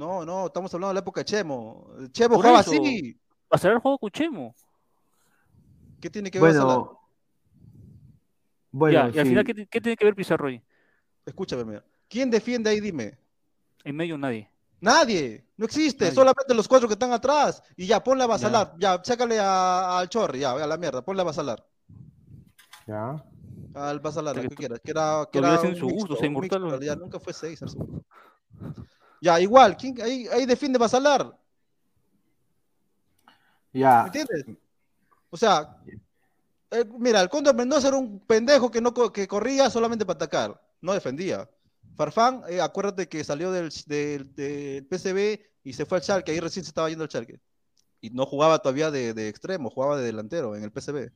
No, 0.00 0.24
no, 0.24 0.46
estamos 0.46 0.72
hablando 0.72 0.88
de 0.88 0.94
la 0.94 1.00
época 1.00 1.20
de 1.20 1.26
Chemo. 1.26 1.86
Chemo 2.10 2.36
jugaba 2.36 2.60
así. 2.60 3.20
Basalar 3.50 3.82
jugó 3.82 3.98
con 3.98 4.10
Chemo. 4.10 4.54
¿Qué 6.00 6.08
tiene 6.08 6.30
que 6.30 6.40
ver 6.40 6.54
bueno, 6.54 6.98
Bueno, 8.70 9.10
y 9.12 9.18
al 9.18 9.26
final, 9.26 9.44
¿qué, 9.44 9.52
tiene 9.78 9.96
que 9.98 10.04
ver 10.06 10.14
Pizarro 10.14 10.48
ahí? 10.48 10.62
Escúchame, 11.26 11.82
¿quién 12.08 12.30
defiende 12.30 12.70
ahí? 12.70 12.80
Dime. 12.80 13.18
En 13.84 13.94
medio 13.94 14.16
nadie. 14.16 14.48
Nadie, 14.80 15.44
no 15.58 15.66
existe, 15.66 16.10
solamente 16.12 16.54
los 16.54 16.66
cuatro 16.66 16.88
que 16.88 16.94
están 16.94 17.12
atrás. 17.12 17.62
Y 17.76 17.86
ya, 17.86 18.02
ponle 18.02 18.24
a 18.24 18.26
Basalar, 18.26 18.72
ya, 18.78 19.02
sácale 19.04 19.38
al 19.38 20.08
Chorri, 20.08 20.38
ya, 20.38 20.52
a 20.52 20.66
la 20.66 20.78
mierda, 20.78 21.02
ponle 21.02 21.20
a 21.20 21.26
Basalar. 21.26 21.62
Ya. 22.86 23.22
Al 23.74 24.00
Basalar, 24.00 24.34
lo 24.34 24.48
que 24.48 24.54
quieras. 24.54 24.80
Que 24.82 24.92
era, 24.92 25.28
que 25.30 25.38
era 25.40 25.60
un 25.60 25.76
su 25.76 25.88
gusto, 25.90 26.16
se 26.16 26.24
inmortal. 26.24 26.80
Ya, 26.80 26.96
nunca 26.96 27.20
fue 27.20 27.34
seis. 27.34 27.60
Ya, 29.20 29.38
igual, 29.40 29.76
¿quién, 29.76 30.00
ahí, 30.00 30.26
ahí 30.28 30.46
defiende 30.46 30.78
Basalar. 30.78 31.36
Ya. 33.72 34.02
¿Me 34.02 34.06
entiendes? 34.06 34.46
O 35.28 35.36
sea, 35.36 35.76
eh, 36.70 36.84
mira, 36.98 37.20
el 37.20 37.28
Cóndor 37.28 37.54
Mendoza 37.54 37.88
era 37.88 37.96
un 37.96 38.20
pendejo 38.20 38.70
que, 38.70 38.80
no, 38.80 38.92
que 38.94 39.28
corría 39.28 39.70
solamente 39.70 40.06
para 40.06 40.16
atacar, 40.16 40.60
no 40.80 40.92
defendía. 40.92 41.48
Farfán, 41.96 42.42
eh, 42.48 42.60
acuérdate 42.60 43.08
que 43.08 43.24
salió 43.24 43.52
del, 43.52 43.70
del, 43.86 44.86
PCB 44.86 45.40
y 45.64 45.72
se 45.72 45.84
fue 45.84 45.98
al 45.98 46.02
Schalke, 46.02 46.30
ahí 46.30 46.40
recién 46.40 46.64
se 46.64 46.70
estaba 46.70 46.88
yendo 46.88 47.04
al 47.04 47.10
Schalke. 47.10 47.40
Y 48.00 48.10
no 48.10 48.24
jugaba 48.24 48.60
todavía 48.60 48.90
de, 48.90 49.28
extremo, 49.28 49.68
jugaba 49.68 49.98
de 49.98 50.04
delantero 50.04 50.56
en 50.56 50.64
el 50.64 50.72
PCB. 50.72 51.10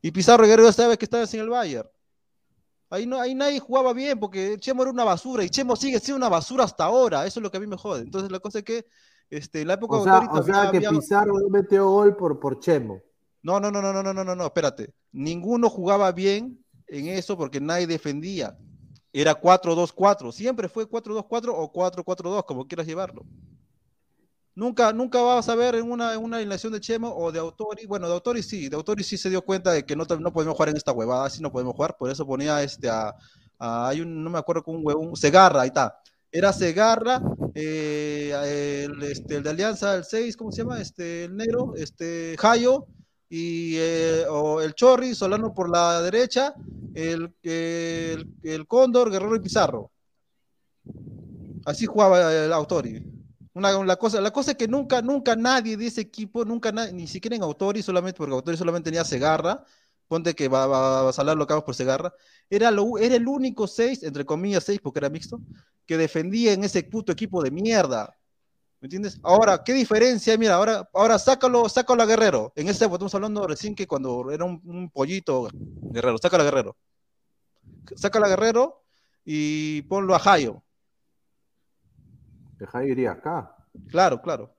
Y 0.00 0.10
Pizarro 0.12 0.46
Guerrero 0.46 0.72
sabes 0.72 0.96
que 0.96 1.04
estaba 1.04 1.26
sin 1.26 1.40
el 1.40 1.50
Bayern. 1.50 1.88
Ahí, 2.88 3.06
no, 3.06 3.20
ahí 3.20 3.34
nadie 3.34 3.58
jugaba 3.58 3.92
bien 3.92 4.18
porque 4.18 4.56
Chemo 4.58 4.82
era 4.82 4.92
una 4.92 5.04
basura 5.04 5.42
y 5.42 5.50
Chemo 5.50 5.74
sigue 5.74 5.98
siendo 5.98 6.18
una 6.18 6.28
basura 6.28 6.64
hasta 6.64 6.84
ahora. 6.84 7.26
Eso 7.26 7.40
es 7.40 7.42
lo 7.42 7.50
que 7.50 7.56
a 7.56 7.60
mí 7.60 7.66
me 7.66 7.76
jode. 7.76 8.02
Entonces 8.02 8.30
la 8.30 8.38
cosa 8.38 8.58
es 8.58 8.64
que 8.64 8.86
este, 9.28 9.64
la 9.64 9.74
época 9.74 9.96
o 9.96 10.04
sea, 10.04 10.18
o 10.30 10.42
sea 10.42 10.70
que 10.70 10.80
Pizarro 10.80 11.34
metió 11.50 11.90
gol 11.90 12.16
por, 12.16 12.38
por 12.38 12.60
Chemo. 12.60 13.00
No, 13.42 13.60
no, 13.60 13.70
no, 13.70 13.80
no, 13.80 13.92
no, 13.92 14.02
no, 14.02 14.24
no, 14.24 14.34
no, 14.34 14.44
espérate. 14.44 14.92
Ninguno 15.12 15.68
jugaba 15.68 16.12
bien 16.12 16.64
en 16.86 17.08
eso 17.08 17.36
porque 17.36 17.60
nadie 17.60 17.86
defendía. 17.86 18.56
Era 19.12 19.40
4-2-4. 19.40 20.32
Siempre 20.32 20.68
fue 20.68 20.88
4-2-4 20.88 21.52
o 21.54 21.72
4-4-2, 21.72 22.44
como 22.44 22.66
quieras 22.66 22.86
llevarlo. 22.86 23.24
Nunca, 24.56 24.90
nunca 24.90 25.20
vas 25.20 25.50
a 25.50 25.54
ver 25.54 25.74
en 25.74 25.92
una, 25.92 26.14
en 26.14 26.24
una 26.24 26.38
alineación 26.38 26.72
de 26.72 26.80
Chemo 26.80 27.14
o 27.14 27.30
de 27.30 27.38
Autori. 27.38 27.84
Bueno, 27.84 28.08
de 28.08 28.14
Autori 28.14 28.42
sí, 28.42 28.70
de 28.70 28.76
Autori 28.76 29.04
sí 29.04 29.18
se 29.18 29.28
dio 29.28 29.42
cuenta 29.42 29.70
de 29.70 29.84
que 29.84 29.94
no, 29.94 30.06
no 30.18 30.32
podemos 30.32 30.54
jugar 30.56 30.70
en 30.70 30.78
esta 30.78 30.92
huevada, 30.92 31.26
así 31.26 31.42
no 31.42 31.52
podemos 31.52 31.74
jugar. 31.74 31.94
Por 31.98 32.10
eso 32.10 32.26
ponía 32.26 32.62
este 32.62 32.88
a, 32.88 33.14
hay 33.58 34.00
un, 34.00 34.24
no 34.24 34.30
me 34.30 34.38
acuerdo 34.38 34.62
con 34.62 34.76
un 34.76 34.86
huevón, 34.86 35.14
Segarra, 35.14 35.60
ahí 35.60 35.68
está. 35.68 35.98
era 36.32 36.54
Segarra, 36.54 37.20
eh, 37.54 38.86
el, 38.86 39.02
este, 39.02 39.36
el, 39.36 39.42
de 39.42 39.50
Alianza, 39.50 39.94
el 39.94 40.04
6, 40.04 40.38
¿cómo 40.38 40.50
se 40.50 40.62
llama? 40.62 40.80
Este, 40.80 41.24
el 41.24 41.36
negro, 41.36 41.74
este, 41.76 42.34
Jayo, 42.38 42.86
y 43.28 43.76
eh, 43.76 44.24
o 44.30 44.62
el 44.62 44.74
Chorri, 44.74 45.14
Solano 45.14 45.52
por 45.52 45.68
la 45.68 46.00
derecha, 46.00 46.54
el, 46.94 47.34
el, 47.42 48.26
el, 48.42 48.66
Cóndor, 48.66 49.10
Guerrero 49.10 49.36
y 49.36 49.40
Pizarro. 49.40 49.90
Así 51.66 51.84
jugaba 51.84 52.32
el 52.32 52.52
Autori. 52.54 53.15
Una, 53.56 53.72
la, 53.84 53.96
cosa, 53.96 54.20
la 54.20 54.30
cosa 54.32 54.50
es 54.50 54.58
que 54.58 54.68
nunca, 54.68 55.00
nunca 55.00 55.34
nadie 55.34 55.78
de 55.78 55.86
ese 55.86 56.02
equipo, 56.02 56.44
nunca 56.44 56.70
ni 56.92 57.06
siquiera 57.06 57.36
en 57.36 57.42
Autori, 57.42 57.82
solamente 57.82 58.18
porque 58.18 58.34
Autori 58.34 58.54
solamente 58.54 58.90
tenía 58.90 59.02
Segarra, 59.02 59.64
ponte 60.08 60.34
que 60.34 60.46
va, 60.46 60.66
va, 60.66 61.08
a 61.08 61.12
salar 61.14 61.38
lo 61.38 61.46
que 61.46 61.58
por 61.62 61.74
Segarra, 61.74 62.12
era, 62.50 62.70
lo, 62.70 62.98
era 62.98 63.16
el 63.16 63.26
único 63.26 63.66
6, 63.66 64.02
entre 64.02 64.26
comillas 64.26 64.62
6 64.64 64.80
porque 64.82 64.98
era 64.98 65.08
mixto, 65.08 65.40
que 65.86 65.96
defendía 65.96 66.52
en 66.52 66.64
ese 66.64 66.82
puto 66.82 67.12
equipo 67.12 67.42
de 67.42 67.50
mierda. 67.50 68.14
¿Me 68.82 68.88
entiendes? 68.88 69.18
Ahora, 69.22 69.64
¿qué 69.64 69.72
diferencia? 69.72 70.36
Mira, 70.36 70.56
ahora, 70.56 70.86
ahora 70.92 71.18
sácalo, 71.18 71.66
sácalo 71.70 72.02
a 72.02 72.06
Guerrero. 72.06 72.52
En 72.56 72.68
ese 72.68 72.84
estamos 72.84 73.14
hablando 73.14 73.46
recién 73.46 73.74
que 73.74 73.86
cuando 73.86 74.30
era 74.30 74.44
un, 74.44 74.90
pollito 74.90 75.48
Guerrero, 75.54 76.18
sácalo 76.18 76.42
a 76.42 76.44
Guerrero. 76.44 76.76
Sácalo 77.96 78.26
a 78.26 78.28
Guerrero 78.28 78.82
y 79.24 79.80
ponlo 79.80 80.14
a 80.14 80.18
Jayo. 80.18 80.62
De 82.58 82.66
Jayo 82.66 82.88
iría 82.88 83.12
acá. 83.12 83.54
Claro, 83.88 84.20
claro. 84.22 84.54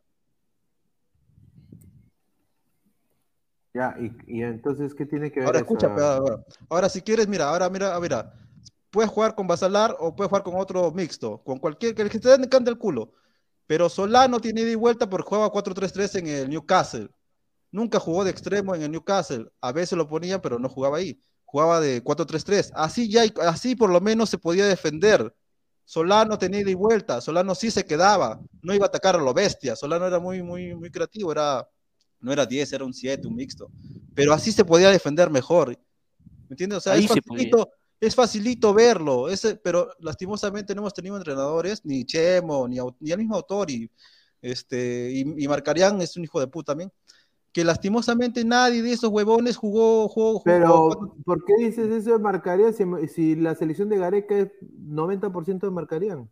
Ya, 3.74 3.96
y, 4.00 4.42
entonces, 4.42 4.96
¿qué 4.96 5.06
tiene 5.06 5.32
que 5.32 5.40
ver? 5.40 5.48
Ahora 5.48 5.60
escucha, 5.60 5.88
ahora, 5.88 6.44
ahora, 6.68 6.90
si 6.90 7.02
quieres, 7.02 7.28
mira, 7.28 7.48
ahora 7.48 7.70
mira, 7.70 8.00
mira, 8.00 8.34
puedes 8.90 9.12
jugar 9.12 9.36
con 9.36 9.46
Basalar 9.46 9.96
o 10.00 10.16
puedes 10.16 10.30
jugar 10.30 10.44
con 10.44 10.56
otro 10.56 10.92
mixto, 10.92 11.44
con 11.44 11.60
cualquier, 11.60 11.94
que 11.94 12.10
te 12.10 12.34
encanta 12.34 12.72
el 12.72 12.80
culo. 12.80 13.14
Pero 13.68 13.90
Solano 13.90 14.40
tiene 14.40 14.62
ida 14.62 14.72
y 14.72 14.76
vuelta 14.76 15.10
porque 15.10 15.30
juega 15.30 15.52
4-3-3 15.52 16.20
en 16.20 16.28
el 16.28 16.50
Newcastle. 16.50 17.10
Nunca 17.72 18.00
jugó 18.00 18.24
de 18.24 18.32
extremo 18.32 18.74
en 18.74 18.82
el 18.82 18.92
Newcastle. 18.92 19.52
A 19.62 19.74
veces 19.74 19.98
lo 19.98 20.08
ponía, 20.08 20.42
pero 20.42 20.58
no 20.58 20.70
jugaba 20.70 20.98
ahí. 20.98 21.22
Jugaba 21.44 21.80
de 21.82 22.02
4-3-3. 22.04 22.72
Así 22.74 23.12
ya, 23.12 23.24
así 23.42 23.76
por 23.76 23.90
lo 23.90 24.00
menos 24.00 24.30
se 24.30 24.38
podía 24.38 24.66
defender. 24.66 25.36
Solano 25.88 26.38
tenía 26.38 26.60
ida 26.60 26.70
y 26.70 26.74
vuelta. 26.74 27.22
Solano 27.22 27.56
sí 27.56 27.72
se 27.72 27.86
quedaba. 27.86 28.42
No 28.62 28.76
iba 28.76 28.86
a 28.86 28.90
atacar 28.90 29.16
a 29.16 29.20
lo 29.20 29.34
bestia. 29.34 29.74
Solano 29.74 30.06
era 30.06 30.20
muy, 30.20 30.44
muy, 30.44 30.76
muy 30.76 30.92
creativo. 30.92 31.32
Era, 31.32 31.66
no 32.20 32.34
era 32.34 32.46
10, 32.46 32.74
era 32.74 32.84
un 32.84 32.94
7, 32.94 33.26
un 33.26 33.36
mixto. 33.36 33.72
Pero 34.14 34.34
así 34.34 34.52
se 34.52 34.66
podía 34.66 34.92
defender 34.92 35.30
mejor. 35.30 35.70
¿Me 35.70 36.54
entiendes? 36.54 36.80
O 36.80 36.82
sea, 36.82 36.98
es 36.98 37.08
facilito, 37.08 37.72
es 38.02 38.16
facilito 38.16 38.74
verlo, 38.74 39.30
ese, 39.30 39.56
pero 39.56 39.90
lastimosamente 40.00 40.76
no 40.76 40.82
hemos 40.82 40.94
tenido 40.94 41.16
entrenadores, 41.16 41.86
ni 41.86 42.04
Chemo, 42.04 42.68
ni, 42.68 42.78
ni 43.00 43.12
el 43.12 43.18
mismo 43.18 43.36
autor, 43.36 43.72
y, 43.72 43.90
este, 44.42 45.12
y, 45.14 45.48
Marcarían 45.48 46.02
es 46.02 46.16
un 46.18 46.24
hijo 46.24 46.40
de 46.40 46.48
puta 46.48 46.74
también, 46.74 46.92
que 47.58 47.64
lastimosamente 47.64 48.46
nadie 48.46 48.84
de 48.84 48.92
esos 48.92 49.10
huevones 49.10 49.58
jugó. 49.58 50.08
jugó, 50.08 50.44
pero, 50.44 51.16
¿por 51.26 51.44
qué 51.44 51.56
dices 51.58 51.90
eso 51.90 52.12
de 52.12 52.20
Marcarían 52.20 52.72
si, 52.72 53.36
la 53.36 53.56
selección 53.56 53.90
de 53.90 53.98
Gareca 53.98 54.38
es 54.38 54.52
90% 54.62 55.62
de 55.62 55.72
Marcarían? 55.72 56.30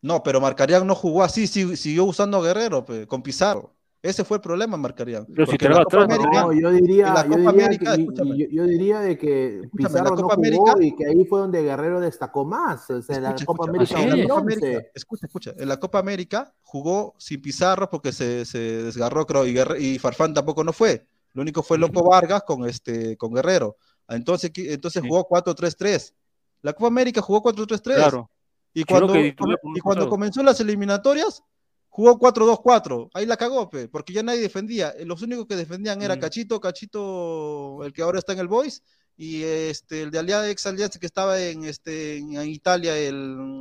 No, 0.00 0.22
pero 0.22 0.40
Marcarían 0.40 0.86
no 0.86 0.94
jugó 0.94 1.24
así, 1.24 1.48
siguió 1.48 2.04
usando 2.04 2.36
a 2.36 2.42
Guerrero, 2.44 2.86
con 3.08 3.24
Pizarro. 3.24 3.74
Ese 4.02 4.24
fue 4.24 4.38
el 4.38 4.40
problema, 4.40 4.78
Marcarían. 4.78 5.26
Yo, 5.28 5.44
si 5.44 5.58
no, 5.58 6.52
yo 6.52 6.70
diría, 6.70 7.26
yo 7.28 7.36
diría, 7.36 7.68
que, 7.78 8.48
yo, 8.50 8.64
diría 8.64 9.00
de 9.00 9.18
que 9.18 9.60
Pizarro 9.76 10.16
no 10.16 10.26
jugó 10.26 10.80
y 10.80 10.96
que 10.96 11.06
ahí 11.06 11.24
fue 11.26 11.40
donde 11.40 11.62
Guerrero 11.62 12.00
destacó 12.00 12.46
más. 12.46 12.88
O 12.88 13.02
sea, 13.02 13.16
en 13.16 13.24
la 13.24 13.34
Copa 13.44 13.68
América. 13.68 14.00
En 14.00 14.18
la 14.20 14.26
Copa 14.26 14.40
América 14.40 14.82
escucha, 14.94 15.26
escucha. 15.26 15.54
En 15.58 15.68
la 15.68 15.78
Copa 15.78 15.98
América 15.98 16.54
jugó 16.62 17.14
sin 17.18 17.42
Pizarro 17.42 17.90
porque 17.90 18.10
se, 18.12 18.46
se 18.46 18.58
desgarró, 18.58 19.26
creo, 19.26 19.46
y, 19.46 19.58
y, 19.84 19.98
Farfán 19.98 20.32
tampoco 20.32 20.64
no 20.64 20.72
fue. 20.72 21.06
Lo 21.34 21.42
único 21.42 21.62
fue 21.62 21.76
Loco 21.76 22.02
Vargas 22.02 22.42
con, 22.44 22.66
este, 22.66 23.18
con 23.18 23.34
Guerrero. 23.34 23.76
Entonces, 24.08 24.50
entonces 24.56 25.02
jugó 25.06 25.28
4-3-3. 25.28 26.14
La 26.62 26.72
Copa 26.72 26.86
América 26.86 27.20
jugó 27.20 27.42
4-3-3. 27.42 27.82
Claro. 27.82 28.30
Y 28.72 28.84
cuando, 28.84 29.14
y 29.18 29.34
cuando 29.82 30.08
comenzó 30.08 30.42
las 30.42 30.58
eliminatorias, 30.60 31.42
jugó 31.90 32.18
4-2-4, 32.18 33.10
ahí 33.12 33.26
la 33.26 33.36
cagó, 33.36 33.68
porque 33.68 34.12
ya 34.12 34.22
nadie 34.22 34.40
defendía. 34.40 34.90
Eh, 34.90 35.04
los 35.04 35.20
únicos 35.22 35.46
que 35.46 35.56
defendían 35.56 36.00
era 36.00 36.16
mm. 36.16 36.20
Cachito, 36.20 36.60
Cachito, 36.60 37.84
el 37.84 37.92
que 37.92 38.02
ahora 38.02 38.18
está 38.18 38.32
en 38.32 38.38
el 38.38 38.48
Boys, 38.48 38.82
y 39.16 39.42
este, 39.42 40.02
el 40.02 40.10
de 40.10 40.18
Alianza, 40.18 40.48
ex 40.48 40.66
Alianza 40.66 40.98
que 40.98 41.06
estaba 41.06 41.38
en, 41.38 41.64
este, 41.64 42.18
en 42.18 42.48
Italia, 42.48 42.96
el, 42.96 43.60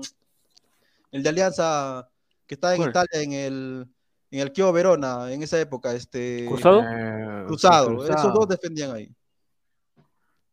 el 1.12 1.24
de 1.24 1.30
Alianza 1.30 2.08
que 2.48 2.56
estaba 2.56 2.76
en 2.76 2.84
Italia 2.84 3.22
en 3.22 3.34
el, 3.34 3.88
en 4.32 4.40
el 4.40 4.52
Kio 4.52 4.72
Verona, 4.72 5.32
en 5.34 5.44
esa 5.44 5.60
época, 5.60 5.94
este, 5.94 6.46
¿Cruzado? 6.46 6.82
cruzado, 7.48 8.06
esos 8.08 8.34
dos 8.34 8.48
defendían 8.48 8.92
ahí. 8.92 9.14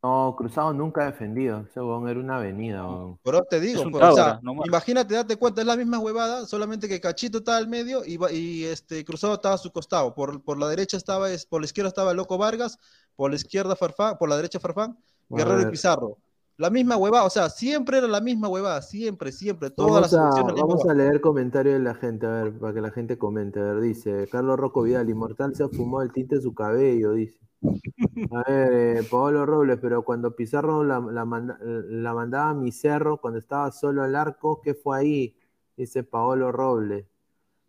No, 0.07 0.37
Cruzado 0.37 0.73
nunca 0.73 1.03
ha 1.03 1.07
defendido. 1.07 1.63
Ese 1.69 1.81
era 1.81 2.21
una 2.21 2.37
avenida. 2.37 2.87
Pero 3.25 3.43
te 3.43 3.59
digo, 3.59 3.83
pues, 3.91 4.17
imagínate, 4.65 5.15
date 5.15 5.35
cuenta, 5.35 5.63
es 5.63 5.67
la 5.67 5.77
misma 5.77 5.99
huevada, 5.99 6.47
solamente 6.47 6.89
que 6.89 7.01
Cachito 7.01 7.39
estaba 7.39 7.57
al 7.59 7.67
medio 7.67 8.05
y, 8.05 8.17
y 8.33 8.65
este 8.67 9.05
Cruzado 9.05 9.35
estaba 9.35 9.57
a 9.57 9.59
su 9.59 9.73
costado. 9.73 10.15
Por, 10.15 10.45
por 10.45 10.59
la 10.59 10.69
derecha 10.69 10.97
estaba, 10.97 11.27
por 11.51 11.61
la 11.61 11.65
izquierda 11.65 11.89
estaba 11.89 12.15
Loco 12.15 12.39
Vargas, 12.39 12.79
por 13.17 13.31
la 13.31 13.37
izquierda 13.37 13.75
Farfán, 13.75 14.17
por 14.17 14.29
la 14.29 14.37
derecha 14.37 14.61
Farfán, 14.61 14.97
Guerrero 15.29 15.63
y 15.63 15.67
Pizarro. 15.73 16.19
La 16.59 16.71
misma 16.71 16.97
huevada, 16.97 17.25
o 17.25 17.31
sea, 17.31 17.51
siempre 17.51 17.99
era 17.99 18.09
la 18.09 18.23
misma 18.23 18.49
huevada, 18.49 18.81
siempre, 18.81 19.31
siempre, 19.31 19.69
todas 19.69 20.11
vamos 20.11 20.35
las 20.35 20.49
a, 20.49 20.53
Vamos 20.55 20.89
a 20.89 20.95
leer 20.95 21.21
comentarios 21.21 21.75
de 21.75 21.81
la 21.81 21.95
gente, 21.95 22.25
a 22.27 22.31
ver, 22.31 22.59
para 22.59 22.73
que 22.73 22.81
la 22.81 22.91
gente 22.91 23.19
comente. 23.19 23.61
A 23.61 23.75
ver, 23.75 23.81
dice 23.83 24.27
Carlos 24.33 24.59
Rocco 24.59 24.83
Vidal, 24.83 25.11
Inmortal 25.11 25.55
se 25.55 25.65
ha 25.65 25.69
fumado 25.69 26.03
el 26.03 26.13
tinte 26.13 26.37
de 26.37 26.41
su 26.41 26.55
cabello, 26.55 27.13
dice. 27.13 27.39
A 28.33 28.51
ver, 28.51 28.73
eh, 28.73 29.03
Paolo 29.11 29.45
Robles, 29.45 29.79
pero 29.83 30.03
cuando 30.03 30.35
Pizarro 30.35 30.83
la, 30.83 30.99
la, 30.99 31.25
mandaba 32.15 32.51
a 32.51 32.55
mi 32.55 32.73
cerro, 32.73 33.21
cuando 33.21 33.39
estaba 33.39 33.71
solo 33.71 34.03
al 34.03 34.15
arco, 34.17 34.63
¿qué 34.63 34.73
fue 34.73 34.99
ahí? 34.99 35.37
Dice 35.77 36.05
Paolo 36.05 36.53
Robles. 36.53 37.07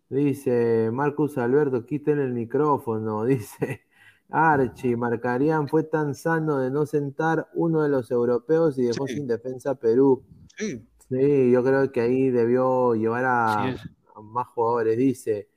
Dice 0.10 0.90
Marcus 0.94 1.38
Alberto, 1.38 1.86
quiten 1.86 2.20
el 2.20 2.32
micrófono. 2.32 3.26
Dice 3.26 3.82
Archie, 4.30 4.96
Marcarían 4.98 5.68
fue 5.68 5.84
tan 5.84 6.14
sano 6.16 6.58
de 6.58 6.70
no 6.70 6.86
sentar 6.86 7.50
uno 7.54 7.82
de 7.82 7.90
los 7.90 8.12
europeos 8.12 8.78
y 8.78 8.84
dejó 8.84 9.08
sin 9.08 9.28
defensa 9.28 9.72
a 9.72 9.76
Perú. 9.76 10.24
Sí. 10.58 10.86
sí. 11.10 11.52
yo 11.52 11.64
creo 11.64 11.92
que 11.92 12.02
ahí 12.02 12.30
debió 12.30 12.96
llevar 12.96 13.26
a 13.26 13.76
más 14.22 14.48
jugadores. 14.48 14.98
Dice 14.98 15.48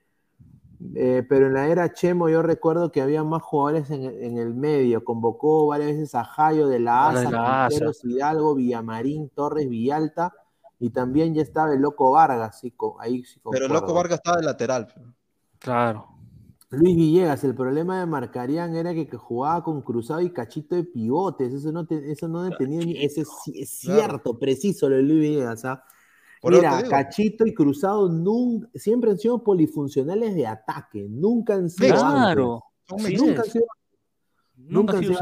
eh, 0.94 1.24
pero 1.28 1.46
en 1.46 1.54
la 1.54 1.66
era 1.66 1.92
Chemo 1.92 2.30
yo 2.30 2.40
recuerdo 2.40 2.90
que 2.90 3.02
había 3.02 3.22
más 3.22 3.42
jugadores 3.42 3.90
en, 3.90 4.38
el 4.38 4.54
medio. 4.54 5.04
Convocó 5.04 5.66
varias 5.66 5.90
veces 5.92 6.14
a 6.14 6.24
Jayo 6.24 6.68
de 6.68 6.80
la 6.80 7.08
Asa, 7.08 7.68
Quinteros, 7.68 8.04
Hidalgo, 8.04 8.54
Villamarín, 8.54 9.28
Torres, 9.30 9.68
Villalta. 9.68 10.32
Y 10.78 10.90
también 10.90 11.34
ya 11.34 11.42
estaba 11.42 11.74
el 11.74 11.80
Loco 11.80 12.12
Vargas. 12.12 12.60
Sí, 12.60 12.74
ahí 12.98 13.22
pero 13.50 13.66
el 13.66 13.72
Loco 13.72 13.92
Vargas 13.92 14.20
estaba 14.20 14.38
de 14.38 14.44
lateral. 14.44 14.88
Claro. 15.58 16.08
Luis 16.70 16.96
Villegas, 16.96 17.42
el 17.42 17.54
problema 17.54 17.98
de 17.98 18.06
Marcarían 18.06 18.76
era 18.76 18.94
que, 18.94 19.08
jugaba 19.16 19.64
con 19.64 19.82
cruzado 19.82 20.20
y 20.20 20.30
cachito 20.30 20.76
de 20.76 20.84
pivotes. 20.84 21.52
Eso 21.52 21.72
no, 21.72 21.86
eso 21.90 22.28
no 22.28 22.48
tenía 22.56 22.80
ni. 22.84 23.04
Eso 23.04 23.22
es, 23.52 23.70
cierto, 23.70 24.38
preciso 24.38 24.88
lo 24.88 24.96
de 24.96 25.02
Luis 25.02 25.20
Villegas. 25.20 25.64
¿ah? 25.64 25.82
Mira, 26.42 26.82
Cachito 26.88 27.44
y 27.44 27.52
Cruzado 27.52 28.08
nunca, 28.08 28.68
siempre 28.74 29.10
han 29.10 29.18
sido 29.18 29.42
polifuncionales 29.42 30.34
de 30.34 30.46
ataque, 30.46 31.06
nunca 31.10 31.54
han 31.54 31.68
sido. 31.68 31.96
Claro, 31.96 32.64
nunca, 32.88 33.42
han 33.42 33.46
sido, 33.50 33.66
nunca, 34.56 34.96
han 34.96 35.04
sido, 35.04 35.18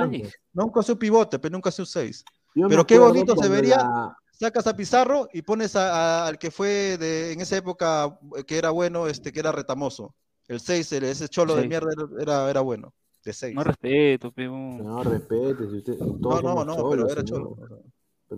Nunca 0.53 0.81
ha 0.81 0.83
sido 0.83 0.99
pivote, 0.99 1.39
pero 1.39 1.53
nunca 1.53 1.71
ha 1.71 1.73
sido 1.73 1.87
seis. 1.87 2.25
pero 2.55 2.87
qué 2.87 2.99
bonito 2.99 3.35
se 3.37 3.49
vería. 3.49 3.89
Sacas 4.31 4.69
a 4.69 4.77
Pizarro 4.77 5.29
y 5.33 5.43
pones 5.43 5.75
al 5.75 6.39
que 6.39 6.53
fue 6.53 6.97
de, 6.97 7.33
en 7.33 7.41
esa 7.41 7.57
época 7.57 8.21
que 8.47 8.57
era 8.57 8.71
bueno, 8.71 9.09
este, 9.09 9.33
que 9.33 9.41
era 9.41 9.51
retamoso. 9.51 10.15
El 10.49 10.61
6, 10.61 10.93
ese 10.93 11.29
cholo 11.29 11.55
de 11.55 11.69
mierda 11.69 11.91
era, 12.19 12.51
era 12.51 12.61
bueno. 12.63 12.93
De 13.25 13.33
6. 13.33 13.55
No 13.55 13.63
respeto, 13.63 14.33
pero... 14.33 14.53
No 14.53 15.05
respete. 15.05 15.65
no, 15.99 16.41
no, 16.41 16.65
no, 16.65 16.91
pero 16.91 17.09
era 17.09 17.23
cholo. 17.23 17.57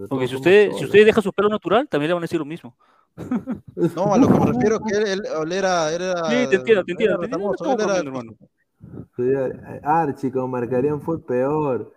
Porque 0.08 0.28
si 0.28 0.36
usted, 0.36 0.72
si 0.72 0.84
usted 0.84 1.04
deja 1.04 1.22
su 1.22 1.32
pelo 1.32 1.48
natural, 1.48 1.88
también 1.88 2.08
le 2.08 2.14
van 2.14 2.22
a 2.22 2.24
decir 2.24 2.38
lo 2.38 2.44
mismo. 2.44 2.76
No, 3.96 4.14
a 4.14 4.18
lo 4.18 4.28
que 4.28 4.38
me 4.38 4.46
refiero 4.46 4.76
es 4.76 4.92
que 4.92 5.12
él, 5.12 5.22
él, 5.42 5.52
era, 5.52 5.90
era. 5.90 6.30
Sí, 6.30 6.48
te 6.48 6.56
entiendo, 6.56 6.84
te 6.84 6.92
entiendo. 6.92 7.18
Archie 9.82 10.30
con 10.30 10.50
Marcarían 10.50 11.00
fue 11.00 11.24
peor. 11.24 11.92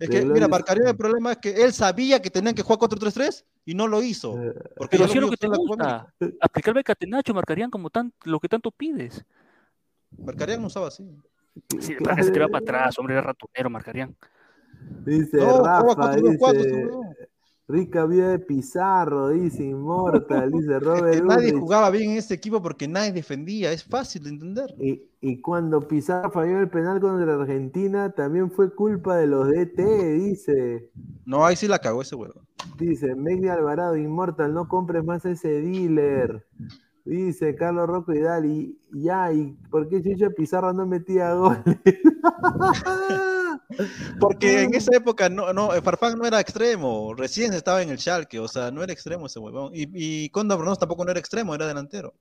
Es 0.00 0.08
que, 0.08 0.24
mira, 0.24 0.48
Marcarían 0.48 0.88
el 0.88 0.96
problema 0.96 1.32
es 1.32 1.38
que 1.38 1.50
él 1.50 1.72
sabía 1.72 2.20
que 2.20 2.30
tenían 2.30 2.54
que 2.54 2.62
jugar 2.62 2.78
4-3-3 2.78 3.44
y 3.64 3.74
no 3.74 3.86
lo 3.86 4.02
hizo. 4.02 4.40
Eh, 4.40 4.52
porque 4.76 4.96
Pero 4.96 5.08
si 5.08 5.18
lo 5.18 5.30
que 5.30 5.36
te 5.36 5.48
gusta, 5.48 6.12
aplicar 6.40 6.76
el 6.76 6.84
catenacho, 6.84 7.34
Marcarían 7.34 7.70
como 7.70 7.90
tan, 7.90 8.12
lo 8.24 8.38
que 8.38 8.48
tanto 8.48 8.70
pides. 8.70 9.24
Marcarían 10.16 10.60
no 10.60 10.68
usaba 10.68 10.88
así. 10.88 11.08
Sí, 11.80 11.94
se 12.22 12.30
tira 12.30 12.48
para 12.48 12.62
atrás, 12.62 12.98
hombre, 12.98 13.14
era 13.14 13.22
ratonero, 13.22 13.70
Marcarían. 13.70 14.14
Dice 15.04 15.38
no, 15.38 15.64
Rafa, 15.64 16.16
dice, 16.16 16.88
Rica 17.68 18.06
vida 18.06 18.30
de 18.30 18.38
Pizarro, 18.38 19.28
dice 19.28 19.62
Inmortal, 19.62 20.50
dice 20.50 20.78
Robert. 20.80 21.22
nadie 21.22 21.52
jugaba 21.52 21.90
bien 21.90 22.12
en 22.12 22.16
ese 22.16 22.32
equipo 22.32 22.62
porque 22.62 22.88
nadie 22.88 23.12
defendía, 23.12 23.72
es 23.72 23.84
fácil 23.84 24.22
de 24.22 24.30
entender. 24.30 24.74
Y, 25.20 25.40
cuando 25.42 25.86
Pizarro 25.86 26.30
falló 26.30 26.60
el 26.60 26.70
penal 26.70 26.98
contra 26.98 27.34
Argentina, 27.34 28.10
también 28.10 28.50
fue 28.50 28.74
culpa 28.74 29.16
de 29.16 29.26
los 29.26 29.48
DT, 29.48 30.14
dice. 30.14 30.90
No, 31.26 31.44
ahí 31.44 31.56
sí 31.56 31.68
la 31.68 31.78
cagó 31.78 32.00
ese 32.00 32.14
huevo. 32.14 32.40
Dice, 32.78 33.14
Megni 33.14 33.48
Alvarado, 33.48 33.96
Inmortal, 33.96 34.54
no 34.54 34.66
compres 34.66 35.04
más 35.04 35.26
ese 35.26 35.60
dealer. 35.60 36.46
Dice 37.08 37.56
Carlos 37.56 37.86
Rocco 37.86 38.12
y 38.12 38.20
Dali, 38.20 38.78
ya, 38.92 39.32
¿y 39.32 39.56
por 39.70 39.88
qué 39.88 40.02
Chicha 40.02 40.28
Pizarro 40.28 40.74
no 40.74 40.86
metía 40.86 41.32
goles? 41.32 41.64
Porque 44.20 44.64
en 44.64 44.74
esa 44.74 44.94
época 44.94 45.30
no, 45.30 45.54
no, 45.54 45.70
Farfán 45.82 46.18
no 46.18 46.26
era 46.26 46.38
extremo, 46.38 47.14
recién 47.14 47.54
estaba 47.54 47.80
en 47.80 47.88
el 47.88 47.98
Schalke, 47.98 48.38
o 48.38 48.46
sea, 48.46 48.70
no 48.70 48.82
era 48.82 48.92
extremo 48.92 49.24
ese 49.24 49.38
huevón. 49.38 49.74
Y, 49.74 49.88
y 49.94 50.28
Condor 50.28 50.76
tampoco 50.76 51.06
no 51.06 51.10
era 51.10 51.20
extremo, 51.20 51.54
era 51.54 51.66
delantero. 51.66 52.12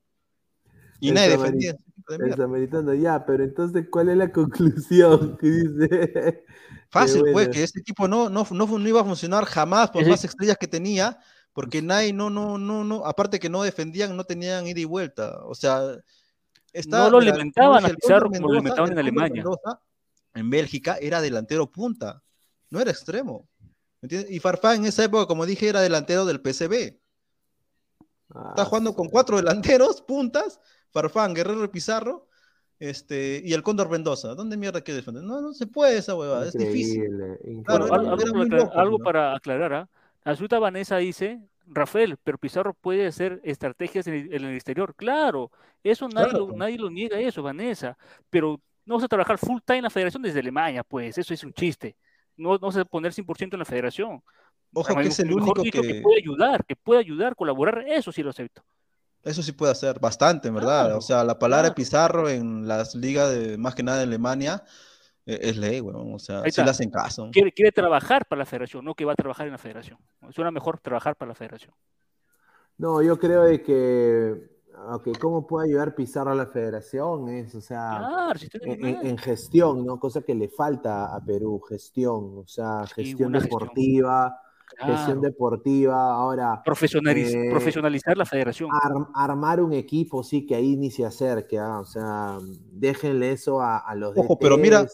Y 1.02 1.12
nadie 1.12 1.32
defendía. 1.32 1.76
Está 2.10 2.96
ya, 2.96 3.26
pero 3.26 3.44
entonces, 3.44 3.88
¿cuál 3.92 4.08
es 4.08 4.16
la 4.16 4.32
conclusión 4.32 5.36
que 5.42 5.50
dice? 5.50 6.46
Fácil, 6.90 7.24
pues, 7.34 7.50
que 7.50 7.64
este 7.64 7.82
equipo 7.82 8.08
no, 8.08 8.30
no, 8.30 8.48
no, 8.50 8.88
iba 8.88 9.02
a 9.02 9.06
funcionar 9.06 9.44
jamás 9.44 9.92
por 9.92 10.08
más 10.08 10.24
estrellas 10.24 10.56
que 10.58 10.68
tenía, 10.68 11.20
porque 11.58 11.82
nadie, 11.82 12.14
no, 12.14 12.30
no, 12.30 12.60
no, 12.60 12.84
no, 12.84 13.04
aparte 13.04 13.40
que 13.40 13.50
no 13.50 13.64
defendían, 13.64 14.16
no 14.16 14.26
tenían 14.26 14.68
ida 14.68 14.80
y 14.80 14.86
vuelta. 14.86 15.40
O 15.44 15.56
sea, 15.56 15.98
no 16.86 17.10
lo 17.10 17.18
alimentaban 17.18 17.84
a 17.84 17.90
Pizarro 17.90 18.30
como 18.30 18.50
lo 18.50 18.54
alimentaban 18.54 18.92
en 18.92 19.00
Alemania 19.00 19.44
en 20.36 20.52
Bélgica 20.52 21.00
era 21.02 21.20
delantero 21.20 21.72
punta, 21.72 22.22
no 22.70 22.80
era 22.80 22.92
extremo. 22.92 23.50
Y 24.04 24.40
Farfán 24.40 24.82
en 24.82 24.86
esa 24.86 25.04
época, 25.04 25.26
como 25.26 25.48
dije, 25.48 25.68
era 25.68 25.82
delantero 25.82 26.26
del 26.26 26.42
PCB. 26.42 26.74
Está 28.30 28.62
ah, 28.62 28.66
jugando 28.66 28.94
con 28.94 29.10
cuatro 29.10 29.38
delanteros, 29.38 30.04
puntas, 30.04 30.60
Farfán, 30.92 31.34
Guerrero 31.34 31.64
y 31.64 31.70
Pizarro, 31.70 32.28
este, 32.78 33.42
y 33.44 33.54
el 33.54 33.64
Cóndor 33.64 33.90
Mendoza. 33.90 34.36
¿Dónde 34.36 34.58
mierda 34.58 34.84
que 34.84 34.94
defender? 34.94 35.24
No, 35.24 35.42
no 35.42 35.56
se 35.56 35.66
puede 35.66 35.98
esa 35.98 36.14
huevada, 36.14 36.46
es 36.46 36.54
difícil. 36.54 37.10
algo, 38.76 39.00
para 39.00 39.36
aclarar, 39.36 39.74
¿ah? 39.74 39.90
Azuta 40.28 40.60
Vanessa 40.60 40.98
dice, 40.98 41.40
Rafael, 41.66 42.18
pero 42.22 42.38
Pizarro 42.38 42.74
puede 42.74 43.08
hacer 43.08 43.40
estrategias 43.44 44.08
en 44.08 44.34
el, 44.34 44.56
exterior. 44.56 44.94
Claro, 44.96 45.52
eso 45.84 46.10
nadie, 46.10 46.34
Lo, 46.34 46.52
nadie 46.52 46.78
lo 46.78 46.90
niega, 46.90 47.18
eso, 47.18 47.42
Vanessa. 47.42 47.98
Pero 48.30 48.60
no 48.86 48.96
vas 48.96 49.06
a 49.06 49.08
trabajar 49.08 49.38
full 49.38 49.60
time 49.66 49.80
en 49.80 49.84
la 49.86 49.90
federación 49.90 50.22
desde 50.22 50.42
Alemania, 50.42 50.84
pues 50.84 51.18
eso 51.18 51.34
es 51.34 51.44
un 51.46 51.54
chiste. 51.54 51.96
No, 52.36 52.54
no 52.54 52.60
vas 52.60 52.76
a 52.76 52.84
poner 52.84 53.14
100% 53.14 53.54
en 53.54 53.60
la 53.60 53.66
federación. 53.66 54.22
Ojo 54.74 54.96
que 54.96 55.08
es 55.08 55.20
el 55.22 55.32
único 55.32 55.64
que... 55.64 56.02
puede 56.02 56.18
ayudar, 56.18 56.66
que 56.66 56.76
puede 56.76 57.00
ayudar, 57.00 57.34
colaborar, 57.36 57.86
eso 57.88 58.12
sí 58.12 58.22
lo 58.22 58.32
acepto. 58.32 58.64
Eso 59.24 59.42
sí 59.42 59.54
puede 59.54 59.72
hacer, 59.72 60.00
bastante, 60.00 60.50
¿verdad? 60.50 60.96
o 60.96 61.02
sea, 61.02 61.24
la 61.24 61.40
palabra 61.40 61.74
Pizarro 61.74 62.30
en 62.30 62.68
las 62.68 62.96
ligas 62.96 63.32
de 63.32 63.58
más 63.58 63.76
que 63.76 63.84
nada 63.84 64.04
en 64.04 64.10
Alemania 64.10 64.64
es 65.28 65.58
ley, 65.58 65.82
weón. 65.82 66.14
O 66.14 66.20
sea, 66.20 66.44
sí 66.50 66.64
le 66.64 66.70
hacen 66.70 66.90
caso. 66.90 67.30
Quiere, 67.32 67.52
quiere 67.52 67.72
trabajar 67.72 68.26
para 68.28 68.40
la 68.40 68.46
federación, 68.46 68.84
no 68.86 68.96
que 68.96 69.06
va 69.06 69.14
a 69.14 69.16
trabajar 69.16 69.48
en 69.48 69.52
la 69.54 69.58
federación. 69.58 70.00
Suena 70.32 70.52
mejor 70.52 70.80
trabajar 70.80 71.16
para 71.16 71.30
la 71.30 71.36
federación. 71.36 71.74
No, 72.78 73.02
yo 73.02 73.18
creo 73.18 73.44
de 73.44 73.62
que 73.62 74.58
Ok, 74.86 75.18
¿cómo 75.20 75.48
puede 75.48 75.70
ayudar 75.70 75.96
Pizarro 75.96 76.32
a 76.32 76.36
la 76.36 76.46
federación? 76.46 77.30
Es, 77.30 77.56
o 77.56 77.62
sea, 77.62 78.32
en, 78.62 79.18
gestión, 79.18 79.84
¿no? 79.86 80.00
Cosa 80.00 80.22
que 80.22 80.36
le 80.36 80.50
falta 80.50 81.16
a 81.16 81.24
Perú, 81.24 81.60
gestión, 81.62 82.38
o 82.38 82.48
sea, 82.48 82.86
gestión 82.86 83.32
deportiva, 83.32 84.40
gestión. 84.78 85.22
deportiva, 85.22 86.14
ahora... 86.14 86.62
Eh, 86.64 87.50
profesionalizar 87.50 88.16
la 88.18 88.26
federación. 88.26 88.70
armar 89.16 89.62
un 89.62 89.74
equipo, 89.74 90.24
sí, 90.24 90.46
que 90.46 90.56
ahí 90.56 90.76
ni 90.78 90.92
se 90.92 91.06
acerque, 91.06 91.58
¿ah? 91.58 91.80
o 91.80 91.86
sea, 91.86 92.38
déjenle 92.72 93.32
eso 93.32 93.60
a, 93.60 93.94
los... 93.96 94.16
Ojo, 94.16 94.38
pero 94.38 94.58
mira, 94.58 94.86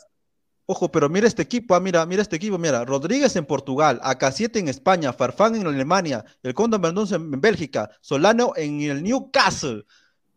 Ojo, 0.66 0.90
pero 0.90 1.10
mira 1.10 1.28
este 1.28 1.42
equipo, 1.42 1.76
ah, 1.76 1.80
mira, 1.82 2.06
mira 2.06 2.22
este 2.22 2.38
equipo, 2.38 2.58
mira, 2.58 2.86
Rodríguez 2.86 3.36
en 3.36 3.46
Portugal, 3.46 4.00
AK7 4.02 4.60
en 4.60 4.70
España, 4.70 5.12
Farfán 5.12 5.56
en 5.56 5.68
Alemania, 5.68 6.24
el 6.42 6.54
Conde 6.54 6.80
Mendoza 6.80 7.16
en 7.16 7.42
Bélgica, 7.42 7.90
Solano 8.00 8.54
en 8.56 8.80
el 8.80 9.04
Newcastle, 9.04 9.86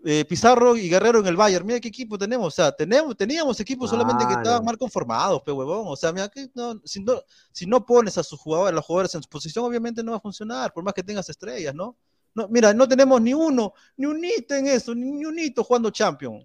eh, 0.05 0.25
Pizarro 0.25 0.77
y 0.77 0.89
Guerrero 0.89 1.21
en 1.21 1.29
el 1.29 1.37
Bayern, 1.37 1.65
mira 1.65 1.79
qué 1.79 1.89
equipo 1.89 2.19
tenemos, 2.19 2.49
o 2.49 2.51
sea, 2.51 2.73
tenemos, 2.73 3.17
teníamos 3.17 3.61
equipos 3.61 3.89
solamente 3.89 4.27
que 4.27 4.33
estaban 4.33 4.65
mal 4.65 4.77
conformados, 4.77 5.43
pe 5.43 5.53
huevón, 5.53 5.85
o 5.87 5.95
sea, 5.95 6.13
mira, 6.13 6.29
que 6.29 6.51
no, 6.55 6.81
si, 6.85 7.05
no, 7.05 7.23
si 7.53 7.67
no 7.67 7.87
pones 7.87 8.19
a 8.19 8.25
sus 8.25 8.41
jugadores, 8.41 8.73
a 8.73 8.75
los 8.75 8.85
jugadores 8.85 9.15
en 9.15 9.23
su 9.23 9.29
posición, 9.29 9.65
obviamente 9.65 10.03
no 10.03 10.11
va 10.11 10.17
a 10.17 10.21
funcionar, 10.21 10.73
por 10.73 10.83
más 10.83 10.93
que 10.93 11.05
tengas 11.05 11.29
estrellas, 11.29 11.73
¿no? 11.73 11.97
no 12.35 12.49
mira, 12.49 12.75
no 12.75 12.89
tenemos 12.89 13.21
ni 13.21 13.33
uno, 13.33 13.75
ni 13.97 14.07
un 14.07 14.25
hito 14.25 14.57
en 14.57 14.67
eso, 14.67 14.93
ni 14.93 15.25
un 15.25 15.39
hito 15.39 15.63
jugando 15.63 15.91
Champions. 15.91 16.45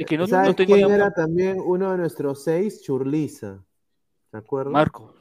Es 0.00 0.06
que 0.06 0.16
no, 0.16 0.26
¿Sabes 0.26 0.56
quién 0.56 0.90
era 0.90 1.12
también 1.12 1.60
uno 1.62 1.92
de 1.92 1.98
nuestros 1.98 2.42
seis? 2.42 2.80
Churliza. 2.82 3.62
¿De 4.32 4.38
acuerdo? 4.38 4.70
Marco. 4.70 5.14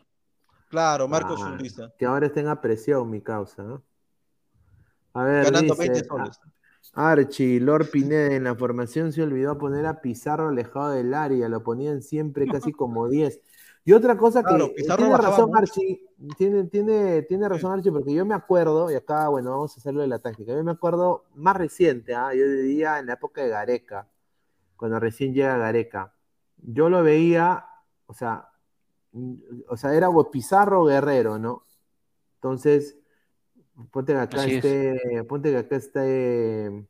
Claro, 0.69 1.05
Marco 1.07 1.35
ah, 1.37 1.37
Churliza. 1.37 1.91
Que 1.97 2.05
ahora 2.05 2.27
está 2.27 2.39
en 2.39 2.61
presión, 2.61 3.09
mi 3.09 3.21
causa. 3.21 3.61
¿no? 3.61 3.83
A 5.13 5.23
ver, 5.23 5.43
Ganando 5.43 5.73
dice, 5.73 5.89
20 5.89 6.07
soles. 6.07 6.39
Archie, 6.93 7.59
Lord 7.59 7.89
Pineda 7.89 8.33
en 8.33 8.45
la 8.45 8.55
formación 8.55 9.11
se 9.11 9.21
olvidó 9.21 9.57
poner 9.57 9.85
a 9.85 9.99
Pizarro 9.99 10.47
alejado 10.47 10.91
del 10.91 11.13
área, 11.13 11.49
lo 11.49 11.61
ponían 11.61 12.01
siempre 12.01 12.47
casi 12.47 12.71
como 12.71 13.09
10. 13.09 13.41
Y 13.83 13.91
otra 13.91 14.17
cosa 14.17 14.43
que 14.43 14.55
tiene 14.75 15.17
razón 15.17 15.51
Archie, 15.57 16.05
tiene, 16.37 16.63
tiene, 16.65 17.23
tiene 17.23 17.49
razón 17.49 17.73
Archie, 17.73 17.91
porque 17.91 18.13
yo 18.13 18.25
me 18.25 18.33
acuerdo, 18.33 18.89
y 18.89 18.95
acá, 18.95 19.27
bueno, 19.27 19.51
vamos 19.51 19.75
a 19.75 19.79
hacerlo 19.79 20.01
de 20.01 20.07
la 20.07 20.19
táctica, 20.19 20.53
yo 20.53 20.63
me 20.63 20.71
acuerdo 20.71 21.25
más 21.35 21.57
reciente, 21.57 22.15
¿ah? 22.15 22.33
yo 22.33 22.47
diría 22.47 22.99
en 22.99 23.07
la 23.07 23.13
época 23.13 23.41
de 23.41 23.49
Gareca, 23.49 24.07
cuando 24.79 24.97
recién 24.97 25.33
llega 25.33 25.57
Gareca. 25.57 26.13
Yo 26.55 26.89
lo 26.89 27.03
veía, 27.03 27.65
o 28.05 28.13
sea, 28.13 28.47
o 29.67 29.75
sea, 29.75 29.93
era 29.93 30.07
Pizarro 30.31 30.85
Guerrero, 30.85 31.37
¿no? 31.37 31.63
Entonces, 32.35 32.97
ponte 33.91 34.13
que 34.13 34.19
acá 34.19 34.45
esté, 34.45 35.25
ponte 35.27 35.51
que 35.51 35.57
acá 35.57 35.75
esté, 35.75 36.87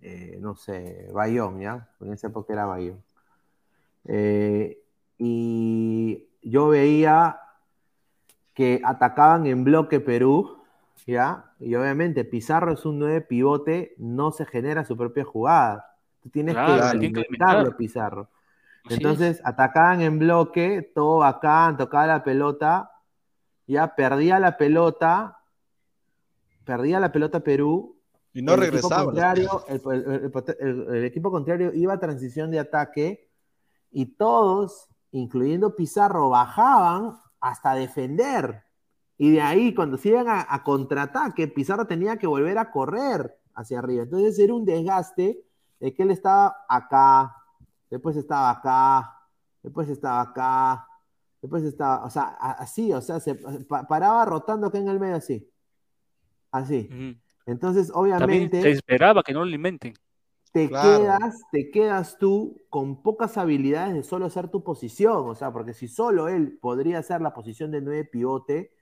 eh, 0.00 0.38
no 0.40 0.56
sé, 0.56 1.10
Bayón, 1.12 1.60
¿ya? 1.60 1.90
En 2.00 2.14
esa 2.14 2.28
época 2.28 2.54
era 2.54 2.64
Bayón. 2.64 3.04
Eh, 4.06 4.82
y 5.18 6.28
yo 6.40 6.68
veía 6.68 7.40
que 8.54 8.80
atacaban 8.84 9.46
en 9.46 9.64
bloque 9.64 10.00
Perú, 10.00 10.62
¿ya? 11.06 11.52
Y 11.60 11.74
obviamente 11.74 12.24
Pizarro 12.24 12.72
es 12.72 12.86
un 12.86 13.00
9 13.00 13.20
pivote, 13.20 13.94
no 13.98 14.32
se 14.32 14.46
genera 14.46 14.86
su 14.86 14.96
propia 14.96 15.24
jugada 15.24 15.93
tienes 16.30 16.54
que 16.54 16.60
alimentarlo, 16.60 17.76
Pizarro. 17.76 18.28
Entonces 18.88 19.40
atacaban 19.44 20.02
en 20.02 20.18
bloque, 20.18 20.90
todo 20.94 21.18
bacán, 21.18 21.76
tocaba 21.76 22.06
la 22.06 22.24
pelota, 22.24 22.90
ya 23.66 23.94
perdía 23.94 24.38
la 24.38 24.56
pelota, 24.56 25.38
perdía 26.64 27.00
la 27.00 27.10
pelota 27.10 27.40
Perú. 27.40 27.98
Y 28.34 28.42
no 28.42 28.56
regresaba. 28.56 29.12
el, 29.32 31.04
equipo 31.04 31.30
contrario 31.30 31.72
iba 31.72 31.94
a 31.94 32.00
transición 32.00 32.50
de 32.50 32.58
ataque 32.58 33.30
y 33.90 34.06
todos, 34.16 34.88
incluyendo 35.12 35.76
Pizarro, 35.76 36.28
bajaban 36.28 37.16
hasta 37.40 37.74
defender. 37.74 38.64
Y 39.16 39.30
de 39.30 39.40
ahí, 39.40 39.72
cuando 39.72 39.96
se 39.96 40.08
iban 40.08 40.28
a, 40.28 40.44
a 40.48 40.62
contraataque, 40.62 41.46
Pizarro 41.48 41.86
tenía 41.86 42.16
que 42.16 42.26
volver 42.26 42.58
a 42.58 42.70
correr 42.70 43.38
hacia 43.54 43.78
arriba. 43.78 44.02
Entonces 44.02 44.38
era 44.38 44.52
un 44.52 44.64
desgaste 44.64 45.44
es 45.88 45.94
que 45.94 46.02
él 46.02 46.10
estaba 46.10 46.64
acá, 46.66 47.36
después 47.90 48.16
estaba 48.16 48.50
acá, 48.50 49.20
después 49.62 49.86
estaba 49.90 50.22
acá, 50.22 50.88
después 51.42 51.62
estaba, 51.62 52.06
o 52.06 52.10
sea, 52.10 52.22
así, 52.40 52.90
o 52.90 53.02
sea, 53.02 53.20
se 53.20 53.34
paraba 53.34 54.24
rotando 54.24 54.68
acá 54.68 54.78
en 54.78 54.88
el 54.88 54.98
medio 54.98 55.16
así. 55.16 55.46
Así. 56.50 56.88
Entonces, 57.44 57.90
obviamente. 57.92 58.62
se 58.62 58.70
esperaba 58.70 59.22
que 59.22 59.34
no 59.34 59.40
lo 59.40 59.44
alimenten. 59.44 59.92
Te 60.52 60.70
quedas, 60.70 61.42
te 61.52 61.70
quedas 61.70 62.16
tú 62.16 62.62
con 62.70 63.02
pocas 63.02 63.36
habilidades 63.36 63.92
de 63.92 64.04
solo 64.04 64.24
hacer 64.24 64.48
tu 64.48 64.64
posición. 64.64 65.28
O 65.28 65.34
sea, 65.34 65.52
porque 65.52 65.74
si 65.74 65.86
solo 65.86 66.28
él 66.28 66.58
podría 66.62 67.00
hacer 67.00 67.20
la 67.20 67.34
posición 67.34 67.70
de 67.72 67.82
nueve 67.82 68.04
pivote, 68.04 68.72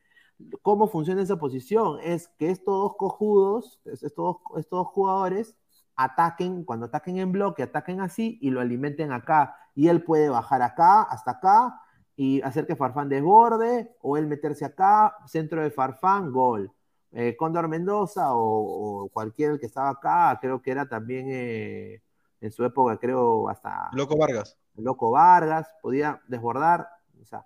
¿cómo 0.60 0.86
funciona 0.86 1.22
esa 1.22 1.38
posición? 1.38 1.98
Es 2.00 2.28
que 2.38 2.50
estos 2.50 2.74
dos 2.74 2.94
cojudos, 2.96 3.80
estos, 3.86 4.36
estos 4.56 4.70
dos 4.70 4.86
jugadores, 4.88 5.56
ataquen, 5.96 6.64
cuando 6.64 6.86
ataquen 6.86 7.18
en 7.18 7.32
bloque, 7.32 7.62
ataquen 7.62 8.00
así 8.00 8.38
y 8.40 8.50
lo 8.50 8.60
alimenten 8.60 9.12
acá. 9.12 9.56
Y 9.74 9.88
él 9.88 10.02
puede 10.02 10.28
bajar 10.28 10.62
acá, 10.62 11.02
hasta 11.02 11.32
acá, 11.32 11.80
y 12.16 12.42
hacer 12.42 12.66
que 12.66 12.76
Farfán 12.76 13.08
desborde, 13.08 13.94
o 14.00 14.16
él 14.16 14.26
meterse 14.26 14.64
acá, 14.64 15.16
centro 15.26 15.62
de 15.62 15.70
Farfán, 15.70 16.30
gol. 16.32 16.72
Eh, 17.12 17.36
Cóndor 17.36 17.68
Mendoza 17.68 18.28
o, 18.30 19.10
cualquier 19.12 19.60
que 19.60 19.66
estaba 19.66 19.90
acá, 19.90 20.38
creo 20.40 20.62
que 20.62 20.70
era 20.70 20.88
también 20.88 21.26
eh, 21.30 22.02
en 22.40 22.50
su 22.50 22.64
época, 22.64 22.96
creo 22.96 23.48
hasta... 23.48 23.90
Loco 23.92 24.16
Vargas. 24.16 24.58
Loco 24.76 25.10
Vargas, 25.10 25.68
podía 25.82 26.22
desbordar. 26.28 26.88
O 27.20 27.24
sea, 27.24 27.44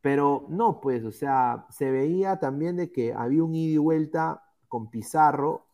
Pero 0.00 0.46
no, 0.48 0.80
pues, 0.80 1.04
o 1.04 1.10
sea, 1.10 1.66
se 1.70 1.90
veía 1.90 2.38
también 2.38 2.76
de 2.76 2.92
que 2.92 3.12
había 3.12 3.42
un 3.42 3.54
ida 3.54 3.74
y 3.74 3.78
vuelta 3.78 4.44
con 4.68 4.88
Pizarro 4.88 5.66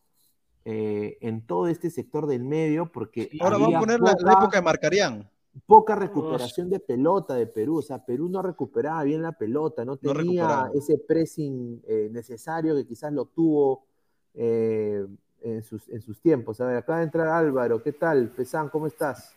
eh, 0.71 1.16
en 1.23 1.47
todo 1.47 1.66
este 1.66 1.89
sector 1.89 2.27
del 2.27 2.45
medio, 2.45 2.93
porque. 2.93 3.31
ahora 3.41 3.57
vamos 3.57 3.77
a 3.77 3.81
poner 3.81 4.01
la, 4.01 4.12
época 4.12 4.59
de 4.59 4.62
Marcarían. 4.62 5.31
Poca 5.64 5.95
recuperación 5.95 6.69
de 6.69 6.79
pelota 6.79 7.37
de 7.37 7.47
Perú, 7.47 7.79
o 7.79 7.83
sea, 7.83 8.05
Perú 8.05 8.29
no 8.29 8.43
recuperaba 8.43 9.03
bien 9.03 9.23
la 9.23 9.33
pelota, 9.33 9.87
no 9.87 9.97
tenía 9.97 10.71
ese 10.75 10.99
pressing 10.99 11.83
eh, 11.89 12.11
necesario 12.12 12.77
que 12.77 12.87
quizás 12.87 13.11
lo 13.14 13.25
tuvo 13.25 13.87
eh, 14.35 15.07
en, 15.41 15.62
sus, 15.62 15.89
en 15.89 16.03
sus 16.03 16.21
tiempos. 16.21 16.61
A 16.61 16.66
ver, 16.66 16.77
acaba 16.77 16.99
de 16.99 17.05
entrar 17.05 17.29
Álvaro, 17.29 17.83
¿qué 17.83 17.93
tal? 17.93 18.29
Pesán, 18.29 18.69
¿cómo 18.69 18.87
estás? 18.87 19.33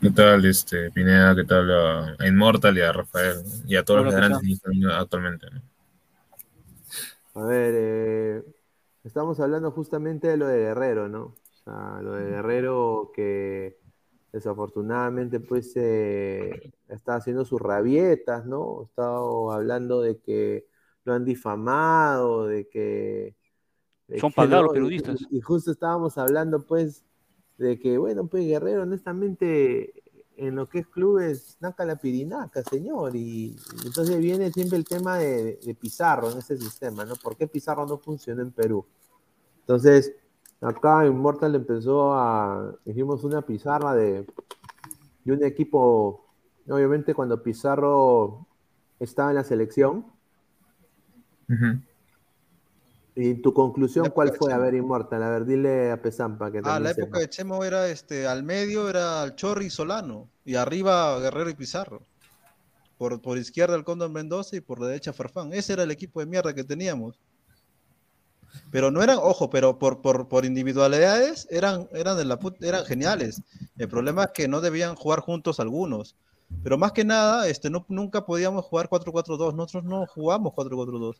¿Qué 0.00 0.10
tal, 0.10 0.42
este, 0.46 0.90
Pineda? 0.90 1.34
¿Qué 1.36 1.44
tal 1.44 1.70
a, 1.70 2.26
Inmortal 2.26 2.78
y 2.78 2.80
a 2.80 2.92
Rafael? 2.92 3.42
Y 3.66 3.76
a 3.76 3.84
todos 3.84 4.06
los 4.06 4.14
grandes 4.14 4.40
actualmente. 4.90 5.48
A 7.34 7.44
ver, 7.44 7.74
eh, 7.76 8.42
estamos 9.04 9.40
hablando 9.40 9.70
justamente 9.70 10.28
de 10.28 10.36
lo 10.36 10.46
de 10.46 10.58
Guerrero, 10.58 11.08
¿no? 11.08 11.24
O 11.24 11.64
sea, 11.64 12.00
lo 12.02 12.12
de 12.14 12.30
Guerrero 12.30 13.10
que 13.14 13.78
desafortunadamente 14.32 15.40
pues 15.40 15.72
eh, 15.76 16.72
está 16.88 17.16
haciendo 17.16 17.44
sus 17.44 17.60
rabietas, 17.60 18.46
¿no? 18.46 18.84
Estado 18.84 19.52
hablando 19.52 20.00
de 20.00 20.18
que 20.18 20.66
lo 21.04 21.12
han 21.12 21.24
difamado, 21.24 22.46
de 22.46 22.68
que... 22.68 23.36
Son 24.18 24.32
pagados 24.32 24.64
los 24.64 24.72
periodistas. 24.74 25.26
y, 25.30 25.40
justo 25.40 25.70
estábamos 25.70 26.18
hablando 26.18 26.66
pues 26.66 27.04
de 27.56 27.78
que, 27.78 27.96
bueno, 27.96 28.26
pues 28.26 28.46
Guerrero, 28.46 28.82
honestamente, 28.82 30.01
en 30.36 30.56
lo 30.56 30.68
que 30.68 30.80
es 30.80 30.86
clubes, 30.86 31.56
naca 31.60 31.84
la 31.84 31.96
pirinaca, 31.96 32.62
señor. 32.62 33.14
Y, 33.16 33.56
entonces 33.84 34.18
viene 34.18 34.50
siempre 34.50 34.78
el 34.78 34.84
tema 34.84 35.18
de, 35.18 35.76
Pizarro 35.80 36.30
en 36.30 36.38
ese 36.38 36.56
sistema, 36.56 37.04
¿no? 37.04 37.16
¿Por 37.16 37.36
qué 37.36 37.46
Pizarro 37.46 37.86
no 37.86 37.98
funciona 37.98 38.42
en 38.42 38.52
Perú? 38.52 38.84
Entonces, 39.60 40.12
acá 40.60 41.06
Immortal 41.06 41.54
empezó 41.54 42.14
a, 42.14 42.74
hicimos 42.84 43.24
una 43.24 43.42
pizarra 43.42 43.94
de, 43.94 44.26
de 45.24 45.32
un 45.32 45.44
equipo, 45.44 46.26
obviamente 46.68 47.14
cuando 47.14 47.42
Pizarro 47.42 48.46
estaba 48.98 49.30
en 49.30 49.36
la 49.36 49.44
selección, 49.44 50.06
¿Y 53.14 53.34
tu 53.34 53.52
conclusión 53.52 54.10
cuál 54.10 54.34
fue? 54.34 54.52
A 54.52 54.58
ver, 54.58 54.74
Inmortal, 54.74 55.22
a 55.22 55.28
ver, 55.28 55.44
dile 55.44 55.90
a 55.90 56.00
Pesampa 56.00 56.50
que 56.50 56.62
Ah, 56.64 56.80
la 56.80 56.92
época 56.92 57.18
de 57.18 57.28
Chemo 57.28 57.62
era 57.62 57.88
este, 57.88 58.26
al 58.26 58.42
medio 58.42 58.88
era 58.88 59.34
Chorri 59.34 59.66
y 59.66 59.70
Solano, 59.70 60.30
y 60.44 60.54
arriba 60.54 61.18
Guerrero 61.20 61.50
y 61.50 61.54
Pizarro. 61.54 62.02
Por, 62.96 63.20
por 63.20 63.36
izquierda 63.36 63.74
el 63.74 63.84
Cóndor 63.84 64.10
Mendoza 64.10 64.56
y 64.56 64.60
por 64.60 64.80
derecha 64.80 65.12
Farfán. 65.12 65.52
Ese 65.52 65.74
era 65.74 65.82
el 65.82 65.90
equipo 65.90 66.20
de 66.20 66.26
mierda 66.26 66.54
que 66.54 66.64
teníamos. 66.64 67.20
Pero 68.70 68.90
no 68.90 69.02
eran, 69.02 69.18
ojo, 69.20 69.50
pero 69.50 69.78
por, 69.78 70.00
por, 70.02 70.28
por 70.28 70.44
individualidades 70.44 71.48
eran, 71.50 71.88
eran, 71.92 72.16
de 72.16 72.24
la 72.24 72.38
eran 72.60 72.84
geniales. 72.84 73.42
El 73.76 73.88
problema 73.88 74.24
es 74.24 74.30
que 74.32 74.48
no 74.48 74.60
debían 74.60 74.94
jugar 74.94 75.20
juntos 75.20 75.58
algunos. 75.60 76.16
Pero 76.62 76.78
más 76.78 76.92
que 76.92 77.04
nada, 77.04 77.48
este, 77.48 77.70
no, 77.70 77.84
nunca 77.88 78.24
podíamos 78.24 78.64
jugar 78.66 78.88
4-4-2. 78.88 79.54
Nosotros 79.54 79.84
no 79.84 80.06
jugamos 80.06 80.52
4-4-2. 80.52 81.16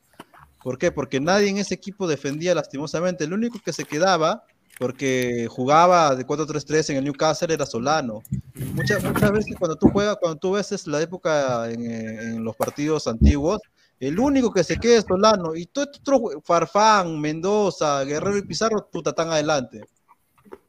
¿Por 0.63 0.79
qué? 0.79 0.93
Porque 0.93 1.21
nadie 1.21 1.49
en 1.49 1.59
ese 1.59 1.75
equipo 1.75 2.07
defendía 2.07 2.55
lastimosamente. 2.55 3.25
El 3.25 3.33
único 3.33 3.59
que 3.65 3.73
se 3.73 3.85
quedaba, 3.85 4.45
porque 4.79 5.49
jugaba 5.51 6.15
de 6.15 6.25
4-3-3 6.25 6.91
en 6.91 6.97
el 6.99 7.05
Newcastle, 7.05 7.53
era 7.53 7.67
Solano. 7.67 8.23
Muchas, 8.75 9.03
muchas 9.03 9.33
veces 9.33 9.57
cuando 9.59 9.77
tú 9.77 9.89
juegas, 9.91 10.17
cuando 10.21 10.39
tú 10.39 10.53
ves 10.53 10.87
la 10.87 11.01
época 11.01 11.71
en, 11.71 12.45
los 12.45 12.55
partidos 12.55 13.09
antiguos, 13.09 13.61
el 13.99 14.19
único 14.19 14.53
que 14.53 14.65
se 14.65 14.77
queda 14.77 14.99
es 14.99 15.05
Solano. 15.07 15.57
Y 15.57 15.67
todo 15.67 15.85
otro, 15.85 16.43
Farfán, 16.45 17.21
Mendoza, 17.21 18.05
Guerrero 18.05 18.39
y 18.39 18.43
Pizarro, 18.43 18.89
puta, 18.91 19.11
están 19.11 19.31
adelante. 19.31 19.81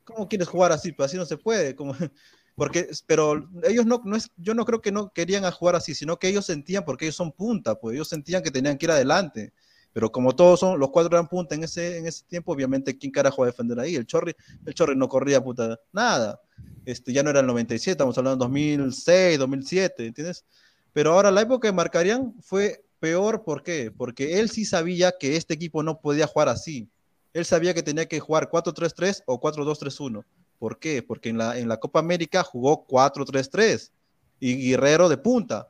¿Cómo 0.04 0.28
quieres 0.28 0.48
jugar 0.48 0.72
así? 0.72 0.92
Pues 0.92 1.08
así 1.08 1.18
no 1.18 1.26
se 1.26 1.38
puede. 1.38 1.76
Porque, 2.56 2.88
pero 3.08 3.50
ellos 3.64 3.86
no, 3.86 4.02
no 4.06 4.16
es, 4.16 4.30
yo 4.38 4.54
no 4.54 4.64
creo 4.64 4.80
que 4.80 4.92
no 4.92 5.12
querían 5.12 5.50
jugar 5.52 5.76
así, 5.76 5.96
sino 5.96 6.18
que 6.18 6.28
ellos 6.28 6.46
sentían, 6.46 6.86
porque 6.86 7.06
ellos 7.06 7.16
son 7.16 7.32
punta, 7.32 7.74
pues 7.80 7.96
ellos 7.96 8.08
sentían 8.08 8.44
que 8.44 8.52
tenían 8.52 8.78
que 8.78 8.86
ir 8.86 8.92
adelante. 8.92 9.54
Pero 9.94 10.12
como 10.12 10.36
todos 10.36 10.60
son, 10.60 10.80
los 10.80 10.90
cuatro 10.90 11.16
eran 11.16 11.28
punta 11.28 11.54
en 11.54 11.64
ese, 11.64 12.00
en 12.00 12.08
ese 12.08 12.26
tiempo, 12.26 12.52
obviamente, 12.52 12.98
¿quién 12.98 13.12
carajo 13.12 13.44
va 13.44 13.48
a 13.48 13.52
defender 13.52 13.80
ahí? 13.80 13.96
El 13.96 14.08
Chorri, 14.08 14.34
el 14.66 14.74
Chorri 14.74 14.96
no 14.96 15.08
corría 15.08 15.42
puta 15.42 15.80
nada. 15.92 16.42
Este, 16.84 17.14
ya 17.14 17.22
no 17.22 17.30
era 17.30 17.42
el 17.42 17.46
97, 17.46 17.92
estamos 17.92 18.18
hablando 18.18 18.44
de 18.44 18.50
2006, 18.50 19.38
2007, 19.38 20.08
¿entiendes? 20.08 20.46
Pero 20.92 21.14
ahora 21.14 21.32
la 21.32 21.42
época 21.42 21.68
de 21.68 21.74
Marcarían 21.74 22.34
fue 22.42 22.84
peor, 23.00 23.44
¿por 23.44 23.64
qué? 23.64 23.92
Porque 23.96 24.40
él 24.40 24.50
sí 24.50 24.66
sabía 24.66 25.14
que 25.20 25.36
este 25.36 25.54
equipo 25.54 25.84
no 25.84 26.02
podía 26.02 26.28
jugar 26.28 26.50
así. 26.50 26.90
Él 27.34 27.46
sabía 27.46 27.74
que 27.74 27.84
tenía 27.84 28.08
que 28.08 28.20
jugar 28.20 28.50
4-3-3 28.50 29.24
o 29.26 29.40
4-2-3-1. 29.40 30.24
¿Por 30.58 30.80
qué? 30.80 31.04
Porque 31.04 31.30
en 31.30 31.38
la, 31.38 31.58
en 31.58 31.68
la 31.68 31.78
Copa 31.78 32.00
América 32.00 32.44
jugó 32.44 32.86
4-3-3 32.88 33.92
y 34.40 34.70
Guerrero 34.72 35.10
de 35.10 35.18
punta. 35.18 35.70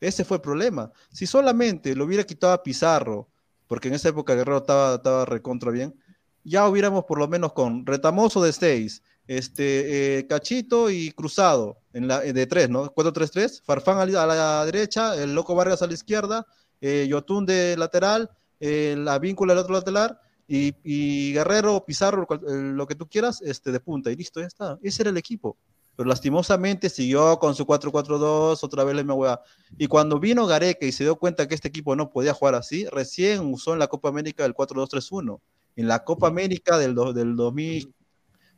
Ese 0.00 0.24
fue 0.24 0.38
el 0.38 0.40
problema. 0.40 0.90
Si 1.12 1.26
solamente 1.26 1.94
lo 1.94 2.04
hubiera 2.04 2.24
quitado 2.24 2.52
a 2.52 2.62
Pizarro, 2.62 3.28
porque 3.70 3.86
en 3.86 3.94
esa 3.94 4.08
época 4.08 4.34
Guerrero 4.34 4.58
estaba, 4.58 4.96
estaba 4.96 5.24
recontra 5.24 5.70
bien, 5.70 5.94
ya 6.42 6.66
hubiéramos 6.66 7.04
por 7.04 7.20
lo 7.20 7.28
menos 7.28 7.52
con 7.52 7.86
Retamoso 7.86 8.42
de 8.42 8.52
6, 8.52 9.00
este, 9.28 10.18
eh, 10.18 10.26
Cachito 10.26 10.90
y 10.90 11.12
Cruzado 11.12 11.78
en 11.92 12.08
la, 12.08 12.18
de 12.18 12.46
3, 12.48 12.68
¿no? 12.68 12.92
4-3-3, 12.92 13.62
Farfán 13.62 13.98
a 13.98 14.26
la, 14.26 14.64
derecha, 14.64 15.14
el 15.14 15.36
Loco 15.36 15.54
Vargas 15.54 15.82
a 15.82 15.86
la 15.86 15.92
izquierda, 15.92 16.44
eh, 16.80 17.06
Yotun 17.08 17.46
de 17.46 17.76
lateral, 17.76 18.28
eh, 18.58 18.96
la 18.98 19.20
víncula 19.20 19.54
del 19.54 19.62
otro 19.62 19.74
lateral, 19.74 20.18
y, 20.48 21.32
Guerrero, 21.32 21.84
Pizarro, 21.86 22.26
lo 22.42 22.86
que 22.88 22.96
tú 22.96 23.08
quieras, 23.08 23.40
este, 23.40 23.70
de 23.70 23.78
punta, 23.78 24.10
y 24.10 24.16
listo, 24.16 24.40
ya 24.40 24.48
está. 24.48 24.80
Ese 24.82 25.04
era 25.04 25.10
el 25.10 25.16
equipo 25.16 25.56
pero 26.00 26.08
lastimosamente 26.08 26.88
siguió 26.88 27.38
con 27.38 27.54
su 27.54 27.66
4-4-2, 27.66 28.64
otra 28.64 28.84
vez 28.84 28.96
la 28.96 29.02
misma 29.02 29.42
Y 29.76 29.86
cuando 29.86 30.18
vino 30.18 30.46
Gareca 30.46 30.86
y 30.86 30.92
se 30.92 31.04
dio 31.04 31.16
cuenta 31.16 31.46
que 31.46 31.54
este 31.54 31.68
equipo 31.68 31.94
no 31.94 32.08
podía 32.08 32.32
jugar 32.32 32.54
así, 32.54 32.86
recién 32.86 33.52
usó 33.52 33.74
en 33.74 33.80
la 33.80 33.86
Copa 33.86 34.08
América 34.08 34.46
el 34.46 34.54
4-2-3-1. 34.54 35.38
En 35.76 35.88
la 35.88 36.02
Copa 36.02 36.28
América 36.28 36.78
del, 36.78 36.94
del 36.94 37.36
2000, 37.36 37.92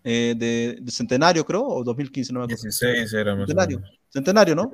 eh, 0.05 0.35
de, 0.39 0.93
Centenario, 0.93 1.45
creo, 1.45 1.67
o 1.67 1.83
2015, 1.83 2.33
no 2.33 2.39
me 2.39 2.45
acuerdo. 2.45 2.63
16 2.63 3.13
era 3.13 3.37
Centenario, 3.37 3.83
Centenario, 4.09 4.55
¿no? 4.55 4.71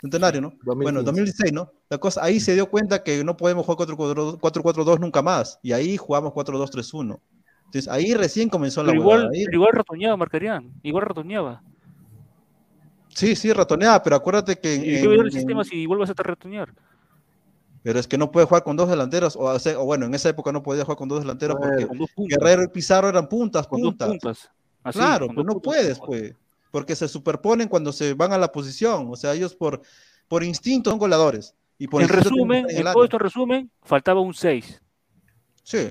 Centenario, 0.00 0.40
¿no? 0.40 0.54
Bueno, 0.64 1.02
2016, 1.02 1.52
¿no? 1.52 1.74
La 1.90 1.98
cosa, 1.98 2.24
ahí 2.24 2.40
se 2.40 2.54
dio 2.54 2.70
cuenta 2.70 3.02
que 3.02 3.22
no 3.22 3.36
podemos 3.36 3.66
jugar 3.66 3.86
4-4-2 3.86 4.98
nunca 4.98 5.20
más. 5.20 5.60
Y 5.62 5.72
ahí 5.72 5.98
jugamos 5.98 6.32
4-2-3-1. 6.32 7.20
Entonces 7.66 7.86
ahí 7.92 8.14
recién 8.14 8.48
comenzó 8.48 8.82
la 8.82 8.94
igual, 8.94 9.28
igual 9.34 9.72
ratoneaba, 9.74 10.16
marcarían. 10.16 10.72
Igual 10.82 11.04
ratoneaba. 11.04 11.62
Sí, 13.14 13.36
sí, 13.36 13.52
ratoneaba, 13.52 14.02
pero 14.02 14.16
acuérdate 14.16 14.58
que. 14.58 14.74
¿Y 14.74 15.02
qué 15.02 15.14
el 15.14 15.32
sistema 15.32 15.64
si 15.64 15.86
vuelves 15.86 16.10
a 16.10 16.14
ratonear? 16.14 16.72
Pero 17.82 17.98
es 17.98 18.06
que 18.06 18.16
no 18.16 18.30
puede 18.30 18.46
jugar 18.46 18.62
con 18.62 18.76
dos 18.76 18.88
delanteros, 18.88 19.34
o, 19.34 19.52
o, 19.52 19.84
bueno, 19.84 20.06
en 20.06 20.14
esa 20.14 20.28
época 20.28 20.52
no 20.52 20.62
podía 20.62 20.84
jugar 20.84 20.96
con 20.96 21.08
dos 21.08 21.20
delanteros 21.20 21.56
porque 21.58 21.88
Guerrero 22.16 22.62
y 22.62 22.68
Pizarro 22.68 23.08
eran 23.08 23.28
puntas, 23.28 23.66
puntas. 23.66 24.48
claro, 24.92 25.26
pues 25.34 25.44
no 25.44 25.60
puedes, 25.60 25.98
pues, 25.98 26.34
porque 26.70 26.94
se 26.94 27.08
superponen 27.08 27.68
cuando 27.68 27.92
se 27.92 28.14
van 28.14 28.32
a 28.32 28.38
la 28.38 28.52
posición, 28.52 29.08
o 29.10 29.16
sea, 29.16 29.34
ellos 29.34 29.54
por, 29.54 29.82
por 30.28 30.44
instinto 30.44 30.90
son 30.90 30.98
goleadores. 30.98 31.54
Y 31.76 31.88
por 31.88 32.02
en 32.02 32.08
resumen, 32.08 32.66
en 32.68 32.84
todo 32.84 33.02
esto 33.02 33.18
resumen, 33.18 33.68
faltaba 33.82 34.20
un 34.20 34.32
6. 34.32 34.80
Sí, 35.64 35.90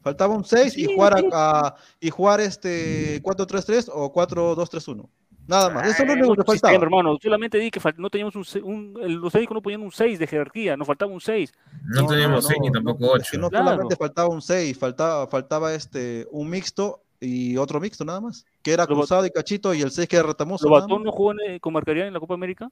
faltaba 0.00 0.36
un 0.36 0.44
6 0.44 0.78
y 0.78 0.94
jugar, 0.94 1.24
a, 1.32 1.74
y 1.98 2.10
jugar 2.10 2.40
este 2.40 3.20
4-3-3 3.20 3.90
o 3.92 4.12
4-2-3-1. 4.12 5.08
Nada 5.46 5.70
más, 5.70 5.88
eso 5.88 6.04
no 6.04 6.12
es 6.12 6.18
lo 6.20 6.34
que 6.36 6.44
faltaba. 6.44 6.74
hermano, 6.74 7.18
solamente 7.20 7.58
di 7.58 7.70
que 7.70 7.80
no 7.96 8.10
teníamos 8.10 8.34
un, 8.36 8.94
los 8.94 9.32
técnicos 9.32 9.54
no 9.54 9.62
ponían 9.62 9.82
un 9.82 9.90
6 9.90 10.18
de 10.18 10.26
jerarquía, 10.26 10.76
nos 10.76 10.86
faltaba 10.86 11.12
un 11.12 11.20
6. 11.20 11.52
No, 11.84 12.06
teníamos 12.06 12.46
6 12.46 12.58
ni 12.60 12.70
tampoco 12.70 13.10
8. 13.12 13.38
no 13.38 13.50
solamente 13.50 13.96
faltaba 13.96 14.28
un 14.28 14.40
6, 14.40 14.78
faltaba, 14.78 15.26
faltaba 15.26 15.74
este, 15.74 16.26
un 16.30 16.48
mixto 16.48 17.02
y 17.20 17.56
otro 17.56 17.80
mixto 17.80 18.04
nada 18.04 18.20
más, 18.20 18.44
que 18.62 18.72
era 18.72 18.86
Cruzado 18.86 19.26
y 19.26 19.30
Cachito 19.30 19.74
y 19.74 19.82
el 19.82 19.90
6 19.90 20.08
que 20.08 20.16
era 20.16 20.26
Retamoso. 20.26 20.68
¿Lobatón 20.68 21.02
no 21.02 21.12
jugó 21.12 21.34
con 21.60 21.72
Marcaría 21.72 22.06
en 22.06 22.12
la 22.12 22.20
Copa 22.20 22.34
América? 22.34 22.68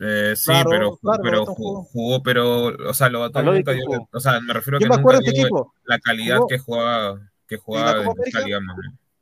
Eh, 0.00 0.34
sí, 0.36 0.52
pero, 0.68 0.98
pero 1.22 1.44
jugó, 1.44 2.22
pero, 2.22 2.66
o 2.88 2.94
sea, 2.94 3.08
Lobatón 3.08 3.46
nunca 3.46 3.72
dio, 3.72 3.84
o 4.12 4.20
sea, 4.20 4.40
me 4.40 4.52
refiero 4.52 4.76
a 4.76 4.80
que 4.80 4.88
me 4.88 4.96
nunca 4.96 5.18
dio 5.18 5.30
equipo. 5.30 5.74
la 5.84 5.98
calidad 5.98 6.38
que 6.48 6.58
jugaba, 6.58 7.20
que 7.46 7.56
jugaba 7.56 8.02
en, 8.02 8.32
calidad, 8.32 8.60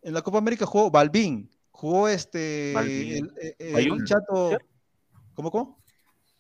en 0.03 0.15
la 0.15 0.23
Copa 0.23 0.39
América 0.39 0.67
jugó 0.67 0.91
Balbín, 0.91 1.49
Jugó 1.77 2.09
este. 2.09 2.73
El, 2.73 3.31
el, 3.59 4.05
chato. 4.07 4.57
¿Cómo, 5.35 5.51
cómo? 5.51 5.79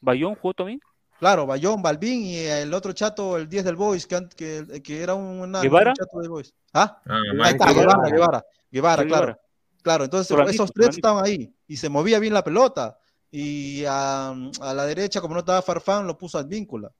¿Bayón 0.00 0.34
jugó 0.34 0.54
también? 0.54 0.80
Claro, 1.18 1.46
Bayón, 1.46 1.82
Balbín 1.82 2.22
y 2.24 2.38
el 2.38 2.72
otro 2.72 2.92
chato, 2.94 3.36
el 3.36 3.46
10 3.46 3.64
del 3.64 3.76
Boys, 3.76 4.06
que, 4.06 4.28
que, 4.34 4.82
que 4.82 5.02
era 5.02 5.14
un, 5.14 5.52
¿Guevara? 5.52 5.92
chato 5.92 6.20
de 6.20 6.28
Boys. 6.28 6.54
¿Ah? 6.72 7.00
ah 7.06 7.20
ahí 7.42 7.52
está, 7.52 7.72
Guevara, 7.72 8.10
Guevara, 8.10 8.44
Guevara, 8.70 9.06
claro. 9.06 9.40
Claro, 9.82 10.04
entonces 10.04 10.36
esos 10.48 10.72
tres 10.72 10.96
estaban 10.96 11.24
ahí 11.24 11.54
y 11.66 11.76
se 11.76 11.90
movía 11.90 12.18
bien 12.18 12.32
la 12.32 12.42
pelota. 12.42 12.98
y 13.30 13.84
a, 13.86 14.34
la 14.60 14.86
derecha, 14.86 15.20
como 15.20 15.34
no 15.34 15.40
estaba 15.40 15.60
Farfán, 15.60 16.06
lo 16.06 16.16
puso 16.16 16.38
al 16.38 16.46
víncula. 16.46 16.90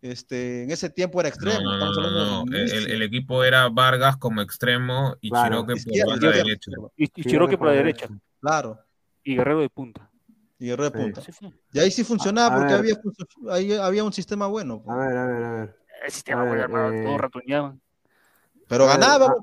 Este, 0.00 0.62
en 0.62 0.70
ese 0.70 0.90
tiempo 0.90 1.20
era 1.20 1.28
extremo. 1.28 1.60
No, 1.60 2.44
el, 2.52 3.02
equipo 3.02 3.42
era 3.42 3.68
Vargas 3.68 4.16
como 4.16 4.40
extremo 4.40 5.16
y 5.20 5.30
Chiroque 5.30 5.74
por 5.74 6.22
la 6.22 6.30
derecha. 6.30 6.70
Y, 6.96 7.08
Chiroque 7.08 7.58
por 7.58 7.66
la 7.68 7.72
derecha. 7.72 8.08
Claro. 8.40 8.78
Y 9.24 9.36
Guerrero 9.36 9.60
de 9.60 9.70
punta. 9.70 10.08
Y 10.58 10.66
Guerrero 10.66 10.90
de 10.90 10.98
punta. 10.98 11.22
Y 11.72 11.78
ahí 11.80 11.90
sí 11.90 12.04
funcionaba 12.04 12.56
porque 12.56 12.74
había, 12.74 12.94
ahí 13.50 13.72
había 13.72 14.04
un 14.04 14.12
sistema 14.12 14.46
bueno. 14.46 14.84
A 14.86 14.96
ver, 14.96 15.16
a 15.16 15.26
ver, 15.26 15.42
a 15.42 15.52
ver. 15.52 15.76
El 16.04 16.12
sistema 16.12 16.44
bueno, 16.44 16.62
hermano, 16.62 16.92
eh... 16.92 17.04
todos 17.04 17.20
ratoneaban. 17.20 17.80
Pero 18.68 18.86
ganaba, 18.86 19.34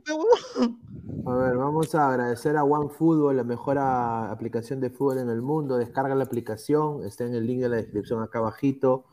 a, 1.26 1.36
ver, 1.36 1.58
vamos 1.58 1.96
a 1.96 2.10
agradecer 2.10 2.56
a 2.58 2.64
OneFootball, 2.64 3.36
la 3.36 3.44
mejor 3.44 3.80
aplicación 3.80 4.80
de 4.80 4.92
fútbol 4.92 5.18
en 5.18 5.30
el 5.32 5.42
mundo. 5.42 5.78
Descarga 5.78 6.14
la 6.14 6.26
aplicación, 6.26 7.04
está 7.04 7.26
en 7.26 7.34
el 7.34 7.48
link 7.48 7.60
de 7.62 7.70
la 7.70 7.78
descripción 7.78 8.22
acá 8.22 8.38
abajito. 8.38 9.06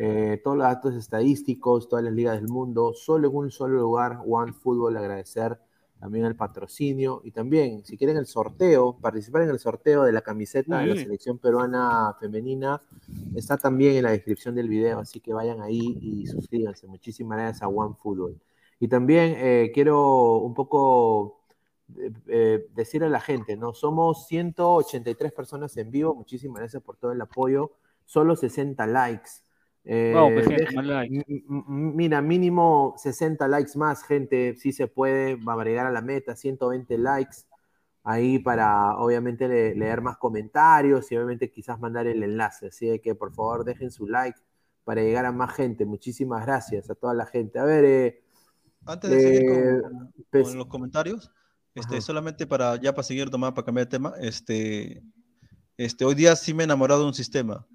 Eh, 0.00 0.40
todos 0.44 0.56
los 0.56 0.64
datos 0.64 0.94
estadísticos, 0.94 1.88
todas 1.88 2.04
las 2.04 2.14
ligas 2.14 2.36
del 2.36 2.48
mundo, 2.48 2.94
solo 2.94 3.30
en 3.30 3.34
un 3.34 3.50
solo 3.50 3.80
lugar, 3.80 4.20
OneFootball, 4.24 4.96
agradecer 4.96 5.58
también 5.98 6.24
el 6.24 6.36
patrocinio 6.36 7.20
y 7.24 7.32
también, 7.32 7.84
si 7.84 7.96
quieren 7.96 8.16
el 8.16 8.26
sorteo, 8.26 8.96
participar 9.00 9.42
en 9.42 9.50
el 9.50 9.58
sorteo 9.58 10.04
de 10.04 10.12
la 10.12 10.20
camiseta 10.20 10.78
de 10.78 10.86
la 10.86 10.94
selección 10.94 11.38
peruana 11.38 12.14
femenina, 12.20 12.80
está 13.34 13.56
también 13.56 13.96
en 13.96 14.04
la 14.04 14.12
descripción 14.12 14.54
del 14.54 14.68
video, 14.68 15.00
así 15.00 15.18
que 15.18 15.34
vayan 15.34 15.62
ahí 15.62 15.98
y 16.00 16.28
suscríbanse. 16.28 16.86
Muchísimas 16.86 17.36
gracias 17.36 17.62
a 17.62 17.68
OneFootball. 17.68 18.40
Y 18.78 18.86
también 18.86 19.34
eh, 19.36 19.72
quiero 19.74 20.36
un 20.36 20.54
poco 20.54 21.40
eh, 22.28 22.68
decir 22.72 23.02
a 23.02 23.08
la 23.08 23.18
gente, 23.18 23.56
¿no? 23.56 23.74
Somos 23.74 24.28
183 24.28 25.32
personas 25.32 25.76
en 25.76 25.90
vivo, 25.90 26.14
muchísimas 26.14 26.60
gracias 26.60 26.84
por 26.84 26.96
todo 26.96 27.10
el 27.10 27.20
apoyo, 27.20 27.72
solo 28.04 28.36
60 28.36 28.86
likes. 28.86 29.47
Mira, 31.68 32.20
mínimo 32.20 32.94
60 32.98 33.48
likes 33.48 33.78
más, 33.78 34.04
gente, 34.04 34.54
si 34.56 34.72
se 34.72 34.86
puede, 34.86 35.36
va 35.36 35.60
a 35.60 35.64
llegar 35.64 35.86
a 35.86 35.92
la 35.92 36.02
meta, 36.02 36.36
120 36.36 36.98
likes 36.98 37.38
ahí 38.04 38.38
para 38.38 38.96
obviamente 38.96 39.48
leer 39.48 40.00
más 40.00 40.16
comentarios 40.16 41.10
y 41.12 41.16
obviamente 41.16 41.50
quizás 41.50 41.78
mandar 41.78 42.06
el 42.06 42.22
enlace. 42.22 42.68
Así 42.68 42.98
que 43.00 43.14
por 43.14 43.34
favor 43.34 43.64
dejen 43.64 43.90
su 43.90 44.06
like 44.06 44.38
para 44.84 45.02
llegar 45.02 45.26
a 45.26 45.32
más 45.32 45.54
gente. 45.54 45.84
Muchísimas 45.84 46.44
gracias 46.46 46.88
a 46.88 46.94
toda 46.94 47.12
la 47.14 47.26
gente. 47.26 47.58
A 47.58 47.64
ver, 47.64 47.84
eh, 47.84 48.22
antes 48.86 49.10
de 49.10 49.20
seguir 49.20 49.50
con, 49.82 50.06
eh, 50.06 50.24
pues 50.30 50.54
los 50.54 50.66
comentarios, 50.66 51.30
este, 51.74 52.00
solamente 52.00 52.46
para 52.46 52.76
ya 52.76 52.92
para 52.94 53.02
seguir 53.02 53.28
tomando 53.30 53.54
para 53.54 53.66
cambiar 53.66 53.86
de 53.86 53.90
tema, 53.90 54.14
este, 54.20 55.02
este, 55.76 56.04
hoy 56.04 56.14
día 56.14 56.34
sí 56.36 56.54
me 56.54 56.62
he 56.62 56.64
enamorado 56.64 57.02
de 57.02 57.08
un 57.08 57.14
sistema 57.14 57.66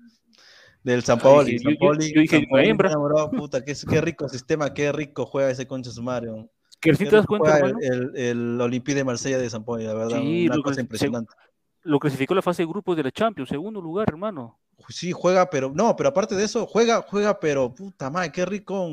del 0.84 1.04
San 1.04 1.20
Paoli. 1.20 1.60
San 1.60 1.76
Paoli, 1.78 2.14
yo, 2.14 2.22
dije, 2.22 2.46
me 2.52 2.64
he 2.64 2.70
enamorado, 2.70 3.32
puta, 3.32 3.64
qué, 3.64 3.74
qué, 3.90 4.02
rico 4.02 4.28
sistema, 4.28 4.74
qué 4.74 4.92
rico 4.92 5.26
juega 5.26 5.50
ese 5.50 5.66
concha 5.66 5.92
sumario. 5.92 6.50
¿Qué 6.80 6.94
si 6.96 7.06
te 7.06 7.16
das 7.16 7.26
cuenta, 7.26 7.60
el, 7.60 7.76
el, 7.82 8.16
el, 8.16 8.62
Olympique 8.62 8.96
de 8.96 9.06
Marsella 9.06 9.38
de 9.38 9.50
San 9.50 9.64
Paoli, 9.64 9.86
la 9.86 9.94
verdad, 9.94 10.20
una 10.20 10.62
cosa 10.62 10.82
impresionante. 10.82 11.34
lo 11.84 11.98
clasificó 12.00 12.36
la 12.36 12.42
fase 12.42 12.64
de 12.64 12.68
grupos 12.68 12.98
de 12.98 13.04
la 13.04 13.12
Champions, 13.12 13.50
segundo 13.50 13.80
lugar, 13.80 14.08
hermano. 14.10 14.60
Sí, 14.90 15.14
juega, 15.14 15.50
pero 15.50 15.72
no, 15.74 15.96
pero 15.96 16.10
aparte 16.10 16.36
de 16.36 16.44
eso, 16.44 16.66
juega, 16.66 17.02
juega, 17.04 17.40
pero 17.40 17.74
puta 17.74 18.10
madre, 18.10 18.32
qué 18.34 18.46
rico 18.46 18.90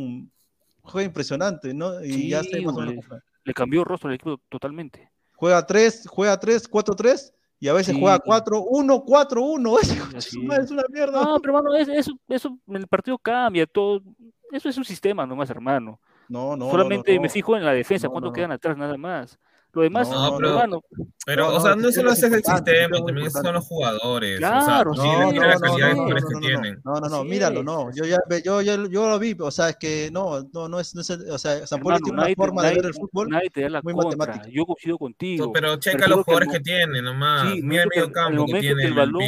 juega 0.83 1.07
impresionante, 1.07 1.75
¿no? 1.75 2.05
Y 2.05 2.29
ya 2.29 2.45
sé 2.45 2.61
más 2.61 2.77
o 2.77 2.81
menos. 2.81 3.05
Le 3.43 3.55
cambió 3.55 3.81
el 3.81 3.87
rostro 3.87 4.09
al 4.09 4.15
equipo 4.15 4.39
totalmente. 4.49 5.11
Juega 5.35 5.67
3, 5.67 6.07
juega 6.09 6.39
3, 6.39 6.69
4, 6.69 6.95
3 6.95 7.35
y 7.61 7.69
a 7.69 7.75
veces 7.75 7.95
juega 7.97 8.19
4, 8.19 8.63
1, 8.63 9.03
4, 9.05 9.43
1. 9.43 9.79
Es, 9.79 9.91
es 10.17 10.35
una 10.35 10.83
mierda. 10.89 11.23
No, 11.23 11.39
pero 11.41 11.59
hermano, 11.59 11.77
eso, 11.77 12.13
eso, 12.27 12.59
el 12.69 12.89
partido 12.89 13.19
cambia, 13.19 13.67
todo. 13.67 14.03
Eso 14.51 14.71
es 14.71 14.79
un 14.79 14.85
sistema 14.85 15.27
nomás, 15.27 15.51
hermano. 15.51 16.01
No, 16.27 16.57
no. 16.57 16.71
Solamente 16.71 17.21
me 17.21 17.29
fijo 17.29 17.55
en 17.57 17.65
la 17.65 17.73
defensa, 17.73 18.09
cuánto 18.09 18.33
quedan 18.33 18.53
atrás, 18.53 18.79
nada 18.79 18.97
más. 18.97 19.39
Lo 19.73 19.83
demás, 19.83 20.09
no, 20.11 20.37
pero. 20.37 20.83
Pero, 21.27 21.55
o 21.55 21.61
sea, 21.61 21.77
no 21.77 21.93
solo 21.93 22.13
es 22.13 22.23
el 22.23 22.43
sistema, 22.43 22.99
también 22.99 23.31
son 23.31 23.55
los 23.55 23.67
jugadores. 23.67 24.39
Claro, 24.39 24.91
o 24.93 24.95
sea, 24.95 25.05
sí, 25.05 25.11
no, 25.11 25.33
no, 25.33 26.09
no, 26.09 26.15
que 26.17 26.41
tienen. 26.41 26.81
No, 26.85 26.95
no, 26.95 27.09
no, 27.09 27.25
míralo, 27.25 27.63
no. 27.63 27.91
Yo 27.95 28.05
ya 28.05 28.19
yo, 28.45 28.63
yo, 28.63 28.87
yo 28.87 29.09
lo 29.09 29.19
vi, 29.19 29.37
o 29.39 29.51
sea, 29.51 29.71
es 29.71 29.77
que 29.77 30.11
no, 30.11 30.43
no, 30.53 30.69
no 30.69 30.81
es, 30.81 30.95
no 30.95 31.03
es 31.03 31.11
o 31.11 31.39
sea, 31.39 31.67
San 31.67 31.81
Poli 31.81 31.99
tiene 32.01 32.21
una 32.21 32.35
forma 32.35 32.65
de 32.65 32.75
ver 32.75 32.87
el 32.87 32.95
fútbol 32.95 33.29
nadie 33.29 33.51
te 33.51 33.63
da 33.63 33.69
la 33.69 33.83
muy 33.83 33.95
matemática. 33.95 34.49
Yo 34.49 34.67
coincido 34.67 34.99
contigo. 34.99 35.53
Pero 35.53 35.77
checa 35.77 36.09
los 36.09 36.25
jugadores 36.25 36.51
que 36.53 36.61
tiene 36.61 37.01
nomás. 37.03 37.55
Mira 37.63 37.85
el 37.85 37.89
medio 37.95 38.13
campo 38.13 38.47
que 38.47 38.61
tiene 38.61 38.85
el 38.85 38.95
balón. 38.95 39.23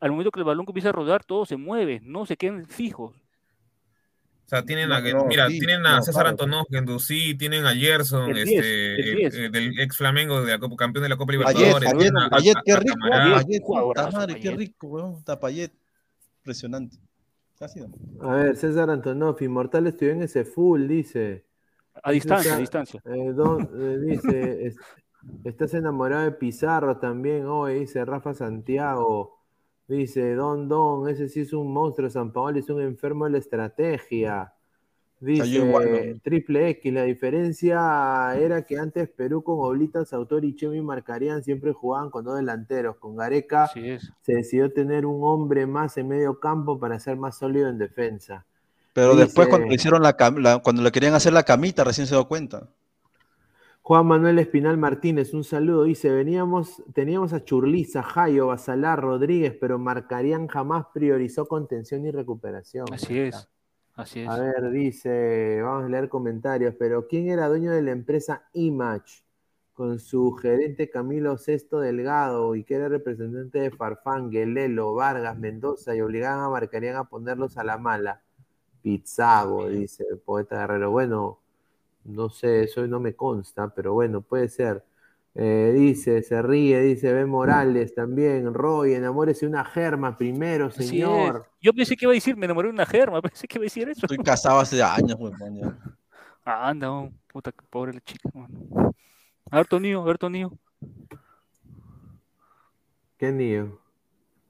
Al 0.00 0.10
momento 0.10 0.32
que 0.32 0.40
el 0.40 0.44
balón 0.44 0.66
comienza 0.66 0.88
a 0.88 0.92
rodar, 0.92 1.24
todo 1.24 1.46
se 1.46 1.56
mueve, 1.56 2.00
no 2.02 2.26
se 2.26 2.36
quedan 2.36 2.66
fijos. 2.66 3.14
O 4.44 4.48
sea, 4.48 4.62
tienen 4.64 4.92
a, 4.92 5.00
mira, 5.00 5.48
tienen 5.48 5.86
a 5.86 6.02
César 6.02 6.26
Antonov, 6.26 6.66
Gendouzi, 6.68 7.34
tienen 7.36 7.64
a 7.64 7.74
Gerson, 7.74 8.36
este, 8.36 9.26
el, 9.26 9.50
del 9.50 9.80
ex 9.80 9.96
Flamengo, 9.96 10.44
de 10.44 10.52
la 10.52 10.58
Copa, 10.58 10.76
campeón 10.76 11.04
de 11.04 11.08
la 11.08 11.16
Copa 11.16 11.32
Libertadores. 11.32 11.90
Payet, 12.30 12.56
qué 12.64 12.76
rico, 12.76 13.92
Payet, 13.94 14.12
madre, 14.12 14.40
qué 14.40 14.50
rico, 14.50 14.86
weón, 14.88 15.16
está 15.18 15.40
Payet, 15.40 15.72
impresionante. 16.40 16.98
A 18.20 18.34
ver, 18.34 18.56
César 18.56 18.90
Antonov, 18.90 19.40
Inmortal 19.40 19.86
estudió 19.86 20.12
en 20.12 20.22
ese 20.22 20.44
full, 20.44 20.88
dice. 20.88 21.44
A 22.02 22.10
distancia, 22.10 22.54
a 22.54 22.58
distancia. 22.58 23.00
Eh, 23.04 23.32
don, 23.32 23.70
eh, 23.78 23.98
dice, 23.98 24.74
estás 25.44 25.74
enamorado 25.74 26.24
de 26.24 26.32
Pizarro 26.32 26.98
también, 26.98 27.46
hoy, 27.46 27.80
dice 27.80 28.04
Rafa 28.04 28.34
Santiago. 28.34 29.41
Dice, 29.88 30.34
Don 30.34 30.68
Don, 30.68 31.08
ese 31.08 31.28
sí 31.28 31.40
es 31.40 31.52
un 31.52 31.72
monstruo, 31.72 32.08
San 32.08 32.32
Paolo 32.32 32.58
es 32.58 32.68
un 32.70 32.80
enfermo 32.80 33.24
de 33.24 33.32
la 33.32 33.38
estrategia. 33.38 34.52
Dice 35.22 36.18
Triple 36.24 36.70
X, 36.70 36.92
la 36.92 37.04
diferencia 37.04 38.34
era 38.36 38.62
que 38.66 38.76
antes 38.76 39.08
Perú 39.08 39.44
con 39.44 39.58
Oblitas, 39.60 40.12
Autor 40.12 40.44
y 40.44 40.56
Chemi 40.56 40.80
marcarían, 40.80 41.44
siempre 41.44 41.72
jugaban 41.72 42.10
con 42.10 42.24
dos 42.24 42.36
delanteros. 42.36 42.96
Con 42.96 43.14
Gareca 43.14 43.68
se 43.68 44.00
decidió 44.34 44.72
tener 44.72 45.06
un 45.06 45.22
hombre 45.22 45.64
más 45.64 45.96
en 45.96 46.08
medio 46.08 46.40
campo 46.40 46.80
para 46.80 46.98
ser 46.98 47.16
más 47.16 47.38
sólido 47.38 47.68
en 47.68 47.78
defensa. 47.78 48.44
Pero 48.92 49.14
después 49.14 49.46
cuando 49.46 49.68
le 49.68 49.74
hicieron 49.76 50.02
la, 50.02 50.16
cuando 50.60 50.82
le 50.82 50.90
querían 50.90 51.14
hacer 51.14 51.32
la 51.32 51.44
camita, 51.44 51.84
recién 51.84 52.08
se 52.08 52.16
dio 52.16 52.26
cuenta. 52.26 52.68
Juan 53.84 54.06
Manuel 54.06 54.38
Espinal 54.38 54.78
Martínez, 54.78 55.34
un 55.34 55.42
saludo. 55.42 55.82
Dice, 55.82 56.08
veníamos, 56.08 56.84
teníamos 56.94 57.32
a 57.32 57.44
Churliza, 57.44 58.04
Jayo, 58.04 58.46
Basalar, 58.46 59.00
Rodríguez, 59.00 59.56
pero 59.60 59.76
Marcarían 59.76 60.46
jamás 60.46 60.86
priorizó 60.94 61.48
contención 61.48 62.06
y 62.06 62.12
recuperación. 62.12 62.86
Así 62.92 63.18
es, 63.18 63.48
así 63.96 64.20
es. 64.20 64.28
A 64.28 64.38
ver, 64.38 64.70
dice, 64.70 65.60
vamos 65.62 65.86
a 65.86 65.88
leer 65.88 66.08
comentarios, 66.08 66.76
pero 66.78 67.08
¿quién 67.08 67.28
era 67.28 67.48
dueño 67.48 67.72
de 67.72 67.82
la 67.82 67.90
empresa 67.90 68.48
Image? 68.52 69.24
Con 69.72 69.98
su 69.98 70.30
gerente 70.34 70.88
Camilo 70.88 71.36
Sesto 71.36 71.80
Delgado 71.80 72.54
y 72.54 72.62
que 72.62 72.74
era 72.74 72.88
representante 72.88 73.58
de 73.58 73.70
Farfán, 73.72 74.30
Guelelo, 74.30 74.94
Vargas, 74.94 75.36
Mendoza 75.36 75.96
y 75.96 76.02
obligaban 76.02 76.44
a 76.44 76.50
Marcarían 76.50 76.94
a 76.94 77.04
ponerlos 77.04 77.56
a 77.56 77.64
la 77.64 77.78
mala. 77.78 78.22
Pizzago, 78.80 79.68
dice 79.68 80.04
el 80.08 80.18
poeta 80.18 80.60
Guerrero. 80.60 80.90
Bueno, 80.90 81.41
no 82.04 82.28
sé, 82.30 82.64
eso 82.64 82.86
no 82.86 83.00
me 83.00 83.14
consta, 83.14 83.68
pero 83.74 83.94
bueno, 83.94 84.20
puede 84.22 84.48
ser. 84.48 84.84
Eh, 85.34 85.72
dice, 85.74 86.22
se 86.22 86.42
ríe, 86.42 86.80
dice 86.80 87.12
Ben 87.12 87.28
Morales 87.28 87.94
también. 87.94 88.52
Roy, 88.52 88.94
enamórese 88.94 89.46
de 89.46 89.50
una 89.50 89.64
germa 89.64 90.16
primero, 90.18 90.70
señor. 90.70 91.48
Yo 91.60 91.72
pensé 91.72 91.96
que 91.96 92.04
iba 92.04 92.12
a 92.12 92.14
decir, 92.14 92.36
me 92.36 92.44
enamoré 92.44 92.68
de 92.68 92.74
una 92.74 92.86
germa, 92.86 93.22
pensé 93.22 93.48
que 93.48 93.58
iba 93.58 93.62
a 93.62 93.66
decir 93.66 93.88
eso. 93.88 94.00
Estoy 94.02 94.18
casado 94.18 94.60
hace 94.60 94.82
años, 94.82 95.16
güey. 95.16 95.32
Ah, 96.44 96.68
anda, 96.68 97.08
puta, 97.32 97.52
pobre 97.70 97.94
la 97.94 98.00
chica, 98.00 98.28
A 99.50 99.56
ver, 99.56 99.66
Tonío, 99.66 100.02
a 100.02 100.04
ver, 100.04 100.18
Tonío. 100.18 100.52
¿Qué 103.16 103.30
niño? 103.30 103.78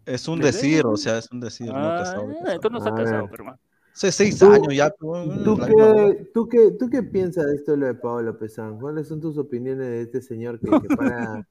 Es 0.07 0.27
un 0.27 0.41
decir, 0.41 0.85
o 0.87 0.97
sea, 0.97 1.19
es 1.19 1.31
un 1.31 1.39
decir. 1.39 1.69
no, 1.69 1.75
casado, 1.75 2.29
ah, 2.47 2.53
entonces 2.55 2.71
no 2.73 2.79
está 2.79 2.95
casado, 2.95 3.29
pero 3.31 3.45
hermano. 3.45 3.59
Hace 3.95 4.11
seis 4.11 4.43
años 4.43 4.75
ya. 4.75 4.91
¿tú 4.91 5.59
qué, 5.59 6.31
tú, 6.33 6.49
qué, 6.49 6.71
¿Tú 6.79 6.89
qué 6.89 7.03
piensas 7.03 7.47
de 7.47 7.57
esto 7.57 7.73
de 7.73 7.77
lo 7.79 7.87
de 7.87 7.95
Pablo 7.95 8.39
Pesán? 8.39 8.79
¿Cuáles 8.79 9.09
son 9.09 9.21
tus 9.21 9.37
opiniones 9.37 9.87
de 9.87 10.03
este 10.03 10.23
señor 10.23 10.59
que, 10.59 10.71
para... 10.97 11.47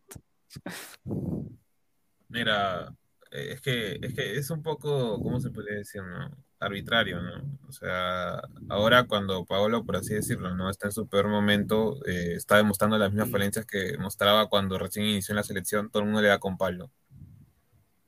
Mira, 2.30 2.96
eh, 3.30 3.54
es 3.54 3.62
que, 3.62 4.00
es 4.02 4.14
que 4.14 4.38
es 4.38 4.50
un 4.50 4.64
poco, 4.64 5.22
¿cómo 5.22 5.40
se 5.40 5.52
puede 5.52 5.76
decir? 5.76 6.02
No? 6.02 6.36
Arbitrario, 6.60 7.22
¿no? 7.22 7.60
O 7.68 7.72
sea, 7.72 8.42
ahora 8.70 9.06
cuando 9.06 9.46
Pablo, 9.46 9.84
por 9.84 9.98
así 9.98 10.14
decirlo, 10.14 10.56
no 10.56 10.70
está 10.70 10.88
en 10.88 10.92
su 10.94 11.08
peor 11.08 11.28
momento, 11.28 11.98
eh, 12.06 12.34
está 12.36 12.58
demostrando 12.58 12.98
las 12.98 13.12
mismas 13.12 13.32
falencias 13.32 13.66
que 13.66 13.98
mostraba 13.98 14.48
cuando 14.48 14.78
recién 14.78 15.06
inició 15.06 15.34
en 15.34 15.38
la 15.38 15.44
selección, 15.44 15.90
todo 15.90 16.02
el 16.04 16.08
mundo 16.08 16.22
le 16.22 16.28
da 16.28 16.40
con 16.40 16.58
Pablo. 16.58 16.92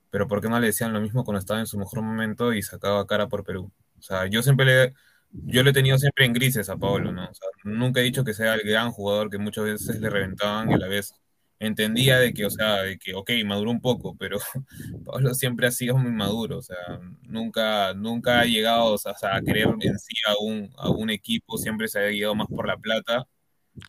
Pero 0.10 0.27
¿por 0.27 0.41
qué 0.41 0.49
no 0.49 0.60
le 0.60 0.68
decían 0.68 0.93
lo 0.93 1.01
mismo 1.01 1.23
cuando 1.23 1.39
estaba 1.39 1.60
en 1.60 1.65
su 1.65 1.77
mejor 1.77 2.01
momento 2.01 2.53
y 2.53 2.61
sacaba 2.61 3.07
cara 3.07 3.27
por 3.27 3.43
Perú? 3.43 3.72
O 4.03 4.05
sea, 4.05 4.27
yo 4.27 4.43
siempre 4.43 4.65
le, 4.65 4.93
yo 5.31 5.63
le 5.63 5.69
he 5.69 5.73
tenido 5.73 5.97
siempre 5.97 6.25
en 6.25 6.34
grises 6.34 6.69
a 6.69 6.75
Pablo, 6.75 7.13
¿no? 7.13 7.23
O 7.23 7.34
sea, 7.34 7.47
nunca 7.63 8.01
he 8.01 8.03
dicho 8.03 8.25
que 8.25 8.34
sea 8.34 8.55
el 8.55 8.63
gran 8.63 8.91
jugador 8.91 9.30
que 9.30 9.38
muchas 9.38 9.63
veces 9.63 10.01
le 10.01 10.09
reventaban 10.09 10.69
y 10.69 10.73
a 10.73 10.77
la 10.77 10.88
vez 10.89 11.13
entendía 11.59 12.19
de 12.19 12.34
que, 12.34 12.45
o 12.45 12.49
sea, 12.49 12.81
de 12.81 12.97
que, 12.99 13.13
ok, 13.13 13.31
maduró 13.45 13.71
un 13.71 13.80
poco, 13.80 14.17
pero 14.17 14.39
Pablo 15.05 15.34
siempre 15.34 15.67
ha 15.67 15.71
sido 15.71 15.97
muy 15.97 16.11
maduro, 16.11 16.57
o 16.57 16.61
sea, 16.61 16.99
nunca, 17.21 17.93
nunca 17.93 18.41
ha 18.41 18.45
llegado 18.45 18.95
a 18.95 19.41
querer 19.41 19.69
en 19.80 19.97
sí 19.97 20.15
a 20.27 20.34
un, 20.43 20.73
a 20.77 20.89
un 20.89 21.09
equipo, 21.09 21.57
siempre 21.57 21.88
se 21.88 21.99
ha 21.99 22.09
guiado 22.09 22.35
más 22.35 22.47
por 22.47 22.67
la 22.67 22.77
plata. 22.77 23.25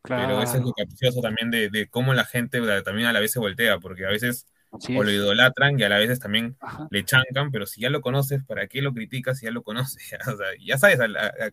Pero 0.05 0.41
eso 0.43 0.57
es 0.57 0.63
lo 0.63 0.73
capcioso 0.73 1.21
también 1.21 1.51
de, 1.51 1.69
de, 1.71 1.89
cómo 1.89 2.15
la 2.15 2.25
gente 2.25 2.61
también 2.83 3.09
a 3.09 3.13
la 3.13 3.21
vez 3.21 3.33
se 3.33 3.41
voltea, 3.41 3.81
porque 3.81 4.07
a 4.07 4.11
veces 4.11 4.47
o 4.75 5.03
lo 5.03 5.11
idolatran 5.11 5.79
y 5.79 5.83
a 5.83 5.89
la 5.89 5.99
vez 5.99 6.19
también 6.19 6.57
le 6.91 7.05
chancan, 7.05 7.51
pero 7.51 7.67
si 7.67 7.81
ya 7.81 7.91
lo 7.91 8.01
conoces, 8.01 8.43
¿para 8.45 8.67
qué 8.67 8.83
lo 8.83 8.93
criticas 8.93 9.39
si 9.39 9.47
ya 9.47 9.53
lo 9.53 9.63
conoces? 9.63 9.97
o 10.33 10.37
sea, 10.37 10.47
ya 10.61 10.79
sabes 10.79 10.99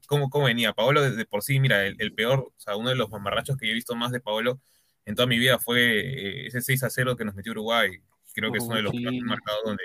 cómo, 0.07 0.29
cómo, 0.29 0.45
venía. 0.45 0.73
Paolo 0.73 1.01
desde 1.01 1.25
por 1.25 1.43
sí, 1.43 1.59
mira, 1.59 1.85
el, 1.85 2.13
peor, 2.13 2.39
o 2.39 2.59
sea, 2.59 2.75
uno 2.75 2.89
de 2.89 2.95
los 2.95 3.09
mamarrachos 3.09 3.57
que 3.57 3.67
yo 3.67 3.71
he 3.71 3.75
visto 3.75 3.95
más 3.95 4.11
de 4.11 4.19
Paolo 4.19 4.59
en 5.05 5.15
toda 5.15 5.27
mi 5.27 5.37
vida 5.37 5.59
fue 5.59 5.99
eh, 5.99 6.47
ese 6.47 6.61
6 6.61 6.83
a 6.83 6.89
0 6.89 7.15
que 7.15 7.25
nos 7.25 7.35
metió 7.35 7.51
Uruguay. 7.51 7.91
Creo 8.33 8.51
que 8.51 8.59
es 8.59 8.63
uno 8.63 8.75
de 8.75 8.83
los 8.83 8.93
más 8.93 9.13
marcados 9.23 9.61
donde... 9.65 9.83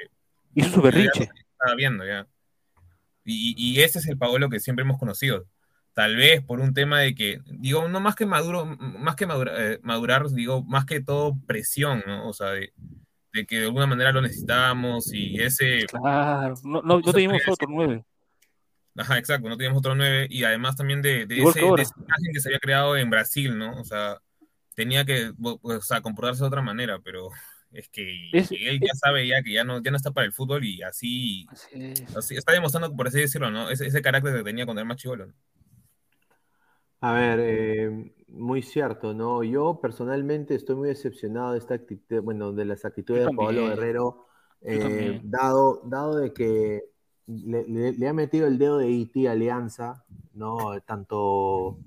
Hizo 0.54 0.70
su 0.70 0.82
berrinche. 0.82 1.28
Estaba 1.52 1.74
viendo 1.76 2.06
ya. 2.06 2.26
Y, 3.24 3.54
y, 3.56 3.80
ese 3.80 3.98
es 3.98 4.06
el 4.06 4.16
Paolo 4.16 4.48
que 4.48 4.60
siempre 4.60 4.84
hemos 4.84 4.98
conocido. 4.98 5.46
Tal 5.94 6.14
vez 6.14 6.42
por 6.42 6.60
un 6.60 6.74
tema 6.74 7.00
de 7.00 7.14
que, 7.14 7.40
digo, 7.46 7.88
no 7.88 8.00
más 8.00 8.14
que 8.14 8.26
maduro, 8.26 8.66
más 8.66 9.16
que 9.16 9.24
eh, 9.24 9.80
madurar, 9.82 10.28
digo, 10.28 10.62
más 10.62 10.84
que 10.84 11.00
todo 11.00 11.36
presión, 11.46 12.04
¿no? 12.06 12.28
O 12.28 12.32
sea, 12.34 12.50
de, 12.50 12.72
de 13.36 13.46
que 13.46 13.58
de 13.58 13.66
alguna 13.66 13.86
manera 13.86 14.12
lo 14.12 14.22
necesitábamos 14.22 15.12
y 15.12 15.40
ese... 15.40 15.84
Claro, 15.86 16.54
no, 16.64 16.82
no, 16.82 17.00
teníamos 17.02 17.42
otro 17.48 17.68
nueve. 17.70 18.04
Ajá, 18.96 19.18
exacto, 19.18 19.48
no 19.48 19.56
teníamos 19.56 19.80
otro 19.80 19.94
nueve 19.94 20.26
y 20.30 20.44
además 20.44 20.74
también 20.74 21.02
de, 21.02 21.26
de, 21.26 21.42
ese, 21.42 21.60
de, 21.60 21.82
esa 21.82 21.94
imagen 21.96 22.32
que 22.32 22.40
se 22.40 22.48
había 22.48 22.58
creado 22.58 22.96
en 22.96 23.10
Brasil, 23.10 23.56
¿no? 23.58 23.78
O 23.78 23.84
sea, 23.84 24.18
tenía 24.74 25.04
que, 25.04 25.32
o 25.42 25.80
sea, 25.82 26.00
comportarse 26.00 26.40
de 26.42 26.48
otra 26.48 26.62
manera, 26.62 26.98
pero 27.04 27.28
es 27.72 27.90
que 27.90 28.30
él 28.32 28.80
ya 28.80 28.94
sabe 28.94 29.26
ya 29.26 29.42
que 29.42 29.52
ya 29.52 29.64
no, 29.64 29.82
ya 29.82 29.90
no 29.90 29.98
está 29.98 30.12
para 30.12 30.26
el 30.26 30.32
fútbol 30.32 30.64
y 30.64 30.82
así, 30.82 31.46
así, 32.16 32.36
está 32.36 32.52
demostrando, 32.52 32.94
por 32.96 33.08
así 33.08 33.20
decirlo, 33.20 33.50
¿no? 33.50 33.68
Ese, 33.68 33.86
ese 33.86 34.00
carácter 34.00 34.34
que 34.34 34.44
tenía 34.44 34.64
cuando 34.64 34.80
era 34.80 34.88
más 34.88 34.96
chivolo. 34.96 35.30
A 37.00 37.12
ver, 37.12 37.38
eh, 37.42 38.12
muy 38.36 38.62
cierto, 38.62 39.14
¿no? 39.14 39.42
Yo 39.42 39.80
personalmente 39.80 40.54
estoy 40.54 40.76
muy 40.76 40.88
decepcionado 40.88 41.52
de 41.52 41.58
esta 41.58 41.74
actitud, 41.74 42.22
bueno, 42.22 42.52
de 42.52 42.64
las 42.64 42.84
actitudes 42.84 43.26
de 43.26 43.34
Pablo 43.34 43.66
Guerrero, 43.66 44.26
eh, 44.62 45.20
dado, 45.24 45.82
dado 45.84 46.16
de 46.16 46.32
que 46.32 46.84
le, 47.26 48.08
ha 48.08 48.12
metido 48.12 48.46
el 48.46 48.58
dedo 48.58 48.78
de 48.78 48.90
IT 48.90 49.26
Alianza, 49.28 50.04
¿no? 50.34 50.80
Tanto 50.86 51.78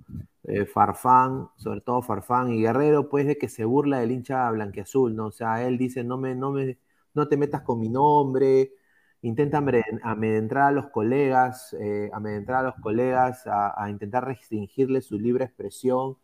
eh, 0.44 0.66
Farfán, 0.66 1.50
sobre 1.58 1.82
todo 1.82 2.02
Farfán 2.02 2.52
y 2.52 2.62
Guerrero, 2.62 3.10
pues 3.10 3.28
de 3.28 3.38
que 3.38 3.50
se 3.50 3.66
burla 3.66 4.00
del 4.00 4.12
hincha 4.12 4.50
blanqueazul, 4.52 5.16
¿no? 5.16 5.28
O 5.28 5.32
sea, 5.32 5.66
él 5.66 5.78
dice, 5.78 6.04
no 6.04 6.18
me, 6.18 6.36
no 6.36 6.52
me, 6.52 6.78
no 7.14 7.28
te 7.28 7.38
metas 7.38 7.62
con 7.62 7.80
mi 7.80 7.90
nombre, 7.90 8.74
intenta 9.22 9.58
amedrentar 10.04 10.64
a 10.64 10.72
los 10.72 10.88
colegas, 10.90 11.76
eh, 11.80 12.10
amedrentar 12.14 12.56
a 12.58 12.64
los 12.64 12.76
colegas, 12.76 13.44
a, 13.48 13.90
intentar 13.90 14.26
restringirle 14.26 15.02
su 15.02 15.20
libre 15.20 15.46
expresión, 15.46 16.18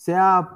sea 0.00 0.48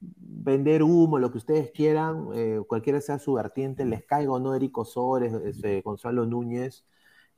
vender 0.00 0.82
humo, 0.82 1.20
lo 1.20 1.30
que 1.30 1.38
ustedes 1.38 1.70
quieran, 1.70 2.26
eh, 2.34 2.60
cualquiera 2.66 3.00
sea 3.00 3.20
su 3.20 3.34
vertiente, 3.34 3.84
les 3.84 4.04
caigo 4.04 4.40
no 4.40 4.52
Erico 4.54 4.84
Sores, 4.84 5.32
este, 5.44 5.80
Gonzalo 5.80 6.26
Núñez, 6.26 6.84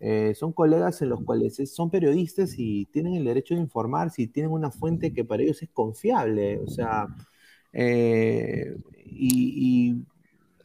eh, 0.00 0.34
son 0.34 0.52
colegas 0.54 1.02
en 1.02 1.10
los 1.10 1.22
cuales 1.24 1.56
son 1.70 1.90
periodistas 1.90 2.54
y 2.58 2.86
tienen 2.86 3.14
el 3.14 3.24
derecho 3.26 3.54
de 3.54 3.60
informar 3.60 4.10
si 4.10 4.28
tienen 4.28 4.50
una 4.50 4.70
fuente 4.70 5.12
que 5.12 5.24
para 5.24 5.42
ellos 5.42 5.62
es 5.62 5.68
confiable, 5.70 6.58
o 6.60 6.68
sea, 6.68 7.06
y 9.04 9.94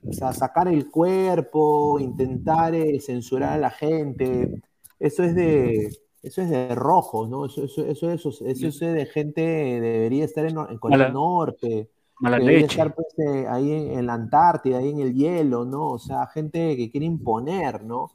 o 0.07 0.13
sea, 0.13 0.33
sacar 0.33 0.67
el 0.67 0.89
cuerpo, 0.89 1.99
intentar 1.99 2.73
eh, 2.75 2.99
censurar 2.99 3.53
a 3.53 3.57
la 3.57 3.69
gente, 3.69 4.61
eso 4.99 5.23
es 5.23 5.35
de, 5.35 5.89
eso 6.23 6.41
es 6.41 6.49
de 6.49 6.75
rojo, 6.75 7.27
¿no? 7.27 7.45
Eso, 7.45 7.63
eso, 7.63 7.85
eso, 7.85 8.11
eso, 8.11 8.29
eso 8.45 8.67
es 8.67 8.79
de 8.79 9.05
gente, 9.05 9.41
debería 9.41 10.25
estar 10.25 10.45
en, 10.45 10.57
en 10.57 10.77
Corea 10.77 11.09
Norte, 11.09 11.89
debería 12.19 12.65
estar 12.65 12.93
pues, 12.93 13.07
eh, 13.17 13.47
ahí 13.47 13.71
en, 13.71 14.05
la 14.05 14.13
Antártida, 14.13 14.77
ahí 14.77 14.89
en 14.89 14.99
el 14.99 15.13
hielo, 15.13 15.65
¿no? 15.65 15.91
O 15.91 15.99
sea, 15.99 16.27
gente 16.27 16.77
que 16.77 16.89
quiere 16.91 17.05
imponer, 17.05 17.83
¿no? 17.83 18.11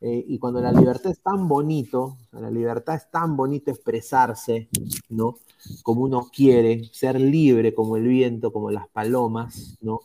Eh, 0.00 0.24
y 0.28 0.38
cuando 0.38 0.60
la 0.60 0.72
libertad 0.72 1.12
es 1.12 1.20
tan 1.20 1.48
bonito, 1.48 2.18
la 2.32 2.50
libertad 2.50 2.96
es 2.96 3.10
tan 3.10 3.36
bonito 3.36 3.70
expresarse, 3.70 4.68
¿no? 5.08 5.36
Como 5.82 6.02
uno 6.02 6.28
quiere, 6.34 6.84
ser 6.92 7.20
libre 7.20 7.72
como 7.74 7.96
el 7.96 8.06
viento, 8.06 8.52
como 8.52 8.70
las 8.70 8.88
palomas, 8.88 9.78
¿no? 9.80 10.00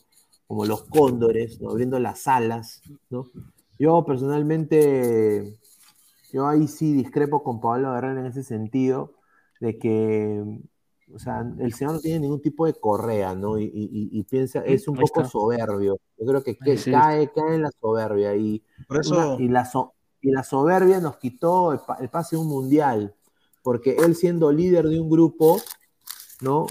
como 0.50 0.66
los 0.66 0.82
cóndores, 0.86 1.62
¿no? 1.62 1.70
abriendo 1.70 2.00
las 2.00 2.28
alas. 2.28 2.82
¿no? 3.12 3.30
Yo 3.78 4.04
personalmente, 4.04 5.60
yo 6.32 6.48
ahí 6.48 6.68
sí 6.68 6.94
discrepo 6.94 7.44
con 7.44 7.60
Pablo 7.60 7.94
Guerrero 7.94 8.20
en 8.20 8.26
ese 8.28 8.44
sentido, 8.44 9.16
de 9.60 9.78
que, 9.78 10.44
o 11.14 11.20
sea, 11.20 11.46
el 11.60 11.74
señor 11.74 11.96
no 11.96 12.00
tiene 12.00 12.20
ningún 12.20 12.42
tipo 12.42 12.66
de 12.66 12.74
correa, 12.74 13.36
¿no? 13.36 13.58
Y, 13.60 14.26
piensa, 14.30 14.60
es 14.60 14.88
un 14.88 14.96
poco 14.96 15.26
soberbio. 15.26 16.00
Yo 16.18 16.26
creo 16.26 16.44
que, 16.44 16.58
cae, 16.58 17.32
cae 17.32 17.56
en 17.56 17.64
la 17.64 17.72
soberbia. 17.80 18.36
Y, 18.36 18.64
y, 19.40 19.48
la, 19.48 19.64
y 20.22 20.32
la 20.32 20.44
soberbia 20.44 21.00
nos 21.00 21.18
quitó 21.18 21.74
el, 21.74 21.80
el 22.00 22.10
pase 22.10 22.36
a 22.36 22.40
un 22.40 22.48
mundial, 22.48 23.16
porque 23.64 23.98
él 23.98 24.16
siendo 24.16 24.52
líder 24.52 24.88
de 24.88 25.00
un 25.00 25.10
grupo, 25.10 25.60
¿no? 26.42 26.68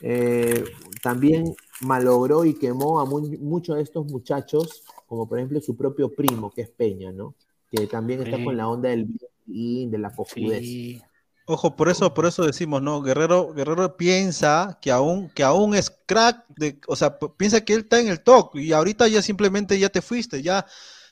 Eh, 0.00 0.64
también 1.00 1.54
malogró 1.80 2.44
y 2.44 2.54
quemó 2.54 3.00
a 3.00 3.04
muchos 3.04 3.76
de 3.76 3.82
estos 3.82 4.04
muchachos, 4.06 4.82
como 5.06 5.28
por 5.28 5.38
ejemplo 5.38 5.60
su 5.60 5.76
propio 5.76 6.12
primo, 6.12 6.50
que 6.50 6.62
es 6.62 6.70
Peña, 6.70 7.12
¿no? 7.12 7.34
Que 7.72 7.86
también 7.86 8.22
está 8.22 8.42
con 8.44 8.56
la 8.56 8.68
onda 8.68 8.90
del 8.90 9.08
bien, 9.46 9.90
de 9.90 9.98
la 9.98 10.14
cojudez. 10.14 11.02
Ojo, 11.46 11.74
por 11.74 11.88
eso, 11.88 12.14
por 12.14 12.26
eso 12.26 12.44
decimos, 12.44 12.82
¿no? 12.82 13.02
Guerrero, 13.02 13.52
Guerrero 13.52 13.96
piensa 13.96 14.78
que 14.80 14.92
aún, 14.92 15.28
que 15.30 15.42
aún 15.42 15.74
es 15.74 15.90
crack, 16.06 16.44
de, 16.48 16.78
o 16.86 16.94
sea, 16.94 17.18
piensa 17.18 17.64
que 17.64 17.72
él 17.72 17.80
está 17.80 17.98
en 17.98 18.08
el 18.08 18.22
top 18.22 18.56
y 18.56 18.72
ahorita 18.72 19.08
ya 19.08 19.22
simplemente 19.22 19.76
ya 19.78 19.88
te 19.88 20.02
fuiste, 20.02 20.40
ya 20.40 20.66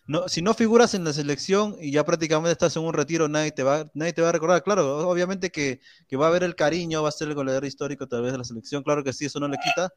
no, 0.07 0.29
si 0.29 0.41
no 0.41 0.55
figuras 0.55 0.95
en 0.95 1.05
la 1.05 1.13
selección 1.13 1.77
y 1.81 1.91
ya 1.93 2.05
prácticamente 2.05 2.53
estás 2.53 2.77
en 2.77 2.85
un 2.85 2.93
retiro, 2.93 3.29
nadie 3.29 3.51
te 3.51 3.63
va, 3.65 3.91
nadie 3.95 4.13
te 4.13 4.23
va 4.23 4.29
a 4.29 4.33
recordar. 4.33 4.63
Claro, 4.63 5.09
obviamente 5.09 5.51
que, 5.51 5.81
que 6.07 6.17
va 6.17 6.27
a 6.27 6.29
haber 6.29 6.45
el 6.45 6.55
cariño, 6.55 7.03
va 7.03 7.09
a 7.09 7.13
ser 7.13 7.29
el 7.29 7.35
goleador 7.35 7.65
histórico 7.65 8.07
tal 8.07 8.23
vez 8.23 8.33
de 8.33 8.39
la 8.39 8.45
selección, 8.45 8.83
claro 8.85 9.03
que 9.03 9.13
sí, 9.13 9.25
eso 9.25 9.41
no 9.41 9.49
le 9.49 9.59
quita, 9.59 9.93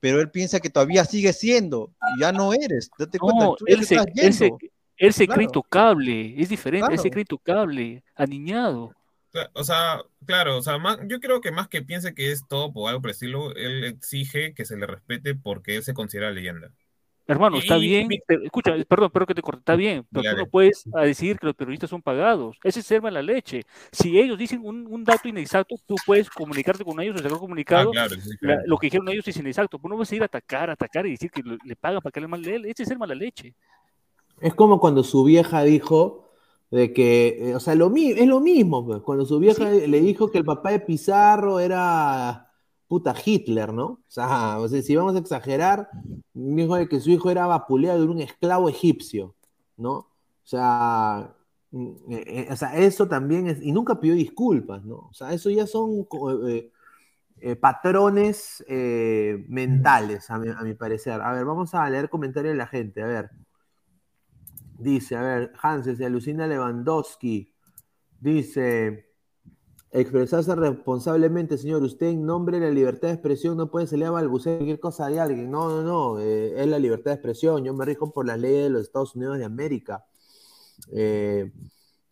pero 0.00 0.20
él 0.20 0.30
piensa 0.30 0.58
que 0.58 0.70
todavía 0.70 1.04
sigue 1.04 1.32
siendo, 1.32 1.92
ya 2.20 2.32
no 2.32 2.52
eres, 2.52 2.90
date 2.98 3.18
cuenta. 3.18 3.50
él, 3.66 3.86
se, 3.86 3.96
él, 4.16 4.34
se, 4.34 4.50
cree 4.96 5.44
intocable, 5.44 6.40
es 6.40 6.48
diferente, 6.48 6.92
él 6.92 6.98
se 6.98 7.10
cree 7.10 7.22
intocable, 7.22 8.02
aniñado. 8.14 8.92
O 9.52 9.64
sea, 9.64 10.02
claro, 10.24 10.56
o 10.56 10.62
sea, 10.62 10.78
yo 11.06 11.20
creo 11.20 11.40
que 11.40 11.50
más 11.50 11.68
que 11.68 11.82
piense 11.82 12.14
que 12.14 12.32
es 12.32 12.46
todo 12.48 12.72
por 12.72 12.88
algo 12.88 13.02
por 13.02 13.10
estilo, 13.10 13.54
él 13.54 13.84
exige 13.84 14.54
que 14.54 14.64
se 14.64 14.76
le 14.76 14.86
respete 14.86 15.34
porque 15.34 15.76
él 15.76 15.82
se 15.82 15.94
considera 15.94 16.30
leyenda. 16.30 16.72
Hermano, 17.28 17.58
está 17.58 17.76
bien, 17.76 18.08
escucha, 18.28 18.76
perdón, 18.88 19.10
pero 19.12 19.26
que 19.26 19.34
te 19.34 19.42
corte, 19.42 19.58
está 19.58 19.74
bien, 19.74 20.06
pero 20.12 20.30
tú 20.30 20.36
no 20.36 20.46
puedes 20.46 20.84
decir 21.02 21.36
que 21.38 21.46
los 21.46 21.56
periodistas 21.56 21.90
son 21.90 22.00
pagados. 22.00 22.56
Ese 22.62 22.78
es 22.80 22.86
serva 22.86 23.10
la 23.10 23.20
leche. 23.20 23.62
Si 23.90 24.16
ellos 24.16 24.38
dicen 24.38 24.60
un, 24.62 25.02
dato 25.02 25.26
inexacto, 25.28 25.74
tú 25.86 25.96
puedes 26.06 26.30
comunicarte 26.30 26.84
con 26.84 27.00
ellos, 27.00 27.20
sacar 27.20 27.36
comunicado. 27.38 27.90
Ah, 27.98 28.06
lo 28.66 28.78
que 28.78 28.86
dijeron 28.86 29.08
ellos 29.08 29.26
es 29.26 29.36
inexacto. 29.38 29.76
Pues 29.80 29.90
no 29.90 29.96
vas 29.96 30.12
a 30.12 30.14
ir 30.14 30.22
a 30.22 30.26
atacar, 30.26 30.70
atacar 30.70 31.04
y 31.06 31.10
decir 31.10 31.32
que 31.32 31.42
le 31.42 31.74
pagan 31.74 32.00
para 32.00 32.12
que 32.12 32.20
le 32.20 32.28
mal 32.28 32.42
de 32.42 32.54
él. 32.54 32.64
Ese 32.66 32.84
es 32.84 32.88
ser 32.88 32.98
mala 32.98 33.14
leche. 33.14 33.56
Es 34.40 34.54
como 34.54 34.80
cuando 34.80 35.02
su 35.02 35.24
vieja 35.24 35.62
dijo 35.62 36.28
de 36.70 36.92
que, 36.92 37.50
eh, 37.50 37.54
o 37.54 37.60
sea, 37.60 37.74
lo, 37.74 37.94
es 37.94 38.26
lo 38.26 38.40
mismo, 38.40 38.84
pues, 38.84 39.02
cuando 39.02 39.24
su 39.24 39.38
vieja 39.38 39.70
le 39.70 40.00
dijo 40.00 40.30
que 40.30 40.38
el 40.38 40.44
papá 40.44 40.70
de 40.72 40.80
Pizarro 40.80 41.60
era 41.60 42.46
puta 42.88 43.14
Hitler, 43.24 43.72
¿no? 43.72 43.86
O 43.86 44.04
sea, 44.08 44.58
si 44.82 44.96
vamos 44.96 45.14
a 45.16 45.18
exagerar, 45.18 45.88
dijo 46.32 46.76
de 46.76 46.88
que 46.88 47.00
su 47.00 47.10
hijo 47.10 47.30
era 47.30 47.46
vapuleado 47.46 48.00
de 48.00 48.06
un 48.06 48.20
esclavo 48.20 48.68
egipcio, 48.68 49.34
¿no? 49.76 49.92
O 50.46 50.48
sea, 50.48 51.34
mm, 51.72 52.12
eh, 52.12 52.48
eh, 52.50 52.56
eso 52.74 53.08
también 53.08 53.48
es, 53.48 53.62
y 53.62 53.72
nunca 53.72 54.00
pidió 54.00 54.14
disculpas, 54.14 54.84
¿no? 54.84 54.96
O 55.10 55.14
sea, 55.14 55.32
eso 55.32 55.50
ya 55.50 55.66
son 55.66 56.06
eh, 56.48 57.56
patrones 57.56 58.64
mentales, 59.48 60.30
a 60.30 60.38
mi, 60.38 60.48
a 60.48 60.62
mi, 60.62 60.74
parecer. 60.74 61.20
A 61.20 61.32
ver, 61.32 61.44
vamos 61.44 61.74
a 61.74 61.88
leer 61.90 62.08
comentarios 62.08 62.52
de 62.52 62.58
la 62.58 62.66
gente, 62.66 63.02
a 63.02 63.06
ver. 63.06 63.30
Dice, 64.78 65.16
a 65.16 65.22
ver, 65.22 65.52
Hanses, 65.60 65.98
se 65.98 66.06
alucina 66.06 66.46
Lewandowski. 66.46 67.52
Dice, 68.20 69.06
Expresarse 69.96 70.54
responsablemente, 70.54 71.56
señor. 71.56 71.82
Usted 71.82 72.08
en 72.08 72.26
nombre 72.26 72.60
de 72.60 72.66
la 72.66 72.72
libertad 72.72 73.08
de 73.08 73.14
expresión 73.14 73.56
no 73.56 73.70
puede 73.70 73.86
salir 73.86 74.04
a 74.04 74.10
balbucear 74.10 74.56
cualquier 74.56 74.78
cosa 74.78 75.08
de 75.08 75.18
alguien. 75.18 75.50
No, 75.50 75.70
no, 75.70 75.82
no. 75.82 76.20
Eh, 76.20 76.60
es 76.60 76.66
la 76.66 76.78
libertad 76.78 77.12
de 77.12 77.14
expresión. 77.14 77.64
Yo 77.64 77.72
me 77.72 77.84
rijo 77.86 78.12
por 78.12 78.26
las 78.26 78.38
leyes 78.38 78.64
de 78.64 78.70
los 78.70 78.82
Estados 78.82 79.14
Unidos 79.14 79.38
de 79.38 79.46
América. 79.46 80.04
Eh, 80.92 81.50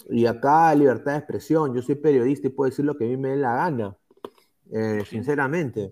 y 0.09 0.25
acá 0.25 0.75
libertad 0.75 1.13
de 1.13 1.19
expresión. 1.19 1.75
Yo 1.75 1.83
soy 1.83 1.97
periodista 1.97 2.47
y 2.47 2.51
puedo 2.53 2.71
decir 2.71 2.87
lo 2.87 2.97
que 2.97 3.05
a 3.05 3.09
mí 3.09 3.19
me 3.19 3.31
dé 3.31 3.37
la 3.37 3.55
gana. 3.55 3.97
Eh, 4.73 5.05
sinceramente. 5.07 5.91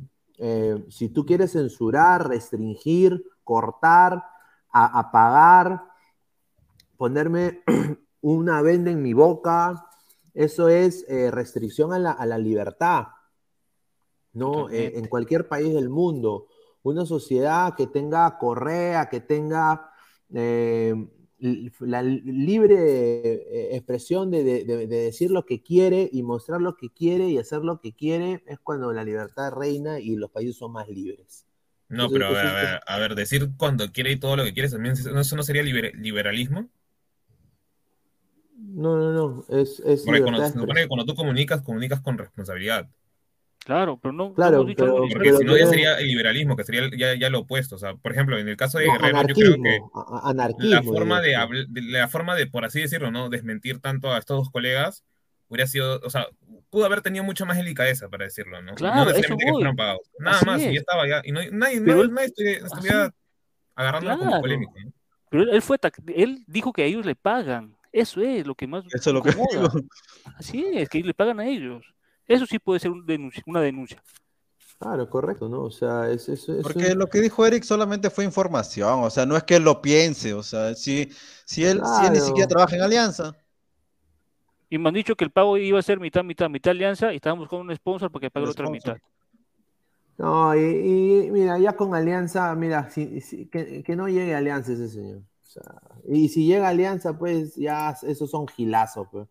si 0.89 1.11
tú 1.11 1.27
quieres 1.27 1.53
censurar, 1.53 2.27
restringir, 2.27 3.23
cortar, 3.45 4.25
apagar, 4.73 5.83
ponerme 7.03 7.65
una 8.21 8.63
venda 8.63 8.93
en 8.93 9.03
mi 9.03 9.13
boca, 9.13 9.89
eso 10.35 10.69
es 10.69 11.05
eh, 11.09 11.33
restricción 11.33 11.93
a 11.93 11.99
la, 11.99 12.39
libertad, 12.39 13.09
¿no? 14.33 14.71
Eh, 14.71 14.93
en 14.95 15.09
cualquier 15.09 15.49
país 15.49 15.75
del 15.75 15.89
mundo. 15.89 16.47
Una 16.85 17.05
sociedad 17.05 17.75
que 17.75 17.89
tenga 17.89 18.39
correa, 18.39 19.09
que 19.09 19.19
tenga 19.19 19.91
la 20.31 22.03
libre 22.03 23.75
expresión 23.75 24.31
de, 24.31 24.65
decir 24.87 25.33
lo 25.33 25.45
que 25.45 25.61
quiere 25.61 26.09
y 26.13 26.23
mostrar 26.23 26.61
lo 26.61 26.77
que 26.77 26.91
quiere 26.91 27.31
y 27.31 27.39
hacer 27.39 27.63
lo 27.63 27.81
que 27.81 27.97
quiere 27.97 28.45
es 28.47 28.61
cuando 28.61 28.93
la 28.93 29.03
libertad 29.03 29.51
reina 29.51 29.99
y 29.99 30.15
los 30.15 30.31
países 30.31 30.57
son 30.57 30.71
más 30.71 30.89
libres. 30.89 31.47
No, 31.89 32.09
pero 32.09 32.29
a 32.29 32.31
ver, 32.31 32.81
a 32.87 32.99
ver, 33.01 33.17
decir 33.17 33.51
cuando 33.57 33.91
quiere 33.91 34.13
y 34.13 34.21
todo 34.21 34.37
lo 34.37 34.45
que 34.45 34.55
quiere, 34.55 34.69
también, 34.71 34.95
¿eso 34.95 35.37
no 35.37 35.43
sería 35.43 35.65
liberalismo? 35.65 36.71
No, 38.65 38.97
no, 38.97 39.13
no, 39.13 39.45
es, 39.49 39.81
es 39.81 40.03
Porque 40.05 40.23
cuando, 40.23 40.47
se 40.47 40.53
supone 40.53 40.83
que 40.83 40.89
cuando 40.89 41.05
tú 41.05 41.15
comunicas, 41.15 41.63
comunicas 41.63 42.01
con 42.01 42.17
responsabilidad. 42.17 42.89
Claro, 43.65 43.99
pero 44.01 44.13
no. 44.13 44.35
Claro, 44.35 44.65
porque 44.65 45.33
si 45.35 45.45
no 45.45 45.57
ya 45.57 45.67
sería 45.67 45.99
el 45.99 46.07
liberalismo, 46.07 46.57
que 46.57 46.65
sería 46.65 46.91
ya, 46.97 47.15
ya, 47.15 47.31
lo 47.31 47.41
opuesto. 47.41 47.77
O 47.77 47.79
sea, 47.79 47.95
por 47.95 48.13
ejemplo, 48.13 48.39
en 48.39 48.49
el 48.49 48.57
caso 48.57 48.79
de 48.79 48.87
Guerrero, 48.87 49.23
yo 49.29 49.35
creo 49.35 49.63
que 49.63 49.81
la 50.59 50.83
forma 50.83 51.21
de, 51.21 51.37
la 51.75 52.09
forma 52.09 52.35
de, 52.35 52.47
por 52.47 52.65
así 52.65 52.81
decirlo, 52.81 53.11
no 53.11 53.29
desmentir 53.29 53.81
tanto 53.81 54.13
a 54.13 54.19
estos 54.19 54.39
dos 54.39 54.51
colegas 54.51 55.05
hubiera 55.49 55.67
sido, 55.67 56.01
o 56.03 56.11
sea, 56.11 56.27
pudo 56.71 56.87
haber 56.87 57.03
tenido 57.03 57.25
mucha 57.25 57.45
más 57.45 57.59
delicadeza 57.59 58.09
para 58.09 58.25
decirlo, 58.25 58.63
¿no? 58.63 58.75
Claro, 58.75 58.97
no 58.97 59.05
necesariamente 59.07 59.45
que 59.45 59.53
fueron 59.53 59.77
pagados. 59.77 60.11
Nada 60.19 60.41
más, 60.47 60.63
y 60.63 60.73
ya 60.73 60.81
estaba 60.81 61.07
ya. 61.07 61.21
Y 61.25 61.33
no, 61.33 61.41
nadie, 61.53 61.81
nadie, 61.81 62.09
nadie 62.09 62.57
estuviera 62.65 63.15
agarrando 63.75 64.19
como 64.19 64.41
polémico. 64.41 64.73
¿no? 64.83 64.93
Pero 65.31 65.51
él 65.51 65.63
fue, 65.63 65.79
él 66.15 66.45
dijo 66.47 66.73
que 66.73 66.83
a 66.83 66.87
ellos 66.87 67.07
le 67.07 67.15
pagan. 67.15 67.77
Eso 67.93 68.23
es 68.23 68.47
lo 68.47 68.55
que 68.55 68.67
más. 68.67 68.85
Eso 68.93 69.11
es 69.11 69.15
lo 69.15 69.23
que 69.23 69.31
digo. 69.53 69.69
Así 70.37 70.65
es, 70.73 70.89
que 70.89 71.01
le 71.01 71.15
pagan 71.15 71.41
a 71.41 71.47
ellos. 71.47 71.85
Eso 72.27 72.47
sí 72.47 72.59
puede 72.59 72.81
ser 72.81 72.91
un 72.91 73.05
denuncia, 73.05 73.43
una 73.47 73.61
denuncia. 73.61 74.03
Claro, 74.79 75.09
correcto, 75.09 75.49
¿no? 75.49 75.63
O 75.63 75.71
sea, 75.71 76.11
es 76.11 76.29
eso. 76.29 76.55
Porque 76.63 76.95
lo 76.95 77.07
que 77.07 77.21
dijo 77.21 77.47
Eric 77.47 77.63
solamente 77.63 78.11
fue 78.11 78.25
información, 78.25 79.05
o 79.05 79.11
sea, 79.11 79.27
no 79.27 79.37
es 79.37 79.45
que 79.45 79.57
él 79.57 79.63
lo 79.63 79.81
piense, 79.81 80.35
o 80.35 80.43
sea, 80.43 80.75
si, 80.75 81.09
si, 81.45 81.65
él, 81.65 81.81
si 81.85 82.07
él 82.07 82.13
ni 82.13 82.19
siquiera 82.19 82.49
trabaja 82.49 82.75
en 82.75 82.83
Alianza. 82.83 83.37
Y 84.69 84.79
me 84.79 84.89
han 84.89 84.95
dicho 84.95 85.15
que 85.15 85.25
el 85.25 85.31
pago 85.31 85.57
iba 85.57 85.79
a 85.79 85.83
ser 85.83 86.01
mitad, 86.01 86.25
mitad, 86.25 86.49
mitad 86.49 86.71
Alianza 86.71 87.13
y 87.13 87.17
estábamos 87.17 87.47
con 87.49 87.61
un 87.61 87.77
sponsor 87.77 88.11
porque 88.11 88.31
pague 88.31 88.47
la 88.47 88.53
otra 88.53 88.71
mitad. 88.71 88.97
No, 90.19 90.57
y, 90.57 91.31
mira, 91.31 91.59
ya 91.59 91.75
con 91.75 91.95
Alianza, 91.95 92.55
mira, 92.55 92.89
que, 92.89 93.83
que, 93.85 93.97
no 93.97 94.09
llegue 94.09 94.35
Alianza 94.35 94.73
ese 94.73 94.89
señor. 94.89 95.23
O 95.43 95.45
sea, 95.45 95.81
y 96.09 96.29
si 96.29 96.47
llega 96.47 96.69
Alianza, 96.69 97.19
pues 97.19 97.57
ya 97.57 97.97
esos 98.03 98.31
son 98.31 98.47
gilazos, 98.49 99.09
pues. 99.11 99.29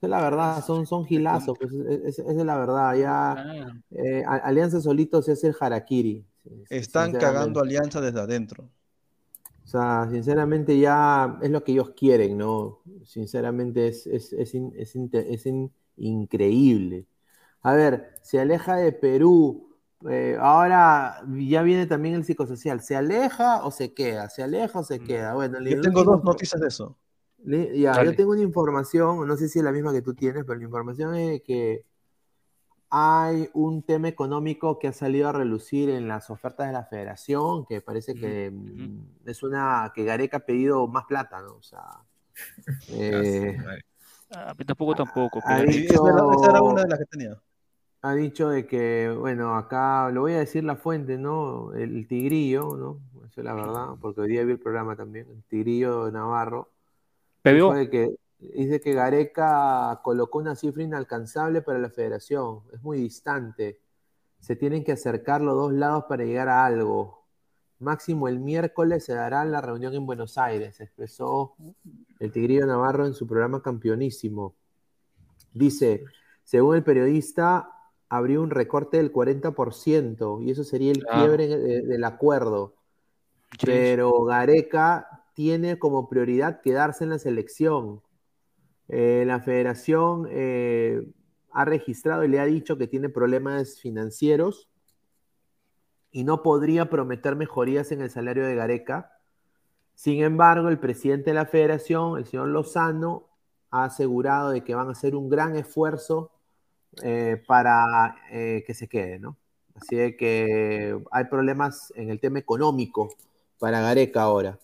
Es 0.00 0.10
la 0.10 0.20
verdad, 0.20 0.62
son, 0.64 0.86
son 0.86 1.06
gilazos, 1.06 1.56
pues, 1.58 1.72
esa 2.04 2.30
es, 2.30 2.36
la 2.36 2.58
verdad. 2.58 2.94
Ya 2.96 3.32
ah. 3.32 3.72
eh, 3.90 4.24
Alianza 4.26 4.80
solito 4.80 5.22
se 5.22 5.32
hace 5.32 5.48
el 5.48 5.56
harakiri. 5.58 6.26
Están 6.68 7.12
cagando 7.12 7.60
Alianza 7.60 8.00
desde 8.00 8.20
adentro. 8.20 8.68
O 9.64 9.68
sea, 9.68 10.06
sinceramente 10.10 10.78
ya 10.78 11.38
es 11.42 11.50
lo 11.50 11.64
que 11.64 11.72
ellos 11.72 11.90
quieren, 11.90 12.38
¿no? 12.38 12.82
Sinceramente 13.04 13.88
es, 13.88 14.06
es, 14.06 14.32
es, 14.32 14.54
es 14.54 15.46
increíble. 15.96 17.06
A 17.62 17.74
ver, 17.74 18.14
se 18.22 18.38
aleja 18.38 18.76
de 18.76 18.92
Perú. 18.92 19.75
Eh, 20.08 20.36
ahora 20.38 21.22
ya 21.38 21.62
viene 21.62 21.86
también 21.86 22.14
el 22.14 22.24
psicosocial. 22.24 22.80
¿Se 22.80 22.96
aleja 22.96 23.64
o 23.64 23.70
se 23.70 23.94
queda? 23.94 24.28
¿Se 24.28 24.42
aleja 24.42 24.80
o 24.80 24.84
se 24.84 25.00
mm. 25.00 25.04
queda? 25.04 25.34
Bueno, 25.34 25.60
yo 25.60 25.80
tengo 25.80 26.04
dos 26.04 26.22
noticias 26.22 26.60
de 26.60 26.68
eso. 26.68 26.96
Ya, 27.44 28.02
yo 28.02 28.14
tengo 28.16 28.32
una 28.32 28.42
información, 28.42 29.26
no 29.26 29.36
sé 29.36 29.48
si 29.48 29.60
es 29.60 29.64
la 29.64 29.70
misma 29.70 29.92
que 29.92 30.02
tú 30.02 30.14
tienes, 30.14 30.44
pero 30.44 30.58
la 30.58 30.64
información 30.64 31.14
es 31.14 31.42
que 31.42 31.84
hay 32.90 33.48
un 33.52 33.82
tema 33.82 34.08
económico 34.08 34.78
que 34.78 34.88
ha 34.88 34.92
salido 34.92 35.28
a 35.28 35.32
relucir 35.32 35.90
en 35.90 36.08
las 36.08 36.28
ofertas 36.30 36.66
de 36.66 36.72
la 36.72 36.84
federación, 36.84 37.64
que 37.64 37.80
parece 37.80 38.14
que 38.14 38.50
mm, 38.50 39.28
es 39.28 39.42
una 39.42 39.92
que 39.94 40.04
Gareca 40.04 40.38
ha 40.38 40.40
pedido 40.40 40.86
más 40.88 41.04
plata, 41.04 41.40
¿no? 41.40 41.54
O 41.56 41.62
sea, 41.62 41.82
eh, 42.90 43.56
ah, 44.32 44.54
tampoco 44.66 44.94
tampoco. 44.94 45.40
Dicho, 45.66 46.08
esa 46.32 46.50
era 46.50 46.62
una 46.62 46.82
de 46.82 46.88
las 46.88 46.98
que 46.98 47.06
tenía. 47.06 47.40
Ha 48.02 48.14
dicho 48.14 48.48
de 48.48 48.66
que, 48.66 49.14
bueno, 49.18 49.56
acá 49.56 50.10
lo 50.10 50.22
voy 50.22 50.34
a 50.34 50.38
decir 50.38 50.64
la 50.64 50.76
fuente, 50.76 51.18
¿no? 51.18 51.72
El 51.74 52.06
tigrillo, 52.06 52.76
¿no? 52.76 53.00
Eso 53.26 53.40
es 53.40 53.44
la 53.44 53.54
verdad, 53.54 53.88
porque 54.00 54.20
hoy 54.20 54.28
día 54.28 54.44
vi 54.44 54.52
el 54.52 54.60
programa 54.60 54.94
también, 54.96 55.26
el 55.30 55.42
tigrillo 55.44 56.10
Navarro. 56.10 56.70
Que 57.42 58.16
Dice 58.38 58.80
que 58.80 58.92
Gareca 58.92 60.00
colocó 60.02 60.38
una 60.38 60.56
cifra 60.56 60.82
inalcanzable 60.82 61.62
para 61.62 61.78
la 61.78 61.88
federación. 61.88 62.60
Es 62.72 62.82
muy 62.82 62.98
distante. 62.98 63.80
Se 64.40 64.56
tienen 64.56 64.84
que 64.84 64.92
acercar 64.92 65.40
los 65.40 65.54
dos 65.54 65.72
lados 65.72 66.04
para 66.08 66.24
llegar 66.24 66.48
a 66.48 66.64
algo. 66.66 67.24
Máximo 67.78 68.28
el 68.28 68.38
miércoles 68.40 69.04
se 69.04 69.14
dará 69.14 69.44
la 69.44 69.60
reunión 69.60 69.94
en 69.94 70.06
Buenos 70.06 70.38
Aires, 70.38 70.80
expresó 70.80 71.54
el 72.18 72.32
Tigrillo 72.32 72.66
Navarro 72.66 73.06
en 73.06 73.12
su 73.12 73.26
programa 73.26 73.60
Campeonísimo. 73.60 74.54
Dice, 75.52 76.04
según 76.42 76.76
el 76.76 76.84
periodista, 76.84 77.75
habría 78.08 78.40
un 78.40 78.50
recorte 78.50 78.98
del 78.98 79.12
40% 79.12 80.42
y 80.42 80.50
eso 80.50 80.64
sería 80.64 80.92
el 80.92 81.04
quiebre 81.04 81.48
del 81.48 82.04
acuerdo. 82.04 82.74
Pero 83.64 84.24
Gareca 84.24 85.24
tiene 85.34 85.78
como 85.78 86.08
prioridad 86.08 86.60
quedarse 86.60 87.04
en 87.04 87.10
la 87.10 87.18
selección. 87.18 88.02
Eh, 88.88 89.24
la 89.26 89.40
federación 89.40 90.28
eh, 90.30 91.06
ha 91.50 91.64
registrado 91.64 92.24
y 92.24 92.28
le 92.28 92.40
ha 92.40 92.44
dicho 92.46 92.78
que 92.78 92.86
tiene 92.86 93.08
problemas 93.08 93.80
financieros 93.80 94.68
y 96.10 96.24
no 96.24 96.42
podría 96.42 96.88
prometer 96.88 97.36
mejorías 97.36 97.92
en 97.92 98.00
el 98.00 98.10
salario 98.10 98.46
de 98.46 98.54
Gareca. 98.54 99.12
Sin 99.94 100.22
embargo, 100.22 100.68
el 100.68 100.78
presidente 100.78 101.30
de 101.30 101.34
la 101.34 101.46
federación, 101.46 102.18
el 102.18 102.26
señor 102.26 102.48
Lozano, 102.48 103.28
ha 103.70 103.84
asegurado 103.84 104.50
de 104.50 104.62
que 104.62 104.74
van 104.74 104.88
a 104.88 104.92
hacer 104.92 105.14
un 105.16 105.28
gran 105.28 105.56
esfuerzo 105.56 106.30
eh, 107.02 107.42
para 107.46 108.16
que 108.30 108.74
se 108.74 108.88
quede, 108.88 109.18
¿no? 109.18 109.36
Así 109.74 109.96
de 109.96 110.16
que 110.16 110.98
hay 111.10 111.24
problemas 111.24 111.92
en 111.96 112.10
el 112.10 112.20
tema 112.20 112.38
económico 112.38 113.14
para 113.58 113.80
Gareca 113.80 114.22
ahora. 114.22 114.58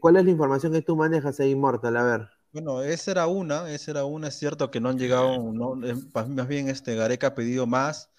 ¿Cuál 0.00 0.16
es 0.16 0.24
la 0.24 0.30
información 0.30 0.72
que 0.72 0.82
tú 0.82 0.96
manejas 0.96 1.38
ahí, 1.40 1.54
Mortal? 1.54 1.96
A 1.96 2.02
ver. 2.02 2.28
Bueno, 2.52 2.82
esa 2.82 3.12
era 3.12 3.26
una, 3.26 3.70
esa 3.70 3.92
era 3.92 4.04
una, 4.04 4.28
es 4.28 4.38
cierto 4.38 4.70
que 4.70 4.80
no 4.80 4.90
han 4.90 4.98
llegado, 4.98 5.52
no, 5.52 5.74
más 6.28 6.48
bien 6.48 6.68
este 6.68 6.94
Gareca 6.94 7.28
ha 7.28 7.34
pedido 7.34 7.66
más. 7.66 8.10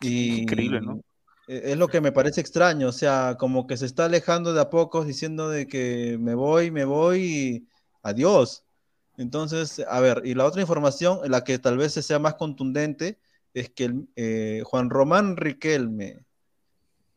Y 0.00 0.42
Increíble, 0.42 0.80
¿no? 0.80 1.00
E, 1.46 1.72
es 1.72 1.76
lo 1.76 1.88
que 1.88 2.00
me 2.00 2.12
parece 2.12 2.40
extraño, 2.40 2.88
o 2.88 2.92
sea, 2.92 3.36
como 3.38 3.66
que 3.66 3.76
se 3.76 3.86
está 3.86 4.06
alejando 4.06 4.52
de 4.52 4.60
a 4.60 4.70
pocos 4.70 5.06
diciendo 5.06 5.48
de 5.48 5.66
que 5.66 6.16
me 6.18 6.34
voy, 6.34 6.70
me 6.70 6.84
voy 6.84 7.20
y 7.20 7.68
adiós. 8.02 8.64
Entonces, 9.16 9.84
a 9.88 10.00
ver, 10.00 10.22
y 10.24 10.34
la 10.34 10.44
otra 10.44 10.60
información, 10.60 11.20
la 11.30 11.44
que 11.44 11.58
tal 11.58 11.78
vez 11.78 11.94
sea 11.94 12.18
más 12.18 12.34
contundente, 12.34 13.18
es 13.54 13.70
que 13.70 13.94
eh, 14.16 14.62
Juan 14.64 14.90
Román 14.90 15.36
Riquelme 15.36 16.24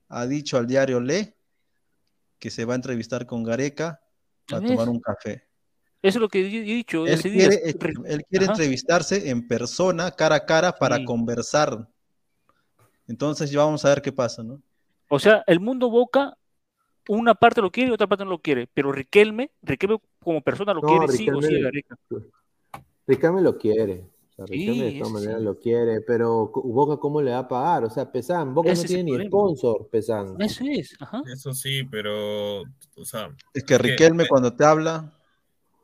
ha 0.07 0.26
dicho 0.26 0.57
al 0.57 0.67
diario 0.67 1.01
Le 1.01 1.35
que 2.39 2.49
se 2.49 2.63
va 2.63 2.73
a 2.73 2.77
entrevistar 2.77 3.26
con 3.26 3.43
Gareca 3.43 4.01
para 4.47 4.65
tomar 4.65 4.88
un 4.88 5.01
café. 5.01 5.43
Eso 6.01 6.17
es 6.17 6.21
lo 6.21 6.30
que 6.30 6.39
he 6.39 6.61
dicho. 6.61 7.05
Él 7.05 7.21
quiere, 7.21 7.61
él 8.05 8.23
quiere 8.30 8.45
entrevistarse 8.45 9.30
en 9.30 9.45
persona, 9.45 10.11
cara 10.11 10.35
a 10.35 10.45
cara, 10.45 10.71
para 10.71 11.03
conversar. 11.03 11.89
Entonces 13.05 13.51
ya 13.51 13.59
vamos 13.59 13.84
a 13.84 13.89
ver 13.89 14.01
qué 14.01 14.13
pasa, 14.13 14.41
¿no? 14.41 14.61
O 15.09 15.19
sea, 15.19 15.43
el 15.47 15.59
mundo 15.59 15.89
Boca, 15.89 16.38
una 17.10 17.34
parte 17.34 17.60
lo 17.60 17.72
quiere 17.72 17.90
y 17.90 17.94
otra 17.94 18.06
parte 18.06 18.23
no 18.23 18.30
lo 18.30 18.40
quiere, 18.40 18.68
pero 18.72 18.91
Riquelme, 18.91 19.49
Riquelme 19.64 19.98
como 20.23 20.41
persona 20.41 20.76
lo 20.76 20.81
quiere, 20.81 21.07
sí 21.07 21.27
o 21.27 21.41
sí, 21.41 21.60
Riquelme 23.07 23.41
lo 23.41 23.57
quiere. 23.57 24.06
O 24.30 24.36
sea, 24.36 24.45
Riquelme 24.45 24.91
de 24.91 24.99
todas 24.99 25.14
maneras 25.14 25.41
lo 25.41 25.57
quiere, 25.57 26.02
pero 26.02 26.52
Boca, 26.53 26.98
¿cómo 26.98 27.19
le 27.19 27.31
va 27.31 27.40
a 27.40 27.48
pagar? 27.48 27.84
O 27.84 27.90
sea, 27.90 28.11
Pesan, 28.11 28.53
Boca 28.53 28.76
no 28.76 28.84
tiene 28.84 29.18
ni 29.18 29.26
sponsor, 29.26 29.88
Pesan. 29.90 30.40
Eso 30.40 30.64
es, 30.69 30.95
Eso 31.34 31.53
sí, 31.53 31.84
pero, 31.90 32.61
o 32.61 33.06
sea. 33.06 33.36
Es 33.56 33.64
que 33.64 33.80
Riquelme 33.80 34.27
cuando 34.27 34.56
te 34.56 34.64
habla 34.64 35.11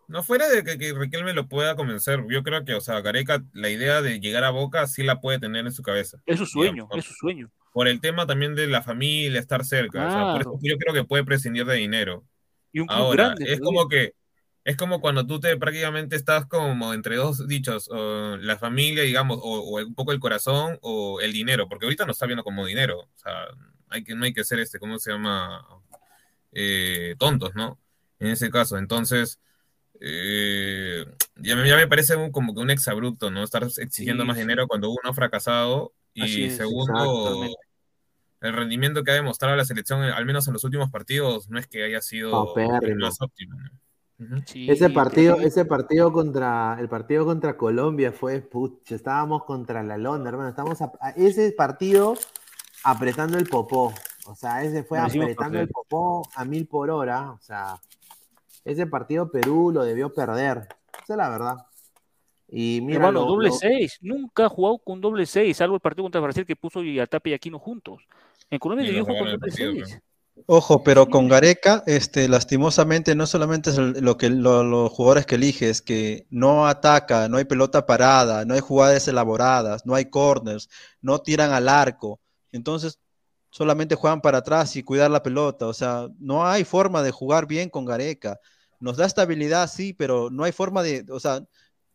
no 0.07 0.23
fuera 0.23 0.47
de 0.49 0.63
que, 0.63 0.77
que, 0.77 0.93
Riquelme 0.93 1.33
lo 1.33 1.47
pueda 1.47 1.75
convencer, 1.75 2.23
yo 2.29 2.43
creo 2.43 2.63
que, 2.65 2.73
o 2.73 2.81
sea, 2.81 3.01
Gareca, 3.01 3.43
la 3.53 3.69
idea 3.69 4.01
de 4.01 4.19
llegar 4.19 4.43
a 4.43 4.49
Boca 4.51 4.87
sí 4.87 5.03
la 5.03 5.21
puede 5.21 5.39
tener 5.39 5.65
en 5.65 5.71
su 5.71 5.83
cabeza. 5.83 6.19
Es 6.25 6.39
su 6.39 6.45
sueño, 6.45 6.87
es 6.95 7.05
su 7.05 7.13
sueño. 7.13 7.51
Por 7.73 7.87
el 7.87 7.99
tema 7.99 8.25
también 8.25 8.55
de 8.55 8.67
la 8.67 8.81
familia, 8.81 9.39
estar 9.39 9.65
cerca. 9.65 10.07
O 10.07 10.11
sea, 10.11 10.31
por 10.31 10.41
eso 10.41 10.59
yo 10.61 10.77
creo 10.77 10.93
que 10.93 11.03
puede 11.03 11.25
prescindir 11.25 11.65
de 11.65 11.75
dinero. 11.75 12.23
Y 12.71 12.79
un 12.79 12.87
Ahora, 12.89 13.35
es 13.39 13.59
como 13.59 13.87
que 13.89 14.13
es 14.65 14.75
como 14.77 14.99
cuando 14.99 15.27
tú 15.27 15.39
te 15.39 15.55
prácticamente 15.57 16.15
estás 16.15 16.47
como 16.47 16.93
entre 16.95 17.17
dos 17.17 17.47
dichos, 17.47 17.87
la 17.91 18.57
familia, 18.57 19.03
digamos, 19.03 19.37
o, 19.39 19.77
un 19.77 19.93
poco 19.93 20.11
el 20.11 20.19
corazón 20.19 20.79
o 20.81 21.21
el 21.21 21.31
dinero, 21.33 21.69
porque 21.69 21.85
ahorita 21.85 22.05
no 22.05 22.11
está 22.11 22.25
viendo 22.25 22.43
como 22.43 22.65
dinero, 22.65 23.01
o 23.01 23.17
sea, 23.17 23.45
hay 23.89 24.03
que, 24.03 24.15
no 24.15 24.25
hay 24.25 24.33
que 24.33 24.43
ser 24.43 24.59
este, 24.59 24.79
¿cómo 24.79 24.97
se 24.97 25.11
llama? 25.11 25.63
Eh, 26.51 27.15
tontos, 27.19 27.53
¿no? 27.53 27.79
En 28.17 28.29
ese 28.29 28.49
caso, 28.49 28.79
entonces, 28.79 29.39
eh, 30.01 31.05
ya, 31.37 31.55
me, 31.55 31.67
ya, 31.67 31.75
me, 31.75 31.87
parece 31.87 32.15
como 32.31 32.53
que 32.53 32.61
un 32.61 32.69
exabrupto, 32.69 33.31
¿no? 33.31 33.43
Estar 33.43 33.63
exigiendo 33.63 34.25
más 34.25 34.37
dinero 34.37 34.67
cuando 34.67 34.89
uno 34.89 35.09
ha 35.09 35.13
fracasado 35.13 35.93
y 36.13 36.49
segundo, 36.49 37.47
el 38.41 38.53
rendimiento 38.53 39.03
que 39.03 39.11
ha 39.11 39.15
demostrado 39.15 39.55
la 39.55 39.65
selección, 39.65 40.01
al 40.01 40.25
menos 40.25 40.47
en 40.47 40.53
los 40.53 40.63
últimos 40.63 40.91
partidos, 40.91 41.49
no 41.49 41.59
es 41.59 41.67
que 41.67 41.83
haya 41.83 42.01
sido 42.01 42.55
el 42.81 42.95
más 42.95 43.21
óptimo, 43.21 43.59
¿no? 43.59 43.69
ese 44.53 44.89
partido, 44.91 45.35
ese 45.41 45.65
partido 45.65 46.13
contra 46.13 46.77
el 46.79 46.87
partido 46.87 47.25
contra 47.25 47.57
Colombia 47.57 48.13
fue 48.13 48.39
pucha, 48.39 48.95
estábamos 48.95 49.43
contra 49.43 49.83
la 49.83 49.97
Londra, 49.97 50.29
hermano, 50.29 50.49
estamos 50.49 50.79
ese 51.17 51.51
partido 51.51 52.15
apretando 52.83 53.37
el 53.37 53.45
popó, 53.45 53.93
o 54.25 54.35
sea, 54.35 54.63
ese 54.63 54.83
fue 54.83 54.99
apretando 54.99 55.59
el 55.59 55.67
popó 55.67 56.23
a 56.33 56.45
mil 56.45 56.65
por 56.65 56.89
hora, 56.89 57.31
o 57.31 57.39
sea, 57.41 57.77
ese 58.65 58.87
partido 58.87 59.31
Perú 59.31 59.71
lo 59.71 59.83
debió 59.83 60.13
perder, 60.13 60.67
esa 61.03 61.13
es 61.13 61.17
la 61.17 61.29
verdad. 61.29 61.55
Y 62.47 62.81
mira, 62.81 62.97
hermano, 62.97 63.25
doble 63.25 63.51
seis, 63.51 63.97
nunca 64.01 64.45
ha 64.45 64.49
jugado 64.49 64.79
con 64.79 64.99
doble 64.99 65.25
seis, 65.25 65.55
salvo 65.57 65.75
el 65.75 65.81
partido 65.81 66.03
contra 66.03 66.21
Brasil 66.21 66.45
que 66.45 66.55
puso 66.55 66.83
y 66.83 66.99
a 66.99 67.07
Tapia 67.07 67.31
y 67.31 67.33
Aquino 67.35 67.59
juntos. 67.59 68.03
En 68.49 68.59
Colombia 68.59 68.85
debió 68.85 69.05
jugar 69.05 69.19
con 69.19 69.31
doble 69.31 69.51
seis. 69.51 70.01
Ojo, 70.47 70.83
pero 70.83 71.07
con 71.07 71.29
Gareca, 71.29 71.81
este, 71.87 72.27
lastimosamente, 72.27 73.15
no 73.15 73.25
solamente 73.25 73.69
es 73.69 73.77
lo 73.77 74.17
que 74.17 74.29
los 74.29 74.91
jugadores 74.91 75.25
que 75.25 75.35
elige, 75.35 75.69
es 75.69 75.81
que 75.81 76.27
no 76.29 76.67
ataca, 76.67 77.29
no 77.29 77.37
hay 77.37 77.45
pelota 77.45 77.85
parada, 77.85 78.43
no 78.43 78.53
hay 78.53 78.59
jugadas 78.59 79.07
elaboradas, 79.07 79.85
no 79.85 79.95
hay 79.95 80.05
corners, 80.05 80.69
no 81.01 81.19
tiran 81.19 81.51
al 81.51 81.69
arco. 81.69 82.19
Entonces, 82.51 82.99
solamente 83.49 83.95
juegan 83.95 84.19
para 84.19 84.39
atrás 84.39 84.75
y 84.75 84.83
cuidar 84.83 85.09
la 85.09 85.23
pelota. 85.23 85.67
O 85.67 85.73
sea, 85.73 86.09
no 86.19 86.45
hay 86.45 86.65
forma 86.65 87.01
de 87.01 87.11
jugar 87.11 87.47
bien 87.47 87.69
con 87.69 87.85
Gareca. 87.85 88.37
Nos 88.79 88.97
da 88.97 89.05
estabilidad, 89.05 89.69
sí, 89.69 89.93
pero 89.93 90.29
no 90.29 90.43
hay 90.43 90.51
forma 90.51 90.83
de, 90.83 91.05
o 91.09 91.19
sea, 91.19 91.45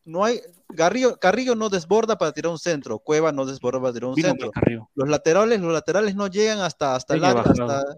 no 0.04 0.24
hay, 0.24 0.40
Carrillo, 0.76 1.18
Carrillo 1.18 1.54
no 1.54 1.68
desborda 1.68 2.16
para 2.16 2.32
tirar 2.32 2.50
un 2.50 2.58
centro, 2.58 2.98
Cueva 2.98 3.32
no 3.32 3.44
desborda 3.44 3.80
para 3.80 3.92
tirar 3.92 4.10
un 4.10 4.16
centro. 4.16 4.50
Los 4.94 5.08
laterales, 5.08 5.60
los 5.60 5.72
laterales 5.72 6.14
no 6.14 6.26
llegan 6.26 6.60
hasta, 6.60 6.94
hasta 6.94 7.14
el 7.14 7.20
lado, 7.20 7.44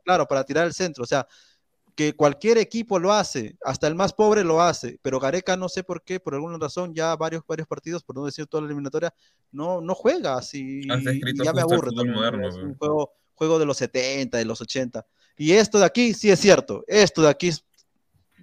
claro, 0.04 0.26
para 0.26 0.44
tirar 0.44 0.66
el 0.66 0.72
centro. 0.72 1.04
O 1.04 1.06
sea, 1.06 1.26
que 1.94 2.14
cualquier 2.14 2.58
equipo 2.58 2.98
lo 2.98 3.12
hace, 3.12 3.56
hasta 3.64 3.86
el 3.86 3.94
más 3.94 4.12
pobre 4.12 4.44
lo 4.44 4.62
hace, 4.62 4.98
pero 5.02 5.20
Gareca 5.20 5.56
no 5.56 5.68
sé 5.68 5.84
por 5.84 6.02
qué, 6.02 6.20
por 6.20 6.34
alguna 6.34 6.58
razón, 6.58 6.94
ya 6.94 7.14
varios, 7.16 7.42
varios 7.46 7.68
partidos, 7.68 8.02
por 8.02 8.16
no 8.16 8.24
decir 8.24 8.46
toda 8.46 8.62
la 8.62 8.66
eliminatoria, 8.66 9.12
no, 9.50 9.80
no 9.80 9.94
juega 9.94 10.36
así. 10.36 10.86
ya 10.86 11.52
me 11.52 11.60
aburre. 11.60 11.90
es 12.48 12.54
un 12.56 12.76
juego, 12.76 13.12
juego 13.34 13.58
de 13.58 13.66
los 13.66 13.76
70, 13.76 14.38
de 14.38 14.44
los 14.44 14.60
80. 14.60 15.06
Y 15.36 15.52
esto 15.52 15.78
de 15.78 15.84
aquí 15.84 16.14
sí 16.14 16.30
es 16.30 16.40
cierto, 16.40 16.84
esto 16.86 17.22
de 17.22 17.28
aquí 17.28 17.50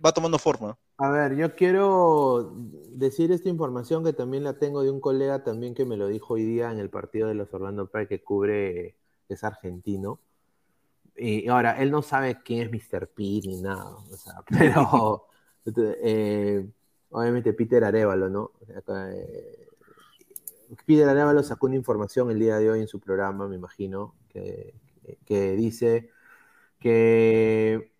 va 0.04 0.12
tomando 0.12 0.40
forma. 0.40 0.78
A 0.98 1.10
ver, 1.10 1.36
yo 1.36 1.56
quiero 1.56 2.54
decir 2.90 3.32
esta 3.32 3.50
información 3.50 4.04
que 4.04 4.14
también 4.14 4.44
la 4.44 4.58
tengo 4.58 4.84
de 4.84 4.92
un 4.92 5.00
colega 5.00 5.44
también 5.44 5.74
que 5.74 5.86
me 5.86 5.98
lo 5.98 6.08
dijo 6.08 6.34
hoy 6.34 6.44
día 6.44 6.72
en 6.72 6.80
el 6.80 6.90
partido 6.90 7.28
de 7.28 7.36
los 7.36 7.54
Orlando 7.54 7.88
Pride 7.88 8.08
que 8.08 8.24
cubre, 8.24 8.96
es 9.28 9.44
argentino. 9.44 10.20
Y 11.16 11.48
ahora, 11.50 11.82
él 11.82 11.92
no 11.92 12.02
sabe 12.02 12.42
quién 12.44 12.62
es 12.62 12.72
Mr. 12.72 13.08
P 13.10 13.24
ni 13.46 13.62
nada, 13.62 13.90
o 13.90 14.18
sea, 14.18 14.36
pero 14.48 15.28
eh, 16.02 16.70
obviamente 17.10 17.54
Peter 17.54 17.84
Arevalo, 17.84 18.30
¿no? 18.30 18.52
Eh, 18.68 19.68
Peter 20.86 21.10
Arevalo 21.10 21.44
sacó 21.44 21.68
una 21.68 21.76
información 21.76 22.32
el 22.32 22.40
día 22.40 22.58
de 22.58 22.72
hoy 22.72 22.82
en 22.82 22.88
su 22.88 23.00
programa, 23.00 23.48
me 23.48 23.56
imagino, 23.56 24.16
que, 24.30 24.74
que 25.26 25.56
dice 25.56 26.10
que 26.80 27.92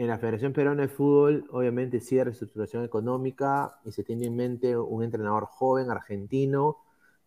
en 0.00 0.06
la 0.06 0.16
Federación 0.16 0.54
Peruana 0.54 0.80
de 0.80 0.88
Fútbol, 0.88 1.44
obviamente, 1.50 2.00
sigue 2.00 2.24
reestructuración 2.24 2.84
económica 2.84 3.78
y 3.84 3.92
se 3.92 4.02
tiene 4.02 4.28
en 4.28 4.34
mente 4.34 4.74
un 4.74 5.04
entrenador 5.04 5.44
joven 5.44 5.90
argentino. 5.90 6.78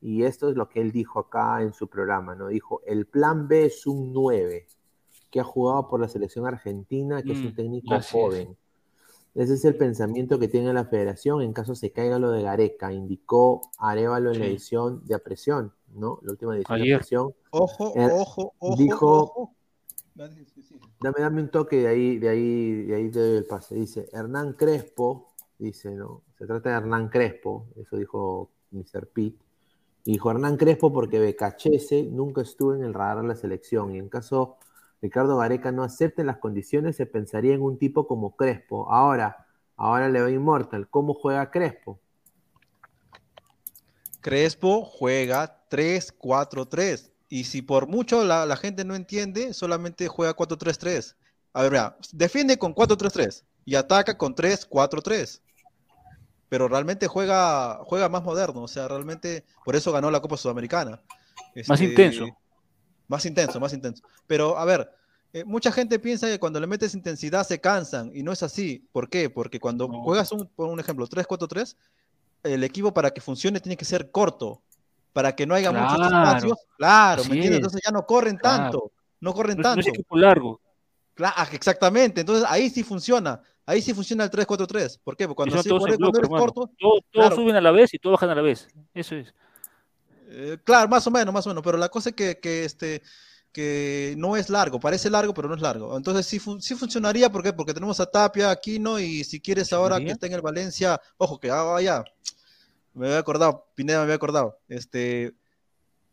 Y 0.02 0.24
esto 0.24 0.50
es 0.50 0.56
lo 0.56 0.68
que 0.70 0.82
él 0.82 0.92
dijo 0.92 1.20
acá 1.20 1.62
en 1.62 1.72
su 1.72 1.88
programa, 1.88 2.34
¿no? 2.34 2.48
Dijo, 2.48 2.82
el 2.88 3.06
plan 3.06 3.48
B 3.48 3.66
es 3.66 3.86
un 3.86 4.12
9, 4.12 4.66
que 5.30 5.40
ha 5.40 5.44
jugado 5.44 5.88
por 5.88 6.00
la 6.00 6.08
selección 6.08 6.48
argentina, 6.48 7.22
que 7.22 7.34
es 7.34 7.38
un 7.38 7.50
mm, 7.50 7.56
técnico 7.56 7.96
joven. 8.12 8.58
Ese 9.36 9.54
es 9.54 9.66
el 9.66 9.76
pensamiento 9.76 10.40
que 10.40 10.48
tiene 10.48 10.74
la 10.74 10.86
federación 10.86 11.44
en 11.44 11.54
caso 11.54 11.76
se 11.76 11.92
caiga 11.92 12.18
lo 12.18 12.32
de 12.32 12.42
Gareca, 12.42 12.92
indicó 12.92 13.62
Arevalo 13.78 14.32
en 14.32 14.40
la 14.40 14.48
edición 14.48 15.06
de 15.06 15.14
apresión, 15.14 15.74
¿no? 15.94 16.18
La 16.24 16.32
última 16.32 16.56
edición 16.56 16.82
de 16.82 16.96
apresión. 16.96 17.36
Ojo, 17.52 17.94
ojo, 17.96 18.54
ojo. 18.58 18.76
Dijo, 18.78 19.54
Dame, 20.16 21.20
dame 21.20 21.42
un 21.42 21.50
toque 21.50 21.78
de 21.78 21.88
ahí, 21.88 22.18
de 22.20 22.30
ahí, 22.30 22.84
de 22.84 22.96
ahí 22.96 23.10
te 23.10 23.20
doy 23.20 23.38
el 23.38 23.46
pase. 23.46 23.76
Dice 23.76 24.10
Hernán 24.14 24.54
Crespo, 24.54 25.34
dice, 25.58 25.92
¿no? 25.92 26.22
Se 26.38 26.46
trata 26.46 26.70
de 26.70 26.76
Hernán 26.76 27.10
Crespo, 27.10 27.68
eso 27.76 27.98
dijo 27.98 28.52
Mr. 28.72 29.08
Pitt. 29.08 29.42
dijo 30.06 30.30
Hernán 30.30 30.58
Crespo 30.58 30.94
porque 30.94 31.20
Becachese 31.20 32.04
nunca 32.04 32.42
estuvo 32.42 32.76
en 32.76 32.84
el 32.84 32.94
radar 32.94 33.22
de 33.22 33.28
la 33.30 33.36
selección. 33.36 33.96
Y 33.96 34.00
en 34.00 34.10
caso 34.10 34.58
Ricardo 35.02 35.38
Gareca 35.38 35.72
no 35.72 35.84
acepte 35.84 36.24
las 36.24 36.38
condiciones, 36.38 36.96
se 36.96 37.06
pensaría 37.06 37.56
en 37.56 37.62
un 37.62 37.78
tipo 37.78 38.08
como 38.08 38.36
Crespo. 38.36 38.90
Ahora, 38.92 39.48
ahora 39.76 40.10
le 40.10 40.22
va 40.22 40.30
Immortal. 40.30 40.88
¿Cómo 40.90 41.14
juega 41.14 41.50
Crespo? 41.50 42.00
Crespo 44.22 44.86
juega 44.86 45.68
3-4-3. 45.70 47.13
Y 47.34 47.46
si 47.46 47.64
por 47.64 47.88
mucho 47.88 48.24
la, 48.24 48.56
gente 48.58 48.86
no 48.86 48.94
entiende, 48.94 49.56
solamente 49.56 50.08
juega 50.08 50.36
4-3-3. 50.36 51.16
A 51.54 51.64
ver, 51.64 51.94
defiende 52.12 52.60
con 52.60 52.76
4-3-3 52.76 53.44
y 53.66 53.74
ataca 53.74 54.20
con 54.20 54.36
3-4-3. 54.36 55.42
Pero 56.48 56.68
realmente 56.68 57.08
juega, 57.08 57.80
juega 57.86 58.08
más 58.08 58.24
moderno, 58.24 58.62
o 58.62 58.68
sea, 58.68 58.88
realmente 58.88 59.46
por 59.66 59.76
eso 59.76 59.92
ganó 59.92 60.12
la 60.12 60.22
Copa 60.22 60.38
Sudamericana. 60.38 61.02
más 61.56 61.82
este, 61.82 61.86
intenso. 61.86 62.28
Más 63.08 63.26
intenso, 63.26 63.60
más 63.60 63.74
intenso. 63.74 64.04
Pero 64.28 64.56
a 64.56 64.66
ver, 64.66 64.92
eh, 65.34 65.44
mucha 65.44 65.72
gente 65.72 65.98
piensa 65.98 66.28
que 66.28 66.38
cuando 66.38 66.60
le 66.60 66.68
metes 66.68 66.94
intensidad 66.94 67.48
se 67.48 67.60
cansan 67.60 68.12
y 68.14 68.22
no 68.22 68.32
es 68.32 68.44
así. 68.44 68.88
¿Por 68.92 69.10
qué? 69.10 69.32
Porque 69.32 69.60
cuando 69.60 69.88
juegas, 69.88 70.32
un, 70.34 70.46
por 70.50 70.70
un 70.70 70.80
ejemplo, 70.80 71.08
3-4-3, 71.08 71.76
el 72.44 72.64
equipo 72.64 72.94
para 72.94 73.10
que 73.10 73.22
funcione 73.22 73.60
tiene 73.60 73.76
que 73.76 73.86
ser 73.86 74.12
corto 74.12 74.62
para 75.14 75.36
que 75.36 75.46
no 75.46 75.56
haya 75.56 75.72
muchos 75.72 76.06
espacios. 76.06 76.58
Claro, 76.78 77.24
¿me 77.26 77.36
entiendes? 77.36 77.60
Entonces 77.60 77.82
ya 77.86 77.92
no 77.92 78.06
corren 78.06 78.38
tanto, 78.38 78.92
no 79.22 79.34
corren 79.34 79.62
tanto. 79.62 79.76
No 79.76 79.82
es 79.82 79.88
equipo 79.88 80.18
largo. 80.18 80.60
Claro, 81.14 81.36
ah, 81.38 81.48
exactamente, 81.52 82.22
entonces 82.22 82.46
ahí 82.50 82.70
sí 82.70 82.84
funciona. 82.84 83.42
Ahí 83.66 83.82
sí 83.82 83.94
funciona 83.94 84.26
el 84.26 84.30
3-4-3. 84.30 85.00
¿Por 85.02 85.16
qué? 85.16 85.26
Porque 85.26 85.36
cuando, 85.36 85.58
así, 85.58 85.70
cuando, 85.70 85.88
eres 86.18 86.30
corto. 86.30 86.70
Todos, 87.12 87.34
suben 87.34 87.56
a 87.56 87.62
la 87.62 87.72
vez 87.72 87.94
y 87.94 87.98
todos 87.98 88.16
bajan 88.16 88.32
a 88.32 88.36
la 88.36 88.42
vez. 88.42 88.68
Eso 88.94 89.16
es. 89.16 89.34
Eh, 90.28 90.58
claro, 90.66 90.90
más 90.90 91.08
o 91.08 91.12
menos, 91.12 91.34
más 91.34 91.46
o 91.46 91.50
menos. 91.50 91.64
Pero 91.64 91.78
la 91.78 91.88
cosa 91.88 92.10
es 92.10 92.16
que, 92.16 92.40
que, 92.40 92.66
este, 92.66 93.02
que 93.54 94.16
no 94.18 94.36
es 94.36 94.50
largo. 94.50 94.82
Parece 94.82 95.10
largo, 95.10 95.34
pero 95.34 95.48
no 95.48 95.56
es 95.56 95.62
largo. 95.62 95.96
Entonces 95.96 96.26
sí, 96.26 96.42
sí 96.60 96.76
funcionaría. 96.76 97.32
¿Por 97.32 97.42
qué? 97.42 97.54
Porque 97.54 97.74
tenemos 97.74 98.02
a 98.02 98.06
Tapia, 98.06 98.52
Aquino 98.52 99.00
y 99.00 99.24
si 99.24 99.40
quieres 99.40 99.72
ahora 99.72 99.98
que 100.00 100.12
esté 100.12 100.28
en 100.28 100.34
el 100.34 100.42
Valencia, 100.42 101.00
ojo, 101.18 101.40
que 101.40 101.50
vaya 101.50 102.04
me 102.94 103.08
había 103.08 103.20
acordado, 103.20 103.68
Pineda 103.76 104.00
me 104.00 104.04
había 104.04 104.16
acordado, 104.16 104.60
este, 104.68 105.36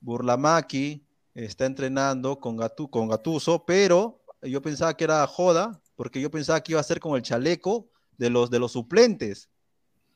Burlamaki 0.00 1.04
está 1.34 1.66
entrenando 1.66 2.38
con, 2.38 2.56
Gatu, 2.56 2.88
con 2.88 3.08
Gatuso, 3.08 3.64
pero 3.64 4.20
yo 4.42 4.62
pensaba 4.62 4.96
que 4.96 5.04
era 5.04 5.26
joda, 5.26 5.80
porque 5.96 6.20
yo 6.20 6.30
pensaba 6.30 6.60
que 6.62 6.72
iba 6.72 6.80
a 6.80 6.84
ser 6.84 7.00
con 7.00 7.16
el 7.16 7.22
chaleco 7.22 7.88
de 8.16 8.30
los, 8.30 8.50
de 8.50 8.58
los 8.58 8.72
suplentes. 8.72 9.48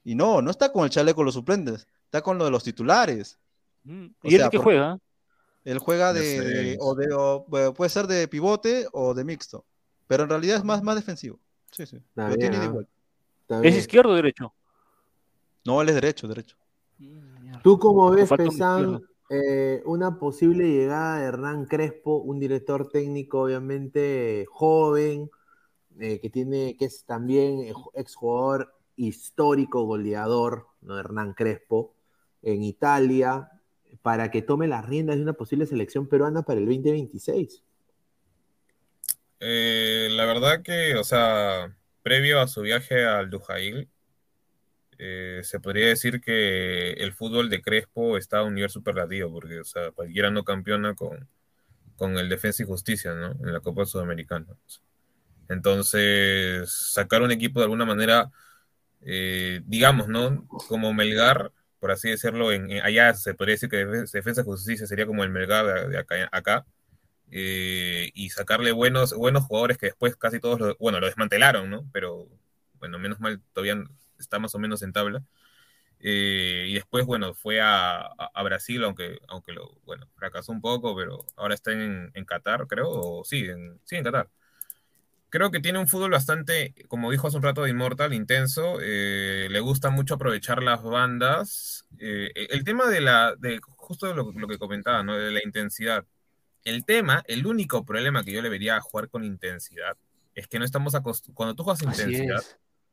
Y 0.03 0.15
no, 0.15 0.43
no 0.43 0.51
está 0.51 0.73
con 0.73 0.85
el 0.85 0.91
chaleco 0.91 1.21
de 1.21 1.27
los 1.27 1.35
suplentes, 1.35 1.87
está 2.05 2.23
con 2.23 2.39
lo 2.39 2.45
de 2.45 2.51
los 2.51 2.65
titulares. 2.65 3.39
Mm, 3.85 4.07
¿Y 4.23 4.35
él 4.35 4.49
qué 4.51 4.59
juega? 4.59 4.99
Él 5.65 5.79
juega 5.79 6.13
de, 6.13 6.77
o 6.81 6.95
de 6.95 7.73
puede 7.73 7.89
ser 7.89 8.07
de 8.07 8.29
pivote 8.29 8.87
o 8.93 9.15
de 9.15 9.25
mixto, 9.25 9.65
pero 10.07 10.25
en 10.25 10.29
realidad 10.29 10.59
es 10.59 10.65
más, 10.65 10.83
más 10.83 10.97
defensivo. 10.97 11.41
Sí, 11.71 11.87
sí. 11.87 11.99
Lo 12.15 12.37
tiene 12.37 12.63
igual. 12.63 12.87
¿Es 13.63 13.77
izquierdo 13.77 14.13
o 14.13 14.15
derecho? 14.15 14.55
No, 15.65 15.81
él 15.81 15.89
es 15.89 15.95
derecho, 15.95 16.29
derecho. 16.29 16.57
¿Tú 17.63 17.79
cómo 17.79 18.11
ves, 18.11 18.31
Pesan, 18.31 19.01
eh, 19.31 19.83
una 19.87 20.19
posible 20.19 20.69
llegada 20.69 21.19
de 21.19 21.25
Hernán 21.25 21.65
Crespo, 21.65 22.17
un 22.19 22.39
director 22.39 22.91
técnico 22.91 23.43
obviamente 23.43 24.47
joven, 24.51 25.31
eh, 25.99 26.21
que 26.21 26.29
tiene, 26.29 26.77
que 26.77 26.85
es 26.85 27.05
también 27.05 27.73
exjugador 27.95 28.75
histórico, 28.97 29.85
goleador, 29.85 30.67
¿no? 30.83 30.99
Hernán 30.99 31.33
Crespo, 31.33 31.95
en 32.43 32.63
Italia, 32.63 33.51
para 34.03 34.31
que 34.31 34.43
tome 34.43 34.69
las 34.69 34.87
riendas 34.87 35.17
de 35.17 35.23
una 35.23 35.33
posible 35.33 35.67
selección 35.67 36.07
peruana 36.07 36.43
para 36.43 36.61
el 36.61 36.67
2026? 36.67 37.63
Eh, 39.41 40.09
la 40.11 40.27
verdad 40.27 40.63
que, 40.63 40.95
o 40.97 41.05
sea, 41.05 41.75
previo 42.03 42.41
a 42.41 42.47
su 42.47 42.61
viaje 42.61 43.05
al 43.05 43.31
Dujail, 43.31 43.89
eh, 44.99 45.41
se 45.43 45.61
podría 45.61 45.89
decir 45.89 46.21
que 46.21 46.93
el 46.93 47.13
fútbol 47.13 47.51
de 47.51 47.63
Crespo 47.63 48.17
está 48.17 48.39
a 48.39 48.45
un 48.45 48.55
nivel 48.55 48.71
superlativo, 48.71 49.33
porque 49.33 49.61
o 49.61 49.65
sea, 49.65 49.91
cualquiera 49.93 50.31
no 50.31 50.45
campeona 50.45 50.95
con, 50.95 51.29
con 51.97 52.19
el 52.19 52.29
Defensa 52.29 52.63
y 52.63 52.67
Justicia, 52.67 53.15
¿no? 53.15 53.33
En 53.33 53.53
la 53.53 53.61
Copa 53.61 53.87
Sudamericana. 53.87 54.47
Entonces, 55.49 56.71
sacar 56.71 57.23
un 57.23 57.31
equipo 57.31 57.61
de 57.61 57.65
alguna 57.65 57.85
manera, 57.85 58.31
eh, 59.03 59.61
digamos, 59.67 60.09
¿no? 60.09 60.47
Como 60.69 60.93
Melgar, 60.95 61.53
por 61.81 61.91
así 61.91 62.11
decirlo, 62.11 62.53
en, 62.53 62.73
allá 62.83 63.15
se 63.15 63.35
podría 63.35 63.55
decir 63.55 63.69
que 63.69 63.85
Defensa 63.87 64.41
y 64.43 64.45
Justicia 64.45 64.87
sería 64.87 65.07
como 65.07 65.25
el 65.25 65.31
Melgar 65.31 65.89
de, 65.91 65.99
acá, 66.33 66.67
eh, 67.31 68.11
y 68.15 68.31
sacarle 68.31 68.73
buenos, 68.73 69.15
buenos 69.15 69.45
jugadores 69.45 69.79
que 69.79 69.87
después 69.87 70.17
casi 70.17 70.41
todos, 70.41 70.61
lo, 70.61 70.77
bueno, 70.79 71.01
lo 71.01 71.07
desmantelaron, 71.07 71.71
¿no? 71.71 71.89
Pero, 71.93 72.29
bueno, 72.79 72.99
menos 72.99 73.21
mal, 73.21 73.41
todavía 73.53 73.83
está 74.25 74.39
más 74.39 74.55
o 74.55 74.59
menos 74.59 74.83
en 74.83 74.93
tabla. 74.93 75.23
Eh, 76.01 76.67
y 76.69 76.75
después, 76.75 77.07
bueno, 77.07 77.35
fue 77.35 77.61
a, 77.63 78.11
Brasil, 78.45 78.83
aunque, 78.85 79.19
aunque 79.29 79.53
lo, 79.53 79.79
bueno, 79.85 80.09
fracasó 80.17 80.53
un 80.53 80.61
poco, 80.61 80.95
pero 80.97 81.25
ahora 81.37 81.55
está 81.55 81.73
en, 81.73 82.11
en 82.15 82.25
Qatar, 82.25 82.67
creo, 82.67 82.91
o 82.91 83.25
sí, 83.25 83.47
en, 83.47 83.81
sí, 83.85 83.97
en 83.97 84.05
Qatar. 84.05 84.29
Creo 85.31 85.51
que 85.51 85.61
tiene 85.61 85.79
un 85.79 85.89
fútbol 85.89 86.11
bastante, 86.11 86.75
como 86.89 87.11
dijo 87.11 87.27
hace 87.27 87.37
un 87.37 87.43
rato 87.43 87.63
de 87.63 87.71
Immortal, 87.71 88.15
intenso. 88.15 88.79
Eh, 88.81 89.49
le 89.51 89.61
gusta 89.61 89.91
mucho 89.91 90.15
aprovechar 90.15 90.63
las 90.63 90.83
bandas. 90.83 91.87
Eh, 91.99 92.31
el 92.51 92.65
tema 92.65 92.89
de 92.89 93.01
la, 93.01 93.35
de 93.37 93.61
justo 93.77 94.13
lo, 94.15 94.31
lo, 94.33 94.47
que 94.47 94.59
comentaba, 94.59 95.03
¿no? 95.03 95.17
De 95.17 95.33
la 95.33 95.41
intensidad. 95.43 96.05
El 96.65 96.85
tema, 96.85 97.25
el 97.27 97.47
único 97.47 97.85
problema 97.85 98.23
que 98.25 98.33
yo 98.33 98.43
le 98.43 98.49
vería 98.49 98.77
a 98.77 98.81
jugar 98.81 99.09
con 99.09 99.25
intensidad 99.25 99.97
es 100.35 100.49
que 100.49 100.59
no 100.59 100.65
estamos 100.65 100.95
acostumbrados, 100.95 101.37
cuando 101.37 101.55
tú 101.55 101.65
juegas 101.65 101.83
intensidad, 101.83 102.43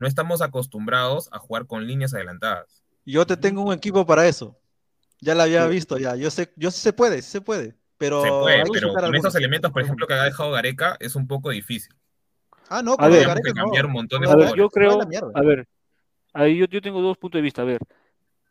no 0.02 0.08
estamos 0.08 0.42
acostumbrados 0.42 1.28
a 1.30 1.38
jugar 1.38 1.66
con 1.66 1.86
líneas 1.86 2.12
adelantadas. 2.12 2.82
Yo 3.06 3.24
te 3.24 3.36
tengo 3.36 3.62
un 3.62 3.72
equipo 3.72 4.04
para 4.04 4.26
eso. 4.26 4.58
Ya 5.20 5.36
la 5.36 5.44
había 5.44 5.64
visto, 5.68 5.96
ya. 5.96 6.16
Yo 6.16 6.28
sé, 6.28 6.52
yo 6.56 6.72
sí 6.72 6.80
se 6.80 6.92
puede, 6.92 7.22
se 7.22 7.40
puede. 7.40 7.76
Pero, 7.98 8.20
se 8.20 8.28
puede, 8.28 8.64
pero 8.72 8.92
con 8.92 9.14
esos 9.14 9.34
elementos, 9.36 9.70
por 9.70 9.80
ejemplo, 9.80 10.08
que 10.08 10.14
ha 10.14 10.24
dejado 10.24 10.50
Gareca, 10.50 10.96
es 10.98 11.14
un 11.14 11.28
poco 11.28 11.50
difícil. 11.50 11.94
Ah, 12.68 12.82
no, 12.82 12.96
con 12.96 13.12
Gareca 13.12 13.36
que 13.44 13.52
cambiar 13.52 13.86
un 13.86 13.92
montón 13.92 14.22
de 14.22 14.28
a 14.28 14.34
ver, 14.34 14.56
yo 14.56 14.68
creo, 14.70 15.00
a 15.00 15.42
ver, 15.42 15.68
ahí 16.32 16.56
yo, 16.56 16.66
yo 16.66 16.82
tengo 16.82 17.00
dos 17.00 17.16
puntos 17.16 17.38
de 17.38 17.42
vista. 17.42 17.62
A 17.62 17.64
ver, 17.64 17.78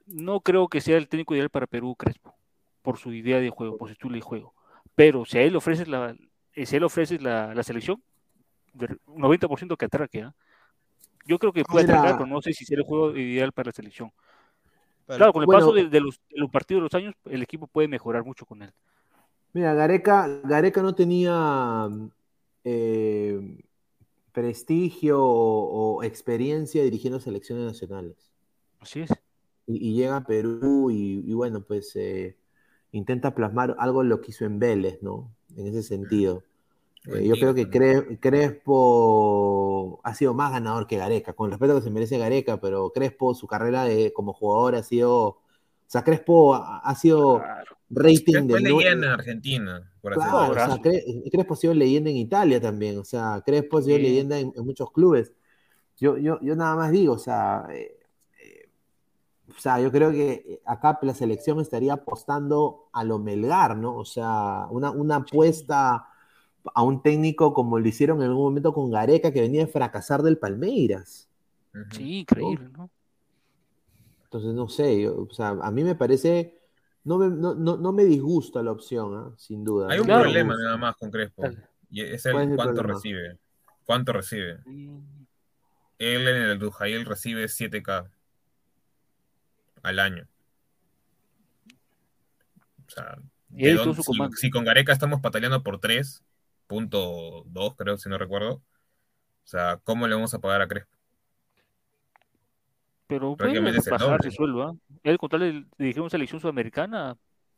no 0.05 0.39
creo 0.39 0.69
que 0.69 0.79
sea 0.79 0.95
el 0.95 1.09
técnico 1.09 1.35
ideal 1.35 1.49
para 1.49 1.67
Perú, 1.67 1.97
Crespo, 1.97 2.33
por 2.81 2.97
su 2.97 3.11
idea 3.11 3.41
de 3.41 3.49
juego, 3.49 3.77
por 3.77 3.89
su 3.89 3.93
estilo 3.93 4.15
de 4.15 4.21
juego. 4.21 4.53
Pero 4.95 5.25
si 5.25 5.37
a 5.37 5.41
él 5.41 5.51
le 5.51 5.57
ofreces 5.57 5.89
la, 5.89 6.15
si 6.53 6.75
él 6.77 6.83
ofreces 6.85 7.21
la, 7.21 7.53
la 7.53 7.63
selección, 7.63 8.01
90% 8.73 9.75
que 9.75 9.85
atraque, 9.85 10.19
¿eh? 10.19 10.31
Yo 11.25 11.39
creo 11.39 11.53
que 11.53 11.63
puede 11.63 11.85
atracar, 11.85 12.17
pero 12.17 12.25
no 12.25 12.41
sé 12.41 12.53
si 12.53 12.65
será 12.65 12.81
el 12.81 12.87
juego 12.87 13.15
ideal 13.15 13.51
para 13.51 13.67
la 13.67 13.73
selección 13.73 14.11
claro, 15.17 15.33
con 15.33 15.43
el 15.43 15.47
paso 15.47 15.73
de, 15.73 15.99
los, 15.99 16.19
partidos 16.51 16.79
de 16.79 16.83
los 16.83 16.93
años, 16.93 17.15
el 17.25 17.41
equipo 17.41 17.67
puede 17.67 17.87
mejorar 17.87 18.23
mucho 18.23 18.45
con 18.45 18.61
él. 18.61 18.71
Mira, 19.53 19.73
Gareca, 19.73 20.27
Gareca 20.43 20.81
no 20.81 20.95
tenía 20.95 21.89
eh, 22.63 23.63
prestigio 24.31 25.21
o, 25.21 26.03
experiencia 26.03 26.83
dirigiendo 26.83 27.19
selecciones 27.19 27.65
nacionales. 27.65 28.31
Así 28.79 29.01
es. 29.01 29.11
Y, 29.67 29.93
llega 29.93 30.17
a 30.17 30.23
Perú 30.23 30.89
y, 30.91 31.33
bueno, 31.33 31.61
pues 31.61 31.95
eh, 31.95 32.37
intenta 32.91 33.35
plasmar 33.35 33.75
algo 33.79 34.03
lo 34.03 34.21
que 34.21 34.31
hizo 34.31 34.45
en 34.45 34.59
Vélez, 34.59 35.01
¿no? 35.01 35.31
En 35.55 35.67
ese 35.67 35.83
sentido. 35.83 36.43
Eh, 37.07 37.27
yo 37.27 37.33
creo 37.35 37.55
que 37.55 37.67
Crespo 38.19 39.99
ha 40.03 40.13
sido 40.13 40.35
más 40.35 40.51
ganador 40.51 40.85
que 40.85 40.97
Gareca, 40.97 41.33
con 41.33 41.47
el 41.47 41.51
respeto 41.51 41.75
que 41.75 41.81
se 41.81 41.89
merece 41.89 42.19
Gareca, 42.19 42.61
pero 42.61 42.91
Crespo, 42.91 43.33
su 43.33 43.47
carrera 43.47 43.85
de, 43.85 44.13
como 44.13 44.33
jugador 44.33 44.75
ha 44.75 44.83
sido. 44.83 45.27
O 45.27 45.41
sea, 45.87 46.03
Crespo 46.03 46.53
ha, 46.55 46.95
sido 46.95 47.41
rating 47.89 48.47
de. 48.47 48.59
leyenda 48.61 49.07
en 49.07 49.13
Argentina, 49.13 49.91
por 49.99 50.13
claro, 50.13 50.51
o 50.51 50.53
sea, 50.53 50.79
Crespo 51.31 51.53
ha 51.55 51.57
sido 51.57 51.73
leyenda 51.73 52.09
en 52.09 52.17
Italia 52.17 52.61
también, 52.61 52.97
o 52.99 53.03
sea, 53.03 53.41
Crespo 53.45 53.79
ha 53.79 53.81
sido 53.81 53.97
leyenda 53.97 54.39
en, 54.39 54.53
muchos 54.57 54.91
clubes. 54.91 55.33
Yo, 55.97 56.17
yo, 56.17 56.39
yo 56.41 56.55
nada 56.55 56.75
más 56.75 56.91
digo, 56.91 57.13
o 57.13 57.19
sea. 57.19 57.65
Eh, 57.71 57.97
eh, 58.39 58.69
o 59.49 59.59
sea, 59.59 59.81
yo 59.81 59.91
creo 59.91 60.11
que 60.11 60.61
acá 60.65 60.97
la 61.01 61.13
selección 61.13 61.59
estaría 61.59 61.93
apostando 61.93 62.89
a 62.93 63.03
lo 63.03 63.19
Melgar, 63.19 63.75
¿no? 63.75 63.97
O 63.97 64.05
sea, 64.05 64.67
una, 64.69 64.91
una 64.91 65.17
apuesta 65.17 66.07
a 66.73 66.83
un 66.83 67.01
técnico 67.01 67.53
como 67.53 67.79
lo 67.79 67.87
hicieron 67.87 68.21
en 68.21 68.29
algún 68.29 68.43
momento 68.43 68.73
con 68.73 68.91
Gareca, 68.91 69.31
que 69.31 69.41
venía 69.41 69.65
a 69.65 69.67
fracasar 69.67 70.21
del 70.21 70.37
Palmeiras. 70.37 71.29
Sí, 71.91 72.19
increíble, 72.19 72.69
¿no? 72.69 72.89
Entonces, 74.25 74.53
no 74.53 74.69
sé, 74.69 75.09
o 75.09 75.27
sea, 75.31 75.49
a 75.49 75.71
mí 75.71 75.83
me 75.83 75.95
parece, 75.95 76.57
no 77.03 77.17
me, 77.17 77.29
no, 77.29 77.91
me 77.91 78.05
disgusta 78.05 78.63
la 78.63 78.71
opción, 78.71 79.13
¿ah? 79.15 79.33
sin 79.37 79.63
duda. 79.65 79.87
Hay 79.89 79.99
un 79.99 80.07
problema 80.07 80.55
nada 80.55 80.77
más 80.77 80.95
con 80.95 81.11
Crespo, 81.11 81.43
y 81.89 82.01
es 82.01 82.25
el 82.25 82.55
cuánto 82.55 82.83
recibe. 82.83 83.37
¿Cuánto 83.83 84.13
recibe? 84.13 84.59
Él 84.65 86.27
en 86.27 86.37
el 86.43 86.59
Dujail 86.59 87.05
recibe 87.05 87.45
7K 87.45 88.09
al 89.83 89.99
año. 89.99 90.27
O 92.87 92.89
sea, 92.89 93.17
si, 93.53 94.37
si, 94.37 94.49
con 94.49 94.63
Gareca 94.63 94.93
estamos 94.93 95.19
pataleando 95.19 95.61
por 95.61 95.79
3, 95.79 96.23
punto 96.71 97.43
dos, 97.47 97.75
creo, 97.75 97.97
si 97.97 98.07
no 98.07 98.17
recuerdo. 98.17 98.53
O 98.53 98.61
sea, 99.43 99.77
¿cómo 99.83 100.07
le 100.07 100.15
vamos 100.15 100.33
a 100.33 100.39
pagar 100.39 100.61
a 100.61 100.67
Crespo? 100.69 100.95
Pero 103.07 103.35
puede 103.35 103.59
bajar 103.59 104.23
su 104.23 104.31
sueldo, 104.31 104.63
¿ah? 104.63 104.73
Él 105.03 105.17
con 105.17 105.29
tal 105.29 105.41
de 105.41 105.65
dirigir 105.77 105.99
una 105.99 106.09
selección 106.09 106.39
sudamericana 106.39 107.17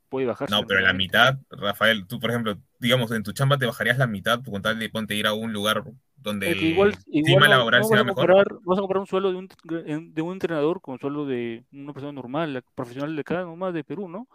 puede 0.10 0.26
bajar. 0.26 0.49
No, 0.49 0.65
pero 0.65 0.80
la 0.80 0.94
mitad, 0.94 1.38
Rafael, 1.52 2.07
tú 2.07 2.19
por 2.19 2.31
ejemplo, 2.31 2.57
digamos, 2.80 3.11
en 3.11 3.22
tu 3.22 3.34
chamba 3.34 3.60
te 3.60 3.68
bajarías 3.68 3.99
la 3.99 4.07
mitad 4.07 4.41
con 4.44 4.64
tal 4.64 4.80
de 4.80 4.90
ponte 4.90 5.14
ir 5.14 5.27
a 5.27 5.34
un 5.34 5.53
lugar 5.53 5.84
donde 6.15 6.49
el 6.49 6.64
igual, 6.64 6.98
clima 7.06 7.48
laboral 7.48 7.84
sea 7.85 8.03
mejor. 8.03 8.61
vas 8.64 8.80
a 8.80 8.81
comprar 8.81 9.02
un 9.02 9.06
sueldo 9.06 9.30
de 9.31 9.38
un, 9.38 10.14
de 10.15 10.22
un 10.23 10.34
entrenador 10.34 10.81
con 10.81 10.98
sueldo 10.98 11.27
de 11.27 11.64
una 11.72 11.94
persona 11.94 12.14
normal, 12.14 12.64
profesional 12.73 13.15
de 13.15 13.23
cada 13.23 13.44
nomás 13.44 13.76
de 13.76 13.84
Perú, 13.84 14.10
¿no? 14.10 14.27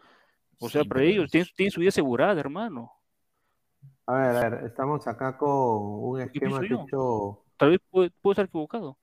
O 0.61 0.69
sea, 0.69 0.85
para 0.85 1.03
ellos 1.03 1.29
tienen, 1.33 1.49
tienen 1.57 1.73
su 1.73 1.81
vida 1.81 1.89
asegurada, 1.89 2.39
hermano. 2.39 2.98
A 4.09 4.15
ver, 4.15 4.37
a 4.37 4.49
ver, 4.49 4.65
estamos 4.65 5.07
acá 5.07 5.37
con 5.37 5.51
un 5.51 6.23
esquema 6.23 6.65
hecho. 6.65 7.45
Tal 7.59 7.71
vez 7.73 7.81
puede, 7.91 8.11
estar 8.25 8.47
equivocado. 8.47 8.97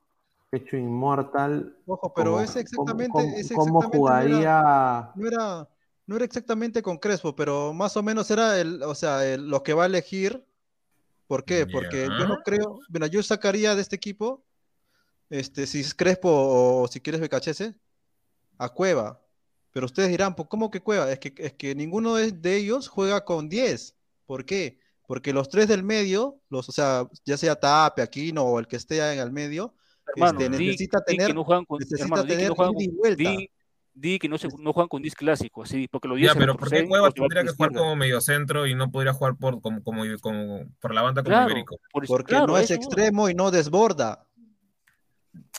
Hecho 0.51 0.77
inmortal. 0.77 1.77
Ojo, 1.85 2.11
pero 2.11 2.41
es 2.41 2.55
exactamente. 2.55 3.13
¿Cómo, 3.53 3.83
jugaría.? 3.83 5.11
No 5.13 5.27
era, 5.27 5.69
no 6.07 6.15
era, 6.15 6.25
exactamente 6.25 6.81
con 6.81 6.97
Crespo, 6.97 7.35
pero 7.35 7.71
más 7.71 7.95
o 7.97 8.01
menos 8.01 8.31
era 8.31 8.59
el, 8.59 8.81
o 8.81 8.95
sea, 8.95 9.37
lo 9.37 9.61
que 9.61 9.75
va 9.75 9.83
a 9.83 9.85
elegir. 9.85 10.43
¿Por 11.27 11.45
qué? 11.45 11.67
Porque 11.67 12.07
yo 12.07 12.27
no 12.27 12.37
creo. 12.43 12.79
Bueno, 12.89 13.05
yo 13.05 13.21
sacaría 13.21 13.75
de 13.75 13.83
este 13.83 13.97
equipo, 13.97 14.43
este, 15.29 15.67
si 15.67 15.81
es 15.81 15.93
Crespo 15.93 16.31
o 16.31 16.87
si 16.87 16.99
quieres 16.99 17.21
BKHS, 17.21 17.75
a 18.57 18.69
Cueva. 18.69 19.21
Pero 19.71 19.85
ustedes 19.85 20.09
dirán, 20.09 20.35
pues, 20.35 20.49
¿cómo 20.49 20.71
que 20.71 20.81
Cueva? 20.81 21.11
Es 21.11 21.19
que, 21.19 21.31
es 21.37 21.53
que 21.53 21.75
ninguno 21.75 22.15
de 22.15 22.55
ellos 22.55 22.87
juega 22.87 23.23
con 23.23 23.49
10. 23.49 23.95
¿Por 24.25 24.45
qué? 24.45 24.83
Porque 25.07 25.33
los 25.33 25.49
tres 25.49 25.67
del 25.67 25.83
medio, 25.83 26.39
los, 26.49 26.69
o 26.69 26.71
sea, 26.71 27.07
ya 27.25 27.37
sea 27.37 27.55
Tape, 27.55 28.01
Aquino 28.01 28.43
o 28.43 28.59
el 28.59 28.67
que 28.67 28.75
esté 28.75 29.13
en 29.13 29.19
el 29.19 29.31
medio, 29.31 29.73
este, 30.15 30.49
necesita 30.49 31.01
tener, 31.01 31.33
no 31.33 31.43
juegan 31.43 31.65
con, 31.65 31.79
necesita 31.79 32.23
tener 32.25 32.49
no 32.49 32.55
juegan, 32.55 32.73
di, 33.93 34.19
que 34.19 34.27
no, 34.27 34.37
se, 34.37 34.47
no 34.59 34.73
juegan 34.73 34.89
con 34.89 35.01
disc 35.01 35.17
clásico, 35.17 35.63
así, 35.63 35.87
porque 35.87 36.07
lo 36.07 36.17
Ya, 36.17 36.35
pero 36.35 36.55
¿por 36.55 36.69
qué 36.69 36.85
Cuevas 36.85 37.13
tendría 37.13 37.43
que 37.43 37.49
jugar 37.49 37.71
como 37.73 37.95
medio 37.95 38.21
centro 38.21 38.67
y 38.67 38.75
no 38.75 38.91
podría 38.91 39.13
jugar 39.13 39.35
por, 39.37 39.61
como, 39.61 39.83
como, 39.83 40.03
como 40.21 40.65
por 40.79 40.93
la 40.93 41.01
banda 41.01 41.23
como 41.23 41.41
Ibérico? 41.43 41.79
porque 42.07 42.35
no 42.35 42.57
es 42.57 42.71
extremo 42.71 43.29
y 43.29 43.33
no 43.33 43.51
desborda. 43.51 44.24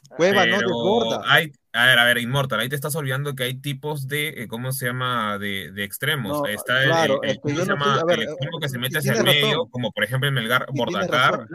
Cueva 0.08 0.46
no 0.46 0.58
desborda. 0.58 1.22
Hay, 1.24 1.52
a 1.72 1.86
ver, 1.86 1.98
a 1.98 2.04
ver, 2.04 2.18
Inmortal, 2.18 2.60
ahí 2.60 2.68
te 2.68 2.74
estás 2.74 2.94
olvidando 2.96 3.34
que 3.34 3.44
hay 3.44 3.54
tipos 3.54 4.08
de, 4.08 4.28
eh, 4.28 4.48
¿cómo 4.48 4.72
se 4.72 4.86
llama? 4.86 5.38
De, 5.38 5.72
de 5.72 5.84
extremos. 5.84 6.48
Está 6.48 6.82
el, 6.82 6.88
claro, 6.88 7.22
el, 7.22 7.40
que, 7.40 7.54
se 7.54 7.66
llama, 7.66 8.02
el 8.08 8.22
extremo 8.22 8.58
que 8.58 8.68
se 8.68 8.78
mete 8.78 8.98
hacia 8.98 9.12
el 9.12 9.24
medio, 9.24 9.66
como 9.66 9.92
por 9.92 10.04
ejemplo 10.04 10.28
el 10.28 10.34
Melgar 10.34 10.66
Bordacar, 10.72 11.46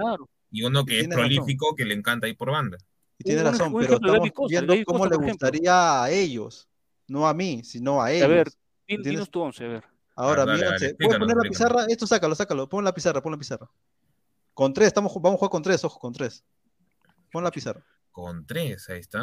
y 0.52 0.64
uno 0.64 0.86
que 0.86 1.00
es 1.00 1.08
prolífico, 1.08 1.76
que 1.76 1.86
le 1.86 1.94
encanta 1.94 2.28
ir 2.28 2.38
por 2.38 2.52
banda. 2.52 2.78
Y 3.18 3.24
tiene 3.24 3.44
razón, 3.44 3.74
pero 3.74 3.96
estamos 3.96 4.50
viendo 4.50 4.74
cómo 4.86 5.06
le 5.06 5.16
gustaría 5.16 6.04
a 6.04 6.10
ellos, 6.10 6.68
no 7.08 7.28
a 7.28 7.34
mí, 7.34 7.62
sino 7.64 8.02
a 8.02 8.12
ellos. 8.12 8.26
A 8.26 8.28
ver, 8.28 8.48
dinos 8.88 9.30
tu 9.30 9.42
once, 9.42 9.66
a 9.66 9.68
ver. 9.68 9.84
Ahora, 10.16 10.46
mi 10.46 10.62
once. 10.62 10.96
¿Puedes 10.96 11.18
poner 11.18 11.38
la 11.38 11.44
pizarra? 11.44 11.86
Esto 11.88 12.06
sácalo, 12.06 12.36
sácalo. 12.36 12.68
Pon 12.68 12.84
la 12.84 12.94
pizarra, 12.94 13.22
pon 13.22 13.32
la 13.32 13.38
pizarra. 13.38 13.70
Con 14.54 14.74
tres, 14.74 14.88
estamos, 14.88 15.14
vamos 15.16 15.36
a 15.36 15.38
jugar 15.38 15.52
con 15.52 15.64
tres, 15.64 15.84
ojo, 15.84 16.00
con 16.00 16.14
tres. 16.14 16.44
Pon 17.32 17.44
la 17.44 17.52
pizarra. 17.52 17.84
Con 18.12 18.46
tres, 18.46 18.90
ahí 18.90 19.00
está. 19.00 19.20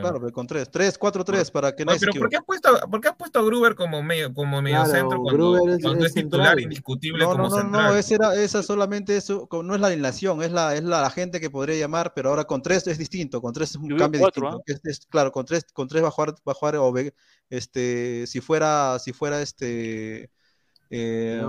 Claro, 0.00 0.32
con 0.32 0.46
tres. 0.46 0.70
Tres, 0.70 0.96
cuatro, 0.96 1.22
tres, 1.22 1.50
para 1.50 1.76
que 1.76 1.84
no 1.84 1.92
Pero 2.00 2.12
¿por 2.18 2.30
qué, 2.30 2.36
has 2.36 2.44
puesto, 2.44 2.80
¿por 2.90 3.00
qué 3.02 3.08
has 3.08 3.16
puesto 3.16 3.38
a 3.38 3.42
Gruber 3.42 3.74
como 3.74 4.02
medio, 4.02 4.32
como 4.32 4.62
medio 4.62 4.86
centro 4.86 5.20
cuando, 5.20 5.68
es, 5.68 5.82
cuando 5.82 6.06
es, 6.06 6.14
titular 6.14 6.58
indiscutible 6.58 7.24
no, 7.24 7.32
como 7.32 7.44
no, 7.44 7.50
central? 7.50 7.82
No, 7.82 7.92
no, 7.92 7.96
esa, 7.96 8.14
era, 8.14 8.34
esa 8.34 8.62
solamente 8.62 9.18
eso, 9.18 9.46
no 9.62 9.74
es 9.74 9.80
la 9.82 9.88
alineación, 9.88 10.42
es 10.42 10.50
la, 10.50 10.74
es 10.74 10.82
la, 10.82 11.10
gente 11.10 11.40
que 11.40 11.50
podría 11.50 11.76
llamar, 11.76 12.14
pero 12.14 12.30
ahora 12.30 12.44
con 12.44 12.62
tres 12.62 12.86
es 12.86 12.96
distinto, 12.96 13.42
con 13.42 13.52
tres 13.52 13.70
es 13.70 13.76
un 13.76 13.98
cambio 13.98 14.24
distinto. 14.24 14.62
¿eh? 14.66 14.80
Es, 14.84 15.06
claro, 15.06 15.30
con 15.30 15.44
tres, 15.44 15.66
con 15.70 15.86
tres 15.86 16.02
va 16.02 16.08
a 16.08 16.10
jugar, 16.10 16.30
va 16.48 16.52
a 16.52 16.54
jugar 16.54 16.76
o, 16.76 16.94
este, 17.50 18.26
si 18.26 18.40
fuera, 18.40 18.98
si 18.98 19.12
fuera 19.12 19.42
este 19.42 20.30
eh, 20.94 21.42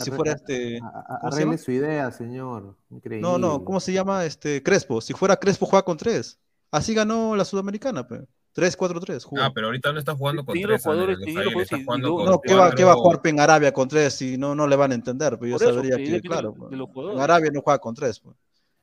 si 0.00 0.10
fuera 0.10 0.32
este. 0.32 0.80
Arregle 1.22 1.58
su 1.58 1.70
idea, 1.70 2.10
señor. 2.10 2.76
Increíble. 2.90 3.22
No, 3.22 3.38
no, 3.38 3.64
¿cómo 3.64 3.78
se 3.78 3.92
llama? 3.92 4.24
Este 4.24 4.62
Crespo. 4.62 5.00
Si 5.00 5.12
fuera 5.12 5.36
Crespo, 5.36 5.66
juega 5.66 5.84
con 5.84 5.96
tres. 5.96 6.38
Así 6.72 6.94
ganó 6.94 7.36
la 7.36 7.44
Sudamericana, 7.44 8.06
3-4-3. 8.54 9.28
Ah, 9.40 9.50
pero 9.54 9.68
ahorita 9.68 9.92
no 9.92 9.98
está 9.98 10.14
jugando 10.14 10.44
con 10.44 10.60
tres. 10.60 10.82
Jugadores, 10.82 11.18
no, 11.18 12.40
¿qué 12.40 12.54
va, 12.54 12.72
¿qué 12.72 12.84
va, 12.84 12.92
a 12.92 12.96
jugar 12.96 13.20
en 13.24 13.40
Arabia 13.40 13.72
con 13.72 13.88
tres 13.88 14.14
si 14.14 14.36
no, 14.36 14.54
no 14.54 14.66
le 14.66 14.76
van 14.76 14.90
a 14.92 14.94
entender? 14.96 15.38
Pero 15.38 15.56
yo 15.56 15.58
sabría 15.58 15.96
que, 15.96 16.20
claro, 16.20 16.54
en 16.70 17.20
Arabia 17.20 17.50
no 17.52 17.62
juega 17.62 17.78
con 17.78 17.94
tres. 17.94 18.20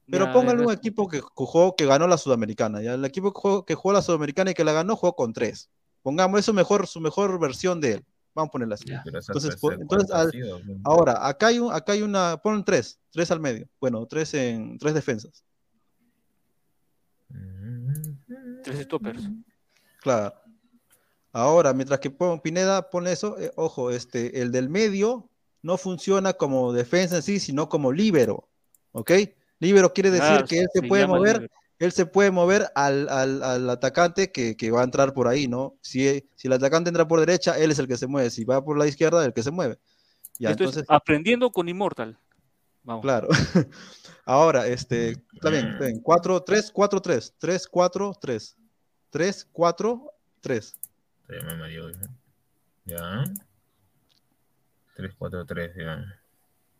Pero 0.09 0.31
pónganle 0.31 0.65
un 0.65 0.71
equipo 0.71 1.07
que 1.07 1.21
jugó, 1.21 1.75
que 1.75 1.85
ganó 1.85 2.07
la 2.07 2.17
Sudamericana. 2.17 2.81
¿ya? 2.81 2.93
El 2.93 3.03
equipo 3.03 3.33
que 3.33 3.41
jugó, 3.41 3.65
que 3.65 3.75
jugó 3.75 3.93
la 3.93 4.01
Sudamericana 4.01 4.51
y 4.51 4.53
que 4.53 4.63
la 4.63 4.71
ganó 4.71 4.95
jugó 4.95 5.13
con 5.13 5.33
tres. 5.33 5.69
Pongamos 6.01 6.39
eso 6.39 6.53
mejor, 6.53 6.87
su 6.87 7.01
mejor 7.01 7.37
versión 7.39 7.81
de 7.81 7.95
él. 7.95 8.05
Vamos 8.37 8.49
a 8.49 8.51
ponerla 8.51 8.75
así. 8.75 8.85
entonces, 8.91 9.57
entonces 9.79 10.11
ahora, 10.83 11.27
acá 11.27 11.47
hay, 11.47 11.57
un, 11.57 11.73
acá 11.73 11.93
hay 11.93 12.03
una, 12.03 12.37
ponen 12.37 12.63
tres, 12.63 12.99
tres 13.09 13.31
al 13.31 13.39
medio. 13.39 13.67
Bueno, 13.81 14.05
tres 14.05 14.31
en 14.35 14.77
tres 14.77 14.93
defensas. 14.93 15.43
Tres 18.63 18.83
stoppers. 18.83 19.27
Claro. 20.03 20.35
Ahora, 21.31 21.73
mientras 21.73 21.99
que 21.99 22.11
Pineda 22.11 22.91
pone 22.91 23.11
eso, 23.11 23.39
eh, 23.39 23.51
ojo, 23.55 23.89
este, 23.89 24.39
el 24.39 24.51
del 24.51 24.69
medio 24.69 25.31
no 25.63 25.79
funciona 25.79 26.33
como 26.33 26.73
defensa 26.73 27.15
en 27.15 27.23
sí, 27.23 27.39
sino 27.39 27.69
como 27.69 27.91
líbero. 27.91 28.47
¿Ok? 28.91 29.13
Líbero 29.57 29.91
quiere 29.93 30.11
decir 30.11 30.43
que 30.43 30.59
él 30.59 30.67
se 30.71 30.83
puede 30.83 31.07
mover 31.07 31.49
él 31.79 31.91
se 31.91 32.05
puede 32.05 32.31
mover 32.31 32.71
al, 32.75 33.07
al, 33.09 33.69
atacante 33.69 34.31
que, 34.31 34.57
que, 34.57 34.71
va 34.71 34.81
a 34.81 34.83
entrar 34.83 35.13
por 35.13 35.27
ahí, 35.27 35.47
¿no? 35.47 35.77
Si, 35.81 36.27
si 36.35 36.47
el 36.47 36.53
atacante 36.53 36.89
entra 36.89 37.07
por 37.07 37.19
derecha, 37.19 37.57
él 37.57 37.71
es 37.71 37.79
el 37.79 37.87
que 37.87 37.97
se 37.97 38.07
mueve. 38.07 38.29
Si 38.31 38.45
va 38.45 38.63
por 38.63 38.77
la 38.77 38.87
izquierda, 38.87 39.23
el 39.23 39.33
que 39.33 39.43
se 39.43 39.51
mueve. 39.51 39.77
Ya, 40.39 40.51
entonces, 40.51 40.85
aprendiendo 40.87 41.51
con 41.51 41.69
Immortal. 41.69 42.17
Vamos. 42.83 43.01
Claro. 43.03 43.27
Ahora, 44.25 44.67
este, 44.67 45.11
está 45.33 45.49
bien, 45.49 45.67
está 45.73 45.85
bien. 45.85 45.99
4, 46.01 46.43
3, 46.43 46.71
4, 46.71 47.01
3. 47.01 47.35
3, 47.37 47.67
4, 47.67 48.13
3. 48.19 48.57
3, 49.09 49.47
4, 49.51 50.11
3. 50.41 50.75
Ya. 52.85 53.23
3, 54.95 55.15
4, 55.17 55.45
3, 55.45 55.71
ya. 55.77 56.16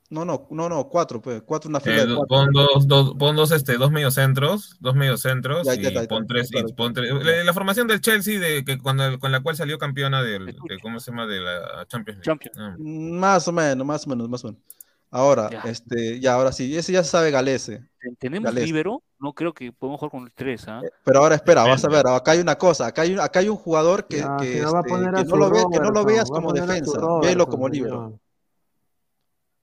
No, 0.10 0.24
no, 0.24 0.48
no, 0.52 0.70
no, 0.70 0.88
cuatro, 0.88 1.22
pues, 1.22 1.42
cuatro 1.42 1.70
una 1.70 1.82
fila 1.82 1.98
eh, 1.98 2.06
de 2.06 2.16
cuatro. 2.16 2.28
Pon 2.28 2.52
dos, 2.54 2.88
dos, 2.88 3.16
pon 3.20 3.36
dos, 3.36 3.52
este, 3.52 3.78
dos 3.78 3.92
mediocentros, 3.92 4.78
dos 4.80 4.96
mediocentros 4.96 5.68
y 5.68 6.08
pon 6.08 6.26
tres, 6.26 6.50
y 6.54 6.74
pon 6.74 6.94
tres. 6.94 7.12
La, 7.46 7.54
formación 7.54 7.88
del 7.88 8.00
Chelsea 8.00 8.40
de 8.40 8.64
que 8.64 8.78
cuando, 8.78 9.20
con 9.20 9.34
la 9.34 9.42
cual 9.42 9.58
salió 9.58 9.78
campeona 9.78 10.24
del, 10.24 10.46
de, 10.46 10.80
¿cómo 10.82 11.02
se 11.02 11.12
llama? 11.12 11.28
De 11.28 11.42
la 11.42 11.86
Champions 11.88 12.26
League. 12.26 12.52
Ah. 12.58 12.76
Más 12.80 13.50
o 13.50 13.52
menos, 13.52 13.86
más 13.86 14.08
o 14.08 14.10
menos, 14.10 14.30
más 14.30 14.44
o 14.46 14.48
menos. 14.48 14.62
Ahora, 15.10 15.50
ya. 15.50 15.62
este, 15.70 16.20
ya, 16.20 16.34
ahora 16.34 16.52
sí, 16.52 16.76
ese 16.76 16.92
ya 16.92 17.04
se 17.04 17.10
sabe 17.10 17.32
Galese. 17.32 17.84
Tenemos 18.20 18.54
libero, 18.54 19.04
no 19.20 19.34
creo 19.34 19.54
que 19.54 19.72
podemos 19.72 20.00
jugar 20.00 20.12
con 20.12 20.24
el 20.24 20.34
3, 20.34 20.68
¿ah? 20.68 20.82
¿eh? 20.84 20.90
Pero 21.04 21.20
ahora 21.20 21.36
espera, 21.36 21.64
vas 21.64 21.84
a 21.84 21.90
ver, 21.90 22.06
acá 22.08 22.32
hay 22.32 22.40
una 22.40 22.58
cosa, 22.58 22.88
acá 22.88 23.02
hay 23.04 23.14
un, 23.14 23.20
acá 23.20 23.40
hay 23.40 23.50
un 23.50 23.56
jugador 23.56 24.08
que, 24.08 24.18
ya, 24.18 24.38
que, 24.38 24.60
este, 24.60 24.66
que, 24.66 25.26
no, 25.26 25.38
lo 25.38 25.50
ve, 25.50 25.64
que 25.72 25.80
no 25.80 25.92
lo 25.92 26.06
veas 26.06 26.30
como 26.30 26.54
defensa, 26.54 27.00
velo 27.22 27.48
como 27.48 27.70
libero. 27.70 28.20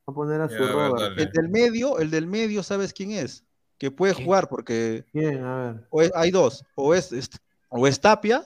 Va 0.07 0.13
a 0.13 0.15
poner 0.15 0.41
a 0.41 0.49
su 0.49 0.67
Robert. 0.67 1.19
El 1.19 1.31
del 1.31 1.49
medio, 1.49 1.99
el 1.99 2.11
del 2.11 2.27
medio, 2.27 2.63
¿sabes 2.63 2.93
quién 2.93 3.13
es? 3.13 3.45
Que 3.79 3.91
puede 3.91 4.13
jugar 4.13 4.49
porque. 4.49 5.05
¿Quién? 5.13 5.43
A 5.43 5.57
ver. 5.57 5.87
O 5.91 6.03
hay 6.15 6.31
dos. 6.31 6.65
O 6.75 6.95
es, 6.95 7.11
o 7.69 7.87
es 7.87 8.01
Tapia 8.01 8.45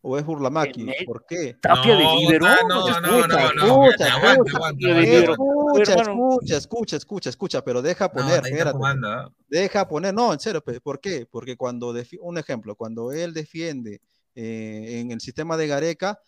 o 0.00 0.18
es 0.18 0.24
Burlamaki. 0.24 0.86
¿Por 1.06 1.24
qué? 1.26 1.56
Tapia 1.60 1.96
de 1.96 2.04
libero. 2.16 2.46
No, 2.68 3.00
no, 3.00 3.26
no, 3.26 3.52
no, 3.52 3.90
Escucha, 3.90 5.94
escucha, 5.94 6.56
escucha, 6.56 6.96
escucha, 6.96 7.30
escucha, 7.30 7.64
pero 7.64 7.82
deja 7.82 8.10
poner, 8.10 8.42
Deja 9.48 9.88
poner, 9.88 10.14
no, 10.14 10.32
en 10.32 10.40
serio, 10.40 10.62
¿por 10.82 11.00
qué? 11.00 11.26
Porque 11.30 11.56
cuando, 11.56 11.94
un 12.20 12.38
ejemplo, 12.38 12.74
cuando 12.74 13.12
él 13.12 13.34
defiende 13.34 14.00
eh, 14.34 15.00
en 15.00 15.10
el 15.10 15.20
sistema 15.20 15.56
de 15.56 15.66
Gareca, 15.66 16.20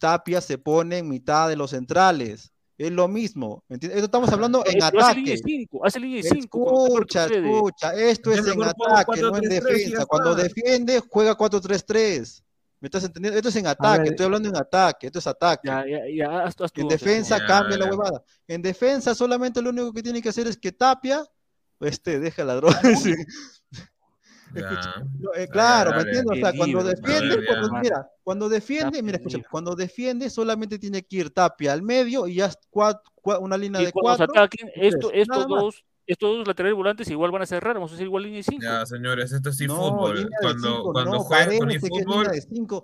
Tapia 0.00 0.40
se 0.40 0.58
pone 0.58 0.98
en 0.98 1.08
mitad 1.08 1.48
de 1.48 1.56
los 1.56 1.70
centrales 1.70 2.52
es 2.76 2.90
lo 2.90 3.08
mismo. 3.08 3.64
¿entiendes? 3.68 3.96
Esto 3.96 4.06
estamos 4.06 4.32
hablando 4.32 4.64
en 4.66 4.82
ataque. 4.82 5.02
Hace 5.02 5.14
línea 5.16 5.36
5, 5.36 5.86
hace 5.86 6.00
línea 6.00 6.22
5. 6.22 6.86
Escucha, 6.86 7.26
escucha. 7.26 7.94
Esto 7.94 8.32
es 8.32 8.46
en 8.46 8.62
ataque, 8.62 9.20
no 9.20 9.36
en 9.36 9.48
defensa. 9.48 10.06
Cuando 10.06 10.34
defiende, 10.34 11.00
juega 11.08 11.36
4-3-3. 11.36 12.42
¿Me 12.84 12.88
estás 12.88 13.04
entendiendo? 13.04 13.38
Esto 13.38 13.48
es 13.48 13.56
en 13.56 13.66
ataque, 13.66 14.10
estoy 14.10 14.26
hablando 14.26 14.46
en 14.50 14.56
ataque, 14.56 15.06
esto 15.06 15.18
es 15.18 15.26
ataque. 15.26 15.68
Ya, 15.68 15.86
ya, 15.86 16.00
ya, 16.14 16.44
haz, 16.44 16.54
haz 16.60 16.70
en 16.74 16.86
defensa 16.86 17.38
cambia 17.46 17.78
la 17.78 17.86
huevada. 17.86 18.22
En 18.46 18.60
defensa 18.60 19.14
solamente 19.14 19.62
lo 19.62 19.70
único 19.70 19.90
que 19.90 20.02
tiene 20.02 20.20
que 20.20 20.28
hacer 20.28 20.46
es 20.48 20.58
que 20.58 20.70
Tapia, 20.70 21.24
este, 21.80 22.20
deja 22.20 22.44
la 22.44 22.56
droga. 22.56 22.78
Eh, 22.92 23.93
claro, 25.50 25.90
¿me 25.92 26.02
entiendes? 26.02 26.26
O 26.30 26.34
sea, 26.34 26.52
cuando 26.56 26.84
defiende, 26.84 27.46
cuando, 27.46 27.78
mira, 27.80 28.10
cuando 28.22 28.48
defiende, 28.48 29.02
mira, 29.02 29.18
escucha, 29.18 29.38
cuando 29.50 29.74
defiende 29.74 30.30
solamente 30.30 30.78
tiene 30.78 31.02
que 31.02 31.16
ir 31.16 31.30
Tapia 31.30 31.72
al 31.72 31.82
medio 31.82 32.26
y 32.26 32.36
ya 32.36 32.50
una 33.40 33.56
línea 33.56 33.80
de 33.80 33.92
cuatro. 33.92 34.24
Ataquen, 34.24 34.70
esto, 34.74 35.10
estos 35.12 35.46
dos, 35.46 35.84
estos 36.06 36.38
dos 36.38 36.46
laterales 36.46 36.76
volantes 36.76 37.08
igual 37.10 37.30
van 37.30 37.42
a 37.42 37.46
cerrar, 37.46 37.74
vamos 37.74 37.92
a 37.92 37.94
hacer 37.94 38.06
igual 38.06 38.24
línea 38.24 38.38
de 38.38 38.44
5. 38.44 38.62
Ya, 38.62 38.86
señores, 38.86 39.32
esto 39.32 39.50
es 39.50 39.58
fútbol. 39.66 40.28
Cuando, 40.40 40.82
cuando 40.92 41.20
juegan 41.20 41.58
con 41.58 41.70
el 41.70 41.80
fútbol, 41.80 42.28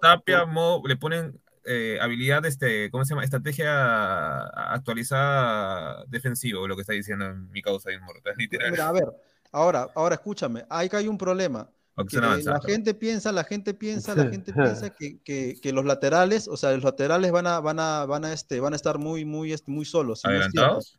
Tapia 0.01 0.47
Mo, 0.47 0.83
le 0.87 0.97
ponen 0.97 1.41
eh, 1.65 1.99
habilidad, 2.01 2.45
este, 2.47 2.91
¿cómo 2.91 3.05
se 3.05 3.11
llama? 3.11 3.25
Estrategia 3.25 4.43
actualizada 4.73 6.05
defensivo, 6.09 6.67
lo 6.67 6.75
que 6.75 6.83
está 6.83 6.95
diciendo 6.95 7.35
mi 7.51 7.61
causa 7.61 7.93
inmortal, 7.93 8.35
literal. 8.37 8.71
Mira, 8.71 8.89
a 8.89 8.93
ver, 8.93 9.05
Ahora, 9.53 9.89
ahora 9.95 10.15
escúchame, 10.15 10.65
hay 10.69 10.89
que 10.89 10.97
hay 10.97 11.09
un 11.09 11.19
problema. 11.19 11.71
la 11.97 12.61
gente 12.61 12.95
piensa, 12.95 13.33
la 13.33 13.45
gente 13.45 13.75
piensa, 13.75 14.15
la 14.15 14.29
gente 14.29 14.53
piensa 14.53 14.91
que, 14.91 15.73
los 15.73 15.85
laterales, 15.85 16.49
o 16.49 16.57
sea, 16.57 16.73
los 16.73 16.85
laterales 16.85 17.33
van 17.33 17.47
a, 17.47 17.61
van 17.61 17.81
a, 17.81 18.07
van 18.07 18.25
a, 18.25 18.33
este, 18.33 18.61
van 18.61 18.73
a 18.73 18.77
estar 18.77 18.99
muy, 18.99 19.25
muy, 19.25 19.53
este, 19.53 19.71
muy 19.71 19.85
solos. 19.85 20.25
¿Adelantados? 20.25 20.99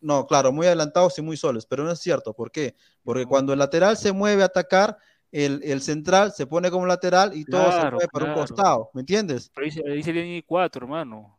No, 0.00 0.26
claro, 0.26 0.52
muy 0.52 0.66
adelantados 0.66 1.18
y 1.18 1.22
muy 1.22 1.36
solos, 1.36 1.66
pero 1.66 1.84
no 1.84 1.90
es 1.90 1.98
cierto. 1.98 2.32
¿Por 2.34 2.50
qué? 2.50 2.76
Porque 3.02 3.26
cuando 3.26 3.52
el 3.52 3.58
lateral 3.58 3.96
se 3.96 4.12
mueve 4.12 4.42
a 4.42 4.46
atacar, 4.46 4.98
el, 5.32 5.80
central 5.82 6.32
se 6.32 6.46
pone 6.46 6.70
como 6.70 6.86
lateral 6.86 7.36
y 7.36 7.44
todo 7.44 7.70
se 7.72 7.90
mueve 7.90 8.08
por 8.10 8.22
un 8.22 8.34
costado, 8.34 8.90
¿me 8.94 9.00
entiendes? 9.00 9.50
Pero 9.54 9.66
ahí, 9.92 10.02
sería 10.02 10.42
4, 10.46 10.84
hermano. 10.84 11.35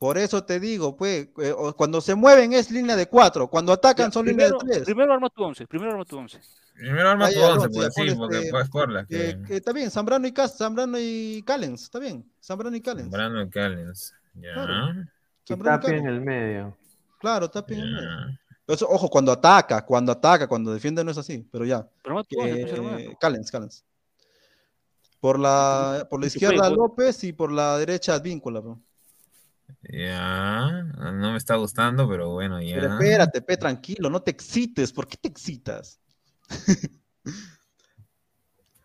Por 0.00 0.16
eso 0.16 0.42
te 0.42 0.58
digo, 0.58 0.96
pues, 0.96 1.28
eh, 1.42 1.54
cuando 1.76 2.00
se 2.00 2.14
mueven 2.14 2.54
es 2.54 2.70
línea 2.70 2.96
de 2.96 3.06
cuatro, 3.06 3.48
cuando 3.48 3.70
atacan 3.70 4.10
son 4.10 4.24
línea 4.24 4.46
de 4.46 4.54
tres. 4.58 4.84
Primero 4.84 5.12
arma 5.12 5.28
tu 5.28 5.42
once, 5.42 5.66
primero 5.66 5.92
arma 5.92 6.06
tu 6.06 6.16
once. 6.16 6.40
Primero 6.74 7.10
arma 7.10 7.30
tu 7.30 7.38
once, 7.38 7.68
pues 7.68 7.92
sí, 7.94 8.14
porque 8.16 8.38
este, 8.38 8.50
puedes 8.50 8.70
por 8.70 8.90
la 8.90 9.04
que... 9.04 9.36
está 9.50 9.74
bien, 9.74 9.90
Zambrano 9.90 10.26
y, 10.26 10.32
Cas, 10.32 10.56
Zambrano 10.56 10.96
y 10.98 11.42
Callens, 11.46 11.82
está 11.82 11.98
bien, 11.98 12.24
Zambrano 12.42 12.74
y 12.74 12.80
Callens. 12.80 13.10
Zambrano 13.10 13.42
y 13.42 13.50
Callens, 13.50 14.14
ya. 14.36 14.54
Claro. 14.54 15.04
Tapia 15.44 15.96
en 15.98 16.06
el 16.06 16.20
medio. 16.22 16.78
Claro, 17.18 17.50
Tapia 17.50 17.76
en 17.76 17.82
el 17.82 17.92
medio. 17.92 18.38
Eso, 18.68 18.88
ojo, 18.88 19.10
cuando 19.10 19.32
ataca, 19.32 19.84
cuando 19.84 20.12
ataca, 20.12 20.48
cuando 20.48 20.72
defiende 20.72 21.04
no 21.04 21.10
es 21.10 21.18
así, 21.18 21.46
pero 21.52 21.66
ya. 21.66 21.86
Pero 22.02 22.22
eh, 22.42 23.14
Callens, 23.20 23.50
Callens. 23.50 23.84
Por 25.20 25.38
la, 25.38 26.06
por 26.08 26.20
la 26.20 26.26
izquierda 26.26 26.70
López 26.70 27.22
y 27.24 27.34
por 27.34 27.52
la 27.52 27.76
derecha 27.76 28.14
Advíncula, 28.14 28.60
bro. 28.60 28.80
Ya, 29.82 30.82
no 30.82 31.32
me 31.32 31.36
está 31.36 31.56
gustando, 31.56 32.08
pero 32.08 32.30
bueno, 32.30 32.60
ya. 32.60 32.76
Pero 32.76 32.92
espérate, 32.94 33.42
pe, 33.42 33.56
tranquilo, 33.56 34.10
no 34.10 34.22
te 34.22 34.30
excites. 34.30 34.92
¿Por 34.92 35.06
qué 35.06 35.16
te 35.16 35.28
excitas? 35.28 36.00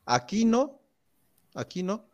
aquí 0.05 0.45
no, 0.45 0.81
aquí 1.53 1.83
no. 1.83 2.07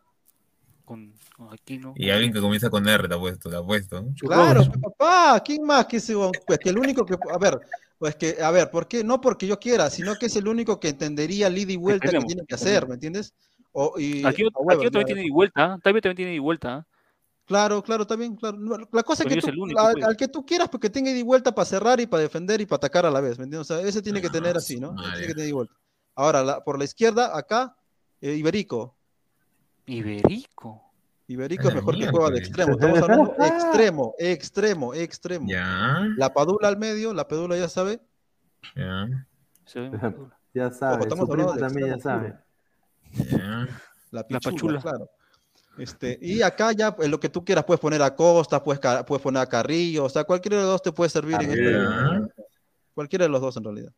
Con, 0.84 1.14
aquí 1.50 1.78
no. 1.78 1.94
Y 1.96 2.10
alguien 2.10 2.32
que 2.32 2.40
comienza 2.40 2.68
con 2.68 2.88
R, 2.88 3.08
te 3.08 3.14
ha 3.14 3.18
puesto, 3.18 3.48
te 3.48 3.56
ha 3.56 3.62
puesto. 3.62 4.04
Claro, 4.18 4.64
papá, 4.80 5.42
¿quién 5.44 5.62
más 5.62 5.86
que 5.86 5.98
ese? 5.98 6.14
Pues 6.46 6.58
que 6.58 6.70
el 6.70 6.78
único 6.78 7.06
que, 7.06 7.16
a 7.32 7.38
ver, 7.38 7.60
pues 7.98 8.16
que, 8.16 8.42
a 8.42 8.50
ver, 8.50 8.70
¿por 8.70 8.88
qué? 8.88 9.04
No 9.04 9.20
porque 9.20 9.46
yo 9.46 9.60
quiera, 9.60 9.88
sino 9.88 10.16
que 10.16 10.26
es 10.26 10.36
el 10.36 10.48
único 10.48 10.80
que 10.80 10.88
entendería 10.88 11.46
el 11.46 11.56
ida 11.56 11.72
y 11.72 11.76
vuelta 11.76 12.10
que 12.10 12.18
tiene 12.18 12.44
que 12.46 12.54
hacer, 12.54 12.88
¿me 12.88 12.94
entiendes? 12.94 13.32
O, 13.70 13.94
y, 13.98 14.24
aquí, 14.26 14.42
aquí 14.44 14.90
también 14.90 15.06
tiene 15.06 15.20
ida 15.22 15.28
y 15.28 15.30
vuelta, 15.30 15.78
también 15.82 16.02
tiene 16.02 16.32
ida 16.32 16.36
y 16.36 16.38
vuelta. 16.40 16.86
Claro, 17.52 17.82
claro, 17.82 18.02
está 18.02 18.16
bien, 18.16 18.34
claro. 18.34 18.56
La 18.90 19.02
cosa 19.02 19.24
es 19.24 19.28
que 19.28 19.42
tú, 19.42 19.52
pues. 19.58 20.04
al, 20.04 20.16
que 20.16 20.26
tú 20.26 20.46
quieras, 20.46 20.70
porque 20.70 20.88
tenga 20.88 21.10
ida 21.10 21.18
y 21.18 21.22
vuelta 21.22 21.54
para 21.54 21.66
cerrar 21.66 22.00
y 22.00 22.06
para 22.06 22.22
defender 22.22 22.62
y 22.62 22.66
para 22.66 22.78
atacar 22.78 23.04
a 23.04 23.10
la 23.10 23.20
vez, 23.20 23.38
¿me 23.38 23.44
entiendes? 23.44 23.70
O 23.70 23.74
sea, 23.74 23.86
ese 23.86 24.00
tiene 24.00 24.22
que 24.22 24.30
tener 24.30 24.56
así, 24.56 24.80
¿no? 24.80 24.94
Tiene 24.94 25.26
que 25.26 25.34
tener 25.34 25.50
y 25.50 25.52
vuelta. 25.52 25.74
Ahora, 26.14 26.64
por 26.64 26.78
la 26.78 26.84
izquierda, 26.84 27.36
acá, 27.36 27.76
eh, 28.22 28.32
Iberico. 28.32 28.96
Iberico. 29.84 30.82
Iberico 31.26 31.68
es 31.68 31.74
mejor 31.74 31.98
que 31.98 32.08
juega 32.08 32.30
de 32.30 32.38
extremo. 32.38 32.72
Estamos 32.72 33.02
hablando 33.02 33.34
extremo, 33.38 34.14
extremo, 34.18 34.94
extremo. 34.94 35.46
Ya. 35.46 36.06
La 36.16 36.32
Padula 36.32 36.68
al 36.68 36.78
medio, 36.78 37.12
la 37.12 37.28
Padula 37.28 37.58
ya 37.58 37.68
sabe. 37.68 38.00
Ya. 38.74 39.26
Ya 40.54 40.70
sabe, 40.70 41.04
estamos 41.04 41.30
hablando 41.30 41.54
también 41.54 41.88
ya 41.88 41.98
sabe. 41.98 42.36
La, 44.10 44.22
pichula, 44.26 44.82
claro. 44.82 45.08
Este, 45.78 46.18
y 46.20 46.42
acá 46.42 46.72
ya 46.72 46.94
lo 47.08 47.18
que 47.18 47.28
tú 47.28 47.44
quieras, 47.44 47.64
puedes 47.64 47.80
poner 47.80 48.02
a 48.02 48.14
Costa, 48.14 48.62
puedes, 48.62 48.80
puedes 49.06 49.22
poner 49.22 49.42
a 49.42 49.46
Carrillo, 49.46 50.04
o 50.04 50.08
sea, 50.08 50.24
cualquiera 50.24 50.58
de 50.58 50.62
los 50.64 50.72
dos 50.72 50.82
te 50.82 50.92
puede 50.92 51.08
servir 51.08 51.36
en 51.40 51.50
este. 51.50 52.32
Cualquiera 52.94 53.24
de 53.24 53.30
los 53.30 53.40
dos 53.40 53.56
en 53.56 53.64
realidad. 53.64 53.92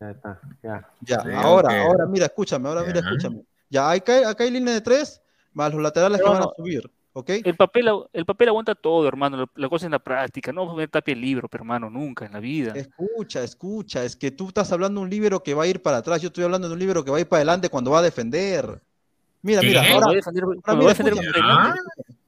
Ya 0.00 0.10
está, 0.10 0.40
ya. 0.62 0.88
Ya, 1.00 1.40
ahora, 1.40 1.82
ahora, 1.82 2.06
mira, 2.06 2.26
escúchame, 2.26 2.68
ahora 2.68 2.82
mira, 2.82 3.00
escúchame. 3.00 3.42
Ya, 3.70 3.90
acá, 3.90 4.28
acá 4.28 4.44
hay 4.44 4.50
línea 4.50 4.74
de 4.74 4.80
tres, 4.82 5.22
más 5.52 5.72
los 5.72 5.82
laterales 5.82 6.20
que 6.20 6.28
van 6.28 6.42
a 6.42 6.50
subir. 6.56 6.90
¿ok? 7.14 7.30
El 7.44 7.56
papel, 7.56 7.88
el 8.12 8.24
papel 8.24 8.48
aguanta 8.48 8.74
todo, 8.74 9.06
hermano. 9.06 9.46
La 9.54 9.68
cosa 9.68 9.86
es 9.86 9.92
la 9.92 9.98
práctica. 9.98 10.52
No 10.52 10.74
me 10.74 10.88
tape 10.88 11.12
el 11.12 11.20
libro, 11.20 11.48
hermano, 11.50 11.90
nunca 11.90 12.26
en 12.26 12.32
la 12.32 12.40
vida. 12.40 12.72
Escucha, 12.74 13.42
escucha. 13.42 14.04
Es 14.04 14.16
que 14.16 14.30
tú 14.30 14.48
estás 14.48 14.72
hablando 14.72 15.00
de 15.00 15.04
un 15.04 15.10
libro 15.10 15.42
que 15.42 15.54
va 15.54 15.64
a 15.64 15.66
ir 15.66 15.80
para 15.80 15.98
atrás. 15.98 16.20
Yo 16.20 16.28
estoy 16.28 16.44
hablando 16.44 16.68
de 16.68 16.74
un 16.74 16.80
libro 16.80 17.04
que 17.04 17.10
va 17.10 17.18
a 17.18 17.20
ir 17.20 17.28
para 17.28 17.38
adelante 17.38 17.68
cuando 17.68 17.90
va 17.90 18.00
a 18.00 18.02
defender. 18.02 18.80
Mira, 19.44 19.60
mira, 19.60 19.82
ahora, 19.92 20.06
voy 20.06 20.14
a 20.14 20.18
defender, 20.18 20.44
ahora 20.44 21.74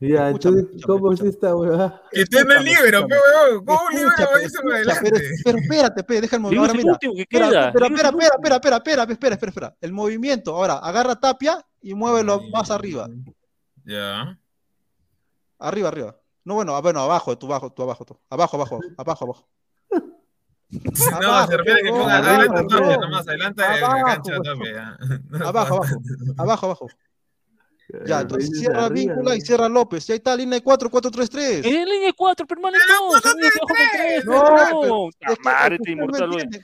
mira, 0.00 0.28
escúchame, 0.28 0.62
ya, 0.62 0.68
tú, 0.80 0.80
¿cómo 0.84 1.12
es 1.12 1.20
esta 1.20 1.54
weá? 1.54 2.02
Está 2.10 2.40
en 2.40 2.50
el 2.50 2.64
libro, 2.64 3.06
weón. 3.06 3.64
¿Cómo 3.64 3.80
un 3.86 3.94
libro 3.94 4.12
va 4.18 4.36
a 4.36 4.42
irse 4.42 4.58
para 4.62 4.74
adelante? 4.74 5.20
Pero, 5.44 5.58
espérate, 5.58 6.34
el 6.34 6.40
movimiento. 6.40 6.72
Ahora, 6.72 6.74
mira. 6.74 6.92
Espera, 6.92 7.46
espera, 7.46 7.86
espera, 7.86 8.08
espera, 8.08 8.56
espera, 8.56 8.56
espera, 8.56 8.76
espera, 8.76 9.02
espera, 9.04 9.34
espera, 9.34 9.50
espera. 9.50 9.76
El 9.80 9.92
movimiento, 9.92 10.56
ahora, 10.56 10.78
agarra 10.78 11.14
Tapia 11.14 11.64
y 11.80 11.94
muévelo 11.94 12.42
más 12.50 12.72
arriba. 12.72 13.08
Ya. 13.84 14.36
Arriba, 15.60 15.88
arriba. 15.88 16.16
No, 16.44 16.54
bueno, 16.56 16.82
bueno, 16.82 17.00
abajo, 17.00 17.38
tú 17.38 17.46
abajo, 17.46 17.72
tú 17.72 17.82
abajo, 17.84 18.04
tú. 18.04 18.18
Abajo, 18.28 18.56
abajo, 18.56 18.80
abajo, 18.98 19.24
abajo. 19.24 19.48
No, 20.70 21.46
se 21.46 21.56
refiere 21.56 21.82
que 21.82 21.90
ponga 21.90 22.18
adelante 22.18 22.64
Tapia 22.68 22.96
nomás, 22.96 23.28
adelante 23.28 23.62
de 23.62 23.80
la 23.80 24.02
cancha 24.04 24.32
Tapia. 24.42 24.98
Abajo, 25.44 25.76
abajo, 25.76 25.94
abajo, 26.36 26.66
abajo. 26.66 26.88
Ya, 28.06 28.22
entonces 28.22 28.58
cierra 28.58 28.88
Víncula 28.88 29.36
y 29.36 29.40
cierra 29.40 29.68
López. 29.68 30.08
Y 30.08 30.12
ahí 30.12 30.16
está, 30.18 30.34
línea 30.34 30.58
de 30.58 30.64
4, 30.64 30.90
4, 30.90 31.10
3, 31.10 31.30
3. 31.30 31.64
En 31.64 31.84
línea 31.84 32.06
de 32.06 32.12
4, 32.14 32.46
permanente. 32.46 32.84
No, 32.88 33.12
no, 34.24 34.86
no. 34.86 35.10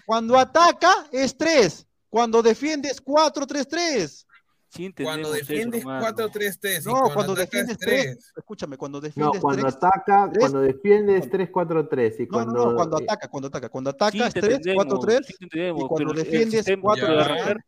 Cuando 0.07 0.39
ataca 0.39 1.07
es 1.13 1.37
3. 1.37 1.87
Cuando 2.09 2.43
defiende 2.43 2.89
es 2.89 3.01
4, 3.01 3.47
3, 3.47 3.69
3. 3.69 4.27
Sí 4.71 4.95
cuando 5.03 5.33
defiendes 5.33 5.85
4-3-3. 5.85 6.85
No, 6.85 6.93
cuando, 6.93 7.15
cuando 7.15 7.35
defiendes 7.35 7.77
3. 7.77 8.33
Escúchame, 8.37 8.77
cuando 8.77 9.01
defiendes 9.01 9.35
No, 9.35 9.41
cuando 9.41 9.63
3, 9.63 9.75
ataca, 9.75 10.31
3, 10.33 10.39
cuando 10.39 10.61
defiendes 10.61 11.29
3-4-3. 11.29 12.29
No, 12.31 12.45
no, 12.45 12.53
no, 12.53 12.77
cuando 12.77 12.97
ataca, 12.99 13.29
cuando 13.29 13.49
ataca. 13.49 13.69
Cuando 13.69 13.91
ataca 13.91 14.27
es 14.29 14.35
3-4-3. 14.35 15.75
y 15.77 15.89
cuando 15.89 16.13
defiendes 16.13 16.67
4-3. 16.67 17.65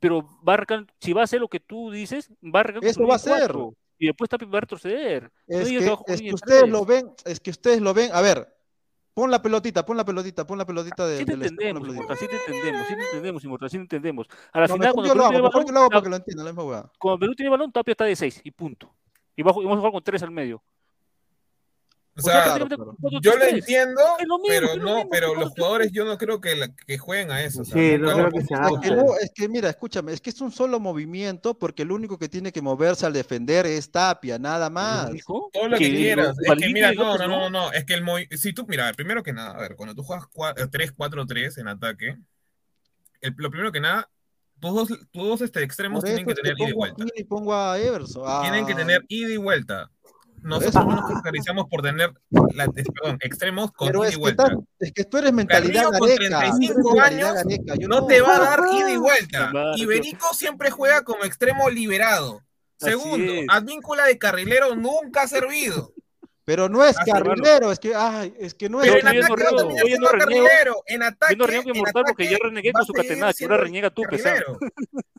Pero 0.00 0.28
va 0.46 0.66
si 0.98 1.12
va 1.12 1.20
a 1.20 1.24
hacer 1.24 1.40
lo 1.40 1.46
que 1.46 1.60
tú 1.60 1.92
dices, 1.92 2.28
va 2.42 2.62
a 2.62 2.64
Eso 2.82 3.06
va 3.06 3.14
a 3.14 3.18
ser. 3.20 3.54
Y 3.96 4.06
después 4.06 4.28
también 4.28 4.52
va 4.52 4.58
a 4.58 4.62
retroceder. 4.62 5.30
Es, 5.46 5.68
que, 5.68 5.96
es 6.08 6.20
que 6.20 6.34
ustedes 6.34 6.68
lo 6.68 6.84
ven, 6.84 7.12
es 7.24 7.38
que 7.38 7.50
ustedes 7.50 7.80
lo 7.80 7.94
ven. 7.94 8.10
A 8.12 8.20
ver, 8.20 8.52
Pon 9.14 9.30
la 9.30 9.42
pelotita, 9.42 9.84
pon 9.84 9.96
la 9.96 10.04
pelotita, 10.04 10.46
pon 10.46 10.56
la 10.56 10.64
pelotita 10.64 11.06
de. 11.06 11.18
Sí 11.18 11.24
te 11.26 11.34
entendemos, 11.34 11.86
Inmortal, 11.86 12.16
sí 12.16 12.26
te 12.28 12.36
entendemos, 12.36 12.86
sí 12.88 12.94
te 12.94 13.02
entendemos, 13.02 13.44
Inmortal, 13.44 13.70
sí 13.70 13.76
te 13.76 13.82
entendemos. 13.82 14.26
A 14.52 14.60
la 14.60 14.68
final, 14.68 14.92
cuando 14.94 15.08
yo 15.08 15.14
lo 15.14 15.24
hago, 15.24 15.32
mejor 15.32 15.52
balón, 15.52 15.66
yo 15.66 15.72
lo 15.72 15.80
hago 15.80 15.88
para 15.90 16.02
que 16.02 16.08
lo 16.08 16.16
entiendan, 16.16 16.46
la 16.46 16.52
misma 16.52 16.64
hueá. 16.64 16.90
Cuando 16.98 17.18
Perú 17.18 17.34
tiene 17.34 17.50
balón, 17.50 17.72
Tapia 17.72 17.92
está 17.92 18.04
de 18.04 18.16
6 18.16 18.40
y 18.44 18.50
punto. 18.50 18.94
Y 19.36 19.42
vamos 19.42 19.64
a 19.64 19.76
jugar 19.76 19.92
con 19.92 20.02
3 20.02 20.22
al 20.22 20.30
medio. 20.30 20.62
O 22.14 22.20
sea, 22.20 22.58
yo 23.22 23.36
lo 23.36 23.44
entiendo, 23.44 24.00
pero 24.46 24.76
no, 24.76 25.08
pero 25.10 25.34
los 25.34 25.50
jugadores 25.52 25.90
yo 25.92 26.04
no 26.04 26.18
creo 26.18 26.42
que, 26.42 26.70
que 26.86 26.98
jueguen 26.98 27.30
a 27.30 27.42
eso. 27.42 27.64
Sí, 27.64 27.96
no 27.98 28.12
creo 28.12 28.30
que 28.30 28.42
sea. 28.42 28.68
Es 28.68 28.80
que, 28.80 28.90
no, 28.94 29.16
es 29.18 29.32
que 29.34 29.48
mira, 29.48 29.70
escúchame, 29.70 30.12
es 30.12 30.20
que 30.20 30.28
es 30.28 30.40
un 30.42 30.52
solo 30.52 30.78
movimiento 30.78 31.58
porque 31.58 31.82
el 31.82 31.92
único 31.92 32.18
que 32.18 32.28
tiene 32.28 32.52
que 32.52 32.60
moverse 32.60 33.06
al 33.06 33.14
defender 33.14 33.64
es 33.64 33.90
Tapia, 33.90 34.38
nada 34.38 34.68
más. 34.68 35.10
Todo 35.26 35.68
lo 35.68 35.78
que 35.78 35.90
quieras. 35.90 36.36
Es 36.38 36.52
que 36.58 36.72
mira, 36.72 36.92
no, 36.92 37.16
no, 37.16 37.28
no, 37.28 37.50
no, 37.50 37.72
es 37.72 37.84
que 37.86 37.94
el 37.94 38.04
si 38.36 38.52
tú, 38.52 38.66
mira, 38.68 38.92
primero 38.92 39.22
que 39.22 39.32
nada, 39.32 39.52
a 39.52 39.60
ver, 39.60 39.74
cuando 39.74 39.94
tú 39.94 40.02
juegas 40.02 40.26
3-4-3 40.34 41.60
en 41.60 41.68
ataque, 41.68 42.18
el, 43.22 43.34
lo 43.38 43.50
primero 43.50 43.72
que 43.72 43.80
nada, 43.80 44.10
todos, 44.60 44.88
todos 45.12 45.40
este, 45.40 45.62
extremos 45.62 46.04
tienen 46.04 46.26
que 46.26 46.34
tener 46.34 46.60
ida 46.60 46.68
y 46.68 46.72
vuelta. 46.72 47.04
Y 47.16 47.24
pongo 47.24 47.54
a 47.54 47.80
Everson. 47.80 48.42
Tienen 48.42 48.66
que 48.66 48.74
tener 48.74 49.02
ida 49.08 49.32
y 49.32 49.38
vuelta 49.38 49.90
nosotros 50.42 50.86
no 50.86 50.96
nos 50.96 51.08
caracterizamos 51.08 51.66
por 51.68 51.82
tener 51.82 52.12
la, 52.54 52.66
perdón, 52.66 53.18
extremos 53.20 53.72
con 53.72 53.88
ida 53.88 54.12
y 54.12 54.16
vuelta. 54.16 54.50
es 54.78 54.92
que 54.92 55.04
tú 55.04 55.18
eres 55.18 55.32
mentalidad 55.32 55.90
Carrillo 55.90 55.98
con 55.98 56.16
35 56.16 57.00
años 57.00 57.34
no, 57.88 58.06
te 58.06 58.20
va 58.20 58.36
a 58.36 58.40
dar 58.40 58.60
ida 58.74 58.90
y 58.90 58.96
vuelta. 58.96 59.52
Iberico 59.76 60.34
siempre 60.34 60.70
juega 60.70 61.02
como 61.02 61.24
extremo 61.24 61.70
liberado. 61.70 62.42
Segundo, 62.76 63.32
Advíncula 63.48 64.06
de 64.06 64.18
carrilero 64.18 64.74
nunca 64.74 65.22
ha 65.22 65.28
servido. 65.28 65.92
Pero 66.44 66.68
no 66.68 66.84
es 66.84 66.96
carrilero, 66.96 67.70
es 67.70 67.78
que, 67.78 67.94
ay, 67.94 68.34
es 68.38 68.54
que 68.54 68.68
no 68.68 68.82
es. 68.82 68.90
Pero 68.90 69.08
en 69.08 69.18
ataque 69.22 69.44
no 69.50 69.56
también 69.56 70.00
carrilero. 70.00 70.82
En 70.86 71.02
ataque. 71.02 71.34
Yo 71.34 71.38
no 71.38 71.46
reniego 71.46 71.70
inmortal 71.70 72.04
porque 72.06 72.28
ya 72.28 72.36
renegué 72.42 72.72
con 72.72 72.84
su 72.84 72.92
catenacho. 72.92 73.44
Ahora 73.44 73.58
reniega 73.58 73.90
tú, 73.90 74.02
pesado. 74.02 74.58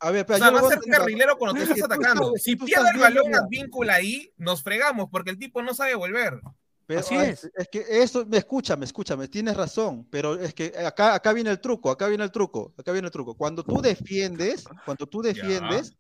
A 0.02 0.12
ver, 0.12 0.26
pero 0.26 0.38
o 0.38 0.40
sea, 0.40 0.52
va 0.52 0.60
a 0.60 0.70
ser 0.70 0.80
carrilero 0.80 1.38
cuando 1.38 1.64
tú 1.64 1.72
estás 1.72 1.86
atacando. 1.86 2.34
Si 2.36 2.56
pierde 2.58 2.90
el 2.94 3.00
balón 3.00 3.34
Advíncula 3.34 3.95
ahí, 3.95 4.34
nos 4.38 4.64
fregamos 4.64 5.10
porque 5.10 5.30
el 5.30 5.40
tipo 5.40 5.62
no 5.62 5.74
sabe 5.74 5.95
volver. 5.95 6.41
Pero, 6.86 7.00
Así 7.00 7.16
es. 7.16 7.50
Es 7.56 7.70
que 7.70 7.86
eso, 7.88 8.26
me 8.26 8.38
escúchame, 8.38 8.84
escúchame, 8.84 9.30
tienes 9.30 9.56
razón, 9.56 10.06
pero 10.10 10.38
es 10.38 10.54
que 10.54 10.74
acá, 10.86 11.16
acá 11.16 11.32
viene 11.32 11.50
el 11.50 11.62
truco, 11.62 11.90
acá 11.90 12.08
viene 12.08 12.26
el 12.26 12.32
truco, 12.32 12.74
acá 12.78 12.91
viene 12.91 13.08
el 13.08 13.12
truco. 13.12 13.36
Cuando 13.36 13.64
tú 13.64 13.82
defiendes, 13.82 14.66
cuando 14.84 15.08
tú 15.08 15.22
defiendes, 15.22 15.95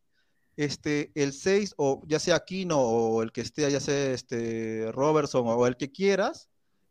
este, 0.57 1.11
el 1.15 1.33
6, 1.33 1.75
o 1.77 2.01
ya 2.05 2.19
sea 2.19 2.35
Aquino 2.35 2.79
o 2.79 3.23
el 3.23 3.31
que 3.31 3.41
esté, 3.41 3.69
ya 3.71 3.79
sea 3.79 4.11
este, 4.11 4.91
Robertson 4.91 5.43
o 5.45 5.67
el 5.67 5.77
que 5.77 5.91
quieras, 5.91 6.49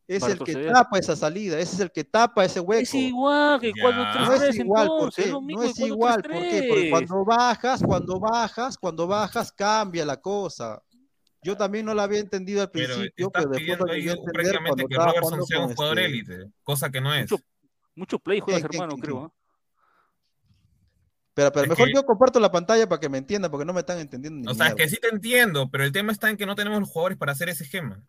es 0.08 0.22
el 0.24 0.38
que 0.40 0.54
tapa 0.54 0.98
esa 0.98 1.16
salida, 1.16 1.58
ese 1.58 1.74
es 1.76 1.80
el 1.80 1.92
que 1.92 2.04
tapa 2.04 2.44
ese 2.44 2.60
hueco. 2.60 2.82
Es 2.82 2.94
igual 2.94 3.60
que 3.60 3.72
cuando 3.80 4.04
No 4.04 4.34
es 4.34 4.56
igual, 4.56 4.88
porque 4.98 5.26
no 5.30 5.62
es 5.62 5.78
igual, 5.78 6.22
Porque 6.22 6.88
cuando 6.90 7.24
bajas, 7.24 7.82
cuando 7.82 8.20
bajas, 8.20 8.78
cuando 8.78 9.06
bajas, 9.06 9.52
cambia 9.52 10.04
la 10.04 10.20
cosa. 10.20 10.82
Yo 11.44 11.56
también 11.56 11.86
no 11.86 11.94
la 11.94 12.04
había 12.04 12.20
entendido 12.20 12.62
al 12.62 12.70
principio, 12.70 13.30
pero, 13.30 13.50
después 13.50 13.78
lo 13.78 13.86
llegué 13.86 14.12
a 14.12 14.16
prácticamente 14.16 14.84
que 14.88 14.96
Robertson 14.96 15.44
sea 15.44 15.60
un 15.60 15.74
jugador 15.74 15.98
este 15.98 16.10
élite, 16.10 16.52
cosa 16.62 16.90
que 16.90 17.00
no 17.00 17.12
es. 17.12 17.30
Mucho, 17.30 17.44
mucho 17.96 18.18
play 18.20 18.38
juegas, 18.38 18.62
hermano, 18.62 18.96
creo. 18.96 19.26
¿eh? 19.26 19.41
Pero, 21.34 21.50
pero 21.50 21.66
mejor 21.66 21.88
yo 21.94 22.04
comparto 22.04 22.38
la 22.40 22.50
pantalla 22.50 22.88
para 22.88 23.00
que 23.00 23.08
me 23.08 23.18
entiendan, 23.18 23.50
porque 23.50 23.64
no 23.64 23.72
me 23.72 23.80
están 23.80 23.98
entendiendo. 23.98 24.50
o 24.50 24.54
sea, 24.54 24.68
es 24.68 24.74
que 24.74 24.88
sí 24.88 24.98
te 25.00 25.08
entiendo, 25.08 25.70
pero 25.70 25.84
el 25.84 25.92
tema 25.92 26.12
está 26.12 26.28
en 26.28 26.36
que 26.36 26.46
no 26.46 26.54
tenemos 26.54 26.80
los 26.80 26.88
jugadores 26.90 27.16
para 27.16 27.32
hacer 27.32 27.48
ese 27.48 27.64
esquema. 27.64 28.02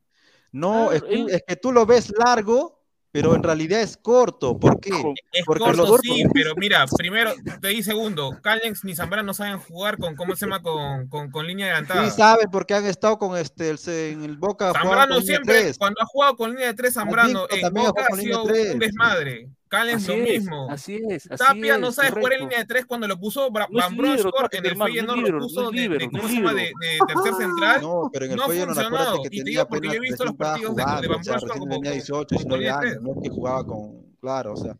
No, 0.52 0.91
es, 0.91 1.04
que 1.48 1.56
tú 1.56 1.72
lo 1.72 1.86
ves 1.86 2.14
largo 2.18 2.84
pero 3.14 3.36
en 3.36 3.44
realidad 3.44 3.80
es 3.80 3.95
corto. 3.95 4.60
¿Por 4.60 4.80
qué? 4.80 4.90
Es 5.32 5.45
Porque 5.45 5.64
corto, 5.64 6.00
sí, 6.02 6.24
pero 6.34 6.56
mira, 6.56 6.84
primero, 6.98 7.32
te 7.62 7.68
di 7.68 7.84
segundo, 7.84 8.40
Callens 8.41 8.84
ni 8.84 8.95
Zambrano 8.95 9.28
no 9.28 9.34
saben 9.36 9.60
jugar 9.60 10.00
con, 10.00 10.16
¿cómo 10.16 10.36
se 10.36 10.48
llama? 10.48 10.64
Con, 10.64 11.08
con, 11.10 11.30
con 11.30 11.45
línea 11.45 11.68
adelantada. 11.68 12.10
Sí 12.10 12.18
saben 12.18 12.50
porque 12.52 12.74
han 12.74 12.88
estado 12.88 13.20
con 13.20 13.38
este, 13.38 13.70
el, 13.70 13.78
en 13.88 14.24
el 14.24 14.38
Boca. 14.38 14.74
Zambrano 14.74 15.22
siempre, 15.22 15.76
cuando 15.78 16.02
ha 16.02 16.08
jugado 16.08 16.36
con 16.36 16.50
línea 16.54 16.66
de 16.66 16.74
tres, 16.74 16.95
Zambrano, 16.95 17.45
en 17.52 17.72
Boca 17.72 18.08
ha 18.12 18.16
sido 18.16 18.45
un 18.45 18.80
desmadre. 18.80 19.48
Callens 19.74 20.08
lo 20.08 20.18
mismo. 20.18 20.68
Así 20.70 21.02
es. 21.10 21.30
Así 21.32 21.44
Tapia 21.44 21.80
no 21.80 21.91
sabe 21.91 22.12
jugar 22.12 22.34
en 22.34 22.40
línea 22.41 22.60
de 22.60 22.66
tres 22.66 22.86
cuando 22.86 23.08
lo 23.08 23.20
puso 23.20 23.50
Van 23.50 23.68
en 23.72 24.66
el 24.66 24.78
Feyenoord 24.78 25.20
lo 25.20 25.40
puso 25.40 25.72
de, 25.72 25.90
de, 25.90 26.10
¿cómo 26.12 26.28
se 26.28 26.36
llama? 26.36 26.54
De, 26.54 26.62
de 26.62 27.00
tercer 27.08 27.34
central. 27.40 27.82
No, 27.82 28.10
pero 28.14 28.26
en 28.26 28.32
el 28.32 28.38
no 28.38 28.44
funcionó. 28.44 29.16
Y 29.32 29.38
te 29.38 29.44
digo 29.44 29.68
porque 29.68 29.88
yo 29.88 29.94
he 29.95 30.00
visto 30.00 30.26
los 30.26 30.36
partidos 30.36 30.76
de, 30.76 30.84
de 31.02 31.08
Van 31.08 31.22
como, 31.50 31.68
tenía 31.68 31.91
18, 31.91 32.28
19 32.30 32.70
años, 32.70 33.02
no 33.02 33.14
es 33.14 33.18
que 33.24 33.30
jugaba 33.30 33.66
con, 33.66 34.16
claro, 34.22 34.54
o 34.54 34.58
sea, 34.58 34.78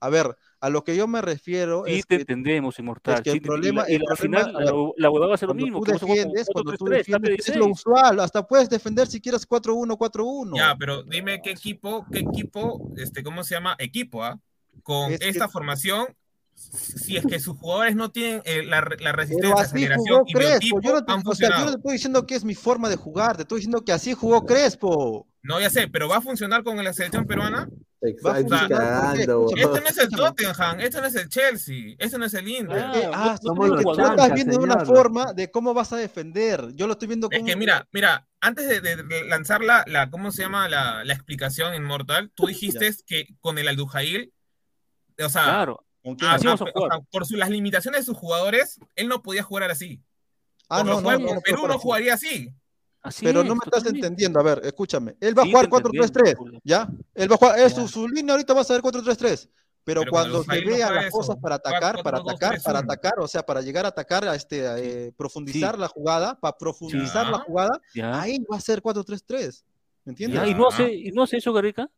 a 0.00 0.10
ver, 0.10 0.36
a 0.64 0.70
lo 0.70 0.82
que 0.82 0.96
yo 0.96 1.06
me 1.06 1.20
refiero 1.20 1.84
sí 1.86 1.96
es 1.96 2.06
te 2.06 2.16
que, 2.16 2.22
entendemos, 2.22 2.78
Inmortal. 2.78 3.16
Es 3.16 3.20
que 3.20 3.32
el 3.32 3.42
problema, 3.42 3.84
y, 3.86 3.98
la, 3.98 4.04
el 4.08 4.16
final, 4.16 4.50
la, 4.50 4.72
la 4.96 5.10
huevada 5.10 5.28
va 5.28 5.34
a 5.34 5.36
ser 5.36 5.48
lo 5.48 5.54
mismo. 5.54 5.82
Tú 5.82 5.92
defiendes, 5.92 6.48
cuando 6.50 6.72
tú 6.72 6.86
defiendes, 6.86 7.46
es 7.46 7.56
lo 7.56 7.66
usual, 7.66 8.18
hasta 8.20 8.46
puedes 8.46 8.70
defender 8.70 9.06
si 9.06 9.20
quieres 9.20 9.46
4-1, 9.46 9.98
4-1. 9.98 10.56
Ya, 10.56 10.74
pero 10.78 11.02
dime 11.02 11.42
qué 11.42 11.50
equipo, 11.50 12.06
qué 12.10 12.20
equipo, 12.20 12.90
este, 12.96 13.22
¿cómo 13.22 13.44
se 13.44 13.56
llama? 13.56 13.76
Equipo, 13.78 14.24
¿ah? 14.24 14.40
con 14.82 15.12
esta 15.12 15.48
formación, 15.48 16.06
si 16.54 17.18
es 17.18 17.26
que 17.26 17.38
sus 17.40 17.58
jugadores 17.58 17.94
no 17.94 18.10
tienen 18.10 18.40
eh, 18.46 18.62
la, 18.64 18.88
la, 19.00 19.12
resistencia, 19.12 19.62
aceleración 19.62 20.22
y 20.26 20.38
biotipo, 20.38 20.80
yo 20.80 20.92
no, 20.94 21.04
te, 21.04 21.12
o 21.12 21.34
sea, 21.34 21.50
yo 21.58 21.64
no 21.66 21.72
te 21.72 21.76
estoy 21.76 21.92
diciendo 21.92 22.26
que 22.26 22.36
es 22.36 22.44
mi 22.44 22.54
forma 22.54 22.88
de 22.88 22.96
jugar, 22.96 23.36
te 23.36 23.42
estoy 23.42 23.58
diciendo 23.58 23.84
que 23.84 23.92
así 23.92 24.14
jugó 24.14 24.46
Crespo. 24.46 25.26
No, 25.42 25.60
ya 25.60 25.68
sé, 25.68 25.88
pero 25.88 26.08
¿va 26.08 26.16
a 26.16 26.22
funcionar 26.22 26.64
con 26.64 26.82
la 26.82 26.94
selección 26.94 27.26
peruana? 27.26 27.68
Exacto, 28.06 29.48
este 29.56 29.80
no 29.80 29.88
es 29.88 29.98
el 29.98 30.08
Tottenham, 30.16 30.80
este 30.80 31.00
no 31.00 31.06
es 31.06 31.14
el 31.14 31.28
Chelsea, 31.28 31.94
este 31.98 32.18
no 32.18 32.26
es 32.26 32.34
el 32.34 32.46
Inter. 32.46 32.84
Ah, 33.12 33.38
tú, 33.40 33.52
estás 33.92 34.34
viendo 34.34 34.58
de 34.58 34.64
una 34.64 34.84
forma 34.84 35.32
de 35.32 35.50
cómo 35.50 35.72
vas 35.72 35.92
a 35.92 35.96
defender. 35.96 36.72
Yo 36.74 36.86
lo 36.86 36.92
estoy 36.92 37.08
viendo 37.08 37.30
como. 37.30 37.38
Es 37.38 37.50
que 37.50 37.56
mira, 37.56 37.88
mira, 37.92 38.28
antes 38.40 38.82
de, 38.82 39.24
lanzar 39.26 39.62
la, 39.62 39.84
la, 39.86 40.10
¿cómo 40.10 40.32
se 40.32 40.42
llama? 40.42 40.68
La, 40.68 41.02
la 41.04 41.14
explicación 41.14 41.74
inmortal, 41.74 42.30
tú 42.34 42.46
dijiste 42.46 42.94
que 43.06 43.26
con 43.40 43.58
el 43.58 43.68
Aldujail, 43.68 44.32
o 45.18 45.28
sea, 45.28 45.44
claro. 45.44 45.84
Ah, 46.20 46.36
por 47.10 47.30
las 47.32 47.48
limitaciones 47.48 48.02
de 48.02 48.04
sus 48.04 48.16
jugadores, 48.16 48.78
él 48.94 49.08
no 49.08 49.22
podía 49.22 49.42
jugar 49.42 49.70
así. 49.70 50.02
Ah, 50.68 50.84
no, 50.84 51.00
no, 51.00 51.18
no, 51.18 51.40
Perú 51.40 51.66
no 51.66 51.78
jugaría 51.78 52.14
así. 52.14 52.52
Pero 53.20 53.44
no 53.44 53.54
me 53.54 53.60
estás 53.64 53.86
entendiendo. 53.86 54.40
A 54.40 54.42
ver, 54.42 54.60
escúchame. 54.64 55.16
Él 55.20 55.36
va 55.36 55.42
a 55.42 55.46
jugar 55.46 55.68
4-3-3, 55.68 56.60
¿ya? 56.64 56.88
Él 57.14 57.30
va 57.30 57.34
a 57.34 57.38
jugar, 57.38 57.70
su, 57.70 57.88
su, 57.88 58.08
línea 58.08 58.34
ahorita 58.34 58.54
va 58.54 58.62
a 58.62 58.64
ser 58.64 58.80
4-3-3. 58.80 59.48
Pero, 59.84 60.02
cuando 60.08 60.42
se 60.42 60.64
vea 60.64 60.90
las 60.90 61.10
cosas 61.10 61.36
para 61.36 61.56
atacar, 61.56 62.02
para 62.02 62.18
atacar, 62.18 62.60
para 62.62 62.78
atacar, 62.78 63.12
o 63.18 63.28
sea, 63.28 63.44
para 63.44 63.60
llegar 63.60 63.84
a 63.84 63.88
atacar, 63.88 64.26
a 64.26 64.34
este, 64.34 64.64
eh, 64.78 65.12
profundizar 65.12 65.78
la 65.78 65.88
jugada, 65.88 66.40
para 66.40 66.56
profundizar 66.56 67.28
la 67.28 67.38
jugada, 67.38 67.78
ahí 68.14 68.38
va 68.50 68.56
a 68.56 68.60
ser 68.60 68.80
4-3-3. 68.82 69.62
¿Me 70.04 70.12
entiendes? 70.12 70.48
¿Y 70.48 70.54
no 70.54 70.68
hace, 70.68 70.92
¿Y 70.92 71.10
no 71.12 71.22
hace 71.22 71.36
eso, 71.36 71.52
Gareca? 71.52 71.90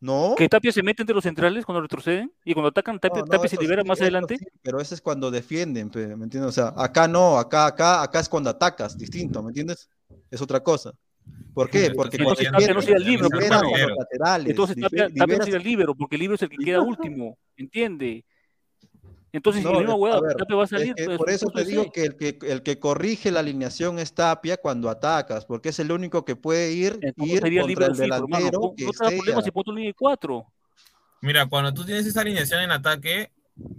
No. 0.00 0.34
Que 0.36 0.48
Tapia 0.48 0.70
se 0.70 0.82
mete 0.82 1.02
entre 1.02 1.14
los 1.14 1.24
centrales 1.24 1.64
cuando 1.64 1.82
retroceden 1.82 2.32
y 2.44 2.52
cuando 2.52 2.68
atacan 2.68 3.00
Tapia, 3.00 3.48
se 3.48 3.56
libera 3.56 3.82
más 3.82 4.00
adelante. 4.00 4.36
pero 4.62 4.80
eso 4.80 4.94
es 4.94 5.00
cuando 5.00 5.30
defienden, 5.30 5.90
¿me 5.94 6.24
entiendes? 6.24 6.48
O 6.48 6.52
sea, 6.52 6.72
acá 6.76 7.08
no, 7.08 7.38
acá, 7.38 7.66
acá, 7.66 8.02
acá 8.02 8.20
es 8.20 8.28
cuando 8.28 8.50
atacas, 8.50 8.96
distinto, 8.96 9.42
¿me 9.42 9.48
entiendes? 9.48 9.88
Es 10.30 10.40
otra 10.40 10.60
cosa. 10.60 10.92
¿Por 11.52 11.68
qué? 11.68 11.90
Porque 11.90 12.16
entonces 12.16 12.50
Tapia 12.50 12.72
no 12.72 12.80
el 12.80 13.04
libro, 13.04 13.28
Entonces 14.46 14.76
Tapia, 14.80 15.08
Tapia 15.08 15.38
no 15.38 15.44
el 15.44 15.62
libro, 15.62 15.94
porque 15.94 16.16
el 16.16 16.20
libro 16.20 16.36
es 16.36 16.42
el 16.42 16.48
que 16.48 16.56
queda 16.58 16.80
último, 16.80 17.36
¿entiende? 17.56 18.24
Entonces, 19.32 19.62
no, 19.62 19.78
el 19.78 19.86
va 19.86 20.64
a 20.64 20.66
salir. 20.66 20.94
Pues, 21.04 21.18
por 21.18 21.30
eso 21.30 21.50
te 21.50 21.64
digo 21.64 21.90
que 21.92 22.04
el, 22.04 22.16
que 22.16 22.38
el 22.42 22.62
que 22.62 22.78
corrige 22.78 23.30
la 23.30 23.40
alineación 23.40 23.98
es 23.98 24.14
Tapia 24.14 24.56
cuando 24.56 24.88
atacas, 24.88 25.44
porque 25.44 25.68
es 25.68 25.78
el 25.78 25.92
único 25.92 26.24
que 26.24 26.34
puede 26.34 26.72
ir, 26.72 26.98
ir 27.16 27.40
contra 27.40 27.86
el 27.86 27.96
delantero. 27.96 28.60
No, 28.60 28.74
no 28.78 28.92
problema 28.92 29.42
si 29.42 29.50
pongo 29.50 29.72
línea 29.72 29.92
4. 29.96 30.46
Mira, 31.20 31.46
cuando 31.46 31.74
tú 31.74 31.84
tienes 31.84 32.06
esa 32.06 32.20
alineación 32.22 32.62
en 32.62 32.70
ataque, 32.70 33.32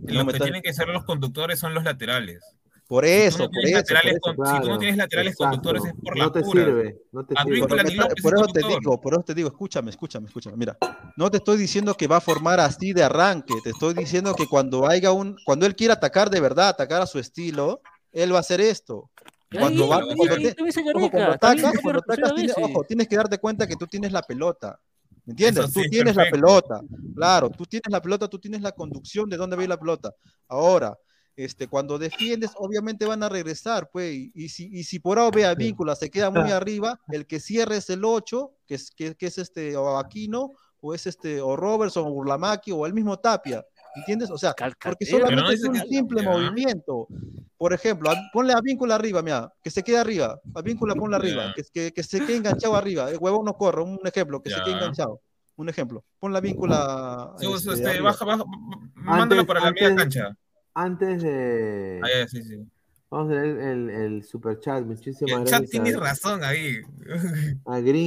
lo 0.04 0.26
que 0.28 0.40
tienen 0.40 0.62
que 0.62 0.74
ser 0.74 0.90
los 0.90 1.06
conductores 1.06 1.60
son 1.60 1.74
los 1.74 1.84
laterales. 1.84 2.44
Por 2.90 3.06
eso, 3.06 3.48
por 3.52 3.66
eso, 3.68 3.86
Si 3.86 4.62
tú 4.62 4.68
no 4.68 4.80
tienes 4.80 4.98
laterales 4.98 5.36
conductores 5.36 5.86
es 5.86 5.94
por 5.94 6.18
la 6.18 6.26
no 6.26 6.32
te 6.32 6.44
Sirve, 6.44 6.98
no 7.12 7.24
te 7.24 7.36
sirve. 7.36 7.68
Por, 8.24 8.34
eso 8.34 8.48
te 8.48 8.68
digo, 8.68 9.00
por 9.00 9.14
eso 9.14 9.22
te 9.22 9.36
digo, 9.36 9.48
escúchame, 9.48 9.92
escúchame, 9.92 10.26
escúchame. 10.26 10.58
Mira, 10.58 10.76
no 11.16 11.30
te 11.30 11.38
estoy 11.38 11.58
diciendo 11.58 11.94
que 11.94 12.08
va 12.08 12.18
a 12.18 12.20
formar 12.20 12.60
así 12.60 12.92
de 12.94 13.04
arranque, 13.04 13.54
te 13.64 13.70
estoy 13.70 13.94
diciendo 13.94 14.34
que 14.34 14.48
cuando 14.48 14.88
haya 14.88 15.12
un, 15.12 15.38
cuando 15.46 15.68
él 15.68 15.76
quiera 15.76 15.94
atacar 15.94 16.32
de 16.32 16.40
verdad, 16.40 16.70
atacar 16.70 17.04
a 17.04 17.06
su 17.06 17.20
estilo, 17.20 17.80
él 18.12 18.34
va 18.34 18.38
a 18.38 18.40
hacer 18.40 18.60
esto. 18.60 19.12
Cuando, 19.52 19.88
va, 19.88 20.02
cuando, 20.02 20.24
ataca, 21.32 21.72
cuando 21.84 22.02
tienes, 22.34 22.56
ojo, 22.58 22.84
tienes 22.86 23.08
que 23.08 23.16
darte 23.16 23.38
cuenta 23.38 23.68
que 23.68 23.76
tú 23.76 23.86
tienes 23.86 24.12
la 24.12 24.24
pelota. 24.24 24.80
¿Me 25.26 25.34
entiendes? 25.34 25.72
tú 25.72 25.82
tienes 25.92 26.16
la 26.16 26.28
pelota. 26.32 26.82
Claro, 27.16 27.52
tú 27.52 27.66
tienes 27.66 27.92
la 27.92 28.02
pelota, 28.02 28.28
tú 28.28 28.40
tienes 28.40 28.62
la 28.62 28.72
conducción 28.72 29.30
de 29.30 29.38
dónde 29.38 29.56
va 29.56 29.68
la 29.68 29.80
pelota. 29.80 30.12
Ahora, 30.48 30.98
este, 31.40 31.70
cuando 31.70 31.98
defiendes, 31.98 32.52
obviamente 32.58 33.06
van 33.06 33.24
a 33.24 33.30
regresar, 33.30 33.90
pues, 33.92 34.14
y, 34.34 34.50
si, 34.50 34.70
y 34.74 34.84
si 34.84 35.00
por 35.00 35.20
A 35.20 35.28
o 35.28 35.32
B 35.32 35.56
víncula 35.56 35.96
se 35.96 36.10
queda 36.10 36.30
muy 36.30 36.52
arriba, 36.52 37.00
el 37.08 37.26
que 37.28 37.40
cierre 37.40 37.78
es 37.78 37.90
el 37.90 38.04
8, 38.04 38.52
que 38.68 38.76
es, 38.76 38.92
que, 38.92 39.16
es 39.18 39.38
este, 39.38 39.78
o 39.78 39.98
Aquino, 39.98 40.52
o 40.82 40.94
es 40.94 41.08
este, 41.08 41.40
o 41.40 41.56
Robertson, 41.56 42.08
o 42.08 42.12
Burlamaki, 42.12 42.74
o 42.74 42.86
el 42.86 42.94
mismo 42.94 43.18
Tapia, 43.20 43.66
¿entiendes? 43.96 44.30
O 44.32 44.38
sea, 44.38 44.54
porque 44.84 45.06
solamente 45.06 45.54
es 45.54 45.64
un 45.64 45.78
simple 45.88 46.24
movimiento. 46.24 47.08
Por 47.58 47.72
ejemplo, 47.72 48.12
ponle 48.34 48.52
a 48.52 48.60
víncula 48.60 48.96
arriba, 48.96 49.22
mira, 49.22 49.50
que 49.64 49.72
se 49.72 49.82
quede 49.82 49.98
arriba, 49.98 50.38
a 50.54 50.62
víncula 50.62 50.94
ponle 50.94 51.16
arriba, 51.16 51.54
que, 51.74 51.94
que, 51.94 52.04
se 52.04 52.20
quede 52.20 52.36
enganchado 52.36 52.76
arriba, 52.76 53.10
el 53.10 53.18
huevón 53.18 53.46
no 53.46 53.54
corre, 53.54 53.82
un 53.82 54.00
ejemplo, 54.04 54.42
que 54.42 54.50
se 54.50 54.62
quede 54.62 54.74
enganchado. 54.74 55.22
Un 55.56 55.68
ejemplo, 55.70 56.04
pon 56.20 56.34
la 56.34 56.40
víncula. 56.40 57.34
Este, 57.40 57.74
este, 57.74 58.02
baja, 58.02 58.24
baja, 58.24 58.44
mándalo 58.96 59.46
para 59.46 59.62
la 59.62 59.72
media 59.72 59.96
cancha 59.96 60.38
antes 60.74 61.22
de. 61.24 62.02
Ah, 62.04 62.28
sí, 62.28 62.44
sí. 62.44 62.66
Vamos 63.12 63.32
a 63.32 63.36
ver 63.36 63.46
el, 63.46 63.90
el 63.90 64.24
super 64.24 64.60
chat. 64.60 64.84
Muchísimas 64.84 65.42
el 65.42 65.48
chat 65.48 65.66
tiene 65.70 65.96
razón 65.98 66.44
ahí. 66.44 66.78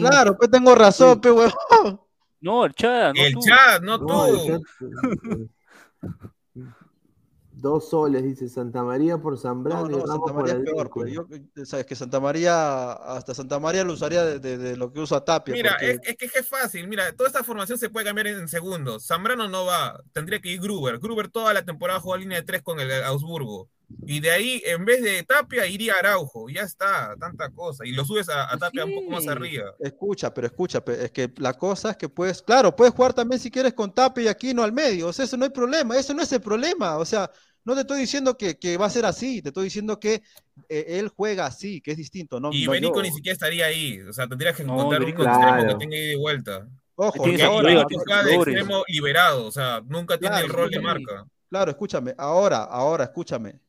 Claro, 0.01 0.37
pues 0.37 0.51
tengo 0.51 0.75
razón, 0.75 1.21
pe 1.21 1.31
huevón. 1.31 2.01
No, 2.41 2.65
el 2.65 2.75
chat. 2.75 3.15
No 3.15 3.25
el 3.25 3.35
chat, 3.39 3.83
no, 3.83 3.99
tú. 3.99 4.63
Dos 7.63 7.91
soles, 7.91 8.25
dice 8.25 8.49
Santa 8.49 8.83
María 8.83 9.19
por 9.19 9.39
Zambrano. 9.39 9.89
No, 9.89 9.99
no, 9.99 10.05
Santa 10.05 10.33
María 10.33 10.55
es 10.55 10.61
peor. 10.65 10.91
Pues, 10.91 11.13
yo, 11.13 11.29
sabes 11.65 11.87
que 11.87 11.95
Santa 11.95 12.19
María, 12.19 12.91
hasta 12.91 13.35
Santa 13.35 13.61
María 13.61 13.85
lo 13.85 13.93
usaría 13.93 14.25
de, 14.25 14.59
de, 14.59 14.77
lo 14.77 14.93
que 14.93 14.99
usa 14.99 15.25
Tapia. 15.25 15.55
Mira, 15.55 15.77
es, 15.77 16.01
es, 16.03 16.17
que 16.17 16.25
es 16.25 16.49
fácil. 16.49 16.89
Mira, 16.89 17.13
toda 17.13 17.29
esta 17.29 17.45
formación 17.45 17.79
se 17.79 17.89
puede 17.89 18.05
cambiar 18.05 18.27
en, 18.27 18.49
segundos. 18.49 19.07
Zambrano 19.07 19.49
no 19.49 19.65
va, 19.65 20.03
tendría 20.13 20.41
que 20.41 20.49
ir 20.49 20.61
Gruber. 20.61 20.99
Gruber 20.99 21.29
toda 21.29 21.55
la 21.55 21.65
temporada 21.65 22.01
jugó 22.01 22.17
línea 22.17 22.39
de 22.39 22.45
tres 22.45 22.63
con 22.63 22.81
el 22.81 22.91
Augsburgo. 23.05 23.69
Y 24.07 24.19
de 24.19 24.31
ahí, 24.33 24.63
en 24.67 24.85
vez 24.85 25.01
de 25.03 25.23
Tapia, 25.23 25.65
iría 25.67 25.95
Araujo. 26.01 26.49
Ya 26.49 26.63
está, 26.63 27.15
tanta 27.21 27.51
cosa. 27.51 27.87
Y 27.87 27.93
lo 27.93 28.05
subes 28.05 28.29
a, 28.29 28.57
Tapia 28.59 28.85
un 28.85 28.95
poco 28.95 29.11
más 29.11 29.29
arriba. 29.29 29.73
Escucha, 29.79 30.35
pero 30.35 30.49
escucha, 30.49 30.83
es 30.89 31.13
que 31.13 31.33
la 31.37 31.55
cosa 31.55 31.91
es 31.93 31.97
que 31.97 32.09
puedes, 32.09 32.43
claro, 32.43 32.75
puedes 32.75 32.93
jugar 32.93 33.13
también 33.13 33.41
si 33.41 33.53
quieres 33.53 33.73
con 33.75 33.95
Tapia 33.95 34.25
y 34.25 34.29
aquí 34.29 34.53
no 34.53 34.65
al 34.65 34.73
medio. 34.73 35.09
O 35.09 35.13
sea, 35.13 35.25
eso 35.25 35.37
no 35.37 35.45
hay 35.45 35.51
problema, 35.51 35.97
eso 35.97 36.13
no 36.13 36.23
es 36.23 36.33
el 36.33 36.41
problema. 36.41 36.97
O 36.99 37.05
sea, 37.05 37.31
no 37.65 37.75
te 37.75 37.81
estoy 37.83 38.01
diciendo 38.01 38.37
que, 38.37 38.59
que, 38.59 38.77
va 38.77 38.87
a 38.87 38.91
ser 38.91 39.05
así, 39.05 39.43
te 39.43 39.49
estoy 39.49 39.65
diciendo 39.65 39.99
que 40.01 40.23
eh, 40.69 40.85
él 40.89 41.09
juega 41.09 41.47
así, 41.47 41.81
que 41.81 41.93
es 41.93 41.97
distinto. 41.97 42.41
No, 42.41 42.53
y 42.53 42.65
no 42.65 42.73
Benico 42.73 43.03
ni 43.03 43.11
siquiera 43.11 43.35
estaría 43.35 43.67
ahí, 43.67 44.01
o 44.01 44.13
sea, 44.13 44.27
tendrías 44.27 44.57
que 44.57 44.63
encontrar 44.63 45.03
un 45.03 45.09
extremo 45.09 45.69
que 45.69 45.75
tenga 45.77 45.97
ida 45.97 46.13
y 46.13 46.17
vuelta. 46.17 46.69
Ojo, 46.95 47.19
porque 47.19 47.43
ahora 47.43 47.85
juega 47.91 48.23
de 48.25 48.35
extremo 48.35 48.85
liberado, 48.89 49.47
o 49.47 49.53
sea, 49.53 49.83
nunca 49.87 50.19
tiene 50.19 50.41
el 50.41 50.49
rol 50.49 50.71
de 50.71 50.81
marca. 50.81 51.27
Claro, 51.49 51.71
escúchame, 51.71 52.15
ahora, 52.17 52.65
ahora, 52.65 53.05
escúchame. 53.05 53.61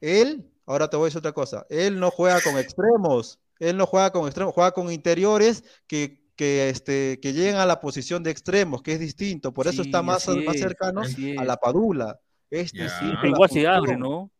Él, 0.00 0.48
ahora 0.66 0.88
te 0.88 0.96
voy 0.96 1.04
a 1.04 1.06
decir 1.06 1.18
otra 1.18 1.32
cosa, 1.32 1.66
él 1.68 1.98
no 1.98 2.10
juega 2.10 2.40
con 2.40 2.58
extremos, 2.58 3.38
él 3.58 3.76
no 3.76 3.86
juega 3.86 4.10
con 4.10 4.26
extremos, 4.26 4.54
juega 4.54 4.72
con 4.72 4.90
interiores 4.92 5.64
que 5.86 6.24
que, 6.36 6.68
este, 6.68 7.20
que 7.20 7.32
llegan 7.32 7.60
a 7.60 7.66
la 7.66 7.80
posición 7.80 8.22
de 8.22 8.30
extremos, 8.30 8.82
que 8.82 8.92
es 8.92 9.00
distinto, 9.00 9.52
por 9.52 9.66
eso 9.66 9.82
está 9.82 10.02
más, 10.02 10.26
más 10.28 10.56
cercano 10.56 11.02
a 11.38 11.44
la 11.44 11.56
padula. 11.56 12.18
Este 12.54 12.88
sí. 12.88 13.12
igual 13.24 13.50
se 13.50 13.66
abre, 13.66 13.96
¿no? 13.96 14.30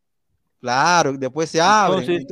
Claro, 0.61 1.13
después 1.15 1.51
se 1.51 1.61
abre. 1.61 2.25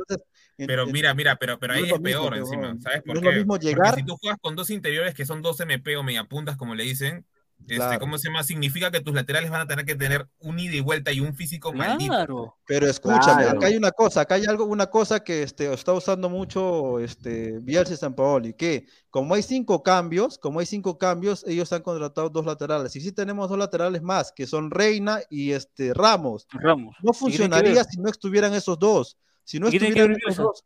pero 0.55 0.87
mira, 0.87 1.13
mira, 1.13 1.35
pero, 1.35 1.59
pero 1.59 1.73
ahí 1.73 1.83
es, 1.83 1.99
peor 1.99 2.37
encima, 2.37 2.75
¿sabes 2.79 3.01
por 3.03 3.19
qué? 3.19 3.19
Es 3.19 3.25
lo 3.25 3.31
mismo 3.33 3.57
llegar... 3.57 3.87
Porque 3.89 4.01
si 4.01 4.07
tú 4.07 4.17
juegas 4.17 4.39
con 4.41 4.55
dos 4.55 4.69
interiores 4.69 5.13
que 5.13 5.25
son 5.25 5.41
dos 5.41 5.59
MP 5.59 5.97
o 5.97 6.03
media 6.03 6.23
puntas, 6.23 6.55
como 6.55 6.73
le 6.73 6.83
dicen, 6.83 7.25
este, 7.67 7.99
¿cómo 7.99 8.17
se 8.17 8.27
llama? 8.27 8.43
Significa 8.43 8.91
que 8.91 9.01
tus 9.01 9.13
laterales 9.13 9.49
van 9.49 9.61
a 9.61 9.67
tener 9.67 9.85
que 9.85 9.95
tener 9.95 10.27
un 10.39 10.59
ida 10.59 10.75
y 10.75 10.81
vuelta 10.81 11.11
y 11.11 11.19
un 11.19 11.35
físico 11.35 11.71
claro. 11.71 11.91
maldito. 11.91 12.57
Pero 12.67 12.87
escúchame, 12.87 13.45
acá 13.45 13.67
hay 13.67 13.75
una 13.75 13.91
cosa, 13.91 14.21
acá 14.21 14.35
hay 14.35 14.45
algo, 14.45 14.65
una 14.65 14.87
cosa 14.87 15.23
que 15.23 15.43
este, 15.43 15.71
está 15.71 15.93
usando 15.93 16.29
mucho 16.29 16.99
este, 16.99 17.59
Bielsa 17.59 17.93
y 17.93 17.97
San 17.97 18.15
Paoli, 18.15 18.53
que 18.53 18.85
como 19.09 19.35
hay 19.35 19.43
cinco 19.43 19.83
cambios, 19.83 20.37
como 20.37 20.59
hay 20.59 20.65
cinco 20.65 20.97
cambios, 20.97 21.43
ellos 21.47 21.71
han 21.73 21.81
contratado 21.81 22.29
dos 22.29 22.45
laterales. 22.45 22.95
Y 22.95 23.01
sí 23.01 23.11
tenemos 23.11 23.49
dos 23.49 23.57
laterales 23.57 24.01
más, 24.01 24.31
que 24.31 24.47
son 24.47 24.71
Reina 24.71 25.19
y 25.29 25.51
este, 25.51 25.93
Ramos. 25.93 26.47
Ramos. 26.51 26.95
No 27.01 27.13
funcionaría 27.13 27.83
si 27.83 27.99
no 27.99 28.09
estuvieran 28.09 28.53
esos 28.53 28.77
dos. 28.79 29.17
Si 29.43 29.59
no 29.59 29.67
estuvieran 29.67 30.15
esos 30.25 30.37
dos. 30.37 30.65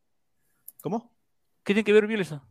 ¿Cómo? 0.82 1.12
¿Qué 1.64 1.74
tiene 1.74 1.84
que 1.84 1.94
ver 1.94 2.08
Bielsa? 2.08 2.44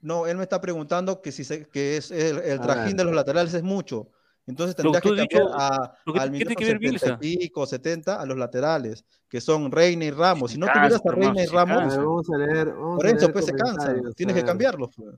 No, 0.00 0.26
él 0.26 0.36
me 0.36 0.42
está 0.42 0.60
preguntando 0.60 1.20
que 1.20 1.32
si 1.32 1.44
se, 1.44 1.68
que 1.68 1.96
es 1.96 2.10
el, 2.10 2.38
el 2.38 2.60
trajín 2.60 2.96
de 2.96 3.04
los 3.04 3.14
laterales 3.14 3.54
es 3.54 3.62
mucho. 3.62 4.10
Entonces 4.46 4.74
tendría 4.74 5.00
que 5.00 5.14
cambiar 5.14 5.42
a, 5.52 5.94
al 6.18 6.30
minuto 6.30 6.54
70 6.58 7.18
y 7.20 7.38
pico, 7.38 7.66
70 7.66 8.20
a 8.20 8.26
los 8.26 8.36
laterales, 8.36 9.04
que 9.28 9.40
son 9.40 9.70
Reina 9.70 10.04
y 10.04 10.10
Ramos. 10.10 10.52
Si 10.52 10.58
no 10.58 10.66
tuvieras 10.66 11.00
a 11.04 11.12
Reina 11.12 11.42
y 11.42 11.46
Ramos, 11.46 11.96
vamos 11.96 12.30
a 12.30 12.38
leer, 12.38 12.74
por 12.74 13.06
eso 13.06 13.32
pues 13.32 13.46
se 13.46 13.52
cansa, 13.52 13.94
tienes 14.16 14.34
que 14.34 14.44
cambiarlo. 14.44 14.90
Pues. 14.90 15.16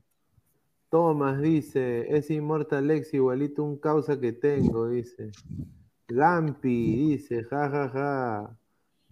Thomas 0.89 1.41
dice, 1.41 2.05
es 2.15 2.29
Immortal 2.29 2.85
Lex 2.87 3.13
igualito 3.15 3.63
un 3.63 3.79
causa 3.79 4.19
que 4.19 4.33
tengo, 4.33 4.87
dice. 4.89 5.31
Lampi 6.09 7.09
dice, 7.09 7.43
ja, 7.45 7.69
ja, 7.69 7.89
ja. 7.89 8.57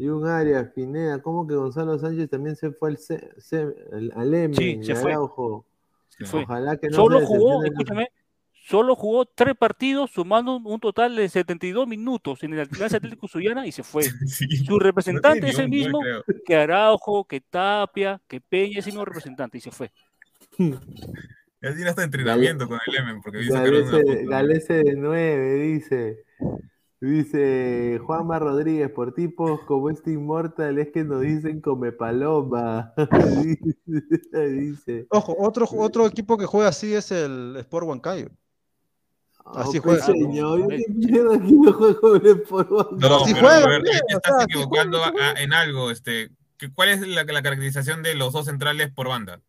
Y 0.01 0.09
un 0.09 0.25
área, 0.25 0.73
Pineda, 0.73 1.21
¿cómo 1.21 1.45
que 1.45 1.53
Gonzalo 1.53 1.99
Sánchez 1.99 2.27
también 2.27 2.55
se 2.55 2.71
fue 2.71 2.89
al, 2.89 4.11
al, 4.15 4.33
M? 4.33 4.55
Sí, 4.55 4.79
se 4.81 4.95
fue. 4.95 5.15
Ojalá 5.15 6.75
que 6.77 6.89
no 6.89 6.95
Solo 6.95 7.23
jugó, 7.23 7.63
escúchame, 7.63 8.07
solo 8.51 8.95
jugó 8.95 9.27
tres 9.27 9.55
partidos, 9.55 10.09
sumando 10.09 10.55
un 10.55 10.79
total 10.79 11.15
de 11.15 11.29
72 11.29 11.87
minutos 11.87 12.41
en 12.41 12.53
el 12.53 12.61
Atlético 12.61 12.95
Atlético 12.95 13.27
Suyana 13.27 13.67
y 13.67 13.71
se 13.71 13.83
fue. 13.83 14.01
Su 14.65 14.79
representante 14.79 15.49
es 15.49 15.59
el 15.59 15.69
mismo 15.69 15.99
que 16.47 16.55
Araujo, 16.55 17.25
que 17.25 17.39
Tapia, 17.39 18.19
que 18.27 18.41
Peña, 18.41 18.79
es 18.79 18.87
el 18.87 18.93
mismo 18.93 19.05
representante 19.05 19.59
y 19.59 19.61
se 19.61 19.69
fue. 19.69 19.91
Ya 21.63 21.75
tiene 21.75 21.91
hasta 21.91 22.03
entrenamiento 22.03 22.67
con 22.67 22.79
el 22.87 22.95
Emen, 22.95 23.21
porque 23.21 23.37
dice 23.37 23.53
Galese, 23.53 24.25
Galese 24.25 24.73
de 24.83 24.95
9, 24.95 25.53
dice. 25.59 26.25
Dice 27.01 27.99
Juanma 28.05 28.37
Rodríguez, 28.37 28.91
por 28.91 29.15
tipos 29.15 29.59
como 29.61 29.89
este 29.89 30.11
inmortal 30.11 30.77
es 30.77 30.91
que 30.91 31.03
nos 31.03 31.21
dicen 31.21 31.59
come 31.59 31.91
paloma. 31.91 32.93
dice. 34.31 35.07
Ojo, 35.09 35.35
otro, 35.39 35.67
otro 35.77 36.05
equipo 36.05 36.37
que 36.37 36.45
juega 36.45 36.69
así 36.69 36.93
es 36.93 37.11
el 37.11 37.55
Sport 37.57 37.87
Huancayo. 37.87 38.29
Así 39.45 39.79
oh, 39.79 39.81
juega. 39.81 40.05
Señor, 40.05 40.71
yo 40.99 41.31
aquí 41.33 41.53
no 41.53 41.73
juego 41.73 42.17
el 42.17 42.27
Sport 42.27 42.71
Huancayo. 42.71 43.09
No, 43.09 43.23
así 43.23 43.33
pero, 43.33 43.47
juega. 43.47 43.67
Ver, 43.67 43.81
te 43.81 44.13
estás 44.13 44.43
equivocando 44.43 44.99
en 45.37 45.53
algo. 45.53 45.89
Este, 45.89 46.29
¿Cuál 46.75 46.89
es 46.89 47.07
la, 47.07 47.23
la 47.23 47.41
caracterización 47.41 48.03
de 48.03 48.13
los 48.13 48.31
dos 48.31 48.45
centrales 48.45 48.91
por 48.91 49.07
banda? 49.07 49.41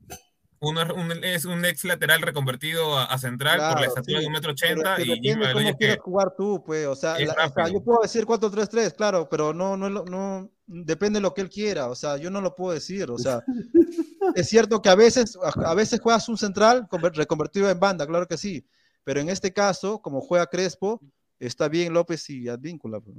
Uno 0.62 0.82
es 1.22 1.44
un, 1.44 1.64
ex 1.64 1.84
lateral 1.84 2.22
reconvertido 2.22 2.96
a, 2.96 3.18
central 3.18 3.58
por 3.72 3.80
la 3.80 3.86
estatura 3.88 4.20
de 4.20 4.26
un 4.26 4.32
metro 4.32 4.52
ochenta 4.52 5.00
y 5.00 5.08
depende 5.08 5.52
cómo 5.52 5.76
quieres 5.76 5.98
jugar 5.98 6.34
tú, 6.36 6.62
pues, 6.64 6.86
o 6.86 6.94
sea, 6.94 7.16
yo 7.18 7.82
puedo 7.82 8.00
decir 8.02 8.24
4-3-3, 8.24 8.94
claro, 8.94 9.28
pero 9.28 9.52
no, 9.52 9.76
no, 9.76 9.90
no, 9.90 10.50
depende 10.66 11.18
de 11.18 11.22
lo 11.22 11.34
que 11.34 11.40
él 11.40 11.50
quiera, 11.50 11.88
o 11.88 11.96
sea, 11.96 12.16
yo 12.16 12.30
no 12.30 12.40
lo 12.40 12.54
puedo 12.54 12.72
decir, 12.72 13.10
o 13.10 13.18
sea, 13.18 13.42
es 14.36 14.48
cierto 14.48 14.80
que 14.80 14.88
a 14.88 14.94
veces, 14.94 15.36
a 15.42 15.74
veces 15.74 16.00
juegas 16.00 16.28
un 16.28 16.38
central 16.38 16.86
reconvertido 17.14 17.68
en 17.68 17.80
banda, 17.80 18.06
claro 18.06 18.28
que 18.28 18.36
sí, 18.36 18.64
pero 19.02 19.18
en 19.20 19.30
este 19.30 19.52
caso, 19.52 20.00
como 20.00 20.20
juega 20.20 20.46
Crespo, 20.46 21.00
está 21.40 21.68
bien 21.68 21.92
López 21.92 22.30
y 22.30 22.48
Advíncula, 22.48 23.00
pues, 23.00 23.16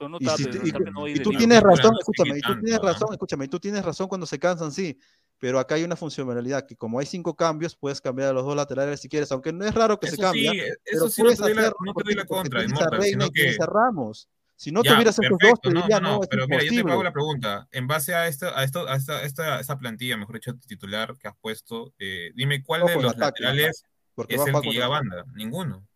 y, 0.00 1.20
tú 1.20 1.30
tienes 1.30 1.60
razón, 1.60 1.96
escúchame, 1.98 2.38
y 2.38 2.40
tú 2.40 2.60
tienes 2.60 2.80
razón, 2.80 3.08
escúchame, 3.12 3.44
y 3.46 3.48
tú 3.48 3.58
tienes 3.58 3.84
razón 3.84 4.06
cuando 4.06 4.26
se 4.26 4.38
cansan, 4.38 4.70
sí, 4.70 4.96
pero 5.38 5.58
acá 5.58 5.76
hay 5.76 5.84
una 5.84 5.96
funcionalidad 5.96 6.66
que 6.66 6.76
como 6.76 6.98
hay 6.98 7.06
cinco 7.06 7.36
cambios, 7.36 7.76
puedes 7.76 8.00
cambiar 8.00 8.30
a 8.30 8.32
los 8.32 8.44
dos 8.44 8.56
laterales 8.56 9.00
si 9.00 9.08
quieres, 9.08 9.30
aunque 9.32 9.52
no 9.52 9.64
es 9.64 9.74
raro 9.74 9.98
que 9.98 10.08
se 10.08 10.18
cambie. 10.18 10.50
Sí, 10.50 10.60
eso 10.84 11.08
sí 11.08 11.22
no 11.22 11.30
te, 11.30 11.36
doy 11.36 11.54
la, 11.54 11.72
no 11.84 11.94
te 11.94 12.04
doy 12.04 12.14
la 12.14 12.24
contra, 12.24 12.60
sino 13.02 13.30
que... 13.30 13.52
Cerramos. 13.54 14.28
Si 14.56 14.72
no 14.72 14.82
tuvieras 14.82 15.16
esos 15.16 15.38
dos, 15.38 15.60
te 15.60 15.68
diría, 15.68 16.00
no, 16.00 16.08
no, 16.08 16.14
no 16.14 16.20
pero 16.28 16.48
mira, 16.48 16.64
yo 16.64 16.84
te 16.84 16.90
hago 16.90 17.04
la 17.04 17.12
pregunta. 17.12 17.68
En 17.70 17.86
base 17.86 18.12
a 18.12 18.26
esta, 18.26 18.58
a 18.58 18.64
esto, 18.64 18.88
a 18.88 18.96
esta, 18.96 19.22
esta, 19.22 19.60
esta 19.60 19.78
plantilla, 19.78 20.16
mejor 20.16 20.34
dicho, 20.34 20.52
titular 20.66 21.16
que 21.16 21.28
has 21.28 21.36
puesto, 21.36 21.94
eh, 22.00 22.32
dime 22.34 22.64
cuál 22.64 22.84
de 22.84 23.00
los 23.00 23.16
laterales 23.16 23.84
es 24.26 24.46
el 24.46 24.60
que 24.60 24.70
llega 24.70 24.86
a 24.86 24.88
banda. 24.88 25.24
Ninguno. 25.32 25.86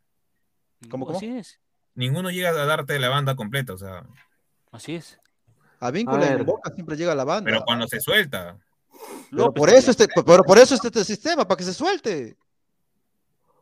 ¿Cómo, 0.88 1.06
cómo? 1.06 1.18
Así 1.18 1.26
es. 1.26 1.58
Ninguno 1.96 2.30
llega 2.30 2.50
a 2.50 2.66
darte 2.66 3.00
la 3.00 3.08
banda 3.08 3.34
completa, 3.34 3.72
o 3.72 3.78
sea. 3.78 4.06
Así 4.70 4.94
es. 4.94 5.18
A 5.80 5.90
vínculo 5.90 6.22
en 6.22 6.46
boca 6.46 6.70
siempre 6.72 6.96
llega 6.96 7.10
a 7.10 7.16
la 7.16 7.24
banda. 7.24 7.50
Pero 7.50 7.64
cuando 7.64 7.88
se 7.88 8.00
suelta. 8.00 8.56
Pero 9.30 9.52
por, 9.52 9.70
eso 9.70 9.90
este, 9.90 10.06
pero 10.24 10.42
por 10.42 10.58
eso 10.58 10.74
este, 10.74 10.88
este 10.88 11.04
sistema, 11.04 11.46
para 11.46 11.56
que 11.56 11.64
se 11.64 11.74
suelte. 11.74 12.36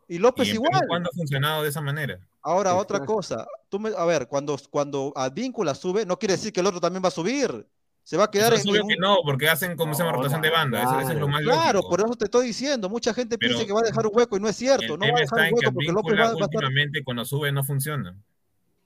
Y 0.09 0.19
López 0.19 0.49
igual. 0.49 0.83
¿Cuándo 0.89 1.09
ha 1.09 1.17
funcionado 1.17 1.63
de 1.63 1.69
esa 1.69 1.81
manera? 1.81 2.19
Ahora, 2.43 2.75
otra 2.75 3.05
cosa. 3.05 3.47
Tú 3.69 3.79
me, 3.79 3.91
a 3.97 4.05
ver, 4.05 4.27
cuando, 4.27 4.59
cuando 4.71 5.13
Advíncula 5.15 5.75
sube, 5.75 6.05
no 6.05 6.19
quiere 6.19 6.35
decir 6.35 6.53
que 6.53 6.61
el 6.61 6.67
otro 6.67 6.81
también 6.81 7.03
va 7.03 7.09
a 7.09 7.13
subir. 7.13 7.67
Se 8.03 8.17
va 8.17 8.25
a 8.25 8.31
quedar 8.31 8.53
en. 8.55 8.63
que 8.63 8.97
no, 8.99 9.19
porque 9.25 9.49
hacen 9.49 9.77
como 9.77 9.95
se 9.95 10.03
llama 10.03 10.17
rotación 10.17 10.43
de 10.43 10.51
banda. 10.51 10.81
Claro, 10.83 11.01
eso, 11.01 11.13
es 11.13 11.19
lo 11.19 11.29
más 11.29 11.43
Claro, 11.43 11.83
por 11.83 12.01
eso 12.01 12.17
te 12.17 12.25
estoy 12.25 12.49
diciendo. 12.49 12.89
Mucha 12.89 13.15
gente 13.15 13.39
piensa 13.39 13.65
que 13.65 13.73
va 13.73 13.81
a 13.81 13.85
dejar 13.85 14.05
un 14.05 14.13
hueco 14.13 14.37
y 14.37 14.41
no 14.41 14.49
es 14.49 14.57
cierto. 14.57 14.97
No 14.97 15.07
va 15.07 15.19
a 15.19 15.21
dejar 15.21 15.39
un 15.39 15.55
hueco 15.55 15.73
porque 15.73 15.93
López 15.93 16.15
va, 16.15 16.25
va 16.25 16.31
a 16.31 16.45
estar... 16.45 17.05
cuando 17.05 17.25
sube 17.25 17.53
no 17.53 17.63
funciona. 17.63 18.17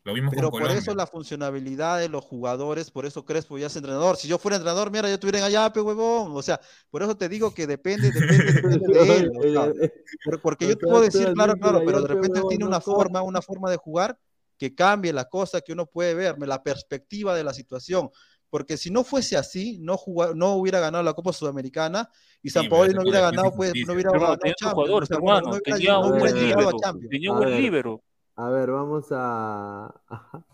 Lo 0.04 0.12
vimos 0.12 0.34
Pero 0.34 0.50
por 0.50 0.70
eso 0.70 0.94
la 0.94 1.06
funcionabilidad 1.06 1.98
de 1.98 2.10
los 2.10 2.22
jugadores, 2.22 2.90
por 2.90 3.06
eso 3.06 3.24
Crespo 3.24 3.56
ya 3.56 3.68
es 3.68 3.76
entrenador. 3.76 4.18
Si 4.18 4.28
yo 4.28 4.38
fuera 4.38 4.56
entrenador, 4.56 4.90
mira, 4.90 5.08
yo 5.08 5.14
estuviera 5.14 5.38
en 5.38 5.44
allá, 5.44 5.72
pe 5.72 5.80
huevón. 5.80 6.36
O 6.36 6.42
sea, 6.42 6.60
por 6.90 7.02
eso 7.02 7.16
te 7.16 7.26
digo 7.30 7.54
que 7.54 7.66
depende, 7.66 8.12
depende, 8.12 8.86
de 8.86 9.16
él. 9.16 9.92
porque 10.42 10.68
yo 10.68 10.76
te 10.76 10.86
puedo 10.86 11.00
decir, 11.00 11.32
claro, 11.32 11.54
claro, 11.54 11.82
pero 11.86 12.02
de 12.02 12.08
repente 12.08 12.38
él 12.38 12.44
tiene 12.50 12.66
una 12.66 12.82
forma, 12.82 13.22
una 13.22 13.40
forma 13.40 13.70
de 13.70 13.78
jugar 13.78 14.18
que 14.58 14.74
cambie 14.74 15.12
la 15.12 15.24
cosa 15.24 15.62
que 15.62 15.72
uno 15.72 15.86
puede 15.86 16.14
ver, 16.14 16.36
la 16.38 16.62
perspectiva 16.62 17.34
de 17.34 17.44
la 17.44 17.54
situación. 17.54 18.10
Porque 18.50 18.76
si 18.76 18.90
no 18.90 19.04
fuese 19.04 19.38
así, 19.38 19.78
no, 19.80 19.98
no 20.34 20.52
hubiera 20.56 20.80
ganado 20.80 21.02
la 21.02 21.14
Copa 21.14 21.32
Sudamericana 21.32 22.08
y 22.42 22.50
San 22.50 22.68
Paolo 22.68 22.92
no 22.92 23.02
hubiera 23.02 23.20
ganado, 23.20 23.52
pues, 23.56 23.72
no 23.86 23.94
hubiera 23.94 24.12
ganado 24.12 24.36
Champions. 24.54 25.10
hermano, 25.10 25.58
tenía 25.60 25.98
un 25.98 27.50
libero. 27.50 28.03
A 28.36 28.50
ver, 28.50 28.70
vamos 28.70 29.06
a, 29.10 29.94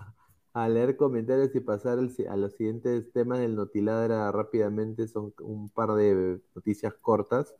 a, 0.52 0.68
leer 0.68 0.96
comentarios 0.96 1.54
y 1.54 1.60
pasar 1.60 1.98
a 1.98 2.36
los 2.36 2.52
siguientes 2.52 3.10
temas 3.12 3.38
del 3.38 3.56
Notiladra 3.56 4.30
rápidamente. 4.32 5.08
Son 5.08 5.32
un 5.40 5.70
par 5.70 5.94
de 5.94 6.40
noticias 6.54 6.94
cortas. 7.00 7.54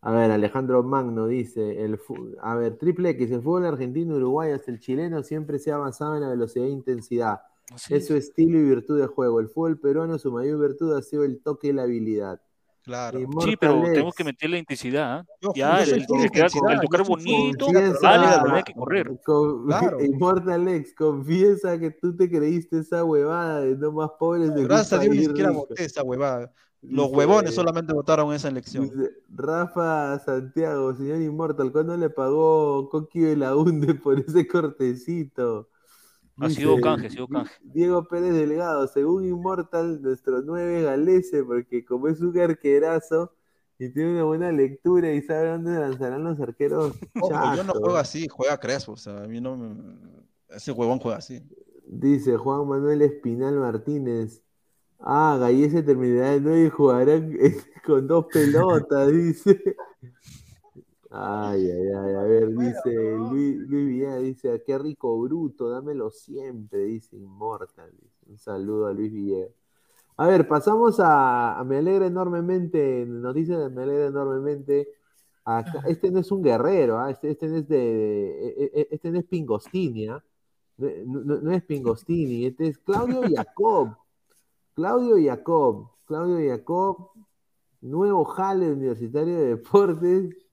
A 0.00 0.12
ver, 0.12 0.30
Alejandro 0.30 0.82
Magno 0.82 1.26
dice, 1.26 1.82
el, 1.82 1.98
a 2.42 2.56
ver, 2.56 2.76
triple 2.76 3.10
X, 3.10 3.30
el 3.30 3.40
fútbol 3.42 3.64
argentino, 3.64 4.16
uruguay, 4.16 4.52
hasta 4.52 4.70
el 4.70 4.78
chileno 4.78 5.22
siempre 5.22 5.58
se 5.58 5.72
ha 5.72 5.76
avanzado 5.76 6.16
en 6.16 6.20
la 6.20 6.28
velocidad 6.28 6.66
e 6.66 6.70
intensidad. 6.70 7.40
es 7.88 8.06
su 8.06 8.14
estilo 8.14 8.58
y 8.58 8.64
virtud 8.64 9.00
de 9.00 9.06
juego. 9.06 9.40
El 9.40 9.48
fútbol 9.48 9.78
peruano, 9.78 10.18
su 10.18 10.30
mayor 10.30 10.60
virtud 10.60 10.94
ha 10.94 11.00
sido 11.00 11.24
el 11.24 11.40
toque 11.40 11.68
y 11.68 11.72
la 11.72 11.84
habilidad. 11.84 12.42
Claro. 12.84 13.18
sí, 13.42 13.56
pero 13.58 13.82
tenemos 13.82 14.14
que 14.14 14.24
meter 14.24 14.50
la 14.50 14.58
intensidad. 14.58 15.20
¿ah? 15.20 15.26
Ya, 15.54 15.82
el, 15.82 15.90
el, 15.90 16.00
el, 16.02 16.80
tocar 16.82 17.02
bonito, 17.02 17.68
vale, 18.02 18.56
hay 18.56 18.62
que 18.62 18.74
correr. 18.74 19.10
claro. 19.66 20.04
Immortal 20.04 20.68
X, 20.68 20.94
confiesa 20.94 21.78
que 21.78 21.90
tú 21.92 22.14
te 22.14 22.28
creíste 22.28 22.80
esa 22.80 23.02
huevada 23.02 23.60
de 23.62 23.74
no 23.76 23.90
más 23.92 24.10
pobres 24.18 24.54
de 24.54 24.64
Gracias 24.64 24.92
a 24.92 25.02
Dios 25.02 25.16
ni 25.16 25.24
siquiera 25.24 25.50
voté 25.50 25.82
esa 25.82 26.02
huevada. 26.02 26.52
Los 26.82 27.10
huevones 27.10 27.54
solamente 27.54 27.94
votaron 27.94 28.34
esa 28.34 28.48
elección. 28.48 28.90
Rafa 29.30 30.18
Santiago, 30.18 30.94
señor 30.94 31.22
Immortal, 31.22 31.72
¿cuándo 31.72 31.96
le 31.96 32.10
pagó 32.10 32.90
Coqui 32.90 33.20
de 33.20 33.36
la 33.36 33.56
UNDE 33.56 33.94
por 33.94 34.20
ese 34.20 34.46
cortecito? 34.46 35.70
Ha 36.38 36.50
sido 36.50 36.80
canje, 36.80 37.06
ha 37.06 37.10
sido 37.10 37.28
canje. 37.28 37.52
Diego 37.62 38.06
Pérez 38.08 38.34
Delgado, 38.34 38.86
según 38.88 39.24
Immortal, 39.24 40.02
nuestro 40.02 40.42
nueve 40.42 40.82
galese, 40.82 41.44
porque 41.44 41.84
como 41.84 42.08
es 42.08 42.20
un 42.20 42.38
arquerazo 42.38 43.32
y 43.78 43.88
tiene 43.90 44.12
una 44.12 44.24
buena 44.24 44.52
lectura 44.52 45.12
y 45.12 45.22
sabe 45.22 45.50
dónde 45.50 45.78
lanzarán 45.78 46.24
los 46.24 46.40
arqueros. 46.40 46.94
yo 47.14 47.64
no 47.64 47.72
juego 47.72 47.96
así, 47.96 48.28
juega 48.28 48.58
Crespo, 48.58 48.92
o 48.92 48.96
sea, 48.96 49.24
a 49.24 49.28
mí 49.28 49.40
no 49.40 49.56
ese 50.48 50.72
huevón 50.72 50.98
juega 50.98 51.18
así. 51.18 51.42
Dice 51.86 52.36
Juan 52.36 52.66
Manuel 52.66 53.02
Espinal 53.02 53.54
Martínez. 53.58 54.42
Ah, 54.98 55.36
Gallese 55.38 55.82
terminará 55.82 56.30
de 56.30 56.40
nueve 56.40 56.64
y 56.66 56.70
jugará 56.70 57.20
con 57.86 58.06
dos 58.06 58.26
pelotas, 58.32 59.12
dice. 59.12 59.76
Ay, 61.16 61.70
ay, 61.70 61.88
ay, 61.92 62.14
a 62.14 62.22
ver, 62.26 62.48
dice 62.56 63.16
Luis, 63.16 63.56
Luis 63.68 64.22
dice, 64.22 64.62
qué 64.66 64.76
rico 64.78 65.16
bruto, 65.20 65.70
dámelo 65.70 66.10
siempre, 66.10 66.86
dice 66.86 67.16
Inmortal. 67.16 67.92
Un 68.26 68.36
saludo 68.36 68.86
a 68.88 68.92
Luis 68.92 69.12
Villegas. 69.12 69.52
A 70.16 70.26
ver, 70.26 70.48
pasamos 70.48 70.96
a, 70.98 71.62
Me 71.66 71.78
alegra 71.78 72.06
enormemente, 72.06 73.06
noticias 73.06 73.60
de 73.60 73.70
Me 73.70 73.84
alegra 73.84 74.06
enormemente. 74.06 74.88
Acá, 75.44 75.84
este 75.86 76.10
no 76.10 76.18
es 76.20 76.32
un 76.32 76.42
guerrero, 76.42 76.98
¿ah? 76.98 77.10
este, 77.10 77.30
este, 77.30 77.48
no 77.48 77.56
es 77.58 77.68
de, 77.68 78.48
e, 78.48 78.70
e, 78.74 78.88
este 78.90 79.10
no 79.10 79.18
es 79.18 79.24
Pingostini, 79.26 80.08
¿ah? 80.08 80.24
no, 80.78 81.52
es 81.52 81.62
Pingostini, 81.64 82.46
este 82.46 82.68
es 82.68 82.78
Claudio 82.78 83.22
Jacob. 83.36 83.96
Claudio 84.74 85.16
Jacob, 85.24 85.90
Claudio 86.06 86.50
Jacob, 86.50 87.10
nuevo 87.82 88.24
jale 88.24 88.72
universitario 88.72 89.38
de 89.38 89.46
deportes 89.48 90.43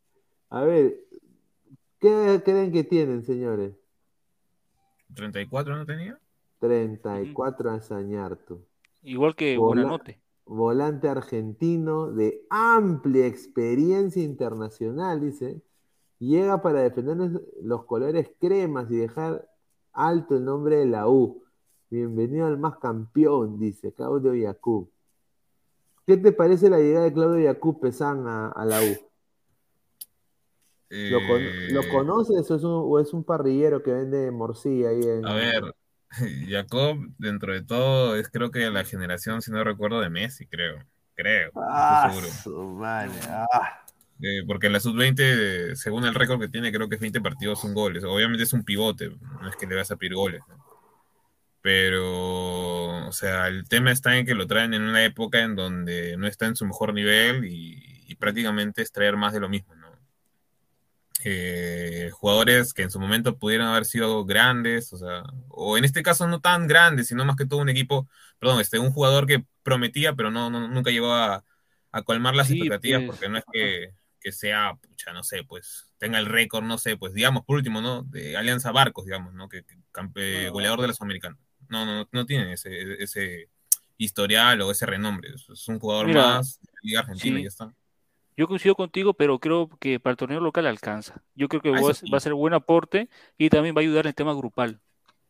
a 0.52 0.64
ver, 0.64 1.00
¿qué 2.00 2.42
creen 2.44 2.74
que 2.74 2.84
tienen, 2.84 3.24
señores? 3.24 3.74
34 5.16 5.78
no 5.78 5.86
tenía. 5.86 6.20
34 6.60 7.72
a 7.72 7.80
Sañarto. 7.80 8.62
Igual 9.02 9.36
que 9.36 9.58
Buenanote. 9.58 10.22
Volante 10.46 11.08
argentino 11.08 12.12
de 12.12 12.46
amplia 12.50 13.28
experiencia 13.28 14.22
internacional, 14.22 15.22
dice. 15.22 15.62
Llega 16.20 16.62
para 16.62 16.82
defender 16.82 17.42
los 17.64 17.86
colores 17.86 18.30
cremas 18.38 18.92
y 18.92 18.98
dejar 18.98 19.48
alto 19.94 20.36
el 20.36 20.44
nombre 20.44 20.76
de 20.76 20.86
la 20.86 21.08
U. 21.08 21.44
Bienvenido 21.90 22.46
al 22.46 22.58
más 22.58 22.78
campeón, 22.78 23.58
dice 23.58 23.94
Claudio 23.94 24.36
Yacu. 24.36 24.92
¿Qué 26.06 26.18
te 26.18 26.34
parece 26.34 26.70
la 26.70 26.80
llegada 26.80 27.06
de 27.06 27.14
Claudio 27.14 27.40
Yacu 27.40 27.80
Pesán 27.80 28.28
a 28.28 28.66
la 28.66 28.82
U? 28.82 29.11
¿Lo, 30.92 31.20
eh, 31.38 31.90
conoces 31.90 32.52
o 32.52 33.00
es, 33.00 33.14
un, 33.14 33.24
parrillero 33.24 33.82
que 33.82 33.94
vende 33.94 34.30
morcilla 34.30 34.90
ahí 34.90 35.02
en... 35.02 35.26
A 35.26 35.34
ver, 35.36 35.74
Jacob, 36.50 36.98
dentro 37.18 37.54
de 37.54 37.62
todo, 37.62 38.18
es 38.18 38.28
creo 38.30 38.52
que 38.52 38.70
la 38.70 38.84
generación, 38.84 39.42
si 39.42 39.52
no 39.52 39.64
recuerdo, 39.64 40.02
de 40.02 40.10
Messi, 40.10 40.48
creo. 40.48 40.84
Creo. 41.16 41.52
Ah, 41.56 42.14
vale. 42.78 43.14
Ah. 43.30 43.86
Eh, 44.22 44.44
porque 44.46 44.68
en 44.68 44.74
la 44.74 44.82
sub-20, 44.82 45.76
según 45.76 46.04
el 46.06 46.14
récord 46.14 46.42
que 46.42 46.50
tiene, 46.50 46.74
creo 46.74 46.90
que 46.90 46.96
es 46.96 47.02
20 47.02 47.22
partidos 47.22 47.62
son 47.62 47.74
goles. 47.74 48.04
Obviamente 48.04 48.44
es 48.44 48.52
un 48.52 48.66
pivote, 48.66 49.12
no 49.42 49.48
es 49.48 49.56
que 49.56 49.68
le 49.68 49.76
vas 49.76 49.92
a 49.92 49.96
pedir 49.96 50.16
goles. 50.16 50.42
Pero, 51.62 53.08
o 53.08 53.12
sea, 53.14 53.48
el 53.48 53.68
tema 53.70 53.92
está 53.92 54.18
en 54.18 54.26
que 54.26 54.36
lo 54.36 54.46
traen 54.46 54.74
en 54.74 54.82
una 54.82 55.06
época 55.06 55.40
en 55.42 55.56
donde 55.56 56.18
no 56.18 56.28
está 56.28 56.48
en 56.48 56.56
su 56.58 56.66
mejor 56.66 56.94
nivel 56.94 57.46
y, 57.46 58.04
y 58.08 58.16
prácticamente 58.16 58.82
es 58.82 58.92
traer 58.92 59.16
más 59.16 59.32
de 59.32 59.40
lo 59.40 59.48
mismo. 59.48 59.74
Eh, 61.24 62.10
jugadores 62.12 62.74
que 62.74 62.84
en 62.84 62.92
su 62.92 63.00
momento 63.00 63.38
pudieron 63.38 63.68
haber 63.68 63.86
sido 63.86 64.26
grandes, 64.26 64.92
o 64.94 64.98
sea, 64.98 65.24
o 65.50 65.78
en 65.78 65.86
este 65.86 66.04
caso 66.04 66.28
no 66.28 66.42
tan 66.42 66.68
grandes, 66.68 67.08
sino 67.08 67.26
más 67.26 67.36
que 67.36 67.46
todo 67.46 67.60
un 67.60 67.70
equipo, 67.70 68.08
perdón, 68.40 68.60
este, 68.62 68.80
un 68.80 68.92
jugador 68.92 69.28
que 69.28 69.46
prometía, 69.64 70.14
pero 70.16 70.32
no, 70.32 70.50
nunca 70.50 70.92
llegó 70.92 71.14
a, 71.14 71.44
colmar 72.06 72.36
las 72.36 72.50
expectativas, 72.50 73.02
pues. 73.02 73.12
porque 73.12 73.30
no 73.30 73.38
es 73.38 73.44
que, 73.52 73.94
que, 74.20 74.32
sea, 74.32 74.76
pucha, 74.76 75.12
no 75.12 75.24
sé, 75.24 75.44
pues 75.44 75.92
tenga 75.98 76.20
el 76.20 76.26
récord, 76.26 76.64
no 76.64 76.78
sé, 76.78 76.98
pues 76.98 77.14
digamos, 77.14 77.44
por 77.44 77.58
último, 77.58 77.82
¿no? 77.82 78.04
De 78.04 78.38
Alianza 78.38 78.72
Barcos, 78.72 79.06
digamos, 79.06 79.34
¿no? 79.34 79.50
Que, 79.50 79.66
campe, 79.92 80.50
goleador 80.50 80.82
de 80.82 80.88
los 80.88 81.02
americanos. 81.02 81.38
No, 81.68 81.86
no, 81.86 82.08
no 82.12 82.26
tiene 82.26 82.54
ese, 82.54 83.04
ese 83.04 83.50
historial 83.98 84.62
o 84.62 84.72
ese 84.72 84.86
renombre. 84.86 85.32
Es 85.36 85.68
un 85.68 85.80
jugador 85.80 86.14
más 86.14 86.60
de 86.62 86.70
Liga 86.84 87.02
Argentina 87.02 87.40
y 87.40 87.44
ya 87.44 87.50
está. 87.50 87.74
Yo 88.42 88.48
coincido 88.48 88.74
contigo, 88.74 89.14
pero 89.14 89.38
creo 89.38 89.70
que 89.80 90.00
para 90.00 90.14
el 90.14 90.18
torneo 90.18 90.40
local 90.40 90.66
alcanza. 90.66 91.22
Yo 91.36 91.48
creo 91.48 91.62
que 91.62 91.70
ah, 91.70 91.80
va, 92.12 92.18
a 92.18 92.20
ser 92.20 92.34
buen 92.34 92.56
aporte 92.56 93.08
y 93.38 93.52
también 93.52 93.76
va 93.76 93.82
a 93.82 93.84
ayudar 93.84 94.06
en 94.06 94.10
el 94.10 94.16
tema 94.16 94.34
grupal, 94.34 94.82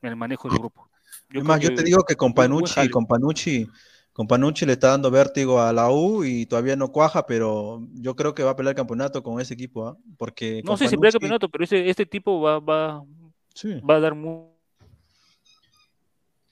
en 0.02 0.10
el 0.12 0.16
manejo 0.16 0.48
del 0.48 0.60
grupo. 0.60 0.90
Yo, 1.30 1.42
yo 1.58 1.76
te 1.76 1.84
digo 1.84 2.06
que 2.06 2.16
con 2.16 2.34
Panucci, 2.34 2.90
con 2.90 3.06
Panucci, 3.06 3.68
con 4.14 4.28
Panucci 4.28 4.66
le 4.66 4.72
está 4.72 4.92
dando 4.92 5.12
vértigo 5.12 5.62
a 5.62 5.74
la 5.74 5.92
U 5.92 6.24
y 6.24 6.46
todavía 6.46 6.78
no 6.78 6.94
cuaja, 6.94 7.26
pero 7.26 7.86
yo 7.96 8.16
creo 8.16 8.34
que 8.34 8.44
va 8.44 8.52
a 8.52 8.56
pelear 8.56 8.72
el 8.72 8.78
campeonato 8.78 9.22
con 9.22 9.42
ese 9.42 9.56
equipo, 9.56 9.90
¿ah? 9.90 9.98
porque 10.18 10.62
no 10.64 10.78
sé 10.78 10.88
si 10.88 10.96
pelea 10.96 11.10
el 11.10 11.14
campeonato, 11.16 11.50
pero 11.50 11.66
ese, 11.66 11.90
este 11.90 12.06
tipo 12.06 12.40
va, 12.40 12.62
va, 12.62 13.04
va 13.04 13.96
a 13.96 14.00
dar 14.00 14.16
muy 14.16 14.52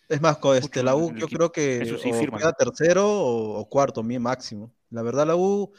es 0.10 0.20
más, 0.20 0.40
con 0.40 0.58
este, 0.58 0.84
la 0.84 0.96
U 0.96 1.14
yo 1.16 1.28
creo 1.28 1.52
que 1.52 1.98
queda 2.38 2.52
tercero 2.52 3.08
o, 3.08 3.70
cuarto, 3.70 4.02
mi 4.02 4.18
máximo. 4.18 4.74
La 4.90 5.04
verdad, 5.04 5.28
la 5.28 5.36
U 5.36 5.72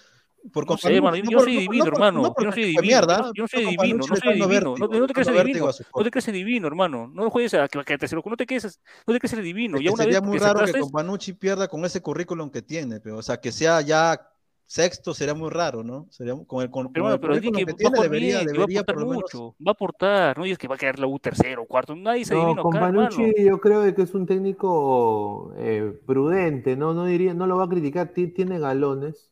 por 0.52 0.68
no 0.68 0.76
sé, 0.76 1.00
mano, 1.00 1.16
yo 1.16 1.30
no 1.30 1.40
soy 1.40 1.56
divino, 1.58 1.86
hermano. 1.86 2.34
Yo 2.38 2.44
no 2.44 2.52
soy 2.52 2.62
divino. 2.62 2.82
Mierda, 2.82 3.30
yo 3.34 3.42
no 3.44 3.48
soy 3.48 3.66
divino, 3.66 4.04
no 4.08 4.16
soy 4.16 4.34
divino. 4.34 4.74
No, 4.76 5.06
te 5.06 5.12
crees 5.12 5.28
divino. 5.28 5.70
No 5.94 6.04
te 6.04 6.10
crees 6.10 6.32
divino, 6.32 6.66
hermano. 6.66 7.10
No 7.12 7.30
juegues 7.30 7.54
a 7.54 7.68
que 7.68 7.98
te 7.98 8.16
no 8.16 8.36
te 8.36 8.46
crees, 8.46 8.80
no 9.06 9.14
te 9.14 9.20
crees 9.20 9.42
divino. 9.42 9.80
Ya 9.80 9.92
una 9.92 10.04
sería 10.04 10.20
muy 10.20 10.38
raro 10.38 10.64
que 10.64 10.80
Companucci 10.80 11.32
pierda 11.34 11.68
con 11.68 11.84
ese 11.84 12.00
currículum 12.00 12.50
que 12.50 12.62
tiene, 12.62 13.00
pero 13.00 13.18
o 13.18 13.22
sea, 13.22 13.40
que 13.40 13.52
sea 13.52 13.80
ya 13.80 14.30
sexto 14.70 15.12
sería 15.14 15.34
muy 15.34 15.50
raro, 15.50 15.82
¿no? 15.82 16.06
Sería 16.10 16.36
con 16.46 16.62
el 16.62 16.70
con, 16.70 16.92
pero, 16.92 17.20
pero 17.20 17.34
que, 17.34 17.50
que 17.50 17.74
tiene, 17.74 18.00
debería, 18.00 18.38
debería 18.44 18.82
va 18.82 18.92
a 18.92 18.92
aportar 18.92 19.04
mucho, 19.04 19.56
va 19.58 19.70
a 19.70 19.72
aportar, 19.72 20.38
no 20.38 20.46
y 20.46 20.52
es 20.52 20.58
que 20.58 20.68
va 20.68 20.76
a 20.76 20.78
quedar 20.78 21.00
la 21.00 21.08
U 21.08 21.18
tercero, 21.18 21.66
cuarto, 21.66 21.96
nadie 21.96 22.24
se 22.24 22.34
no, 22.34 22.42
adivina 22.42 22.62
con 22.62 22.72
Panucci 22.74 23.32
yo 23.44 23.60
creo 23.60 23.92
que 23.92 24.02
es 24.02 24.14
un 24.14 24.26
técnico 24.26 25.52
eh, 25.56 25.92
prudente, 26.06 26.76
no 26.76 26.94
no 26.94 27.04
diría, 27.04 27.34
no 27.34 27.48
lo 27.48 27.56
va 27.56 27.64
a 27.64 27.68
criticar, 27.68 28.12
tiene 28.12 28.60
galones, 28.60 29.29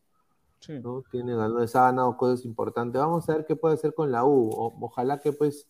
¿no? 0.82 1.02
Tiene 1.10 1.32
ha 1.32 1.66
ganado 1.66 2.16
cosas 2.16 2.44
importantes. 2.44 3.00
Vamos 3.00 3.28
a 3.28 3.34
ver 3.34 3.46
qué 3.46 3.56
puede 3.56 3.74
hacer 3.74 3.94
con 3.94 4.10
la 4.10 4.24
U. 4.24 4.50
ojalá 4.80 5.20
que 5.20 5.32
pues 5.32 5.66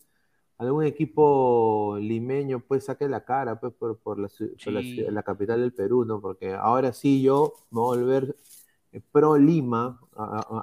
algún 0.57 0.83
equipo 0.83 1.97
limeño 1.99 2.59
pues 2.59 2.85
saque 2.85 3.07
la 3.07 3.23
cara 3.23 3.59
pues 3.59 3.73
por, 3.73 3.97
por, 3.97 4.19
la, 4.19 4.29
la, 5.09 5.23
capital 5.23 5.61
del 5.61 5.73
Perú, 5.73 6.03
¿no? 6.03 6.19
Porque 6.19 6.53
ahora 6.53 6.91
sí 6.91 7.21
yo 7.21 7.53
me 7.71 7.79
voy 7.79 7.97
a 7.97 8.01
volver 8.01 8.35
eh, 8.91 9.01
pro 9.11 9.37
Lima, 9.37 10.01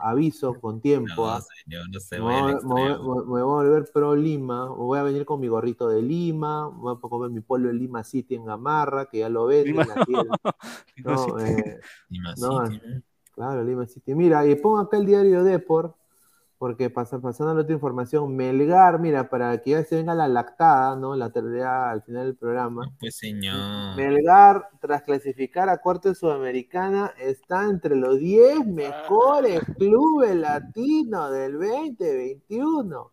aviso 0.03 0.61
con 0.61 0.81
tiempo. 0.81 1.27
No, 1.27 1.41
señor, 1.41 1.89
no 1.91 2.01
se 2.01 2.19
me, 2.19 2.57
voy, 2.61 3.41
a 3.41 3.45
volver 3.45 3.89
pro 3.91 4.17
Lima, 4.17 4.67
voy 4.67 4.99
a 4.99 5.03
venir 5.03 5.25
con 5.25 5.41
mi 5.41 5.47
gorrito 5.47 5.89
de 5.89 6.03
Lima, 6.03 6.67
voy 6.67 6.95
a 6.97 7.01
comer 7.01 7.31
mi 7.31 7.41
pollo 7.41 7.69
de 7.69 7.75
Lima 7.75 8.03
City 8.03 8.35
en 8.35 8.45
Gamarra, 8.45 9.07
que 9.07 9.21
ya 9.21 9.29
lo 9.29 9.47
ves. 9.47 9.65
Lima, 9.67 9.87
no, 11.05 11.39
eh, 11.39 11.81
Lima 12.09 12.35
City. 12.37 13.03
Claro, 13.37 13.63
Lima 13.63 13.87
City. 13.87 14.15
Mira, 14.15 14.47
y 14.47 14.55
pongo 14.57 14.79
acá 14.79 14.97
el 14.97 15.05
diario 15.05 15.45
Deport, 15.45 15.95
porque 16.57 16.89
pasando 16.89 17.29
a 17.51 17.55
la 17.55 17.61
otra 17.61 17.75
información, 17.75 18.35
Melgar, 18.35 18.99
mira, 18.99 19.29
para 19.29 19.61
que 19.61 19.73
ya 19.73 19.85
se 19.85 19.97
venga 19.97 20.15
la 20.15 20.27
lactada, 20.27 20.97
¿no? 20.97 21.15
La 21.15 21.31
teoría 21.31 21.91
al 21.91 22.03
final 22.03 22.25
del 22.25 22.37
programa. 22.37 22.91
Pues 22.99 23.19
señor. 23.19 23.95
Melgar, 23.95 24.71
tras 24.81 25.03
clasificar 25.03 25.69
a 25.69 25.83
cuarto 25.83 26.09
de 26.09 26.15
Sudamericana, 26.15 27.13
está 27.21 27.65
entre 27.65 27.95
los 27.95 28.19
10 28.19 28.67
mejores 28.67 29.61
clubes 29.77 30.35
latinos 30.35 31.31
del 31.31 31.59
2021. 31.59 33.13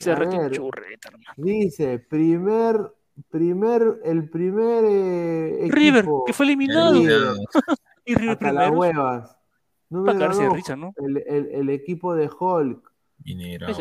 Se 0.00 0.10
churreta, 0.50 1.10
Dice, 1.36 2.00
primer, 2.00 2.92
primer, 3.30 4.00
el 4.04 4.28
primer 4.28 4.84
eh, 4.84 5.68
River, 5.70 6.06
que 6.26 6.32
fue 6.32 6.44
eliminado. 6.44 6.96
y 8.04 8.14
River 8.16 8.36
primero. 8.36 8.72
huevas. 8.72 9.43
El, 9.90 11.68
equipo 11.70 12.14
de 12.14 12.28
Hulk. 12.28 12.92
Mineiro. 13.24 13.66
Ahí 13.66 13.74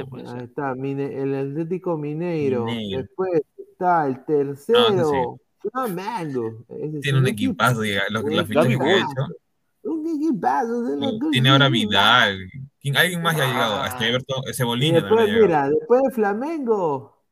está, 0.44 0.74
el 0.74 1.36
Atlético 1.36 1.98
Mineiro. 1.98 2.66
Después 2.66 3.42
está 3.58 4.08
el 4.08 4.24
tercero. 4.26 5.40
Flamengo. 5.72 6.66
Tiene 7.02 7.20
un 7.20 7.28
equipazo, 7.28 7.82
los, 8.10 8.24
la 8.24 8.46
que 8.46 8.60
ha 8.60 8.98
hecho. 8.98 9.28
Un 9.84 10.08
equipazo. 10.08 11.30
Tiene 11.32 11.50
ahora 11.50 11.70
Vidal. 11.70 12.38
Alguien 12.96 13.22
más 13.22 13.38
ya 13.38 13.44
ha 13.44 13.48
llegado. 13.48 13.76
Hasta 13.82 14.08
Everton, 14.08 14.44
ese 14.48 14.64
bolino. 14.64 15.00
Después, 15.02 15.30
mira, 15.30 15.70
después 15.70 16.02
de 16.04 16.12
Flamengo. 16.12 17.24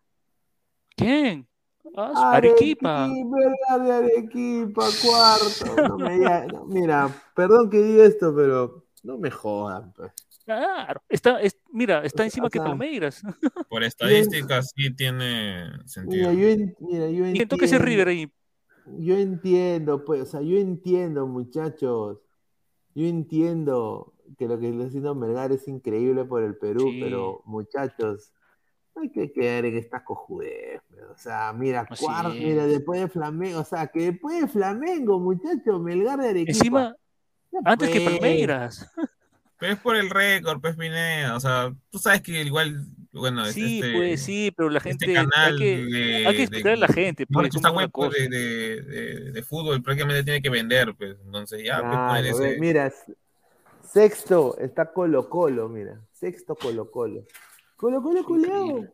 ¿Quién? 0.96 1.48
Ah, 1.96 2.32
Arequipa. 2.36 3.08
de 3.08 3.92
Arequipa, 3.92 4.88
cuarto. 5.02 5.76
mira, 6.68 7.10
perdón 7.36 7.70
que 7.70 7.82
diga 7.82 8.06
esto, 8.06 8.34
pero 8.36 8.86
no 9.04 9.18
me 9.18 9.30
jodan. 9.30 9.92
Pues. 9.94 10.12
Claro, 10.46 11.02
está, 11.10 11.40
mira, 11.72 12.04
está 12.04 12.24
encima 12.24 12.50
que 12.50 12.60
Palmeiras. 12.60 13.22
Por 13.70 13.84
estadísticas 13.84 14.72
sí 14.76 14.94
tiene 14.96 15.70
sentido. 15.86 16.32
Mira, 16.32 16.56
yo, 16.58 16.66
mira, 16.80 17.10
yo 17.10 17.26
entiendo, 17.26 17.58
que 17.58 17.66
ese 17.66 17.78
River 17.78 18.08
ahí. 18.08 18.32
Yo 18.98 19.16
entiendo, 19.16 20.04
pues, 20.04 20.22
o 20.22 20.26
sea, 20.26 20.42
yo 20.42 20.58
entiendo, 20.58 21.28
muchachos. 21.28 22.20
Yo 22.94 23.06
entiendo 23.06 24.14
que 24.38 24.48
lo 24.48 24.60
que 24.60 24.70
está 24.70 24.86
haciendo 24.86 25.16
Melgar 25.16 25.52
es 25.52 25.68
increíble 25.68 26.26
por 26.26 26.44
el 26.44 26.58
Perú, 26.58 26.92
pero 27.00 27.42
muchachos, 27.46 28.34
hay 29.02 29.10
que 29.10 29.32
quedar 29.32 29.66
en 29.66 29.78
esta 29.78 30.04
cojudez. 30.04 30.82
O 31.12 31.18
sea, 31.18 31.54
mira, 31.54 31.88
cuarto, 32.00 32.30
mira, 32.30 32.66
después 32.66 33.02
de 33.02 33.08
Flamengo, 33.08 33.60
o 33.60 33.66
sea, 33.66 33.88
que 33.88 34.12
después 34.12 34.42
de 34.42 34.48
Flamengo, 34.48 35.20
muchachos, 35.20 35.82
Melgar 35.82 36.20
de 36.20 36.30
Arequipa. 36.30 36.58
Encima, 36.58 36.96
antes 37.66 37.90
que 37.90 38.02
Palmeiras. 38.02 38.90
Pero 39.62 39.74
es 39.74 39.80
por 39.80 39.96
el 39.96 40.10
récord, 40.10 40.60
pues 40.60 40.76
Pineda, 40.76 41.36
o 41.36 41.40
sea, 41.40 41.72
tú 41.92 42.00
sabes 42.00 42.24
que 42.24 42.42
igual, 42.42 42.84
bueno, 43.12 43.46
sí, 43.46 43.80
este, 43.80 43.94
pues 43.94 44.22
sí, 44.24 44.52
pero 44.58 44.72
la 44.72 44.80
este 44.80 45.06
gente, 45.06 45.20
hay, 45.36 45.56
que, 45.56 46.26
hay 46.26 46.36
que 46.36 46.42
explicar 46.42 46.72
a 46.74 46.78
la 46.78 46.88
gente, 46.88 47.28
pues, 47.28 47.54
esta 47.54 47.70
web 47.70 47.92
de, 48.12 48.28
de, 48.28 49.32
de, 49.32 49.44
fútbol 49.44 49.84
prácticamente 49.84 50.24
tiene 50.24 50.42
que 50.42 50.50
vender, 50.50 50.96
pues, 50.96 51.16
entonces 51.24 51.62
ya, 51.64 51.80
pues, 51.80 52.60
mira, 52.60 52.92
sexto 53.88 54.58
está 54.58 54.92
Colo 54.92 55.30
Colo, 55.30 55.70
mira, 55.70 56.02
sexto 56.12 56.56
Colo 56.56 56.90
Colo. 57.82 58.02
Colo 58.02 58.24
Colo 58.24 58.24
Culeado. 58.24 58.94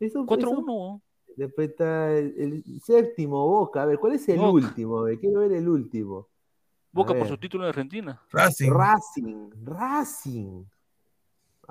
4-1. 0.00 1.02
Después 1.36 1.70
está 1.70 2.12
el, 2.16 2.62
séptimo, 2.82 3.46
Boca. 3.46 3.82
A 3.82 3.86
ver, 3.86 3.98
¿cuál 3.98 4.14
es 4.14 4.28
el 4.28 4.38
último? 4.38 5.04
quiero 5.20 5.40
ver 5.40 5.52
el 5.52 5.68
último. 5.68 6.28
Boca 6.92 7.14
por 7.14 7.26
su 7.26 7.38
título 7.38 7.64
en 7.64 7.70
Argentina. 7.70 8.22
Racing. 8.30 8.70
Racing. 8.70 9.50
Racing. 9.64 10.64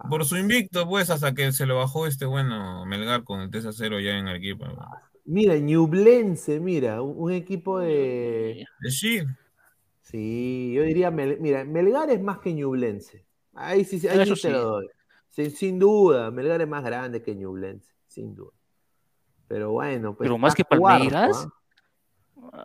Por 0.10 0.26
su 0.26 0.36
invicto, 0.38 0.88
pues, 0.88 1.10
hasta 1.10 1.34
que 1.34 1.52
se 1.52 1.66
lo 1.66 1.78
bajó 1.78 2.08
este 2.08 2.26
bueno 2.26 2.86
Melgar 2.86 3.24
con 3.24 3.42
el 3.42 3.52
3 3.52 3.68
0 3.72 4.00
ya 4.00 4.18
en 4.18 4.28
Arequipa. 4.28 4.74
Mira, 5.26 5.58
Ñublense, 5.58 6.60
mira, 6.60 7.02
un, 7.02 7.32
equipo 7.32 7.80
de. 7.80 8.66
De 8.80 8.92
sí. 8.92 9.20
Sí, 10.02 10.74
yo 10.74 10.84
diría, 10.84 11.12
mira, 11.12 11.64
Melgar 11.66 12.10
es 12.10 12.22
más 12.22 12.40
que 12.40 12.54
Ñublense. 12.54 13.26
Ahí 13.54 13.86
sí, 13.86 14.06
ahí 14.08 14.36
sí, 14.36 14.50
lo 14.50 14.62
doy. 14.62 14.88
Sin, 15.32 15.80
duda, 15.80 16.30
Melgar 16.30 16.62
es 16.62 16.68
más 16.68 16.84
grande 16.84 17.24
que 17.24 17.36
Ñublense, 17.36 17.92
sin 18.08 18.36
duda. 18.36 18.52
Pero 19.48 19.72
bueno, 19.72 20.16
pues. 20.16 20.28
Pero 20.28 20.38
más 20.38 20.54
que 20.54 20.66
Palmeiras. 20.66 21.48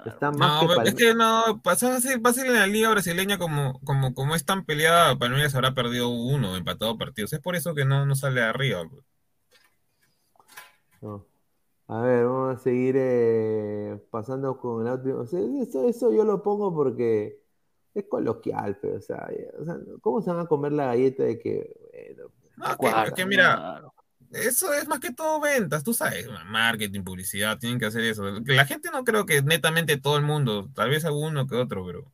Está 0.05 0.33
más 0.33 0.65
no, 0.65 0.83
que 0.83 0.89
es 0.89 0.95
que 0.95 1.15
no, 1.15 1.61
pasa 1.63 2.01
ser 2.01 2.21
en 2.47 2.55
la 2.55 2.67
liga 2.67 2.91
brasileña 2.91 3.39
como, 3.39 3.79
como, 3.85 4.15
como 4.15 4.35
es 4.35 4.45
tan 4.45 4.65
peleada, 4.65 5.17
Palmeiras 5.17 5.55
habrá 5.55 5.75
perdido 5.75 6.09
uno, 6.09 6.57
empatado 6.57 6.99
partidos. 6.99 7.33
Es 7.33 7.41
por 7.41 7.55
eso 7.57 7.75
que 7.75 7.85
no, 7.85 8.05
no 8.05 8.17
sale 8.17 8.43
arriba. 8.43 8.83
Pues. 8.89 9.05
A 11.89 12.01
ver, 12.01 12.25
vamos 12.25 12.57
a 12.57 12.59
seguir 12.59 12.97
eh, 12.99 14.01
pasando 14.11 14.59
con 14.59 14.87
el 14.87 14.93
último. 14.93 15.23
eso, 15.23 15.89
eso 15.89 16.13
yo 16.13 16.25
lo 16.25 16.43
pongo 16.43 16.75
porque 16.75 17.41
es 17.95 18.05
coloquial, 18.07 18.79
pero 18.81 18.97
o 18.97 19.01
sea, 19.01 19.29
o 19.59 19.65
sea, 19.65 19.79
¿cómo 20.01 20.21
se 20.21 20.31
van 20.31 20.41
a 20.41 20.49
comer 20.49 20.73
la 20.73 20.87
galleta 20.87 21.23
de 21.23 21.39
que, 21.39 22.17
bueno, 22.17 22.33
no, 22.57 23.13
que, 23.15 23.27
mira, 23.27 23.83
eso 24.33 24.73
es 24.73 24.89
más 24.89 25.01
que 25.01 25.13
todo 25.13 25.41
ventas, 25.41 25.85
tú 25.85 25.93
sabes, 25.95 26.29
marketing, 26.47 27.03
publicidad, 27.03 27.59
tienen 27.59 27.79
que 27.79 27.87
hacer 27.87 28.03
eso. 28.03 28.25
La 28.47 28.65
gente 28.65 28.91
no 28.91 29.05
creo 29.05 29.27
que 29.27 29.43
netamente 29.43 29.99
todo 29.99 30.17
el 30.17 30.23
mundo, 30.23 30.69
tal 30.75 30.91
vez 30.91 31.05
alguno 31.05 31.47
que 31.47 31.57
otro, 31.57 31.85
pero... 31.85 32.13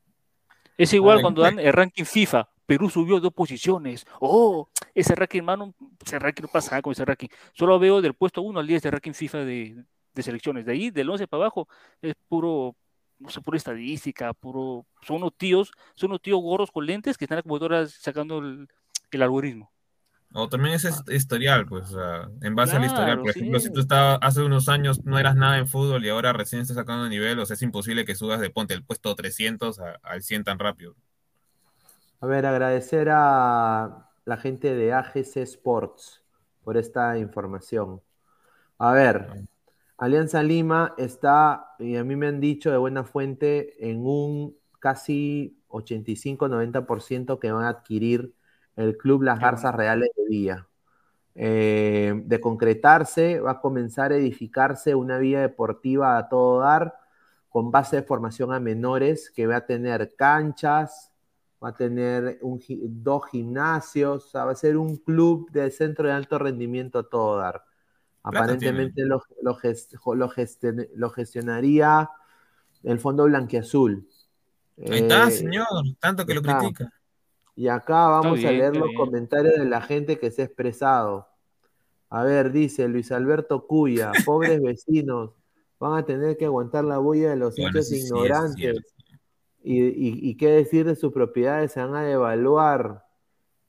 Es 0.76 0.92
igual 0.92 1.20
cuando 1.20 1.42
dan 1.42 1.58
el 1.58 1.72
ranking 1.72 2.04
FIFA, 2.04 2.48
Perú 2.66 2.88
subió 2.88 3.20
dos 3.20 3.32
posiciones. 3.32 4.06
Oh, 4.20 4.68
ese 4.94 5.14
ranking, 5.14 5.38
hermano, 5.38 5.74
ese 6.04 6.18
ranking 6.18 6.42
no 6.42 6.48
pasa 6.48 6.72
nada 6.72 6.82
con 6.82 6.92
ese 6.92 7.04
ranking. 7.04 7.28
Solo 7.52 7.78
veo 7.78 8.00
del 8.00 8.14
puesto 8.14 8.42
1 8.42 8.58
al 8.58 8.66
10 8.66 8.82
de 8.82 8.90
ranking 8.90 9.12
FIFA 9.12 9.38
de, 9.38 9.84
de 10.14 10.22
selecciones. 10.22 10.64
De 10.64 10.72
ahí, 10.72 10.90
del 10.90 11.10
11 11.10 11.26
para 11.26 11.44
abajo, 11.44 11.68
es 12.00 12.14
puro, 12.28 12.76
no 13.18 13.30
sé, 13.30 13.40
pura 13.40 13.56
estadística, 13.56 14.32
puro, 14.32 14.86
son 15.02 15.16
unos 15.16 15.36
tíos, 15.36 15.72
son 15.94 16.10
unos 16.10 16.22
tíos 16.22 16.40
gorros 16.40 16.70
con 16.70 16.86
lentes 16.86 17.16
que 17.16 17.24
están 17.24 17.36
en 17.36 17.38
la 17.38 17.42
computadora 17.42 17.86
sacando 17.86 18.38
el, 18.38 18.68
el 19.10 19.22
algoritmo. 19.22 19.71
O 20.34 20.48
también 20.48 20.74
es 20.74 21.02
historial, 21.08 21.66
pues, 21.66 21.94
en 22.40 22.54
base 22.54 22.76
al 22.76 22.84
historial. 22.84 23.20
Por 23.20 23.30
ejemplo, 23.30 23.60
si 23.60 23.70
tú 23.70 23.80
estabas 23.80 24.18
hace 24.22 24.42
unos 24.42 24.68
años 24.68 25.04
no 25.04 25.18
eras 25.18 25.36
nada 25.36 25.58
en 25.58 25.66
fútbol 25.68 26.04
y 26.04 26.08
ahora 26.08 26.32
recién 26.32 26.62
estás 26.62 26.76
sacando 26.76 27.08
nivel, 27.08 27.38
o 27.38 27.46
sea, 27.46 27.54
es 27.54 27.62
imposible 27.62 28.04
que 28.04 28.14
subas 28.14 28.40
de 28.40 28.50
ponte 28.50 28.72
el 28.74 28.82
puesto 28.82 29.14
300 29.14 29.78
al 30.02 30.22
100 30.22 30.44
tan 30.44 30.58
rápido. 30.58 30.94
A 32.20 32.26
ver, 32.26 32.46
agradecer 32.46 33.08
a 33.10 34.08
la 34.24 34.36
gente 34.36 34.74
de 34.74 34.92
AGC 34.92 35.38
Sports 35.38 36.22
por 36.62 36.76
esta 36.76 37.18
información. 37.18 38.00
A 38.78 38.92
ver, 38.92 39.44
Alianza 39.98 40.42
Lima 40.42 40.94
está, 40.96 41.74
y 41.78 41.96
a 41.96 42.04
mí 42.04 42.16
me 42.16 42.28
han 42.28 42.40
dicho 42.40 42.70
de 42.70 42.76
buena 42.76 43.04
fuente, 43.04 43.74
en 43.90 44.06
un 44.06 44.56
casi 44.78 45.58
85-90% 45.68 47.38
que 47.38 47.52
van 47.52 47.64
a 47.64 47.68
adquirir 47.68 48.34
el 48.76 48.96
Club 48.96 49.22
Las 49.22 49.38
Garzas 49.38 49.74
Reales 49.74 50.10
de 50.16 50.28
Vía. 50.28 50.68
Eh, 51.34 52.12
de 52.26 52.40
concretarse, 52.40 53.40
va 53.40 53.52
a 53.52 53.60
comenzar 53.60 54.12
a 54.12 54.16
edificarse 54.16 54.94
una 54.94 55.16
vía 55.18 55.40
deportiva 55.40 56.18
a 56.18 56.28
todo 56.28 56.60
dar, 56.60 56.94
con 57.48 57.70
base 57.70 57.96
de 57.96 58.02
formación 58.02 58.52
a 58.52 58.60
menores, 58.60 59.30
que 59.30 59.46
va 59.46 59.56
a 59.56 59.66
tener 59.66 60.14
canchas, 60.14 61.10
va 61.62 61.70
a 61.70 61.76
tener 61.76 62.38
dos 62.42 63.26
gimnasios, 63.30 64.30
va 64.34 64.50
a 64.50 64.54
ser 64.54 64.76
un 64.76 64.96
club 64.96 65.50
de 65.50 65.70
centro 65.70 66.08
de 66.08 66.14
alto 66.14 66.38
rendimiento 66.38 66.98
a 66.98 67.08
todo 67.08 67.38
dar. 67.38 67.64
Aparentemente 68.22 69.04
lo, 69.04 69.22
lo, 69.42 69.54
gestionaría 71.10 72.10
el 72.82 73.00
Fondo 73.00 73.24
Blanquiazul. 73.24 74.06
Ahí 74.78 75.00
está, 75.00 75.28
eh, 75.28 75.30
señor, 75.32 75.66
tanto 75.98 76.24
que 76.24 76.34
lo 76.34 76.42
critica. 76.42 76.92
Y 77.54 77.68
acá 77.68 78.08
vamos 78.08 78.44
a 78.44 78.50
leer 78.50 78.76
los 78.76 78.90
comentarios 78.96 79.54
de 79.54 79.66
la 79.66 79.82
gente 79.82 80.18
que 80.18 80.30
se 80.30 80.42
ha 80.42 80.44
expresado. 80.46 81.28
A 82.08 82.24
ver, 82.24 82.52
dice 82.52 82.88
Luis 82.88 83.12
Alberto 83.12 83.66
Cuya, 83.66 84.12
pobres 84.26 84.60
vecinos, 84.60 85.30
van 85.78 85.98
a 85.98 86.04
tener 86.04 86.36
que 86.36 86.46
aguantar 86.46 86.84
la 86.84 86.98
bulla 86.98 87.30
de 87.30 87.36
los 87.36 87.58
hinchas 87.58 87.90
ignorantes. 87.92 88.80
y, 89.62 90.34
qué 90.36 90.50
decir 90.50 90.86
de 90.86 90.96
sus 90.96 91.12
propiedades, 91.12 91.72
se 91.72 91.80
van 91.80 91.94
a 91.94 92.02
devaluar. 92.02 93.04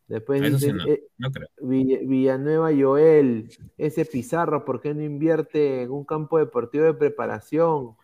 Después 0.07 0.41
dice 0.41 0.73
eh, 0.88 1.03
Villanueva 1.61 2.69
Joel, 2.77 3.49
ese 3.77 4.05
Pizarro, 4.05 4.65
¿por 4.65 4.81
qué 4.81 4.93
no 4.93 5.01
invierte 5.01 5.84
en 5.84 5.91
un 5.91 6.03
campo 6.03 6.38
deportivo 6.38 6.85
de 6.85 6.93
preparación? 6.93 7.95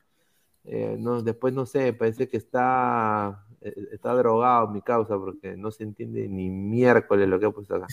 Eh, 0.63 0.95
no, 0.97 1.21
después 1.21 1.53
no 1.53 1.65
sé, 1.65 1.93
parece 1.93 2.29
que 2.29 2.37
está 2.37 3.45
está 3.61 4.13
drogado 4.13 4.67
mi 4.69 4.81
causa 4.81 5.17
porque 5.17 5.55
no 5.57 5.71
se 5.71 5.83
entiende 5.83 6.27
ni 6.27 6.49
miércoles 6.49 7.27
lo 7.27 7.39
que 7.39 7.45
ha 7.47 7.51
puesto 7.51 7.75
acá. 7.75 7.87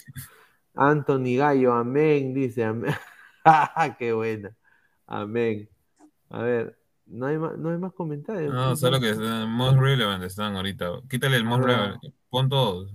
Anthony 0.74 1.36
Gallo, 1.36 1.72
amén, 1.72 2.34
dice, 2.34 2.64
amén. 2.64 2.94
Qué 3.98 4.12
buena. 4.12 4.55
Amén. 5.06 5.68
A 6.30 6.43
ver, 6.43 6.78
no 7.06 7.26
hay 7.26 7.38
más, 7.38 7.56
no 7.56 7.70
hay 7.70 7.78
más 7.78 7.93
comentarios. 7.93 8.52
No, 8.52 8.76
solo 8.76 9.01
que 9.01 9.12
uh, 9.12 9.47
most 9.47 9.78
relevant 9.78 10.22
están 10.24 10.56
ahorita. 10.56 11.02
Quítale 11.09 11.36
el 11.36 11.44
most 11.44 11.64
ah. 11.64 11.66
relevant. 11.66 12.05
Pon 12.28 12.48
todos. 12.48 12.93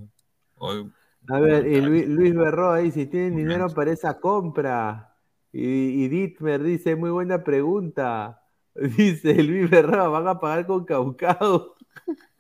A 1.27 1.39
ver, 1.39 1.68
y 1.68 1.81
Luis, 1.81 2.07
Luis 2.07 2.35
Berro 2.35 2.72
ahí, 2.72 2.91
si 2.91 3.06
tienen 3.07 3.35
dinero 3.35 3.69
para 3.69 3.91
esa 3.91 4.19
compra. 4.19 5.15
Y, 5.52 6.03
y 6.03 6.07
Dietmer 6.07 6.61
dice, 6.61 6.95
muy 6.95 7.10
buena 7.10 7.43
pregunta. 7.43 8.41
Dice 8.76 9.43
Luis 9.43 9.69
Berro, 9.69 10.11
van 10.11 10.27
a 10.27 10.39
pagar 10.39 10.65
con 10.65 10.85
Caucao. 10.85 11.76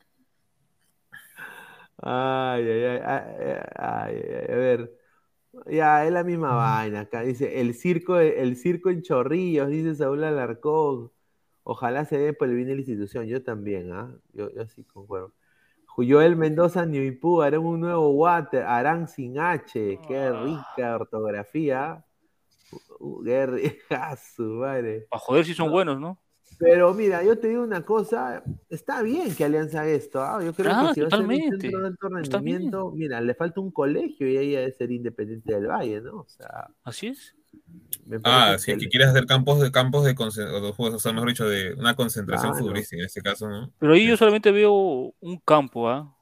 Ay, 2.01 2.67
ay, 2.67 2.83
ay, 2.83 2.99
ay, 3.05 3.61
ay, 3.77 4.45
a 4.49 4.55
ver. 4.55 4.97
Ya, 5.67 6.05
es 6.05 6.11
la 6.11 6.23
misma 6.23 6.55
vaina 6.55 7.01
acá. 7.01 7.21
Dice, 7.21 7.61
el 7.61 7.73
circo, 7.75 8.19
el 8.19 8.55
circo 8.55 8.89
en 8.89 9.01
Chorrillos, 9.01 9.69
dice 9.69 9.95
Saúl 9.95 10.23
Alarcón. 10.23 11.11
Ojalá 11.63 12.05
se 12.05 12.17
dé 12.17 12.33
por 12.33 12.49
el 12.49 12.55
bien 12.55 12.67
de 12.69 12.75
la 12.75 12.81
institución. 12.81 13.27
Yo 13.27 13.43
también, 13.43 13.91
¿ah? 13.91 14.15
Yo, 14.33 14.49
yo 14.51 14.65
sí 14.67 14.83
concuerdo. 14.83 15.33
Joel 16.07 16.35
Mendoza 16.35 16.85
Niuipú 16.85 17.41
harán 17.41 17.61
un 17.61 17.81
nuevo 17.81 18.09
water, 18.09 18.63
harán 18.63 19.07
sin 19.07 19.37
H. 19.37 19.99
Qué 20.07 20.17
ah. 20.17 20.43
rica 20.43 20.95
ortografía. 20.95 22.05
Uh, 22.99 23.23
qué 23.23 23.45
rica, 23.45 24.15
su 24.35 24.43
madre. 24.43 25.07
A 25.11 25.17
joder 25.17 25.45
si 25.45 25.53
son 25.53 25.69
buenos, 25.69 25.99
¿no? 25.99 26.19
Pero 26.61 26.93
mira, 26.93 27.23
yo 27.23 27.39
te 27.39 27.47
digo 27.47 27.63
una 27.63 27.83
cosa, 27.83 28.43
está 28.69 29.01
bien 29.01 29.33
que 29.33 29.43
Alianza 29.43 29.81
haga 29.81 29.89
esto. 29.89 30.21
¿ah? 30.21 30.39
Yo 30.45 30.53
creo 30.53 30.67
que 30.67 30.71
ah, 30.71 30.91
si 30.93 31.01
va 31.01 31.07
a 31.07 31.09
ser 31.09 31.21
un 31.21 31.59
centro 31.59 31.81
de 31.81 31.87
alto 31.87 32.07
rendimiento, 32.07 32.91
mira, 32.91 33.19
le 33.19 33.33
falta 33.33 33.59
un 33.59 33.71
colegio 33.71 34.29
y 34.29 34.37
ella 34.37 34.59
debe 34.59 34.71
ser 34.73 34.91
independiente 34.91 35.55
del 35.55 35.65
Valle, 35.65 36.01
¿no? 36.01 36.17
O 36.17 36.27
sea, 36.27 36.67
así 36.83 37.07
es. 37.07 37.35
Ah, 38.23 38.57
sí, 38.59 38.77
que, 38.77 38.89
quieres 38.89 39.07
hacer 39.07 39.25
campos 39.25 39.59
de 39.59 39.71
campos 39.71 40.05
de 40.05 40.13
o 40.15 40.99
sea, 40.99 41.13
mejor 41.13 41.29
dicho, 41.29 41.49
de 41.49 41.73
una 41.73 41.95
concentración 41.95 42.55
futbolística 42.55 42.99
en 43.01 43.07
este 43.07 43.21
caso, 43.21 43.49
¿no? 43.49 43.73
Pero 43.79 43.93
ahí 43.93 44.07
yo 44.07 44.15
solamente 44.15 44.51
veo 44.51 45.15
un 45.19 45.37
campo, 45.43 45.89
¿ah? 45.89 46.15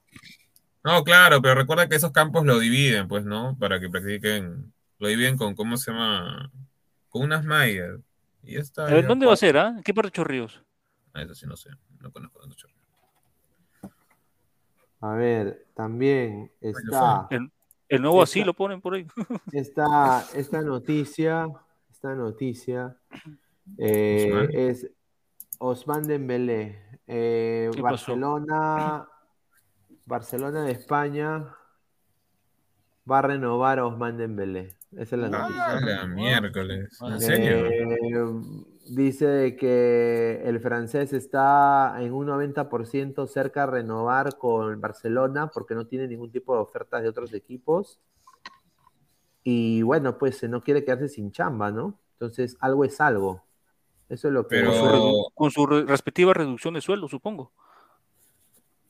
No, 0.85 1.03
claro, 1.03 1.41
pero 1.41 1.55
recuerda 1.55 1.89
que 1.89 1.97
esos 1.97 2.13
campos 2.13 2.45
lo 2.45 2.59
dividen, 2.59 3.09
pues, 3.09 3.25
¿no? 3.25 3.57
Para 3.59 3.81
que 3.81 3.89
practiquen, 3.89 4.71
lo 4.99 5.07
dividen 5.09 5.35
con, 5.35 5.53
¿cómo 5.53 5.75
se 5.75 5.91
llama? 5.91 6.49
Con 7.09 7.23
unas 7.23 7.43
mallas. 7.43 7.99
Y 8.43 8.57
está. 8.57 9.01
¿Dónde 9.01 9.25
va 9.25 9.33
a 9.33 9.37
ser? 9.37 9.57
Ah? 9.57 9.79
¿Qué 9.83 9.93
parte 9.93 10.07
de 10.07 10.11
Chorrillos? 10.13 10.63
Ah, 11.13 11.21
eso 11.21 11.35
sí 11.35 11.45
no 11.45 11.55
sé. 11.55 11.69
No 11.99 12.11
conozco 12.11 12.39
dónde 12.39 12.55
Chorrillos. 12.55 12.79
A 15.01 15.13
ver, 15.13 15.67
también 15.73 16.51
está. 16.59 17.27
El, 17.87 18.01
nuevo 18.01 18.21
así 18.21 18.43
lo 18.43 18.53
ponen 18.53 18.81
por 18.81 18.93
ahí. 18.93 19.07
Esta, 19.51 20.23
esta 20.35 20.61
noticia, 20.61 21.47
esta 21.89 22.13
noticia 22.13 22.95
eh, 23.77 24.47
es 24.53 24.91
Osman 25.57 26.03
Dembélé. 26.03 27.01
Eh, 27.07 27.71
Barcelona, 27.81 29.07
Barcelona 30.05 30.63
de 30.63 30.73
España 30.73 31.55
va 33.09 33.19
a 33.19 33.21
renovar 33.23 33.79
a 33.79 33.87
Osman 33.87 34.17
Dembélé. 34.17 34.78
Esa 34.97 35.15
es 35.15 35.21
la 35.21 35.29
noticia. 35.29 36.01
Ah, 36.01 36.07
miércoles. 36.07 36.97
¿En 37.01 37.21
serio? 37.21 37.65
Eh, 37.67 38.41
dice 38.89 39.55
que 39.55 40.41
el 40.43 40.59
francés 40.59 41.13
está 41.13 41.95
en 41.99 42.11
un 42.11 42.27
90% 42.27 43.27
cerca 43.27 43.65
de 43.65 43.71
renovar 43.71 44.37
con 44.37 44.81
Barcelona 44.81 45.47
porque 45.53 45.75
no 45.75 45.85
tiene 45.85 46.07
ningún 46.07 46.31
tipo 46.31 46.55
de 46.55 46.61
ofertas 46.61 47.03
de 47.03 47.09
otros 47.09 47.33
equipos. 47.33 47.99
Y 49.43 49.83
bueno, 49.83 50.17
pues 50.17 50.43
no 50.43 50.61
quiere 50.63 50.83
quedarse 50.83 51.07
sin 51.07 51.31
chamba, 51.31 51.71
¿no? 51.71 51.99
Entonces, 52.13 52.57
algo 52.59 52.83
es 52.83 52.99
algo. 52.99 53.43
Eso 54.09 54.27
es 54.27 54.33
lo 54.33 54.47
que. 54.47 54.63
Con, 55.35 55.51
su, 55.51 55.65
respectiva 55.67 56.33
reducción 56.33 56.73
de 56.73 56.81
sueldo, 56.81 57.07
supongo. 57.07 57.51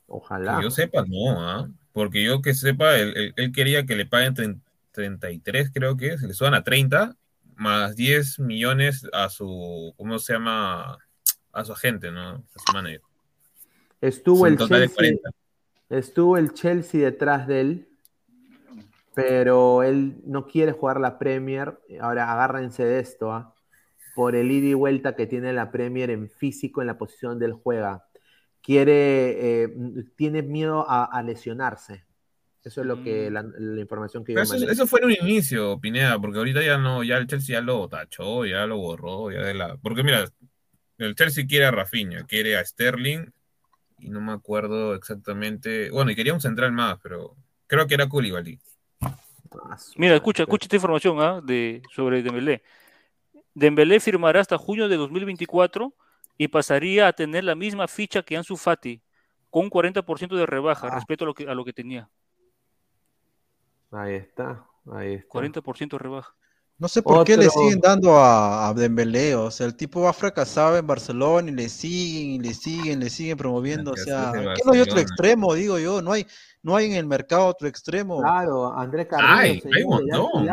Ojalá. 0.08 0.58
Que 0.58 0.64
yo 0.64 0.72
sepa, 0.72 1.04
no, 1.06 1.40
¿ah? 1.40 1.70
porque 1.92 2.24
yo 2.24 2.42
que 2.42 2.54
sepa, 2.54 2.98
él, 2.98 3.34
quería 3.54 3.86
que 3.86 3.96
le 3.96 4.06
paguen 4.06 4.62
33 5.00 5.72
creo 5.74 5.96
que 5.96 6.18
se 6.18 6.28
le 6.28 6.34
suban 6.34 6.54
a 6.54 6.64
30, 6.64 7.16
más 7.56 7.96
10 7.96 8.40
millones 8.40 9.08
a 9.14 9.30
su, 9.30 9.94
¿cómo 9.98 10.20
se 10.20 10.34
llama? 10.34 10.98
A 11.54 11.66
su 11.66 11.72
agente, 11.72 12.12
¿no? 12.12 12.22
A 12.22 12.60
su 12.66 12.74
manager. 12.74 13.02
Estuvo 14.02 14.46
el, 14.46 14.58
Chelsea, 14.58 15.16
estuvo 15.90 16.38
el 16.38 16.54
Chelsea 16.54 17.02
detrás 17.02 17.48
de 17.48 17.62
él, 17.62 17.88
pero 19.14 19.84
él 19.84 20.22
no 20.26 20.48
quiere 20.48 20.74
jugar 20.74 21.00
la 21.00 21.18
Premier. 21.18 21.80
Ahora 22.02 22.32
agárrense 22.32 22.84
de 22.84 23.00
esto, 23.00 23.32
¿ah? 23.32 23.54
por 24.16 24.36
el 24.36 24.52
ida 24.52 24.68
y 24.68 24.74
vuelta 24.74 25.16
que 25.16 25.28
tiene 25.28 25.54
la 25.54 25.72
Premier 25.72 26.10
en 26.10 26.30
físico 26.30 26.82
en 26.82 26.88
la 26.88 26.98
posición 26.98 27.40
del 27.40 27.54
juega. 27.54 28.06
Quiere, 28.62 29.64
eh, 29.64 29.76
tiene 30.18 30.44
miedo 30.44 30.86
a 30.90 31.22
lesionarse. 31.24 32.09
Eso 32.64 32.82
es 32.82 32.88
lo 32.88 33.02
que 33.02 33.30
mm. 33.30 33.34
la, 33.34 33.82
información 33.82 34.24
que 34.26 34.34
yo 34.34 34.42
eso, 34.42 34.56
eso, 34.56 34.86
fue 34.86 35.00
en 35.00 35.06
un 35.06 35.12
inicio, 35.14 35.80
Pineda, 35.80 36.20
porque 36.20 36.40
ahorita 36.40 36.62
ya 36.62 36.78
no, 36.78 37.04
ya 37.04 37.18
el 37.18 37.28
Chelsea 37.28 37.60
ya 37.60 37.62
lo 37.62 37.88
tachó, 37.88 38.46
ya 38.46 38.66
lo 38.66 38.78
borró, 38.78 39.32
ya 39.32 39.42
de 39.42 39.54
la. 39.54 39.78
Porque 39.78 40.04
mira, 40.04 40.26
el 40.98 41.16
Chelsea 41.16 41.48
quiere 41.48 41.66
a 41.66 41.72
Rafinha, 41.72 42.26
quiere 42.26 42.58
a 42.58 42.66
Sterling, 42.66 43.32
y 44.00 44.10
no 44.10 44.20
me 44.20 44.34
acuerdo 44.34 44.94
exactamente. 44.94 45.90
Bueno, 45.90 46.12
y 46.12 46.16
quería 46.16 46.34
un 46.34 46.42
central 46.42 46.74
más, 46.74 47.00
pero 47.02 47.36
creo 47.68 47.88
que 47.88 47.94
era 47.94 48.10
Koulibaly. 48.10 48.60
Mira, 49.96 50.16
escucha, 50.16 50.44
escucha 50.44 50.66
esta 50.66 50.76
información 50.76 51.22
¿ah? 51.22 51.42
de, 51.42 51.82
sobre 51.96 52.22
Dembélé. 52.22 52.62
Dembélé 53.54 54.00
firmará 54.00 54.42
hasta 54.42 54.58
junio 54.58 54.88
de 54.88 54.98
2024 54.98 55.94
y 56.38 56.48
pasaría 56.50 57.08
a 57.08 57.14
tener 57.14 57.44
la 57.44 57.56
misma 57.56 57.88
ficha 57.88 58.22
que 58.22 58.38
Ansu 58.38 58.58
Fati, 58.58 59.02
con 59.50 59.66
un 59.66 59.70
40% 59.72 60.36
de 60.36 60.46
rebaja 60.46 60.88
ah. 60.88 60.96
respecto 60.96 61.26
a 61.26 61.28
lo 61.28 61.34
que, 61.34 61.48
a 61.48 61.54
lo 61.54 61.66
que 61.66 61.74
tenía. 61.74 62.10
Ahí 63.92 64.16
está, 64.16 64.66
ahí 64.92 65.16
está. 65.16 65.40
40% 65.40 65.98
rebaja. 65.98 66.36
No 66.78 66.88
sé 66.88 67.02
por 67.02 67.26
qué 67.26 67.36
le 67.36 67.50
siguen 67.50 67.82
dando 67.82 68.18
a, 68.18 68.70
a 68.70 68.74
Dembélé, 68.74 69.36
o 69.36 69.52
sea, 69.52 69.66
el 69.66 69.76
tipo 69.76 70.08
ha 70.08 70.14
fracasado 70.14 70.78
en 70.78 70.88
Barcelona 70.88 71.52
y 71.52 71.54
le 71.54 71.68
siguen, 71.68 72.32
y 72.32 72.40
le 72.40 72.54
siguen, 72.54 73.00
le 73.02 73.10
siguen 73.10 73.38
promoviendo, 73.38 73.92
o 73.92 73.98
sea, 73.98 74.32
¿qué 74.34 74.62
no 74.64 74.72
hay 74.72 74.80
otro 74.80 74.98
extremo, 74.98 75.54
digo 75.54 75.78
yo? 75.78 76.02
No 76.02 76.14
hay, 76.14 76.26
no 76.64 76.78
hay 76.78 76.86
en 76.86 76.94
el 76.94 77.06
mercado 77.06 77.48
otro 77.48 77.68
extremo. 77.68 78.22
Claro, 78.22 78.74
André 78.74 79.06
Carrillo. 79.06 79.30
Ay, 79.36 79.62
hay 79.74 79.84
un 79.84 79.90
montón. 79.90 80.48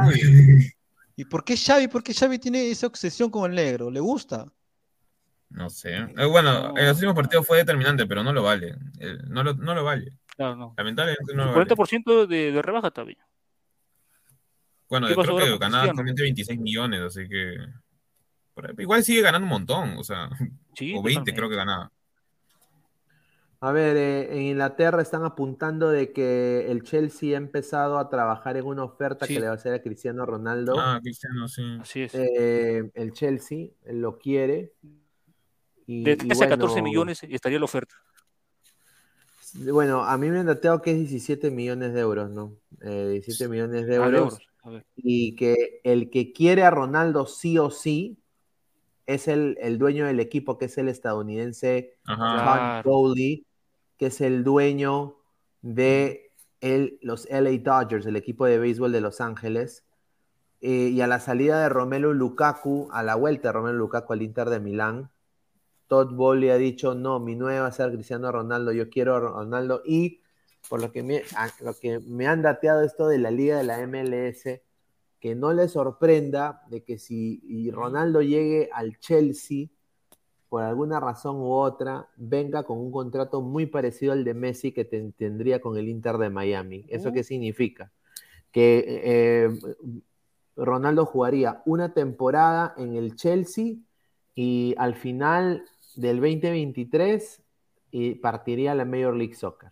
¿Y 1.14 1.24
por 1.26 1.44
qué 1.44 1.56
Xavi? 1.56 1.86
¿Por 1.86 2.02
qué 2.02 2.12
Xavi 2.12 2.40
tiene 2.40 2.70
esa 2.70 2.88
obsesión 2.88 3.30
con 3.30 3.48
el 3.48 3.56
negro? 3.56 3.88
¿Le 3.88 4.00
gusta? 4.00 4.46
No 5.50 5.70
sé. 5.70 5.94
Eh, 5.94 6.24
bueno, 6.26 6.76
en 6.76 6.86
los 6.86 6.96
últimos 6.96 7.14
partidos 7.14 7.46
fue 7.46 7.58
determinante, 7.58 8.06
pero 8.06 8.22
no 8.22 8.32
lo 8.32 8.42
vale. 8.42 8.76
No 9.28 9.42
lo, 9.42 9.54
no 9.54 9.74
lo 9.74 9.84
vale. 9.84 10.12
Claro, 10.36 10.56
no. 10.56 10.74
Lamentablemente 10.76 11.34
no 11.34 11.46
lo 11.46 11.54
40% 11.54 12.26
de, 12.26 12.52
de 12.52 12.62
rebaja 12.62 12.90
todavía. 12.90 13.26
Bueno, 14.88 15.08
yo 15.08 15.16
creo 15.16 15.36
que 15.36 15.58
ganaba 15.58 15.84
actualmente 15.84 16.22
26 16.22 16.60
millones, 16.60 17.00
así 17.00 17.28
que. 17.28 17.56
Igual 18.78 19.02
sigue 19.04 19.20
ganando 19.22 19.44
un 19.44 19.50
montón, 19.50 19.96
o 19.98 20.04
sea. 20.04 20.28
o 20.94 21.02
20 21.02 21.34
creo 21.34 21.48
que 21.48 21.56
ganaba. 21.56 21.92
A 23.60 23.72
ver, 23.72 23.96
eh, 23.96 24.36
en 24.36 24.42
Inglaterra 24.42 25.00
están 25.00 25.24
apuntando 25.24 25.88
de 25.88 26.12
que 26.12 26.70
el 26.70 26.82
Chelsea 26.82 27.34
ha 27.34 27.38
empezado 27.38 27.98
a 27.98 28.08
trabajar 28.10 28.56
en 28.58 28.66
una 28.66 28.84
oferta 28.84 29.26
que 29.26 29.40
le 29.40 29.46
va 29.46 29.52
a 29.52 29.54
hacer 29.54 29.72
a 29.72 29.82
Cristiano 29.82 30.26
Ronaldo. 30.26 30.78
Ah, 30.78 31.00
Cristiano, 31.02 31.48
sí. 31.48 31.78
Así 31.80 32.02
es. 32.02 32.14
Eh, 32.14 32.90
el 32.94 33.12
Chelsea 33.12 33.68
lo 33.86 34.18
quiere. 34.18 34.74
Y, 35.86 36.04
de 36.04 36.16
13 36.16 36.44
a 36.44 36.48
14 36.50 36.82
millones 36.82 37.22
estaría 37.22 37.58
la 37.58 37.64
oferta. 37.64 37.94
Bueno, 39.54 40.04
a 40.04 40.18
mí 40.18 40.28
me 40.28 40.40
han 40.40 40.46
dateado 40.46 40.82
que 40.82 40.90
es 40.90 40.98
17 40.98 41.50
millones 41.50 41.94
de 41.94 42.00
euros, 42.00 42.30
¿no? 42.30 42.56
17 42.80 43.44
eh, 43.44 43.48
millones 43.48 43.86
de 43.86 43.96
ah, 43.96 44.06
euros 44.06 44.38
y 44.96 45.36
que 45.36 45.80
el 45.84 46.10
que 46.10 46.32
quiere 46.32 46.64
a 46.64 46.70
Ronaldo 46.70 47.26
sí 47.26 47.58
o 47.58 47.70
sí 47.70 48.18
es 49.06 49.28
el, 49.28 49.56
dueño 49.78 50.06
del 50.06 50.18
equipo, 50.18 50.58
que 50.58 50.64
es 50.64 50.76
el 50.78 50.88
estadounidense 50.88 51.96
Todd 52.04 52.82
Bowley, 52.84 53.46
que 53.98 54.06
es 54.06 54.20
el 54.20 54.42
dueño 54.42 55.16
de 55.62 56.32
el, 56.60 56.98
los 57.02 57.28
LA 57.30 57.58
Dodgers, 57.58 58.06
el 58.06 58.16
equipo 58.16 58.46
de 58.46 58.58
béisbol 58.58 58.90
de 58.90 59.00
Los 59.00 59.20
Ángeles. 59.20 59.84
Eh, 60.60 60.90
y 60.92 61.00
a 61.02 61.06
la 61.06 61.20
salida 61.20 61.60
de 61.62 61.68
Romelu 61.68 62.14
Lukaku, 62.14 62.88
a 62.90 63.02
la 63.04 63.14
vuelta 63.14 63.48
de 63.48 63.52
Romelu 63.52 63.78
Lukaku 63.78 64.12
al 64.14 64.22
Inter 64.22 64.50
de 64.50 64.58
Milán, 64.58 65.10
Todd 65.86 66.12
Bowley 66.14 66.50
ha 66.50 66.56
dicho, 66.56 66.94
no, 66.94 67.20
mi 67.20 67.36
nueva 67.36 67.62
va 67.62 67.66
a 67.68 67.72
ser 67.72 67.92
Cristiano 67.92 68.30
Ronaldo, 68.32 68.72
yo 68.72 68.88
quiero 68.90 69.14
a 69.14 69.20
Ronaldo 69.20 69.82
y 69.84 70.20
por 70.68 70.80
lo 70.80 70.90
que, 70.90 71.02
me, 71.02 71.22
lo 71.60 71.74
que 71.74 72.00
me 72.00 72.26
han 72.26 72.42
dateado 72.42 72.82
esto 72.82 73.06
de 73.08 73.18
la 73.18 73.30
liga 73.30 73.56
de 73.56 73.64
la 73.64 73.86
MLS, 73.86 74.60
que 75.20 75.34
no 75.34 75.52
le 75.52 75.68
sorprenda 75.68 76.62
de 76.68 76.82
que 76.82 76.98
si 76.98 77.70
Ronaldo 77.70 78.20
llegue 78.20 78.68
al 78.72 78.98
Chelsea, 78.98 79.68
por 80.48 80.62
alguna 80.62 81.00
razón 81.00 81.36
u 81.36 81.52
otra, 81.52 82.08
venga 82.16 82.62
con 82.62 82.78
un 82.78 82.92
contrato 82.92 83.40
muy 83.40 83.66
parecido 83.66 84.12
al 84.12 84.24
de 84.24 84.34
Messi 84.34 84.72
que 84.72 84.84
tendría 84.84 85.60
con 85.60 85.76
el 85.76 85.88
Inter 85.88 86.18
de 86.18 86.30
Miami. 86.30 86.84
¿Eso 86.88 87.12
qué 87.12 87.24
significa? 87.24 87.92
Que 88.52 88.84
eh, 88.86 89.58
Ronaldo 90.56 91.04
jugaría 91.04 91.62
una 91.66 91.92
temporada 91.92 92.74
en 92.76 92.94
el 92.94 93.16
Chelsea 93.16 93.74
y 94.34 94.74
al 94.78 94.94
final 94.94 95.64
del 95.96 96.20
2023 96.20 97.42
y 97.90 98.14
partiría 98.16 98.72
a 98.72 98.74
la 98.74 98.84
Major 98.84 99.16
League 99.16 99.34
Soccer. 99.34 99.70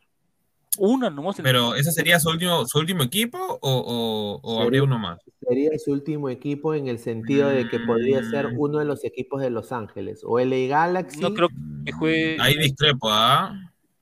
Una 0.79 1.09
nomás. 1.09 1.37
Pero 1.43 1.75
ese 1.77 1.93
sería 1.93 2.19
su 2.19 2.31
último, 2.31 2.67
su 2.67 2.79
último 2.79 3.03
equipo 3.05 3.39
o, 3.61 4.41
o, 4.43 4.61
habría 4.61 4.83
uno 4.83 4.99
más? 4.99 5.21
Sería 5.47 5.71
su 5.79 5.93
último 5.93 6.29
equipo 6.29 6.75
en 6.75 6.89
el 6.89 6.99
sentido 6.99 7.49
de 7.49 7.69
que 7.69 7.79
podría 7.79 8.25
ser 8.25 8.53
mm. 8.53 8.59
uno 8.59 8.79
de 8.79 8.85
los 8.85 9.05
equipos 9.05 9.41
de 9.41 9.51
Los 9.51 9.71
Ángeles 9.71 10.23
o 10.25 10.39
LA 10.41 10.67
Galaxy. 10.69 11.21
No 11.21 11.33
creo 11.33 11.49
que 11.85 11.93
juegue. 11.93 12.37
Ahí 12.41 12.57
discrepo, 12.59 13.09
¿ah? 13.11 13.55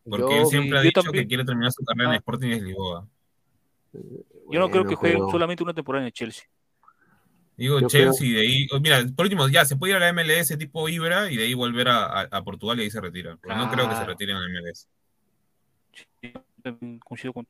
Porque 0.09 0.41
él 0.41 0.47
siempre 0.47 0.79
ha 0.79 0.83
dicho 0.83 1.03
que 1.03 1.27
quiere 1.27 1.45
terminar 1.45 1.73
su 1.73 1.85
carrera 1.85 2.11
en 2.11 2.15
ah. 2.15 2.19
Sporting 2.19 2.49
de 2.49 2.61
Lisboa. 2.61 3.07
Yo 4.51 4.61
no 4.61 4.71
creo 4.71 4.85
que 4.85 4.95
juegue 4.95 5.19
solamente 5.31 5.63
una 5.63 5.75
temporada 5.75 6.07
en 6.07 6.13
Chelsea. 6.13 6.45
Digo 7.63 7.81
Chelsea, 7.83 8.29
de 8.35 8.41
ahí, 8.41 8.67
oh, 8.73 8.81
mira, 8.81 9.05
por 9.15 9.25
último, 9.25 9.47
ya 9.49 9.65
se 9.65 9.77
puede 9.77 9.93
ir 9.93 9.97
a 9.97 10.01
la 10.01 10.13
MLS 10.13 10.59
tipo 10.59 10.89
Ibra 10.89 11.31
y 11.31 11.37
de 11.37 11.45
ahí 11.45 11.55
volver 11.55 11.87
a, 11.87 12.23
a, 12.23 12.43
Portugal 12.43 12.81
y 12.81 12.83
ahí 12.83 12.91
se 12.91 13.01
retira. 13.01 13.39
Pero 13.41 13.55
no 13.55 13.71
creo 13.71 13.89
que 13.89 13.95
se 13.95 14.01
ah. 14.01 14.05
retire 14.05 14.33
en 14.33 14.41
la 14.41 14.49
MLS. 14.49 14.89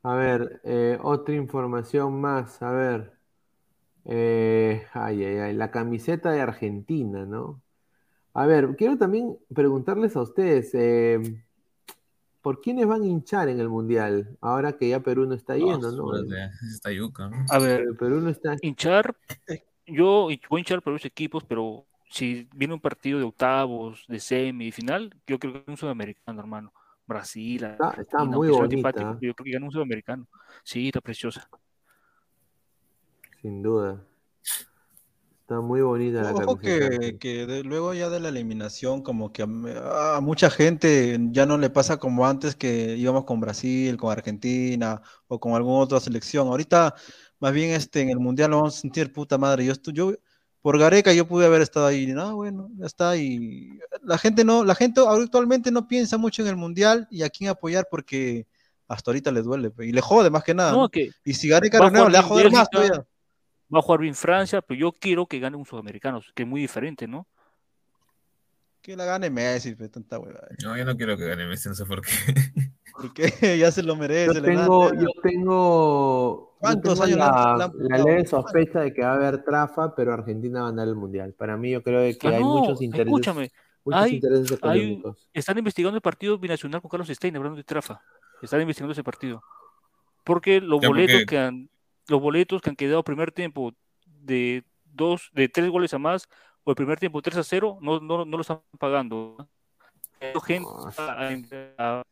A 0.03 0.13
ver, 0.13 0.61
eh, 0.65 0.99
otra 1.01 1.33
información 1.33 2.21
más, 2.21 2.61
a 2.61 2.71
ver. 2.71 3.13
Eh, 4.05 4.85
ay, 4.93 5.25
ay, 5.25 5.37
ay, 5.37 5.53
la 5.55 5.71
camiseta 5.71 6.29
de 6.29 6.41
Argentina, 6.41 7.25
¿no? 7.25 7.59
A 8.35 8.45
ver, 8.45 8.75
quiero 8.77 8.99
también 8.99 9.39
preguntarles 9.51 10.15
a 10.15 10.21
ustedes, 10.21 10.75
eh, 10.75 11.43
¿por 12.43 12.61
quiénes 12.61 12.85
van 12.85 13.01
a 13.01 13.07
hinchar 13.07 13.49
en 13.49 13.59
el 13.59 13.69
Mundial? 13.69 14.37
Ahora 14.41 14.73
que 14.73 14.89
ya 14.89 14.99
Perú 14.99 15.25
no 15.25 15.33
está 15.33 15.57
yendo, 15.57 15.91
¿no? 15.91 16.11
Está 16.71 16.91
yuca. 16.91 17.31
A 17.49 17.57
ver, 17.57 17.97
Perú 17.97 18.21
no 18.21 18.29
está... 18.29 18.55
Hinchar, 18.61 19.15
yo 19.85 20.27
voy 20.49 20.59
a 20.59 20.59
hinchar 20.59 20.81
por 20.81 20.93
los 20.93 21.05
equipos, 21.05 21.43
pero 21.43 21.85
si 22.09 22.47
viene 22.55 22.73
un 22.73 22.79
partido 22.79 23.19
de 23.19 23.25
octavos, 23.25 24.05
de 24.07 24.19
semi, 24.19 24.71
final, 24.71 25.15
yo 25.27 25.39
creo 25.39 25.53
que 25.53 25.59
es 25.59 25.67
un 25.67 25.77
sudamericano, 25.77 26.39
hermano. 26.39 26.73
Brasil. 27.05 27.65
Está, 27.97 28.23
muy 28.23 28.49
bonita. 28.49 28.91
Yo 29.21 29.33
creo 29.33 29.45
que 29.45 29.51
gana 29.51 29.65
un 29.65 29.71
sudamericano. 29.71 30.27
Sí, 30.63 30.87
está 30.87 31.01
preciosa. 31.01 31.47
Sin 33.41 33.61
duda. 33.61 34.05
Está 35.41 35.59
muy 35.59 35.81
bonita 35.81 36.21
la 36.21 36.31
Ojo 36.31 36.57
que, 36.57 37.17
que 37.19 37.63
luego 37.65 37.93
ya 37.93 38.09
de 38.09 38.21
la 38.21 38.29
eliminación, 38.29 39.01
como 39.01 39.33
que 39.33 39.43
a, 39.43 40.19
mucha 40.21 40.49
gente 40.49 41.19
ya 41.31 41.45
no 41.45 41.57
le 41.57 41.69
pasa 41.69 41.97
como 41.97 42.25
antes 42.25 42.55
que 42.55 42.95
íbamos 42.95 43.25
con 43.25 43.41
Brasil, 43.41 43.97
con 43.97 44.09
Argentina 44.09 45.01
o 45.27 45.41
con 45.41 45.53
alguna 45.53 45.79
otra 45.79 45.99
selección. 45.99 46.47
Ahorita, 46.47 46.95
más 47.43 47.51
bien 47.51 47.71
este, 47.71 47.99
en 47.99 48.09
el 48.09 48.19
Mundial 48.19 48.51
lo 48.51 48.57
vamos 48.59 48.77
a 48.77 48.79
sentir 48.79 49.11
puta 49.11 49.37
madre. 49.37 49.65
Yo, 49.65 49.73
yo 49.91 50.13
por 50.61 50.79
Gareca 50.79 51.11
yo 51.11 51.27
pude 51.27 51.45
haber 51.45 51.61
estado 51.61 51.87
ahí. 51.87 52.07
No, 52.07 52.37
bueno, 52.37 52.69
ya 52.77 52.85
está. 52.85 53.17
Y 53.17 53.81
la 54.01 54.17
gente 54.17 54.45
no, 54.45 54.63
la 54.63 54.75
gente 54.75 55.01
actualmente 55.05 55.69
no 55.69 55.85
piensa 55.85 56.17
mucho 56.17 56.41
en 56.41 56.47
el 56.47 56.55
mundial 56.55 57.05
y 57.11 57.21
a 57.23 57.29
quién 57.29 57.49
apoyar 57.49 57.89
porque 57.91 58.47
hasta 58.87 59.11
ahorita 59.11 59.29
le 59.33 59.41
duele 59.41 59.73
y 59.79 59.91
le 59.91 59.99
jode 59.99 60.29
más 60.29 60.45
que 60.45 60.53
nada. 60.53 60.73
y 61.25 61.33
si 61.33 61.49
Gareca 61.49 61.79
no, 61.89 62.07
le 62.07 62.13
va 62.13 62.19
a 62.19 62.23
joder 62.23 62.49
más 62.49 62.69
todavía. 62.69 63.05
Va 63.73 63.79
a 63.79 63.81
jugar 63.81 63.99
bien 63.99 64.15
Francia, 64.15 64.61
pero 64.61 64.79
yo 64.79 64.93
quiero 64.93 65.25
que 65.25 65.39
gane 65.39 65.57
un 65.57 65.65
sudamericano, 65.65 66.21
que 66.33 66.43
es 66.43 66.47
muy 66.47 66.61
diferente, 66.61 67.07
¿no? 67.09 67.27
Que 68.81 68.95
la 68.95 69.03
gane 69.03 69.29
Messi, 69.29 69.75
pues, 69.75 69.91
tanta 69.91 70.17
hueva. 70.17 70.47
No, 70.63 70.77
yo 70.77 70.85
no 70.85 70.95
quiero 70.95 71.17
que 71.17 71.25
gane 71.25 71.45
Messi, 71.45 71.67
no 71.67 71.75
sé 71.75 71.83
por 71.83 72.01
qué. 72.01 72.11
Porque 72.93 73.23
ya 73.59 73.71
se 73.71 73.83
lo 73.83 73.95
merece. 73.95 74.35
Yo 74.35 74.41
tengo, 74.41 74.93
yo 74.93 75.07
tengo, 75.21 76.52
¿Cuántos 76.63 77.01
años 77.01 77.17
la, 77.17 77.71
la, 77.75 78.25
sospecha 78.25 78.79
de 78.79 78.93
que 78.93 79.01
va 79.01 79.11
a 79.11 79.15
haber 79.15 79.43
trafa, 79.43 79.93
pero 79.93 80.13
Argentina 80.13 80.61
va 80.61 80.67
a 80.67 80.71
ganar 80.71 80.87
el 80.87 80.95
mundial. 80.95 81.33
Para 81.33 81.57
mí, 81.57 81.71
yo 81.71 81.83
creo 81.83 82.17
que 82.17 82.27
ah, 82.29 82.37
hay 82.37 82.43
muchos 82.43 82.81
intereses. 82.81 83.07
Escúchame, 83.07 83.51
muchos 83.83 84.11
intereses 84.11 84.51
económicos. 84.51 85.29
están 85.33 85.57
investigando 85.57 85.97
el 85.97 86.01
partido 86.01 86.37
binacional 86.37 86.81
con 86.81 86.89
Carlos 86.89 87.09
Stein, 87.09 87.35
hablando 87.35 87.57
de 87.57 87.65
trafa. 87.65 88.01
Están 88.41 88.61
investigando 88.61 88.93
ese 88.93 89.03
partido. 89.03 89.43
Porque 90.23 90.61
los 90.61 90.79
boletos 90.79 91.25
que 91.25 91.37
han, 91.37 91.69
los 92.07 92.21
boletos 92.21 92.61
que 92.61 92.69
han 92.69 92.77
quedado 92.77 93.03
primer 93.03 93.33
tiempo 93.33 93.73
de 94.05 94.63
dos, 94.85 95.31
de 95.33 95.49
tres 95.49 95.69
goles 95.69 95.93
a 95.93 95.97
más, 95.97 96.29
o 96.63 96.71
el 96.71 96.75
primer 96.75 96.97
tiempo 96.97 97.21
3 97.21 97.37
a 97.37 97.43
0, 97.43 97.79
no, 97.81 97.99
no, 97.99 98.23
no 98.23 98.37
lo 98.37 98.41
están 98.41 98.61
pagando. 98.79 99.49
Gente 100.45 101.75
a, 101.77 102.03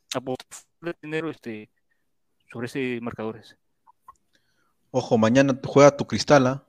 dinero 1.01 1.29
este, 1.29 1.69
sobre 2.51 2.65
ese 2.65 2.99
marcadores. 3.01 3.57
Ojo, 4.91 5.17
mañana 5.17 5.57
juega 5.65 5.95
tu 5.95 6.05
cristal, 6.05 6.47
¿ah? 6.47 6.63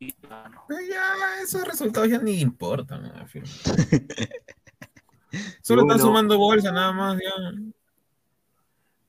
Ya, 0.00 1.42
esos 1.42 1.66
resultados 1.66 2.10
ya 2.10 2.18
ni 2.18 2.40
importan. 2.40 3.04
Solo 5.62 5.82
están 5.82 5.98
sumando 5.98 6.38
bolsa 6.38 6.70
nada 6.72 6.92
más. 6.92 7.18
Ya. 7.18 7.32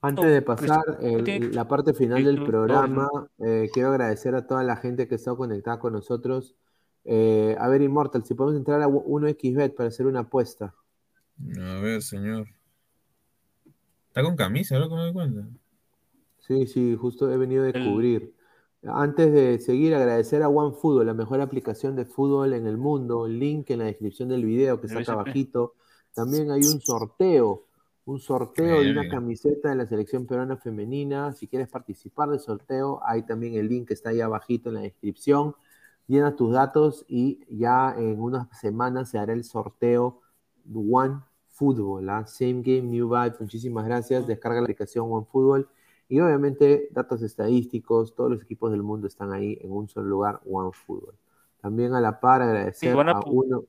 Antes 0.01 0.25
de 0.25 0.41
pasar 0.43 0.83
la 1.01 1.67
parte 1.67 1.93
final 1.93 2.23
del 2.23 2.43
programa, 2.43 3.09
eh, 3.39 3.69
quiero 3.73 3.89
agradecer 3.89 4.35
a 4.35 4.45
toda 4.45 4.63
la 4.63 4.77
gente 4.77 5.07
que 5.07 5.15
está 5.15 5.35
conectada 5.35 5.79
con 5.79 5.93
nosotros. 5.93 6.55
Eh, 7.05 7.55
a 7.59 7.67
ver, 7.69 7.81
Immortal, 7.81 8.23
si 8.23 8.35
podemos 8.35 8.57
entrar 8.57 8.83
a 8.83 8.87
1xbet 8.87 9.75
para 9.75 9.89
hacer 9.89 10.05
una 10.05 10.19
apuesta. 10.21 10.75
A 11.59 11.79
ver, 11.79 12.03
señor. 12.03 12.47
Está 14.07 14.21
con 14.21 14.35
camisa, 14.35 14.77
¿no? 14.77 14.89
¿Cómo 14.89 15.03
me 15.03 15.13
cuenta? 15.13 15.47
Sí, 16.47 16.67
sí, 16.67 16.95
justo 16.95 17.31
he 17.31 17.37
venido 17.37 17.63
de 17.63 17.73
cubrir. 17.73 18.35
Antes 18.83 19.33
de 19.33 19.59
seguir, 19.59 19.95
agradecer 19.95 20.43
a 20.43 20.49
OneFootball, 20.49 21.07
la 21.07 21.13
mejor 21.13 21.41
aplicación 21.41 21.95
de 21.95 22.05
fútbol 22.05 22.53
en 22.53 22.67
el 22.67 22.77
mundo. 22.77 23.27
Link 23.27 23.71
en 23.71 23.79
la 23.79 23.85
descripción 23.85 24.29
del 24.29 24.45
video 24.45 24.79
que 24.79 24.87
está 24.87 24.99
acá 24.99 25.13
abajito. 25.13 25.73
También 26.13 26.51
hay 26.51 26.61
un 26.61 26.79
sorteo 26.81 27.65
un 28.05 28.19
sorteo 28.19 28.81
de 28.81 28.91
una 28.91 29.09
camiseta 29.09 29.69
de 29.69 29.75
la 29.75 29.87
selección 29.87 30.27
peruana 30.27 30.57
femenina. 30.57 31.33
Si 31.33 31.47
quieres 31.47 31.67
participar 31.67 32.29
del 32.29 32.39
sorteo, 32.39 33.01
hay 33.03 33.23
también 33.23 33.55
el 33.55 33.67
link 33.67 33.87
que 33.87 33.95
está 33.95 34.11
ahí 34.11 34.21
abajito 34.21 34.69
en 34.69 34.75
la 34.75 34.81
descripción. 34.81 35.55
Llena 36.07 36.35
tus 36.35 36.53
datos 36.53 37.03
y 37.07 37.39
ya 37.49 37.95
en 37.97 38.21
unas 38.21 38.47
semanas 38.59 39.09
se 39.09 39.17
hará 39.17 39.33
el 39.33 39.43
sorteo 39.43 40.21
One 40.71 41.21
Football, 41.47 42.07
¿ah? 42.09 42.27
Same 42.27 42.61
Game, 42.61 42.83
New 42.83 43.09
Vibe. 43.09 43.37
Muchísimas 43.39 43.85
gracias. 43.85 44.27
Descarga 44.27 44.59
la 44.59 44.65
aplicación 44.65 45.11
One 45.11 45.25
Football. 45.31 45.67
Y 46.07 46.19
obviamente 46.19 46.89
datos 46.91 47.21
estadísticos, 47.21 48.13
todos 48.13 48.31
los 48.31 48.41
equipos 48.43 48.71
del 48.71 48.83
mundo 48.83 49.07
están 49.07 49.33
ahí 49.33 49.57
en 49.61 49.71
un 49.71 49.89
solo 49.89 50.07
lugar, 50.07 50.41
One 50.49 50.71
Football. 50.71 51.15
También 51.61 51.93
a 51.93 52.01
la 52.01 52.19
par 52.19 52.41
agradecer 52.41 52.95
a, 52.95 53.19
uno, 53.25 53.63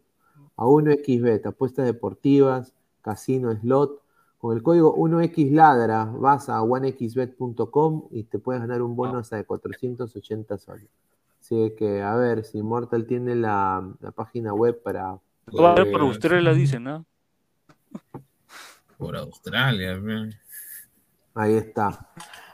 a 0.57 0.65
1xbet, 0.65 1.47
apuestas 1.47 1.87
deportivas, 1.87 2.75
casino, 3.01 3.55
slot, 3.57 4.03
con 4.39 4.55
el 4.55 4.63
código 4.63 4.95
1xladra 4.97 6.13
vas 6.21 6.49
a 6.51 6.63
onexbet.com 6.63 8.09
y 8.11 8.25
te 8.25 8.39
puedes 8.39 8.61
ganar 8.61 8.83
un 8.83 8.95
bono 8.95 9.19
hasta 9.19 9.37
de 9.37 9.45
480 9.45 10.59
soles. 10.59 10.89
Así 11.41 11.73
que, 11.77 12.03
a 12.03 12.15
ver, 12.17 12.45
si 12.45 12.63
Mortal 12.63 13.07
tiene 13.07 13.35
la, 13.35 13.89
página 14.15 14.53
web 14.53 14.83
para... 14.83 15.11
a 15.11 15.75
ver, 15.75 15.91
por 15.91 16.03
ustedes 16.03 16.43
la 16.43 16.53
dicen, 16.53 16.85
¿no? 16.85 17.07
Por 18.99 19.17
Australia, 19.17 20.01
Ahí 21.37 21.53
está. 21.55 22.09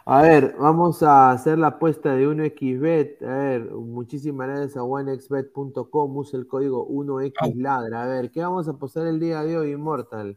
A 0.04 0.22
ver, 0.22 0.56
vamos 0.58 1.04
a 1.04 1.30
hacer 1.30 1.56
la 1.56 1.68
apuesta 1.68 2.16
de 2.16 2.26
1xbet. 2.26 3.22
A 3.22 3.36
ver, 3.36 3.70
muchísimas 3.70 4.48
gracias 4.48 4.76
a 4.76 4.82
onexbet.com. 4.82 6.16
Usa 6.16 6.40
el 6.40 6.48
código 6.48 6.88
1xladra. 6.88 8.02
A 8.02 8.06
ver, 8.06 8.32
¿qué 8.32 8.40
vamos 8.40 8.66
a 8.66 8.72
apostar 8.72 9.06
el 9.06 9.20
día 9.20 9.44
de 9.44 9.56
hoy, 9.56 9.70
Immortal? 9.70 10.36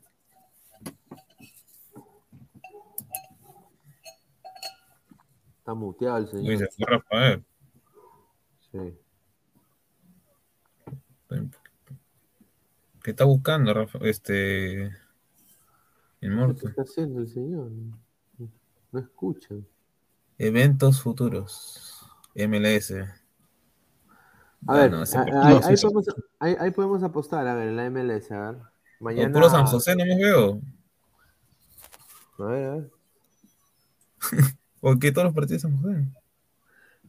Está 5.58 5.74
muteado 5.74 6.18
el 6.18 6.28
señor. 6.28 6.58
se 6.60 6.68
fue 6.68 6.86
Rafael. 6.86 7.44
Sí. 8.72 9.00
¿Qué 13.04 13.10
está 13.10 13.26
buscando, 13.26 13.74
Rafael? 13.74 14.06
Este. 14.06 14.92
¿Qué 16.20 16.68
está 16.68 16.84
haciendo 16.84 17.22
el 17.22 17.28
señor? 17.28 17.72
No 18.96 19.02
escuchan. 19.02 19.68
Eventos 20.38 21.02
futuros. 21.02 22.10
MLS. 22.34 22.94
A 24.68 24.74
ver, 24.74 24.94
ahí, 24.96 25.76
podemos, 25.76 26.06
ahí, 26.40 26.72
podemos, 26.72 27.04
apostar, 27.04 27.46
a 27.46 27.56
ver, 27.56 27.68
en 27.68 27.76
la 27.76 27.90
MLS, 27.90 28.32
a 28.32 28.52
ver. 28.52 28.62
Mañana... 29.02 29.34
puro 29.34 29.50
San 29.50 29.66
José, 29.66 29.98
no 29.98 30.06
me 30.06 30.16
veo. 30.16 30.62
A 32.40 32.44
ver, 32.46 32.70
a 32.70 32.76
ver. 32.76 32.92
¿Por 34.80 34.98
qué 34.98 35.12
todos 35.12 35.26
los 35.26 35.34
partidos 35.34 35.64
San 35.64 35.76
José? 35.76 36.08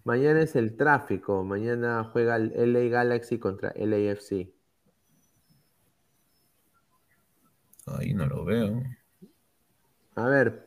Mañana 0.03 0.41
es 0.41 0.57
el 0.57 0.77
tráfico. 0.77 1.45
Mañana 1.45 2.03
juega 2.13 2.35
el 2.35 2.73
LA 2.73 2.89
Galaxy 2.89 3.39
contra 3.39 3.73
LAFC. 3.77 4.53
Ahí 7.87 8.13
no 8.13 8.27
lo 8.27 8.45
veo. 8.45 8.83
A 10.17 10.27
ver. 10.27 10.67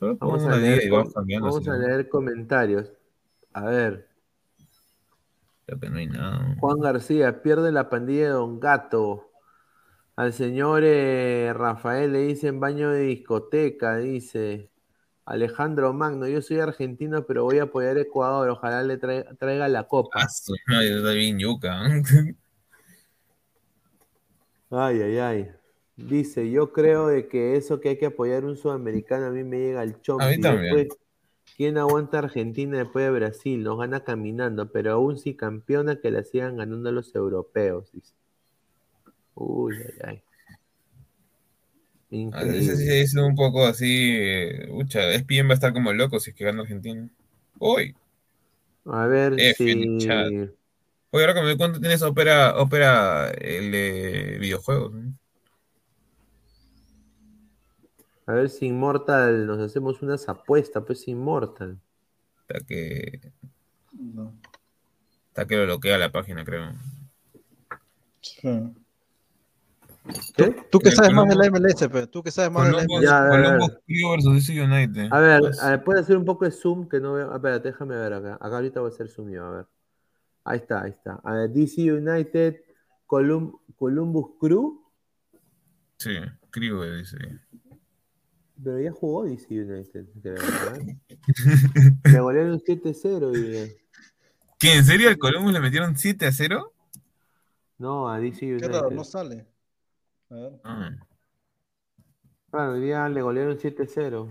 Vamos 0.00 0.44
a, 0.44 0.56
leer, 0.56 0.90
vamos 0.90 1.68
a 1.68 1.76
leer 1.76 2.08
comentarios. 2.08 2.92
A 3.52 3.66
ver. 3.66 4.08
Creo 5.66 5.80
que 5.80 5.90
no 5.90 5.98
hay 5.98 6.06
nada. 6.06 6.56
Juan 6.60 6.80
García, 6.80 7.42
pierde 7.42 7.72
la 7.72 7.88
pandilla 7.88 8.24
de 8.24 8.30
Don 8.30 8.60
Gato. 8.60 9.30
Al 10.16 10.32
señor 10.32 10.82
eh, 10.84 11.52
Rafael 11.54 12.12
le 12.12 12.20
dicen 12.20 12.58
baño 12.58 12.90
de 12.90 13.02
discoteca, 13.02 13.96
dice. 13.96 14.70
Alejandro 15.24 15.92
Magno, 15.92 16.26
yo 16.26 16.40
soy 16.40 16.58
argentino, 16.58 17.26
pero 17.26 17.44
voy 17.44 17.58
a 17.58 17.64
apoyar 17.64 17.98
a 17.98 18.00
Ecuador. 18.00 18.48
Ojalá 18.48 18.82
le 18.82 18.96
traiga, 18.96 19.68
la 19.68 19.86
copa. 19.86 20.22
Ah, 20.22 20.80
está 20.80 21.12
bien 21.12 21.38
yuca. 21.38 21.82
ay, 24.70 25.02
ay, 25.02 25.18
ay. 25.18 25.57
Dice, 25.98 26.48
yo 26.48 26.72
creo 26.72 27.08
de 27.08 27.26
que 27.26 27.56
eso 27.56 27.80
que 27.80 27.88
hay 27.88 27.98
que 27.98 28.06
apoyar 28.06 28.44
un 28.44 28.56
sudamericano 28.56 29.26
a 29.26 29.30
mí 29.30 29.42
me 29.42 29.58
llega 29.58 29.80
al 29.80 30.00
chomp. 30.00 30.22
A 30.22 30.28
mí 30.28 30.40
también. 30.40 30.88
¿Quién 31.56 31.76
aguanta 31.76 32.20
Argentina 32.20 32.78
después 32.78 33.04
de 33.04 33.10
Brasil? 33.10 33.64
Nos 33.64 33.80
gana 33.80 34.04
caminando, 34.04 34.70
pero 34.70 34.92
aún 34.92 35.18
si 35.18 35.34
campeona 35.34 35.96
que 35.96 36.12
la 36.12 36.22
sigan 36.22 36.56
ganando 36.56 36.92
los 36.92 37.12
europeos, 37.16 37.90
dice. 37.92 38.12
Uy, 39.34 39.74
ay, 40.04 40.22
ay. 42.12 42.30
A 42.32 42.44
veces 42.44 42.78
sí 42.78 42.88
es 42.88 43.14
un 43.16 43.34
poco 43.34 43.66
así. 43.66 44.16
Eh, 44.16 44.68
ucha, 44.70 45.00
bien 45.26 45.48
va 45.48 45.50
a 45.50 45.54
estar 45.54 45.72
como 45.72 45.92
loco 45.92 46.20
si 46.20 46.30
es 46.30 46.36
que 46.36 46.44
gana 46.44 46.62
Argentina. 46.62 47.08
Hoy. 47.58 47.96
A 48.84 49.06
ver 49.08 49.34
si. 49.56 49.98
Oye, 51.10 51.24
ahora 51.24 51.34
que 51.34 51.40
me 51.40 51.46
doy 51.46 51.56
cuenta, 51.56 51.80
tienes 51.80 52.02
ópera, 52.02 52.56
ópera 52.56 53.30
el 53.30 53.72
de 53.72 54.38
videojuegos. 54.40 54.92
A 58.28 58.32
ver 58.34 58.50
si 58.50 58.66
Immortal 58.66 59.46
nos 59.46 59.58
hacemos 59.58 60.02
unas 60.02 60.28
apuestas, 60.28 60.84
pues 60.86 61.08
Immortal. 61.08 61.80
Hasta 62.40 62.60
que. 62.66 63.32
Hasta 65.28 65.46
que 65.46 65.56
lo 65.56 65.64
bloquea 65.64 65.96
la 65.96 66.12
página, 66.12 66.44
creo. 66.44 66.74
Sí. 68.20 68.70
Tú, 70.70 70.78
que 70.78 70.90
sabes 70.90 71.14
más 71.14 71.26
de 71.26 71.36
la 71.36 71.50
MLS, 71.50 71.88
pero 71.90 72.06
tú 72.06 72.22
que 72.22 72.30
sabes 72.30 72.50
más 72.50 72.66
de 72.66 72.72
la 72.74 72.84
MLS. 72.84 73.10
A 75.10 75.20
ver, 75.20 75.42
a 75.62 75.70
ver, 75.70 75.84
puede 75.84 76.00
hacer 76.00 76.18
un 76.18 76.26
poco 76.26 76.44
de 76.44 76.50
zoom 76.50 76.86
que 76.86 77.00
no 77.00 77.14
veo. 77.14 77.34
Espera, 77.34 77.58
déjame 77.60 77.96
ver 77.96 78.12
acá. 78.12 78.34
Acá 78.34 78.56
ahorita 78.56 78.80
voy 78.80 78.90
a 78.90 78.92
hacer 78.92 79.08
zoom 79.08 79.30
yo, 79.30 79.42
a 79.46 79.50
ver. 79.52 79.66
Ahí 80.44 80.58
está, 80.58 80.82
ahí 80.82 80.90
está. 80.90 81.18
A 81.24 81.32
ver, 81.32 81.50
DC 81.50 81.90
United, 81.90 82.60
Columbus 83.06 84.32
Crew. 84.38 84.84
Sí, 85.96 86.14
Crew 86.50 86.82
dice. 86.98 87.16
Pero 88.62 88.80
ya 88.80 88.92
jugó 88.92 89.24
DC 89.24 89.46
United, 89.50 90.06
creo. 90.20 90.36
Le 92.04 92.20
golearon 92.20 92.60
7-0 92.60 93.36
y. 93.36 93.76
¿Qué? 94.58 94.74
¿En 94.74 94.84
serio 94.84 95.08
al 95.08 95.18
Columbus 95.18 95.52
le 95.52 95.60
metieron 95.60 95.96
7 95.96 96.30
0? 96.32 96.72
No, 97.78 98.08
a 98.08 98.18
DC 98.18 98.44
United. 98.44 98.66
Qué 98.66 98.72
raro, 98.72 98.90
no 98.90 99.04
sale. 99.04 99.46
Ah. 100.64 100.90
Claro, 102.50 102.72
hoy 102.72 102.80
día 102.80 103.08
le 103.08 103.22
golearon 103.22 103.56
7-0. 103.56 104.28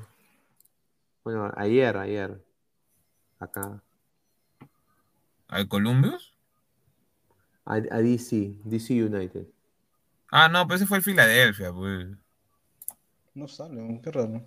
Bueno, 1.23 1.51
ayer, 1.55 1.95
ayer. 1.97 2.43
Acá. 3.39 3.81
¿Al 5.47 5.67
Columbus? 5.67 6.35
A, 7.65 7.79
DC, 7.79 8.55
DC 8.63 9.03
United. 9.03 9.47
Ah, 10.31 10.49
no, 10.49 10.65
pero 10.67 10.75
ese 10.75 10.85
fue 10.85 10.97
el 10.97 11.03
Filadelfia, 11.03 11.71
pues. 11.71 12.07
No 13.37 13.47
sale, 13.47 14.01
qué 14.03 14.11
raro. 14.11 14.43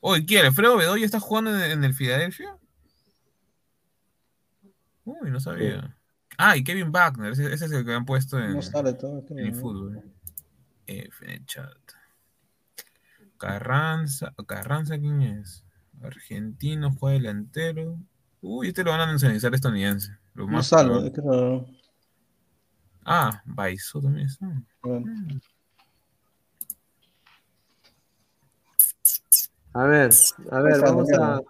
Oye, 0.00 0.26
¿quién? 0.26 0.44
¿Alfredo 0.44 0.76
Bedoya 0.76 1.06
está 1.06 1.18
jugando 1.18 1.58
en, 1.58 1.82
el 1.82 1.94
Filadelfia? 1.94 2.58
Uy, 5.06 5.30
no 5.30 5.40
sabía. 5.40 5.96
Ah, 6.36 6.54
y 6.54 6.62
Kevin 6.62 6.92
Wagner, 6.92 7.32
ese, 7.32 7.50
es 7.54 7.62
el 7.62 7.86
que 7.86 7.94
han 7.94 8.04
puesto 8.04 8.38
en, 8.38 8.52
no 8.52 8.60
sale 8.60 8.92
todo, 8.92 9.24
en 9.30 9.38
el 9.38 9.54
fútbol. 9.54 10.02
F 10.86 11.34
en 11.34 11.46
chat. 11.46 11.72
Carranza, 13.38 14.34
Carranza, 14.46 14.98
¿quién 14.98 15.22
es? 15.22 15.64
Argentino, 16.02 16.92
juega 16.92 17.14
delantero. 17.14 17.98
Uy, 18.42 18.68
este 18.68 18.84
lo 18.84 18.90
van 18.90 19.00
a 19.00 19.06
nacionalizar 19.06 19.54
estadounidense. 19.54 20.18
Lo 20.34 20.46
más 20.46 20.70
no 20.70 20.78
sale, 20.78 21.12
creo. 21.12 21.66
Ah, 23.06 23.42
Baizo 23.46 24.02
también 24.02 24.26
está. 24.26 24.46
A 29.74 29.86
ver, 29.86 30.10
a 30.52 30.60
ver, 30.60 30.80
vamos 30.80 31.08
a. 31.12 31.40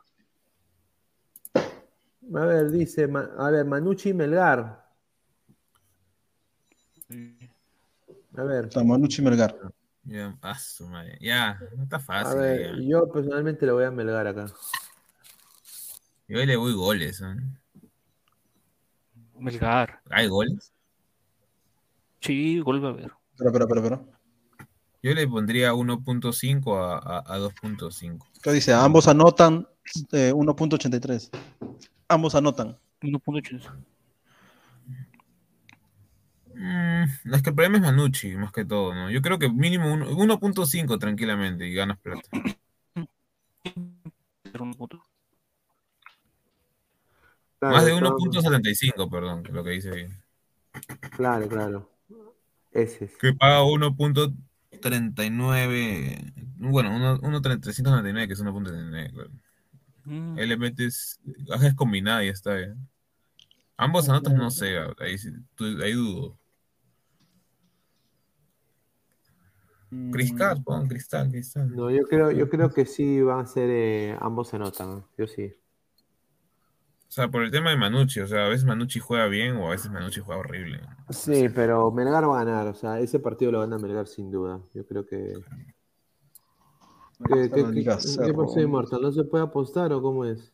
A 2.35 2.47
ver, 2.47 2.71
dice, 2.71 3.07
a 3.39 3.51
ver, 3.51 3.67
Manucci 3.67 4.15
Melgar. 4.15 4.83
A 8.35 8.43
ver. 8.43 8.71
Manucci 8.83 9.21
Melgar. 9.21 9.55
Ya, 10.05 10.39
ya, 11.21 11.59
no 11.77 11.83
está 11.83 12.01
fácil. 12.01 12.33
A 12.33 12.35
ver, 12.35 12.81
yo 12.81 13.13
personalmente 13.13 13.67
le 13.67 13.73
voy 13.73 13.85
a 13.85 13.91
Melgar 13.91 14.27
acá. 14.27 14.47
Yo 16.27 16.45
le 16.45 16.57
voy 16.57 16.73
goles. 16.73 17.21
¿eh? 17.21 17.37
Melgar. 19.35 20.01
¿Hay 20.09 20.29
goles? 20.29 20.73
Sí, 22.21 22.59
gol 22.61 22.83
va 22.83 22.89
a 22.89 22.93
haber. 22.93 23.13
Pero, 23.37 23.53
pero, 23.53 23.69
pero, 23.69 23.83
pero. 23.83 24.14
Yo 25.05 25.13
le 25.13 25.29
pondría 25.29 25.75
1.5 25.75 26.79
a, 26.79 27.19
a, 27.19 27.39
2.5. 27.39 28.27
¿Qué 28.43 28.53
dice? 28.53 28.73
Ambos 28.73 29.07
anotan 29.07 29.69
1.83. 30.11 31.29
Eh, 31.31 31.39
Ambos 32.09 32.35
anotan. 32.35 32.79
1.83. 33.03 33.71
Mm, 36.55 37.35
es 37.35 37.43
que 37.43 37.51
el 37.51 37.55
problema 37.55 37.77
es 37.77 37.83
Manucci, 37.83 38.35
más 38.37 38.51
que 38.51 38.65
todo, 38.65 38.95
¿no? 38.95 39.11
Yo 39.11 39.21
creo 39.21 39.39
que 39.39 39.51
mínimo 39.51 39.95
1.5 39.95 40.99
tranquilamente 40.99 41.69
y 41.69 41.75
ganas 41.75 41.99
plata. 41.99 42.27
Más 47.61 47.85
de 47.85 47.95
1.75, 47.95 49.11
perdón, 49.11 49.43
lo 49.51 49.63
que 49.63 49.71
dice 49.71 49.91
bien. 49.91 50.25
Claro, 51.15 51.47
claro. 51.47 51.91
Ese 52.73 53.05
es. 53.05 53.19
Que 53.19 53.35
paga 53.35 53.65
1.39, 54.81 56.33
bueno, 56.57 56.91
1.399, 57.21 58.27
que 58.27 58.33
es 58.33 58.43
1.39, 58.43 59.13
claro. 59.13 59.31
Mm. 60.05 60.39
Él 60.39 60.49
le 60.49 60.57
metes, 60.57 61.21
es 61.63 61.75
combinada 61.75 62.23
y 62.23 62.27
ya 62.27 62.33
está 62.33 62.55
bien. 62.55 62.89
Ambos 63.77 64.09
anotas 64.09 64.35
no 64.35 64.51
sé, 64.51 64.79
ahí, 64.79 65.17
ahí 65.83 65.93
dudo. 65.93 66.39
Cristal, 70.11 70.63
pon 70.63 70.89
cristal, 70.89 71.31
cristal. 71.31 71.75
No, 71.75 71.91
yo 71.91 72.03
creo, 72.05 72.31
yo 72.33 72.49
creo 72.49 72.71
que 72.71 72.85
sí 72.85 73.21
van 73.23 73.41
a 73.41 73.47
ser 73.47 73.71
eh, 73.71 74.17
ambos 74.21 74.49
se 74.49 74.59
notan, 74.59 75.05
yo 75.17 75.27
sí. 75.27 75.55
O 77.15 77.17
sea, 77.17 77.29
por 77.29 77.45
el 77.45 77.53
tema 77.53 77.71
de 77.71 77.77
Manucci, 77.77 78.19
o 78.19 78.27
sea, 78.27 78.47
a 78.47 78.49
veces 78.49 78.65
Manucci 78.65 78.99
juega 78.99 79.29
bien 79.29 79.55
o 79.55 79.69
a 79.69 79.71
veces 79.71 79.89
Manucci 79.89 80.19
juega 80.19 80.41
horrible. 80.41 80.81
Sí, 81.11 81.49
pero 81.49 81.93
Melgar 81.93 82.29
va 82.29 82.41
a 82.41 82.45
ganar, 82.45 82.67
o 82.67 82.75
sea, 82.75 82.99
ese 82.99 83.21
partido 83.21 83.53
lo 83.53 83.61
gana 83.61 83.79
Melgar 83.79 84.09
sin 84.09 84.33
duda. 84.33 84.61
Yo 84.75 84.85
creo 84.85 85.07
que. 85.07 85.33
¿Qué, 87.29 87.51
qué, 87.55 87.65
qué, 87.73 87.85
pasó, 87.85 88.99
¿No 89.01 89.13
se 89.13 89.23
puede 89.23 89.45
apostar 89.45 89.93
o 89.93 90.03
cómo 90.03 90.25
es? 90.25 90.53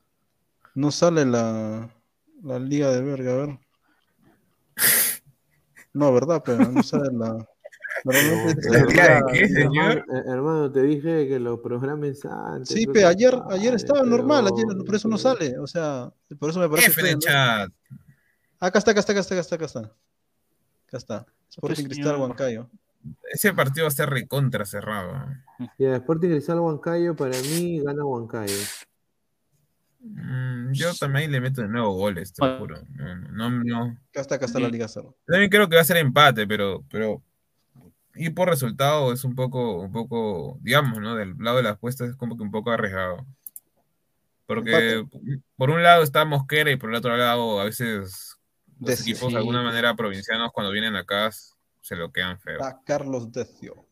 No 0.75 0.91
sale 0.91 1.25
la, 1.25 1.89
la 2.43 2.59
liga 2.59 2.91
de 2.91 3.01
verga, 3.05 3.33
a 3.33 3.37
ver. 3.37 3.59
No, 5.95 6.13
¿verdad? 6.13 6.43
Pero 6.45 6.71
no 6.71 6.83
sale 6.83 7.09
la. 7.11 7.49
¿Qué, 9.33 9.49
señor? 9.49 10.05
Hermano, 10.27 10.71
te 10.71 10.83
dije 10.83 11.29
que 11.29 11.39
lo 11.39 11.61
programes 11.61 12.25
antes. 12.25 12.69
Sí, 12.69 12.87
pero 12.87 13.09
ayer, 13.09 13.35
ayer 13.51 13.75
estaba 13.75 14.03
normal, 14.03 14.47
ayer, 14.47 14.67
por 14.85 14.95
eso 14.95 15.09
no 15.09 15.19
sale. 15.19 15.59
O 15.59 15.67
sea, 15.67 16.13
por 16.39 16.51
eso 16.51 16.61
me 16.61 16.69
parece. 16.69 16.91
F 16.91 17.19
chat. 17.19 17.71
Acá 18.59 18.79
está, 18.79 18.91
acá 18.91 19.01
está, 19.01 19.13
acá 19.13 19.21
está, 19.21 19.35
acá 19.35 19.41
está, 19.41 19.55
acá 19.57 19.65
está. 19.65 19.81
Acá 19.81 20.97
está. 20.97 21.27
Sporting 21.51 21.85
Cristal 21.85 22.17
Huancayo. 22.17 22.71
Ese 23.33 23.53
partido 23.55 23.85
va 23.85 23.89
a 23.89 23.93
ser 23.93 24.11
recontra 24.11 24.65
cerrado. 24.65 25.13
Y 25.79 25.85
el 25.85 25.95
Sporting 25.95 26.29
Cristal 26.29 26.61
Huancayo, 26.61 27.17
para 27.17 27.39
mí, 27.39 27.81
gana 27.81 28.05
Huancayo. 28.05 28.55
Mm, 30.03 30.73
yo 30.73 30.95
también 30.95 31.31
le 31.31 31.41
meto 31.41 31.61
de 31.61 31.69
nuevo 31.69 31.93
goles, 31.93 32.33
te 32.33 32.47
lo 32.47 32.59
juro. 32.59 32.79
No, 33.33 33.51
no, 33.51 33.99
Acá 34.11 34.21
está, 34.21 34.35
acá 34.37 34.47
está 34.47 34.59
la 34.59 34.69
Liga 34.69 34.89
Cero. 34.89 35.17
También 35.27 35.51
creo 35.51 35.69
que 35.69 35.77
va 35.77 35.83
a 35.83 35.85
ser 35.85 35.99
empate, 35.99 36.47
pero, 36.47 36.85
pero 36.91 37.23
y 38.21 38.29
por 38.29 38.51
resultado 38.51 39.15
es 39.15 39.25
un 39.25 39.35
poco, 39.35 39.81
un 39.81 39.93
poco, 39.93 40.59
digamos, 40.61 41.01
¿no? 41.01 41.15
Del 41.15 41.35
lado 41.39 41.57
de 41.57 41.63
las 41.63 41.73
apuestas 41.73 42.11
es 42.11 42.17
como 42.17 42.37
que 42.37 42.43
un 42.43 42.51
poco 42.51 42.71
arriesgado. 42.71 43.25
Porque 44.45 45.07
por 45.57 45.71
un 45.71 45.83
lado 45.83 46.03
está 46.03 46.27
Mosquera 46.27 46.71
y 46.71 46.77
por 46.77 46.91
el 46.91 46.97
otro 46.97 47.17
lado 47.17 47.59
a 47.59 47.65
veces 47.65 48.37
los 48.79 49.01
equipos 49.01 49.33
de 49.33 49.39
alguna 49.39 49.63
manera 49.63 49.95
provincianos 49.95 50.51
cuando 50.53 50.71
vienen 50.71 50.97
acá 50.97 51.31
se 51.33 51.97
lo 51.97 52.13
quedan 52.13 52.39
feo. 52.39 52.61
Carlos 52.85 53.33
Decio. 53.33 53.87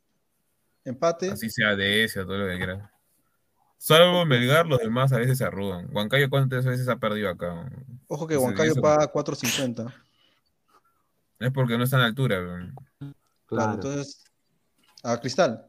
Empate. 0.84 1.30
Así 1.30 1.48
sea 1.48 1.74
de 1.74 2.04
ese 2.04 2.20
o 2.20 2.26
todo 2.26 2.36
lo 2.36 2.48
que 2.48 2.58
quieras. 2.58 2.90
Salvo 3.78 4.26
Melgar, 4.26 4.66
los 4.66 4.80
demás 4.80 5.10
a 5.12 5.16
veces 5.16 5.38
se 5.38 5.44
arrugan. 5.44 5.88
Huancayo, 5.90 6.28
¿cuántas 6.28 6.66
veces 6.66 6.86
ha 6.88 6.96
perdido 6.96 7.30
acá? 7.30 7.70
Ojo 8.08 8.26
que 8.26 8.36
Huancayo 8.36 8.74
paga 8.74 9.10
4.50. 9.10 9.90
Es 11.38 11.50
porque 11.50 11.78
no 11.78 11.84
está 11.84 11.96
en 11.96 12.02
altura. 12.02 12.72
Claro, 13.48 13.74
entonces. 13.74 14.24
A 15.02 15.18
Cristal. 15.18 15.64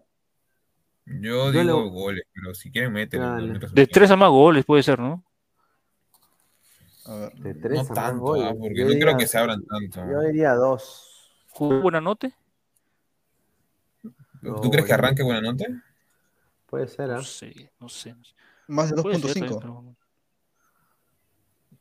Yo 1.05 1.51
digo 1.51 1.89
goles, 1.89 2.23
pero 2.33 2.53
si 2.53 2.71
quieren 2.71 2.93
meten. 2.93 3.59
De 3.73 3.87
tres 3.87 4.11
a 4.11 4.15
más 4.15 4.29
goles 4.29 4.65
puede 4.65 4.83
ser, 4.83 4.99
¿no? 4.99 5.23
A 7.05 7.15
ver. 7.15 7.33
De 7.33 7.53
tres 7.55 7.87
no 7.87 7.93
a 7.93 7.95
tanto, 7.95 8.21
goles. 8.21 8.45
Ah, 8.47 8.55
porque 8.59 8.83
no 8.83 8.91
creo 8.91 9.17
que 9.17 9.27
se 9.27 9.37
abran 9.37 9.65
tanto. 9.65 10.11
Yo 10.11 10.21
diría 10.21 10.53
dos. 10.53 11.31
¿Buena 11.57 12.01
nota? 12.01 12.29
¿Tú 14.41 14.69
crees 14.71 14.85
que 14.85 14.93
arranque 14.93 15.23
buena 15.23 15.41
nota? 15.41 15.65
Puede 16.65 16.87
ser, 16.87 17.09
¿eh? 17.09 17.13
No 17.13 17.23
sé, 17.23 17.71
no 17.79 17.89
sé. 17.89 18.15
Más 18.67 18.89
de 18.89 19.01
2.5. 19.01 19.95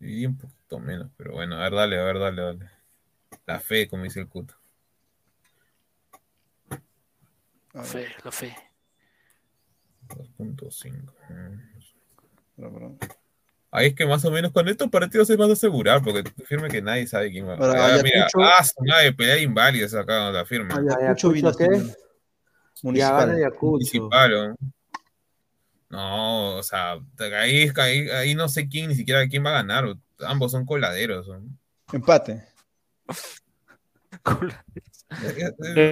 Y 0.00 0.24
un 0.24 0.38
poquito 0.38 0.78
menos, 0.78 1.10
pero 1.16 1.32
bueno, 1.32 1.56
a 1.56 1.60
ver, 1.60 1.72
dale, 1.74 2.00
a 2.00 2.04
ver, 2.04 2.18
dale, 2.18 2.42
dale. 2.42 2.70
La 3.46 3.60
fe, 3.60 3.88
como 3.88 4.04
dice 4.04 4.20
el 4.20 4.28
cuto. 4.28 4.57
La 7.72 7.82
fe, 7.82 8.06
la 8.24 8.32
fe. 8.32 8.56
2.5. 10.08 11.12
Ahí 13.70 13.88
es 13.88 13.94
que 13.94 14.06
más 14.06 14.24
o 14.24 14.30
menos 14.30 14.50
con 14.52 14.66
estos 14.68 14.88
partidos 14.88 15.26
se 15.28 15.36
van 15.36 15.50
a 15.50 15.52
asegurar, 15.52 16.02
porque 16.02 16.22
te 16.22 16.44
firme 16.44 16.68
que 16.68 16.80
nadie 16.80 17.06
sabe 17.06 17.30
quién 17.30 17.46
va. 17.46 17.54
a 17.54 17.96
ah, 17.96 18.00
mira, 18.02 18.26
ah, 18.36 18.64
nadie 18.80 19.12
pelea 19.12 19.38
inválida 19.38 20.00
acá, 20.00 20.30
la 20.30 20.46
firma. 20.46 20.74
Ah, 20.74 20.96
Ayacucho, 21.00 21.52
¿qué? 21.56 21.68
Municipal. 22.82 23.52
Municipal. 23.60 24.56
No, 25.90 26.56
o 26.56 26.62
sea, 26.62 26.98
ahí, 27.38 27.70
ahí, 27.76 28.10
ahí, 28.10 28.34
no 28.34 28.48
sé 28.48 28.68
quién, 28.68 28.88
ni 28.88 28.94
siquiera 28.94 29.26
quién 29.28 29.44
va 29.44 29.50
a 29.50 29.62
ganar. 29.62 29.96
Ambos 30.20 30.52
son 30.52 30.64
coladeros. 30.64 31.28
Empate. 31.92 32.44
Eh, 34.10 34.50
eh, 34.74 34.80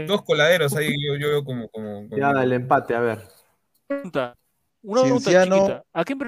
dos 0.06 0.22
coladeros 0.22 0.74
ahí 0.76 0.94
yo, 1.06 1.16
yo 1.16 1.28
veo 1.28 1.44
como, 1.44 1.68
como, 1.68 2.08
Ya, 2.16 2.30
el 2.42 2.52
empate, 2.52 2.94
a 2.94 3.00
ver. 3.00 3.22
Una 4.82 5.02
pregunta 5.02 5.44
chiquita. 5.44 5.84
¿A 5.92 6.04
quién 6.04 6.18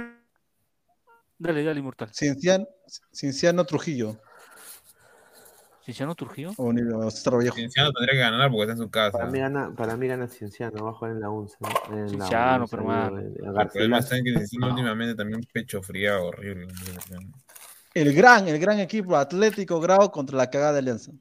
Dale, 1.40 1.62
dale, 1.62 1.78
inmortal. 1.78 2.10
Cienciano, 2.12 2.66
Cienciano 3.12 3.64
Trujillo. 3.64 4.16
¿Cienciano 5.84 6.14
Trujillo? 6.16 6.50
O 6.56 6.72
Cienciano 6.72 7.92
tendría 7.92 8.12
que 8.12 8.18
ganar 8.18 8.50
porque 8.50 8.62
está 8.62 8.72
en 8.72 8.78
su 8.78 8.90
casa. 8.90 9.18
Para 9.18 9.30
mí 9.30 9.38
gana, 9.38 9.72
para 9.74 9.96
mí 9.96 10.08
gana 10.08 10.26
Cienciano, 10.26 10.84
va 10.84 10.90
a 10.90 10.92
jugar 10.94 11.12
en 11.12 11.20
la 11.20 11.30
11. 11.30 11.56
En 11.92 12.08
Cienciano, 12.08 12.66
pero 12.66 12.84
más. 12.84 13.12
El 13.12 13.68
problema 13.72 13.98
está 13.98 14.16
en 14.16 14.24
que 14.24 14.32
Cienciano 14.32 14.68
últimamente 14.68 15.14
también 15.14 15.40
pecho 15.52 15.80
frío 15.80 16.26
horrible. 16.26 16.66
El 17.94 18.12
gran, 18.12 18.48
el 18.48 18.58
gran 18.58 18.80
equipo 18.80 19.16
Atlético 19.16 19.80
Grau 19.80 20.10
contra 20.10 20.36
la 20.36 20.50
cagada 20.50 20.72
de 20.74 20.78
Alianza. 20.80 21.12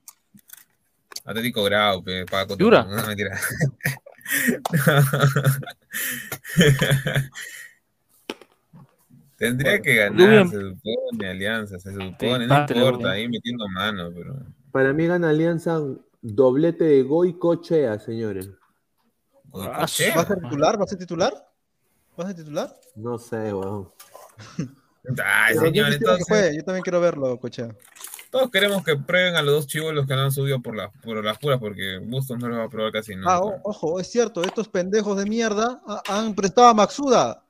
Atlético 1.28 1.64
Grau, 1.66 2.02
para 2.32 2.46
¿Dura? 2.46 2.86
No, 2.86 3.06
mentira. 3.06 3.38
Tendría 9.36 9.82
que 9.82 9.96
ganar, 9.96 10.48
se 10.48 10.62
supone, 10.62 11.30
Alianza, 11.30 11.78
se 11.80 11.94
supone, 11.94 12.48
no 12.48 12.62
importa, 12.62 13.12
ahí 13.12 13.28
metiendo 13.28 13.68
mano, 13.68 14.10
pero. 14.16 14.38
Para 14.72 14.94
mí 14.94 15.06
gana 15.06 15.30
Alianza 15.30 15.82
doblete 16.22 16.86
de 16.86 17.04
Goicochea, 17.04 18.00
señores. 18.00 18.50
¿Va 19.54 19.84
a 19.84 19.88
ser 19.88 20.14
titular? 20.42 20.80
¿Va 20.80 20.86
a 20.86 20.88
ser 20.88 20.98
titular? 20.98 21.34
¿Va 22.18 22.24
a 22.24 22.28
ser 22.28 22.38
titular? 22.38 22.74
No 22.96 23.18
sé, 23.18 23.54
weón. 23.54 23.92
Ay, 25.24 25.56
señor, 25.56 25.94
entonces... 25.94 26.56
Yo 26.56 26.64
también 26.64 26.84
quiero 26.84 27.02
verlo, 27.02 27.38
Cochea. 27.38 27.76
Todos 28.30 28.52
queremos 28.52 28.84
que 28.84 28.96
prueben 28.98 29.36
a 29.36 29.42
los 29.42 29.54
dos 29.54 29.68
chivos 29.68 29.94
los 29.94 30.06
que 30.06 30.14
han 30.14 30.32
subido 30.32 30.62
por, 30.62 30.76
la, 30.76 30.92
por 30.92 31.24
las 31.24 31.38
puras, 31.38 31.60
porque 31.60 32.00
Bustos 32.04 32.38
no 32.38 32.48
los 32.48 32.60
va 32.60 32.64
a 32.64 32.70
probar 32.70 32.92
casi 32.92 33.16
nada. 33.16 33.38
Ah, 33.38 33.42
ojo, 33.64 34.00
es 34.00 34.12
cierto, 34.12 34.44
estos 34.44 34.68
pendejos 34.68 35.18
de 35.18 35.26
mierda 35.26 35.82
han 36.08 36.36
prestado 36.36 36.68
a 36.68 36.74
Maxuda. 36.74 37.44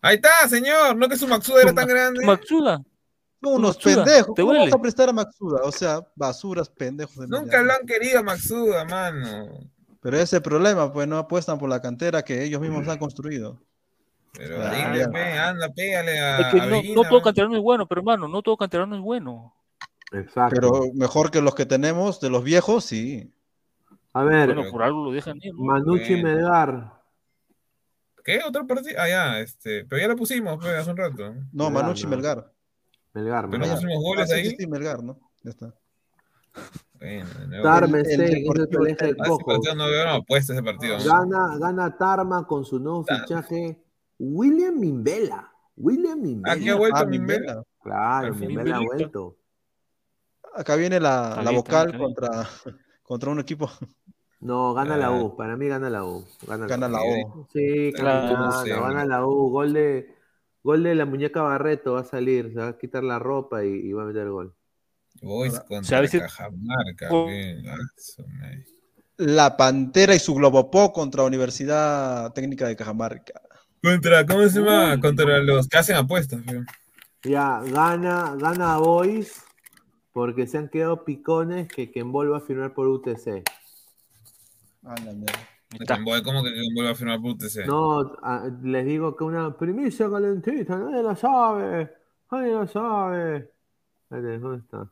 Ahí 0.00 0.16
está, 0.16 0.48
señor, 0.48 0.96
no 0.96 1.08
que 1.08 1.16
su 1.16 1.26
Maxuda 1.26 1.62
era 1.62 1.74
tan 1.74 1.88
grande. 1.88 2.24
Maxuda. 2.24 2.82
unos 3.42 3.76
pendejos. 3.78 4.34
¿Cómo 4.36 4.52
vas 4.52 4.72
a 4.72 4.78
prestar 4.80 5.08
a 5.08 5.12
Maxuda? 5.12 5.62
O 5.64 5.72
sea, 5.72 6.00
basuras, 6.14 6.68
pendejos 6.68 7.16
de 7.16 7.26
mierda. 7.26 7.40
Nunca 7.40 7.62
lo 7.62 7.72
han 7.72 7.86
querido 7.86 8.20
a 8.20 8.22
Maxuda, 8.22 8.84
mano. 8.84 9.70
Pero 10.00 10.16
ese 10.16 10.24
es 10.24 10.32
el 10.34 10.42
problema, 10.42 10.92
pues 10.92 11.08
no 11.08 11.18
apuestan 11.18 11.58
por 11.58 11.68
la 11.68 11.80
cantera 11.80 12.22
que 12.22 12.44
ellos 12.44 12.60
mismos 12.60 12.86
han 12.86 12.98
construido. 12.98 13.60
Pero 14.34 14.56
dile, 14.70 15.04
anda, 15.38 15.68
pégale 15.70 16.20
a. 16.20 16.38
Es 16.38 16.54
que 16.54 16.60
no, 16.60 17.02
no 17.02 17.08
todo 17.08 17.22
canterano 17.22 17.56
es 17.56 17.62
bueno, 17.62 17.86
pero 17.86 18.02
hermano, 18.02 18.28
no 18.28 18.42
todo 18.42 18.56
canterano 18.56 18.94
es 18.94 19.02
bueno. 19.02 19.54
Exacto. 20.12 20.54
Pero 20.54 20.92
mejor 20.94 21.30
que 21.30 21.40
los 21.40 21.54
que 21.54 21.66
tenemos 21.66 22.20
de 22.20 22.30
los 22.30 22.44
viejos, 22.44 22.84
sí. 22.84 23.32
A 24.14 24.24
ver, 24.24 24.54
bueno, 24.54 24.70
por 24.70 24.82
algo 24.82 25.04
lo 25.04 25.12
dejan 25.12 25.38
ir, 25.40 25.54
Manucci 25.54 26.14
y 26.14 26.22
Melgar. 26.22 26.92
¿Qué? 28.24 28.40
¿Otro 28.46 28.66
partido? 28.66 28.96
Ah, 28.98 29.08
ya, 29.08 29.40
este. 29.40 29.84
Pero 29.84 30.02
ya 30.02 30.08
lo 30.08 30.16
pusimos 30.16 30.58
pues, 30.58 30.74
hace 30.74 30.90
un 30.90 30.96
rato. 30.96 31.34
No, 31.52 31.70
Manucci 31.70 32.04
y 32.04 32.06
Melgar. 32.06 32.52
Melgar, 33.14 33.48
Pero 33.50 33.66
no 33.66 33.72
pusimos 33.72 34.02
goles 34.02 34.30
ah, 34.30 34.34
ahí. 34.34 34.50
Sí, 34.50 34.56
sí, 34.58 34.66
Melgar, 34.66 35.02
¿no? 35.02 35.18
Ya 35.42 35.50
está. 35.50 35.74
Bueno, 36.98 37.28
Tarma, 37.62 38.00
el, 38.00 38.20
el, 38.20 38.20
el, 38.20 39.16
partido 39.16 39.74
no 39.76 39.86
veo 39.86 40.08
apuesta 40.08 40.52
ese 40.52 40.62
partido. 40.62 40.96
Gana, 41.04 41.56
gana 41.58 41.96
Tarma 41.96 42.44
con 42.44 42.64
su 42.64 42.80
nuevo 42.80 43.04
fichaje 43.04 43.80
William 44.18 44.78
Mimbela. 44.78 45.52
William 45.76 46.20
Mimbela. 46.20 46.54
¿Aquí 46.54 46.68
ha 46.68 46.74
vuelto 46.74 46.98
ah, 46.98 47.04
Mimbela? 47.04 47.62
Claro, 47.80 48.34
Mimbela 48.34 48.76
ha 48.78 48.80
vuelto. 48.80 49.36
Acá 50.58 50.76
viene 50.76 51.00
la, 51.00 51.40
la 51.42 51.50
vocal 51.50 51.96
contra, 51.96 52.28
contra 53.02 53.30
un 53.30 53.40
equipo. 53.40 53.70
No, 54.40 54.74
gana 54.74 54.96
la 54.96 55.10
U. 55.10 55.36
Para 55.36 55.56
mí 55.56 55.66
gana 55.66 55.90
la 55.90 56.04
U. 56.04 56.24
Gana, 56.46 56.88
la, 56.88 57.02
U. 57.02 57.46
Sí, 57.52 57.92
claro, 57.94 58.62
gana 58.64 59.04
la 59.04 59.26
U. 59.26 59.50
Gol 59.50 59.72
de, 59.72 60.14
gol 60.62 60.82
de 60.84 60.94
la 60.94 61.06
muñeca 61.06 61.42
Barreto 61.42 61.94
va 61.94 62.00
a 62.00 62.04
salir. 62.04 62.52
Se 62.52 62.60
va 62.60 62.68
a 62.68 62.78
quitar 62.78 63.02
la 63.02 63.18
ropa 63.18 63.64
y, 63.64 63.92
va 63.92 64.02
a 64.02 64.06
meter 64.06 64.22
el 64.22 64.30
gol. 64.30 64.54
Boys 65.20 65.58
contra 65.60 66.06
Cajamarca. 66.06 67.08
La 69.16 69.56
Pantera 69.56 70.14
y 70.14 70.20
su 70.20 70.34
Globopó 70.36 70.92
contra 70.92 71.24
Universidad 71.24 72.32
Técnica 72.32 72.68
de 72.68 72.76
Cajamarca. 72.76 73.40
Contra, 73.82 74.24
¿cómo 74.24 74.48
se 74.48 74.60
llama? 74.60 75.00
Contra 75.00 75.38
los 75.38 75.66
que 75.66 75.78
hacen 75.78 75.96
apuestas. 75.96 76.40
Ya, 77.24 77.60
gana, 77.64 78.36
gana 78.38 78.76
Boys 78.78 79.47
porque 80.18 80.48
se 80.48 80.58
han 80.58 80.68
quedado 80.68 81.04
picones 81.04 81.68
que 81.68 81.92
quien 81.92 82.10
vuelva 82.10 82.38
a 82.38 82.40
firmar 82.40 82.74
por 82.74 82.88
UTC. 82.88 83.44
Ah, 84.82 84.96
¿Cómo 86.24 86.42
que 86.42 86.50
vuelva 86.74 86.90
a 86.90 86.94
firmar 86.96 87.20
por 87.20 87.30
UTC? 87.36 87.66
No, 87.68 88.16
les 88.64 88.84
digo 88.84 89.14
que 89.14 89.22
una 89.22 89.56
primicia 89.56 90.10
calentita, 90.10 90.76
nadie 90.76 91.04
la 91.04 91.14
sabe. 91.14 91.92
Nadie 92.32 92.52
la 92.52 92.66
sabe. 92.66 93.52
¿Dónde 94.10 94.56
está? 94.56 94.90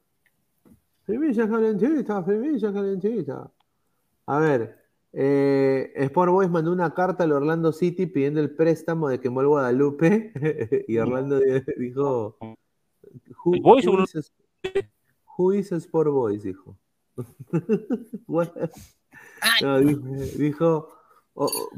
Primicia 1.04 1.48
calentita, 1.48 2.24
primicia 2.24 2.72
calentita. 2.72 3.50
A 4.26 4.38
ver, 4.38 4.78
eh, 5.12 5.92
Sport 5.96 6.30
Boys 6.30 6.50
mandó 6.50 6.70
una 6.70 6.94
carta 6.94 7.24
al 7.24 7.32
Orlando 7.32 7.72
City 7.72 8.06
pidiendo 8.06 8.38
el 8.38 8.54
préstamo 8.54 9.08
de 9.08 9.18
que 9.18 9.26
a 9.26 9.32
Guadalupe 9.32 10.84
y 10.86 10.98
Orlando 10.98 11.40
dijo 11.78 12.38
who, 15.36 15.52
is, 15.52 15.72
Sport 15.72 16.10
Boys 16.10 16.42
dijo 16.42 16.76
dijo, 20.36 20.88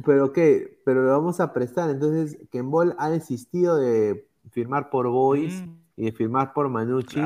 pero 0.05 0.33
qué 0.33 0.81
pero 0.85 1.03
lo 1.03 1.11
vamos 1.11 1.41
a 1.41 1.53
prestar 1.53 1.91
entonces 1.91 2.39
Kembol 2.51 2.95
ha 2.99 3.11
desistido 3.11 3.77
de 3.77 4.29
firmar 4.51 4.91
por 4.91 5.09
Boys 5.09 5.63
mm. 5.63 5.81
y 5.97 6.05
de 6.07 6.13
firmar 6.13 6.53
por 6.53 6.69
Manucci 6.69 7.23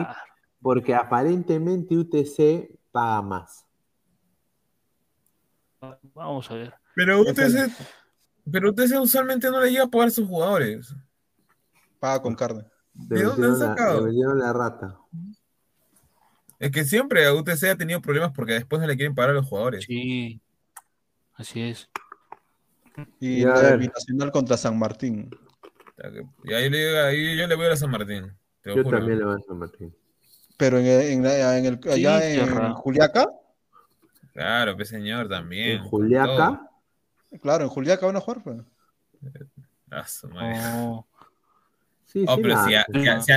porque 0.60 0.94
aparentemente 0.94 1.96
UTC 1.96 2.78
paga 2.90 3.22
más 3.22 3.66
Vamos 6.14 6.50
a 6.50 6.54
ver. 6.54 6.74
Pero 6.94 7.22
usted, 7.22 7.70
pero 8.50 8.70
usted 8.70 8.98
usualmente 9.00 9.50
no 9.50 9.60
le 9.60 9.70
llega 9.70 9.84
a 9.84 9.88
pagar 9.88 10.08
a 10.08 10.10
sus 10.10 10.28
jugadores. 10.28 10.94
Paga 11.98 12.22
con 12.22 12.34
carne. 12.34 12.64
¿De 12.92 13.22
dónde 13.22 13.46
han 13.48 13.58
sacado? 13.58 14.06
La, 14.06 14.52
rata. 14.52 14.98
Es 16.62 16.70
que 16.70 16.84
siempre 16.84 17.26
a 17.26 17.34
UTC 17.34 17.64
ha 17.64 17.76
tenido 17.76 18.00
problemas 18.00 18.30
porque 18.30 18.52
después 18.52 18.80
no 18.80 18.86
le 18.86 18.96
quieren 18.96 19.16
pagar 19.16 19.30
a 19.30 19.32
los 19.32 19.46
jugadores. 19.46 19.84
Sí, 19.84 20.40
así 21.34 21.60
es. 21.60 21.90
Y 23.18 23.44
la 23.44 23.74
binacional 23.74 24.30
contra 24.30 24.56
San 24.56 24.78
Martín. 24.78 25.28
Y 26.44 26.52
ahí, 26.52 26.70
le, 26.70 27.36
yo 27.36 27.48
le 27.48 27.54
voy 27.56 27.66
a 27.66 27.74
San 27.74 27.90
Martín. 27.90 28.32
yo 28.64 28.84
también 28.84 29.18
le 29.18 29.24
voy 29.24 29.34
a 29.34 29.44
San 29.44 29.58
Martín. 29.58 29.92
Pero 30.56 30.78
en, 30.78 30.86
en, 31.26 31.66
el, 31.66 31.80
allá 31.90 32.30
en 32.30 32.74
Juliaca. 32.74 33.26
Claro, 34.32 34.76
pues 34.76 34.88
señor, 34.88 35.28
también. 35.28 35.78
¿En 35.78 35.82
Juliaca? 35.82 36.70
Claro, 37.40 37.64
en 37.64 37.70
Juliaca 37.70 38.06
van 38.06 38.16
a 38.18 38.20
jugar, 38.20 38.40
pues. 38.44 38.58
Ah, 39.90 40.06
oh. 40.76 41.06
Sí, 42.12 42.26
oh, 42.28 42.36
pero 42.36 42.56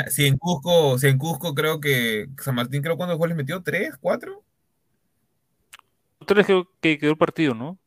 si, 0.09 0.25
en 0.25 0.37
Cusco, 0.37 0.97
si 0.97 1.07
en 1.07 1.17
Cusco 1.17 1.55
creo 1.55 1.79
que 1.79 2.27
San 2.41 2.55
Martín 2.55 2.81
creo 2.81 2.97
cuántos 2.97 3.17
goles 3.17 3.37
metió, 3.37 3.63
¿tres? 3.63 3.95
¿Cuatro? 4.01 4.43
Tres 6.25 6.45
creo 6.45 6.67
que 6.81 6.97
quedó 6.97 7.11
el 7.11 7.17
partido, 7.17 7.53
¿no? 7.53 7.77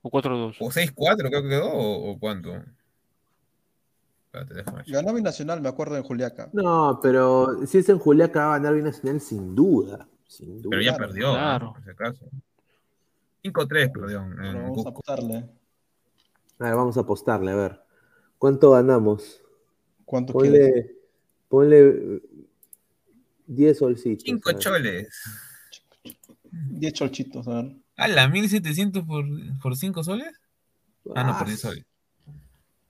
O 0.00 0.10
cuatro 0.10 0.38
dos. 0.38 0.56
O 0.60 0.70
seis 0.70 0.92
cuatro 0.94 1.28
creo 1.28 1.42
que 1.42 1.48
quedó, 1.48 1.72
o, 1.72 2.16
cuánto. 2.20 2.52
Ganó 4.86 5.12
Binacional, 5.12 5.60
me 5.60 5.70
acuerdo 5.70 5.96
en 5.96 6.04
Juliaca. 6.04 6.50
No, 6.52 7.00
pero 7.02 7.66
si 7.66 7.78
es 7.78 7.88
en 7.88 7.98
Juliaca 7.98 8.46
va 8.46 8.54
a 8.54 8.58
ganar 8.58 8.76
Binacional 8.76 9.20
sin 9.20 9.56
duda. 9.56 10.06
Sin 10.28 10.62
duda. 10.62 10.70
Pero 10.70 10.82
ya 10.82 10.96
perdió, 10.96 11.32
claro. 11.32 11.72
por 11.72 11.82
si 11.82 11.90
acaso. 11.90 12.26
5-3, 13.42 13.92
perdón. 13.92 14.36
vamos 14.38 14.86
a 14.86 14.90
apostarle. 14.90 15.36
A 16.60 16.64
ver, 16.64 16.74
vamos 16.76 16.96
a 16.96 17.00
apostarle, 17.00 17.50
a 17.50 17.56
ver. 17.56 17.80
¿Cuánto 18.38 18.70
ganamos? 18.70 19.42
¿Cuánto 20.08 20.32
ponle, 20.32 20.96
Ponle 21.48 22.22
10 23.46 23.78
solcitos. 23.78 24.24
5 24.24 24.52
choles. 24.52 25.08
10 26.50 26.92
cholchitos, 26.94 27.46
a 27.46 27.62
ver. 27.62 27.76
¿A 27.98 28.08
la 28.08 28.26
1700 28.26 29.04
por, 29.04 29.26
por 29.60 29.76
5 29.76 30.02
soles? 30.02 30.32
Ah, 31.14 31.24
no, 31.24 31.36
por 31.36 31.46
10 31.46 31.60
soles. 31.60 31.84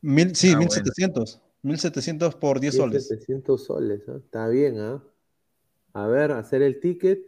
Mil, 0.01 0.37
sí, 0.37 0.53
ah, 0.55 0.59
1700. 0.59 1.41
1700 1.63 2.37
por 2.37 2.61
10 2.61 2.77
soles. 2.77 3.11
1700 3.11 3.65
soles, 3.65 4.01
¿eh? 4.07 4.13
está 4.25 4.47
bien, 4.47 4.79
¿ah? 4.79 5.03
¿eh? 5.05 5.11
A 5.95 6.07
ver, 6.07 6.31
hacer 6.31 6.63
el 6.63 6.79
ticket. 6.79 7.19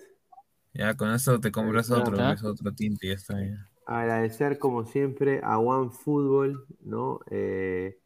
Ya, 0.73 0.97
con 0.97 1.13
eso 1.13 1.41
te 1.41 1.51
compras 1.51 1.91
otro, 1.91 2.17
otro 2.45 2.73
tinte 2.75 3.09
y 3.09 3.11
ya 3.11 3.17
está 3.17 3.37
bien. 3.37 3.59
Agradecer 3.87 4.61
como 4.61 4.87
siempre 4.87 5.41
a 5.43 5.59
OneFootball, 5.59 6.65
¿no? 6.85 7.19
Eh, 7.29 7.99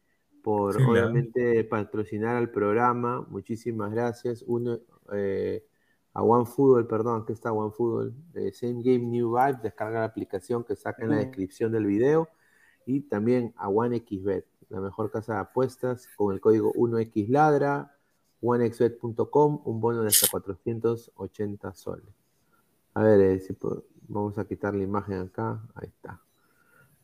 por 0.45 0.79
obviamente 0.79 1.63
patrocinar 1.63 2.35
al 2.35 2.51
programa. 2.51 3.25
Muchísimas 3.31 3.91
gracias. 3.91 4.43
Uno, 4.45 4.77
eh, 5.11 5.65
a 6.13 6.21
OneFootball, 6.21 6.85
perdón, 6.85 7.23
aquí 7.23 7.33
está 7.33 7.51
OneFootball. 7.51 8.13
Eh, 8.35 8.51
Same 8.53 8.83
Game 8.83 9.07
New 9.07 9.31
Vibe, 9.31 9.57
descarga 9.63 10.01
la 10.01 10.05
aplicación 10.05 10.63
que 10.63 10.75
saca 10.75 11.03
en 11.03 11.09
la 11.09 11.15
descripción 11.15 11.71
del 11.71 11.87
video. 11.87 12.29
Y 12.85 13.01
también 13.01 13.55
a 13.57 13.69
OneXBet, 13.69 14.45
la 14.69 14.81
mejor 14.81 15.09
casa 15.09 15.33
de 15.33 15.39
apuestas, 15.39 16.07
con 16.15 16.31
el 16.31 16.39
código 16.39 16.71
1XLadra, 16.73 17.91
onexbet.com, 18.39 19.61
un 19.65 19.81
bono 19.81 20.03
de 20.03 20.09
hasta 20.09 20.27
480 20.29 21.73
soles. 21.73 22.13
A 22.93 23.01
ver, 23.01 23.19
eh, 23.19 23.39
si 23.39 23.57
vamos 24.07 24.37
a 24.37 24.45
quitar 24.45 24.75
la 24.75 24.83
imagen 24.83 25.21
acá. 25.21 25.59
Ahí 25.73 25.87
está. 25.87 26.21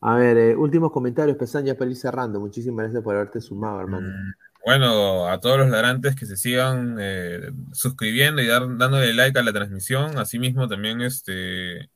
A 0.02 0.16
ver, 0.16 0.36
eh, 0.36 0.56
últimos 0.56 0.90
comentarios, 0.90 1.36
Pesaña, 1.36 1.74
para 1.74 1.88
ir 1.88 1.96
cerrando. 1.96 2.40
Muchísimas 2.40 2.84
gracias 2.84 3.04
por 3.04 3.14
haberte 3.14 3.40
sumado, 3.40 3.80
hermano. 3.80 4.08
Mm, 4.08 4.32
bueno, 4.66 5.28
a 5.28 5.38
todos 5.38 5.58
los 5.58 5.70
ladrantes 5.70 6.16
que 6.16 6.26
se 6.26 6.36
sigan 6.36 6.96
eh, 7.00 7.52
suscribiendo 7.72 8.42
y 8.42 8.48
dar, 8.48 8.62
dándole 8.76 9.14
like 9.14 9.38
a 9.38 9.42
la 9.44 9.52
transmisión. 9.52 10.18
Asimismo, 10.18 10.66
también, 10.66 11.00
este. 11.02 11.88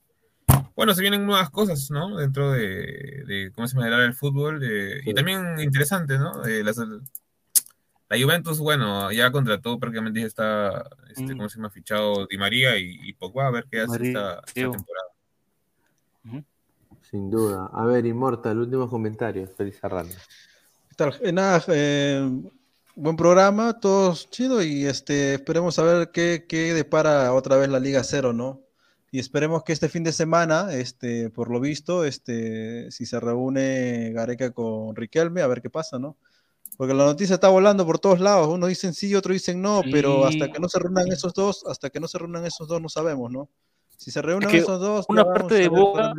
Bueno, 0.76 0.94
se 0.94 1.00
vienen 1.02 1.26
nuevas 1.26 1.50
cosas, 1.50 1.90
¿no? 1.90 2.16
Dentro 2.16 2.52
de, 2.52 3.50
cómo 3.54 3.66
se 3.66 3.76
llama 3.76 4.04
el 4.04 4.14
fútbol. 4.14 4.62
Y 5.04 5.12
también 5.12 5.58
interesante, 5.58 6.16
¿no? 6.16 6.42
Las, 6.44 6.78
la 8.08 8.20
Juventus, 8.20 8.60
bueno, 8.60 9.10
ya 9.10 9.32
contrató 9.32 9.80
prácticamente 9.80 10.20
ya 10.20 10.26
está, 10.26 10.88
este, 11.08 11.36
¿cómo 11.36 11.48
se 11.48 11.56
llama? 11.56 11.70
Fichado 11.70 12.26
Di 12.26 12.38
María 12.38 12.78
y, 12.78 13.00
y 13.02 13.12
Pogba 13.14 13.48
a 13.48 13.50
ver 13.50 13.66
qué 13.68 13.80
hace 13.80 14.08
esta, 14.08 14.42
temporada. 14.54 15.06
Sin 17.10 17.30
duda. 17.30 17.70
A 17.72 17.84
ver, 17.86 18.06
Inmortal, 18.06 18.58
últimos 18.58 18.90
comentarios, 18.90 19.50
feliz 19.56 19.78
cerrando. 19.80 20.14
Eh, 21.20 21.32
nada, 21.32 21.62
eh, 21.68 22.28
buen 22.94 23.16
programa, 23.16 23.78
todos 23.78 24.30
chido 24.30 24.62
y 24.62 24.86
este, 24.86 25.34
esperemos 25.34 25.78
a 25.78 25.82
ver 25.82 26.10
qué, 26.10 26.46
qué 26.48 26.72
depara 26.72 27.32
otra 27.34 27.56
vez 27.56 27.68
la 27.68 27.78
Liga 27.78 28.02
Cero, 28.02 28.32
¿no? 28.32 28.62
Y 29.10 29.18
esperemos 29.18 29.62
que 29.62 29.72
este 29.72 29.88
fin 29.88 30.04
de 30.04 30.12
semana, 30.12 30.72
este, 30.72 31.30
por 31.30 31.50
lo 31.50 31.60
visto, 31.60 32.04
este, 32.04 32.90
si 32.90 33.06
se 33.06 33.20
reúne 33.20 34.12
Gareca 34.12 34.52
con 34.52 34.96
Riquelme, 34.96 35.42
a 35.42 35.46
ver 35.46 35.62
qué 35.62 35.70
pasa, 35.70 35.98
¿no? 35.98 36.16
Porque 36.76 36.94
la 36.94 37.04
noticia 37.04 37.34
está 37.34 37.48
volando 37.48 37.86
por 37.86 37.98
todos 37.98 38.20
lados. 38.20 38.48
Unos 38.48 38.68
dicen 38.68 38.92
sí, 38.92 39.14
otros 39.14 39.34
dicen 39.34 39.62
no, 39.62 39.82
pero 39.90 40.26
hasta 40.26 40.50
que 40.50 40.58
no 40.58 40.68
se 40.68 40.78
reúnan 40.78 41.10
esos 41.10 41.32
dos, 41.32 41.64
hasta 41.66 41.90
que 41.90 42.00
no 42.00 42.08
se 42.08 42.18
reúnan 42.18 42.44
esos 42.44 42.68
dos, 42.68 42.82
no 42.82 42.88
sabemos, 42.88 43.30
¿no? 43.30 43.48
Si 43.96 44.10
se 44.10 44.22
reúnen 44.22 44.50
esos 44.50 44.80
dos, 44.80 45.06
una 45.08 45.24
parte 45.24 45.54
de 45.54 45.68
Boca, 45.68 46.12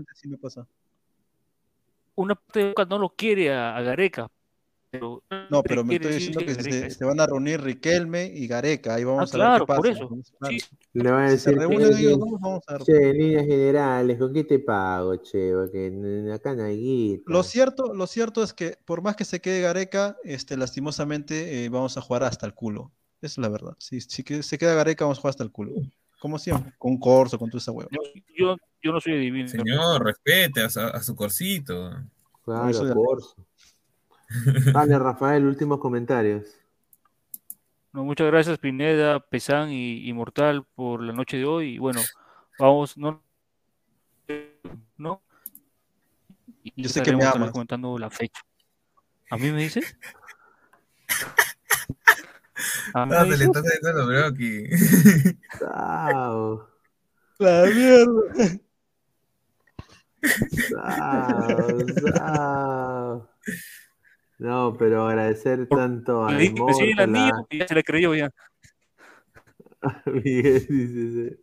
una 2.16 2.36
parte 2.36 2.60
de 2.60 2.68
Boca 2.70 2.86
no 2.86 2.98
lo 2.98 3.10
quiere 3.10 3.54
a 3.54 3.80
Gareca, 3.82 4.30
no, 5.50 5.64
pero 5.64 5.84
me 5.84 5.96
estoy 5.96 6.14
diciendo 6.14 6.40
que, 6.40 6.92
se, 6.92 7.06
van 7.06 7.20
a 7.20 7.28
reunir 7.28 7.62
Riquelme 7.62 8.26
y 8.34 8.48
Gareca. 8.48 8.96
Ahí 8.96 9.04
vamos 9.04 9.34
ah, 9.36 9.38
a 9.38 9.52
ver 9.52 9.60
qué 9.62 9.66
pasa. 9.66 9.78
Por 9.78 9.88
eso. 9.88 10.10
Le 10.94 11.12
van 11.12 11.26
a 11.26 11.30
decir, 11.32 11.40
se 11.40 11.60
reúnen 11.60 11.94
ellos 11.94 12.20
dos, 12.20 12.40
vamos 12.40 12.64
a 12.68 12.74
ver. 12.74 12.84
Che, 12.84 13.14
líneas 13.14 13.46
generales, 13.46 14.18
¿con 14.18 14.34
qué 14.34 14.44
te 14.46 14.60
pago, 14.60 15.16
che? 15.18 15.52
Porque 15.54 16.32
acá 16.34 16.56
no 16.56 16.64
hay 16.64 16.78
guita. 16.78 17.24
Lo 17.28 17.44
cierto, 17.44 17.94
lo 17.94 18.08
cierto 18.08 18.44
es 18.44 18.54
que 18.54 18.78
por 18.86 19.02
más 19.02 19.16
que 19.16 19.26
se 19.26 19.42
quede 19.42 19.62
Gareca, 19.62 20.18
este, 20.24 20.56
lastimosamente 20.56 21.66
eh, 21.66 21.70
vamos 21.70 21.98
a 21.98 22.02
jugar 22.02 22.24
hasta 22.24 22.46
el 22.46 22.54
culo. 22.54 22.92
Esa 23.22 23.34
es 23.34 23.38
la 23.40 23.50
verdad. 23.50 23.74
Si, 23.80 24.00
si 24.00 24.24
se 24.24 24.58
queda 24.58 24.74
Gareca, 24.74 25.06
vamos 25.06 25.18
a 25.18 25.22
jugar 25.22 25.32
hasta 25.32 25.44
el 25.44 25.52
culo. 25.52 25.74
Como 26.20 26.40
siempre, 26.40 26.74
con 26.78 26.92
un 26.92 27.00
corso, 27.00 27.38
con 27.38 27.50
toda 27.50 27.60
esa 27.60 27.72
hueá. 27.72 27.88
Yo, 28.36 28.58
yo, 28.82 28.92
no 28.92 29.00
soy 29.00 29.20
divino. 29.20 29.48
Señor, 29.48 30.04
respete 30.04 30.62
a, 30.62 30.66
a 30.66 31.04
su 31.04 31.16
corsito. 31.16 31.92
Claro, 32.44 32.94
corso. 32.94 33.36
Vale, 34.74 34.98
Rafael, 35.00 35.46
últimos 35.46 35.80
comentarios. 35.80 36.46
muchas 37.92 38.28
gracias 38.28 38.58
Pineda, 38.58 39.20
Pesán 39.20 39.70
y 39.70 40.08
Inmortal 40.08 40.66
por 40.76 41.02
la 41.02 41.14
noche 41.14 41.38
de 41.38 41.46
hoy. 41.46 41.76
Y 41.76 41.78
bueno, 41.78 42.02
vamos, 42.60 42.98
no, 42.98 43.22
no. 44.98 45.22
Yo 46.76 46.90
sé 46.90 47.02
que 47.02 47.16
me 47.16 47.24
amas. 47.24 47.52
comentando 47.52 47.98
la 47.98 48.10
fecha. 48.10 48.42
¿A 49.30 49.38
mí 49.38 49.52
me 49.52 49.64
dices? 49.64 49.98
no, 52.94 53.08
te 53.08 53.38
le 53.38 53.46
estás 53.46 53.64
diciendo 53.64 54.08
Brocky. 54.08 54.66
Chao. 55.60 56.68
La 57.40 57.66
mierda. 57.66 58.60
No, 64.40 64.76
pero 64.78 65.08
agradecer 65.08 65.68
tanto 65.68 66.26
a 66.26 66.38
Sí, 66.40 66.94
la 66.96 67.08
mía, 67.08 67.32
ya 67.52 67.68
se 67.68 67.76
la 67.76 67.84
creyó 67.84 68.14
ya. 68.16 68.32
Miguel 70.06 70.66
dice. 70.68 71.40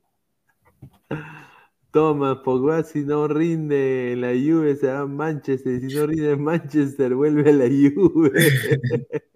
Toma, 1.90 2.42
Pogba 2.42 2.82
si 2.82 3.04
no 3.04 3.28
rinde 3.28 4.12
en 4.12 4.20
la 4.20 4.30
Juve 4.30 4.74
se 4.74 4.88
va 4.88 5.00
a 5.00 5.06
Manchester, 5.06 5.80
si 5.80 5.94
no 5.94 6.06
rinde 6.06 6.32
en 6.32 6.42
Manchester 6.42 7.14
vuelve 7.14 7.50
a 7.50 7.52
la 7.52 7.66
Juve. 7.66 8.32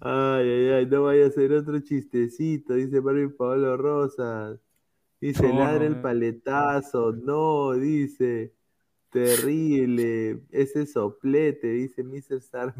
ay, 0.00 0.48
ay, 0.48 0.68
ay, 0.70 0.86
no 0.86 1.04
vaya 1.04 1.26
a 1.26 1.30
ser 1.30 1.52
otro 1.52 1.78
chistecito, 1.80 2.74
dice 2.74 3.00
Marvin 3.00 3.36
Pablo 3.36 3.76
Rosas. 3.76 4.60
Dice, 5.20 5.52
ladra 5.52 5.84
el 5.84 6.00
paletazo, 6.00 7.12
no, 7.12 7.72
dice. 7.72 8.54
Terrible, 9.10 10.44
ese 10.50 10.86
soplete, 10.86 11.66
dice 11.66 12.04
Mr. 12.04 12.36
Star 12.36 12.72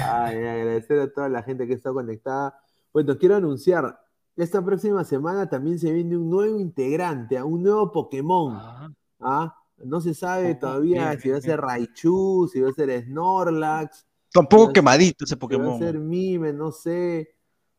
Ay, 0.00 0.36
agradecer 0.36 0.98
a 0.98 1.12
toda 1.12 1.28
la 1.28 1.44
gente 1.44 1.68
que 1.68 1.74
está 1.74 1.92
conectada. 1.92 2.58
Bueno, 2.92 3.16
quiero 3.16 3.36
anunciar, 3.36 4.00
esta 4.36 4.64
próxima 4.64 5.04
semana 5.04 5.48
también 5.48 5.78
se 5.78 5.92
viene 5.92 6.16
un 6.16 6.28
nuevo 6.28 6.58
integrante, 6.58 7.40
un 7.42 7.62
nuevo 7.62 7.92
Pokémon. 7.92 8.52
Ah. 8.56 8.88
¿ah? 9.20 9.56
No 9.84 10.00
se 10.00 10.14
sabe 10.14 10.52
oh, 10.52 10.58
todavía 10.58 11.18
si 11.20 11.30
va 11.30 11.38
a 11.38 11.40
ser 11.40 11.60
Raichu, 11.60 12.48
si 12.52 12.60
va 12.60 12.70
a 12.70 12.72
ser 12.72 13.04
Snorlax. 13.04 14.06
Tampoco 14.32 14.72
quemadito 14.72 15.24
ese 15.24 15.36
Pokémon. 15.36 15.70
Va 15.70 15.74
a 15.76 15.78
ser 15.78 15.98
Mime, 15.98 16.52
no 16.52 16.72
sé. 16.72 17.34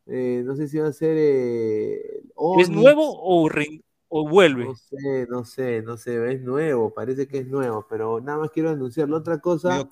Eh, 0.05 0.43
no 0.45 0.55
sé 0.55 0.67
si 0.67 0.77
va 0.77 0.87
a 0.87 0.93
ser. 0.93 1.15
Eh, 1.17 2.23
¿Es 2.59 2.69
nuevo 2.69 3.03
o, 3.05 3.49
o 4.15 4.29
vuelve? 4.29 4.65
No 4.65 4.75
sé, 4.75 5.27
no 5.27 5.43
sé, 5.43 5.81
no 5.81 5.97
sé, 5.97 6.33
es 6.33 6.41
nuevo, 6.41 6.93
parece 6.93 7.27
que 7.27 7.39
es 7.39 7.47
nuevo, 7.47 7.87
pero 7.89 8.21
nada 8.21 8.37
más 8.37 8.51
quiero 8.51 8.69
anunciarlo. 8.69 9.17
Otra 9.17 9.39
cosa 9.39 9.89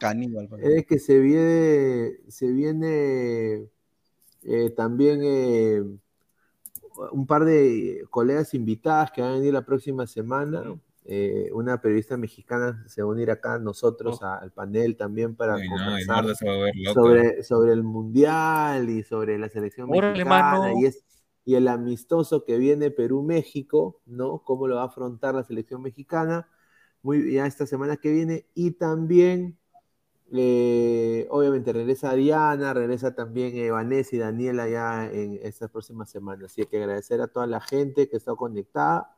es 0.62 0.86
que 0.86 1.00
se 1.00 1.18
viene, 1.18 2.18
se 2.28 2.52
viene 2.52 3.68
eh, 4.44 4.70
también 4.76 5.22
eh, 5.24 5.84
un 7.12 7.26
par 7.26 7.46
de 7.46 8.04
colegas 8.12 8.54
invitadas 8.54 9.12
que 9.12 9.22
van 9.22 9.32
a 9.32 9.36
venir 9.38 9.54
la 9.54 9.66
próxima 9.66 10.06
semana. 10.06 10.80
Eh, 11.06 11.50
una 11.54 11.82
periodista 11.82 12.16
mexicana 12.16 12.84
se 12.88 13.02
va 13.02 13.10
a 13.10 13.12
unir 13.12 13.32
acá 13.32 13.58
nosotros 13.58 14.20
oh. 14.22 14.26
al 14.26 14.52
panel 14.52 14.96
también 14.96 15.36
para 15.36 15.56
conversar 15.56 16.26
sobre, 16.94 17.44
sobre 17.44 17.74
el 17.74 17.82
mundial 17.82 18.88
y 18.88 19.02
sobre 19.02 19.40
la 19.40 19.50
selección 19.50 19.90
mexicana 19.90 20.74
y 20.80 20.86
es 20.86 21.04
y 21.44 21.56
el 21.56 21.68
amistoso 21.68 22.44
que 22.44 22.58
viene 22.58 22.92
Perú-México, 22.92 24.02
¿no? 24.06 24.44
Cómo 24.44 24.68
lo 24.68 24.76
va 24.76 24.84
a 24.84 24.86
afrontar 24.86 25.36
la 25.36 25.44
selección 25.44 25.82
mexicana, 25.82 26.48
muy 27.02 27.34
ya 27.34 27.46
esta 27.46 27.66
semana 27.66 27.98
que 27.98 28.12
viene, 28.12 28.46
y 28.54 28.72
también, 28.72 29.58
eh, 30.32 31.28
obviamente, 31.30 31.74
regresa 31.74 32.14
Diana, 32.14 32.74
regresa 32.74 33.16
también 33.16 33.56
eh, 33.56 33.72
Vanessa 33.72 34.16
y 34.16 34.20
Daniela 34.20 34.70
ya 34.70 35.12
en 35.12 35.40
estas 35.42 35.72
próximas 35.72 36.12
semanas. 36.12 36.52
Así 36.52 36.66
que 36.66 36.78
agradecer 36.78 37.22
a 37.22 37.28
toda 37.28 37.48
la 37.48 37.60
gente 37.60 38.08
que 38.08 38.18
está 38.18 38.36
conectada. 38.36 39.16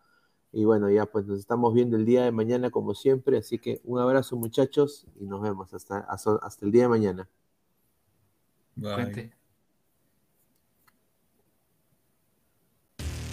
Y 0.53 0.65
bueno, 0.65 0.89
ya 0.89 1.07
pues 1.07 1.25
nos 1.25 1.39
estamos 1.39 1.73
viendo 1.73 1.97
el 1.97 2.05
día 2.05 2.23
de 2.23 2.31
mañana 2.31 2.69
como 2.69 2.93
siempre. 2.93 3.39
Así 3.39 3.57
que 3.57 3.81
un 3.83 3.99
abrazo 3.99 4.37
muchachos 4.37 5.07
y 5.19 5.25
nos 5.25 5.41
vemos 5.41 5.73
hasta, 5.73 5.97
hasta 5.97 6.65
el 6.65 6.71
día 6.71 6.83
de 6.83 6.89
mañana. 6.89 7.29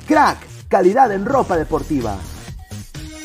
Crack, 0.07 0.39
calidad 0.68 1.12
en 1.12 1.26
ropa 1.26 1.57
deportiva. 1.57 2.18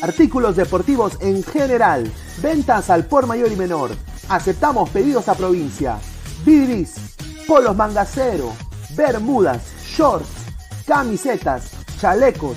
Artículos 0.02 0.56
deportivos 0.56 1.18
en 1.22 1.42
general. 1.42 2.10
Ventas 2.42 2.90
al 2.90 3.06
por 3.06 3.26
mayor 3.26 3.50
y 3.50 3.56
menor. 3.56 3.90
Aceptamos 4.28 4.90
pedidos 4.90 5.28
a 5.28 5.34
provincia. 5.34 5.98
Bidris, 6.44 7.16
polos 7.46 7.74
mangacero, 7.74 8.52
bermudas, 8.94 9.72
shorts, 9.84 10.28
camisetas, 10.86 11.72
chalecos, 11.98 12.56